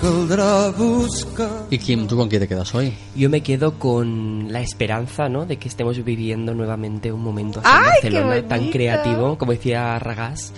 Caldrà 0.00 0.70
buscar 0.70 1.66
Y 1.70 1.78
Kim, 1.78 2.06
¿tú 2.06 2.16
con 2.16 2.28
qué 2.28 2.38
te 2.38 2.48
quedas 2.48 2.74
hoy? 2.74 2.94
Yo 3.14 3.28
me 3.28 3.42
quedo 3.42 3.78
con 3.78 4.50
la 4.50 4.60
esperanza, 4.60 5.28
¿no? 5.28 5.44
De 5.44 5.58
que 5.58 5.68
estemos 5.68 6.02
viviendo 6.02 6.54
nuevamente 6.54 7.12
un 7.12 7.22
momento 7.22 7.60
así 7.60 7.68
¡Ay, 7.70 7.82
en 7.82 8.14
Barcelona 8.14 8.48
tan 8.48 8.70
creativo, 8.70 9.36
como 9.36 9.52
decía 9.52 9.98
Ragás, 9.98 10.52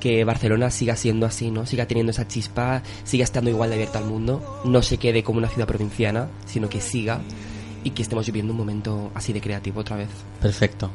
que 0.00 0.24
Barcelona 0.24 0.70
siga 0.70 0.96
siendo 0.96 1.26
así, 1.26 1.50
¿no? 1.50 1.64
Siga 1.64 1.86
teniendo 1.86 2.10
esa 2.10 2.26
chispa, 2.26 2.82
siga 3.04 3.24
estando 3.24 3.50
igual 3.50 3.70
de 3.70 3.76
abierta 3.76 3.98
al 3.98 4.04
mundo, 4.04 4.60
no 4.64 4.82
se 4.82 4.98
quede 4.98 5.22
como 5.22 5.38
una 5.38 5.48
ciudad 5.48 5.66
provinciana, 5.66 6.28
sino 6.44 6.68
que 6.68 6.80
siga 6.80 7.20
y 7.84 7.90
que 7.90 8.02
estemos 8.02 8.26
viviendo 8.26 8.52
un 8.52 8.58
momento 8.58 9.12
así 9.14 9.32
de 9.32 9.40
creativo 9.40 9.80
otra 9.80 9.96
vez. 9.96 10.08
Perfecto. 10.40 10.90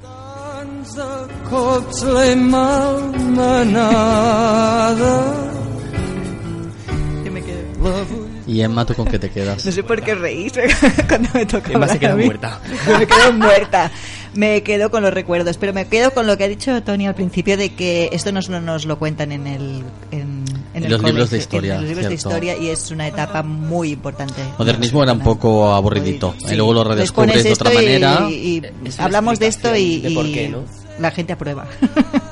Y 8.47 8.61
Emma, 8.61 8.85
¿tú 8.85 8.93
con 8.93 9.07
qué 9.07 9.19
te 9.19 9.29
quedas? 9.29 9.65
No 9.65 9.71
sé 9.71 9.83
por 9.83 10.01
qué 10.01 10.15
reís 10.15 10.53
cuando 11.07 11.29
me 11.33 11.45
toca 11.45 11.71
Emma 11.71 11.87
se 11.87 11.99
queda 11.99 12.15
muerta. 12.15 12.59
me 12.99 13.07
quedo 13.07 13.33
muerta. 13.33 13.91
Me 14.33 14.63
quedo 14.63 14.89
con 14.91 15.03
los 15.03 15.13
recuerdos, 15.13 15.57
pero 15.57 15.73
me 15.73 15.87
quedo 15.87 16.13
con 16.13 16.25
lo 16.25 16.37
que 16.37 16.45
ha 16.45 16.47
dicho 16.47 16.81
Tony 16.83 17.05
al 17.05 17.15
principio 17.15 17.57
de 17.57 17.73
que 17.73 18.09
esto 18.13 18.31
nos, 18.31 18.47
nos 18.49 18.85
lo 18.85 18.97
cuentan 18.97 19.33
en 19.33 19.45
el 19.45 19.83
en, 20.11 20.45
En 20.73 20.85
el 20.85 20.91
los 20.91 21.03
libros 21.03 21.29
de 21.31 21.37
historia, 21.37 21.75
en 21.75 21.81
los 21.81 21.89
libros 21.89 22.05
de 22.09 22.17
cierto. 22.17 22.29
historia 22.29 22.57
y 22.57 22.69
es 22.69 22.91
una 22.91 23.07
etapa 23.07 23.43
muy 23.43 23.91
importante. 23.91 24.41
Modernismo 24.57 25.03
era 25.03 25.11
un 25.11 25.19
poco 25.19 25.73
aburridito. 25.73 26.33
Sí. 26.37 26.53
Y 26.53 26.55
luego 26.55 26.73
lo 26.73 26.85
redescubres 26.85 27.43
de 27.43 27.51
otra 27.51 27.73
y- 27.73 27.75
manera. 27.75 28.29
Y, 28.29 28.59
una 28.59 28.69
hablamos 29.03 29.37
de 29.37 29.47
esto 29.47 29.75
y, 29.75 29.99
de 29.99 30.11
por 30.11 30.25
y 30.25 30.33
qué, 30.33 30.47
¿no? 30.47 30.59
la 30.97 31.11
gente 31.11 31.33
aprueba. 31.33 31.67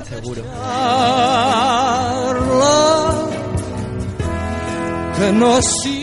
Seguro. 0.07 0.41
que 5.19 5.31
no 5.31 5.59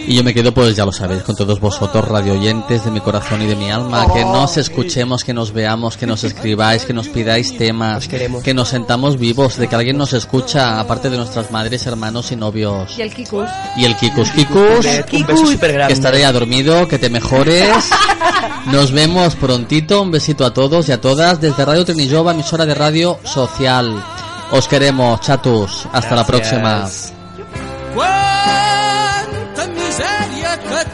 Y 0.06 0.14
yo 0.14 0.22
me 0.24 0.32
quedo, 0.34 0.52
pues 0.52 0.76
ya 0.76 0.84
lo 0.84 0.92
sabéis, 0.92 1.22
con 1.22 1.34
todos 1.34 1.58
vosotros, 1.60 2.06
radio 2.06 2.34
oyentes 2.34 2.84
de 2.84 2.90
mi 2.90 3.00
corazón 3.00 3.42
y 3.42 3.46
de 3.46 3.56
mi 3.56 3.70
alma, 3.70 4.12
que 4.12 4.24
nos 4.24 4.56
escuchemos, 4.56 5.24
que 5.24 5.34
nos 5.34 5.52
veamos, 5.52 5.96
que 5.96 6.06
nos 6.06 6.24
escribáis, 6.24 6.84
que 6.84 6.92
nos 6.92 7.08
pidáis 7.08 7.56
temas, 7.56 8.06
que 8.08 8.54
nos 8.54 8.68
sentamos 8.68 9.18
vivos, 9.18 9.56
de 9.56 9.68
que 9.68 9.74
alguien 9.74 9.96
nos 9.96 10.12
escucha, 10.12 10.78
aparte 10.80 11.10
de 11.10 11.16
nuestras 11.16 11.50
madres, 11.50 11.86
hermanos 11.86 12.30
y 12.32 12.36
novios. 12.36 12.96
Y 12.98 13.02
el 13.02 13.14
Kikus. 13.14 13.48
Y 13.76 13.84
el 13.84 13.96
Kikus 13.96 14.30
Kikus, 14.30 14.86
Un 15.12 15.26
beso 15.26 15.46
súper 15.46 15.70
que 15.70 15.76
grande. 15.76 15.94
estaré 15.94 16.20
ya 16.20 16.32
dormido, 16.32 16.86
que 16.88 16.98
te 16.98 17.10
mejores. 17.10 17.90
Nos 18.66 18.90
vemos 18.92 19.36
prontito, 19.36 20.02
un 20.02 20.10
besito 20.10 20.44
a 20.44 20.52
todos 20.52 20.88
y 20.88 20.92
a 20.92 21.00
todas 21.00 21.40
desde 21.40 21.64
Radio 21.64 21.84
Trinillova, 21.84 22.32
emisora 22.32 22.66
de 22.66 22.74
radio 22.74 23.18
social. 23.24 24.02
Os 24.50 24.68
queremos, 24.68 25.20
chatus. 25.20 25.88
Hasta 25.92 26.14
la 26.16 26.26
próxima. 26.26 27.15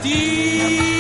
Tinc 0.03 0.93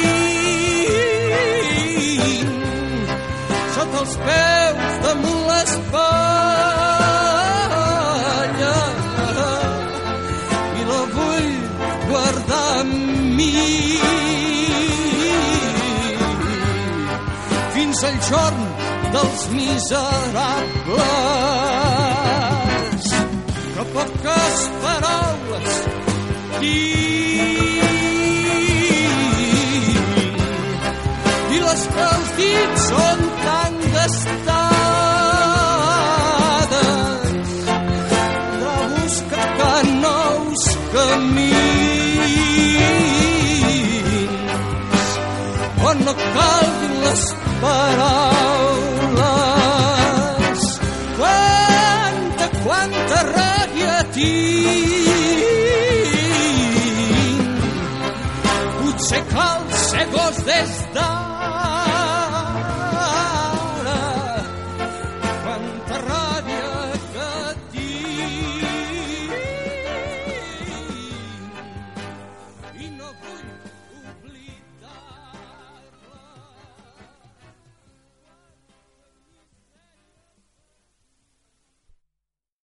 sota 3.74 3.99
els 4.03 4.15
peus 4.27 4.97
damunt 5.05 5.43
l'espatlla 5.49 6.03
i 10.79 10.83
la 10.91 11.01
vull 11.15 11.51
guardar 12.11 12.69
amb 12.83 12.95
mi. 13.39 13.51
Fins 17.74 17.99
al 18.11 18.16
jorn 18.29 18.62
dels 19.16 19.43
miserables. 19.57 20.23
Que 23.74 23.85
poques 23.97 24.57
paraules. 24.85 25.73
Tinc 26.61 28.02
les 31.73 31.85
que 31.93 32.03
els 32.05 32.31
dits 32.36 32.82
són 32.89 33.20
tan 33.43 33.77
gastades 33.93 34.90
de 38.62 38.74
buscar 38.97 39.47
que 39.61 39.70
nous 40.03 40.62
camins 40.97 41.62
on 45.93 45.97
no 46.09 46.15
calguin 46.20 46.94
les 47.07 47.24
paraules. 47.65 48.20
Quanta, 51.16 52.47
quanta 52.61 53.19
ràbia 53.32 53.97
tinc. 54.19 54.93
Potser 58.78 59.23
cal 59.35 59.61
ser 59.89 60.07
gos 60.16 60.36
des 60.53 60.73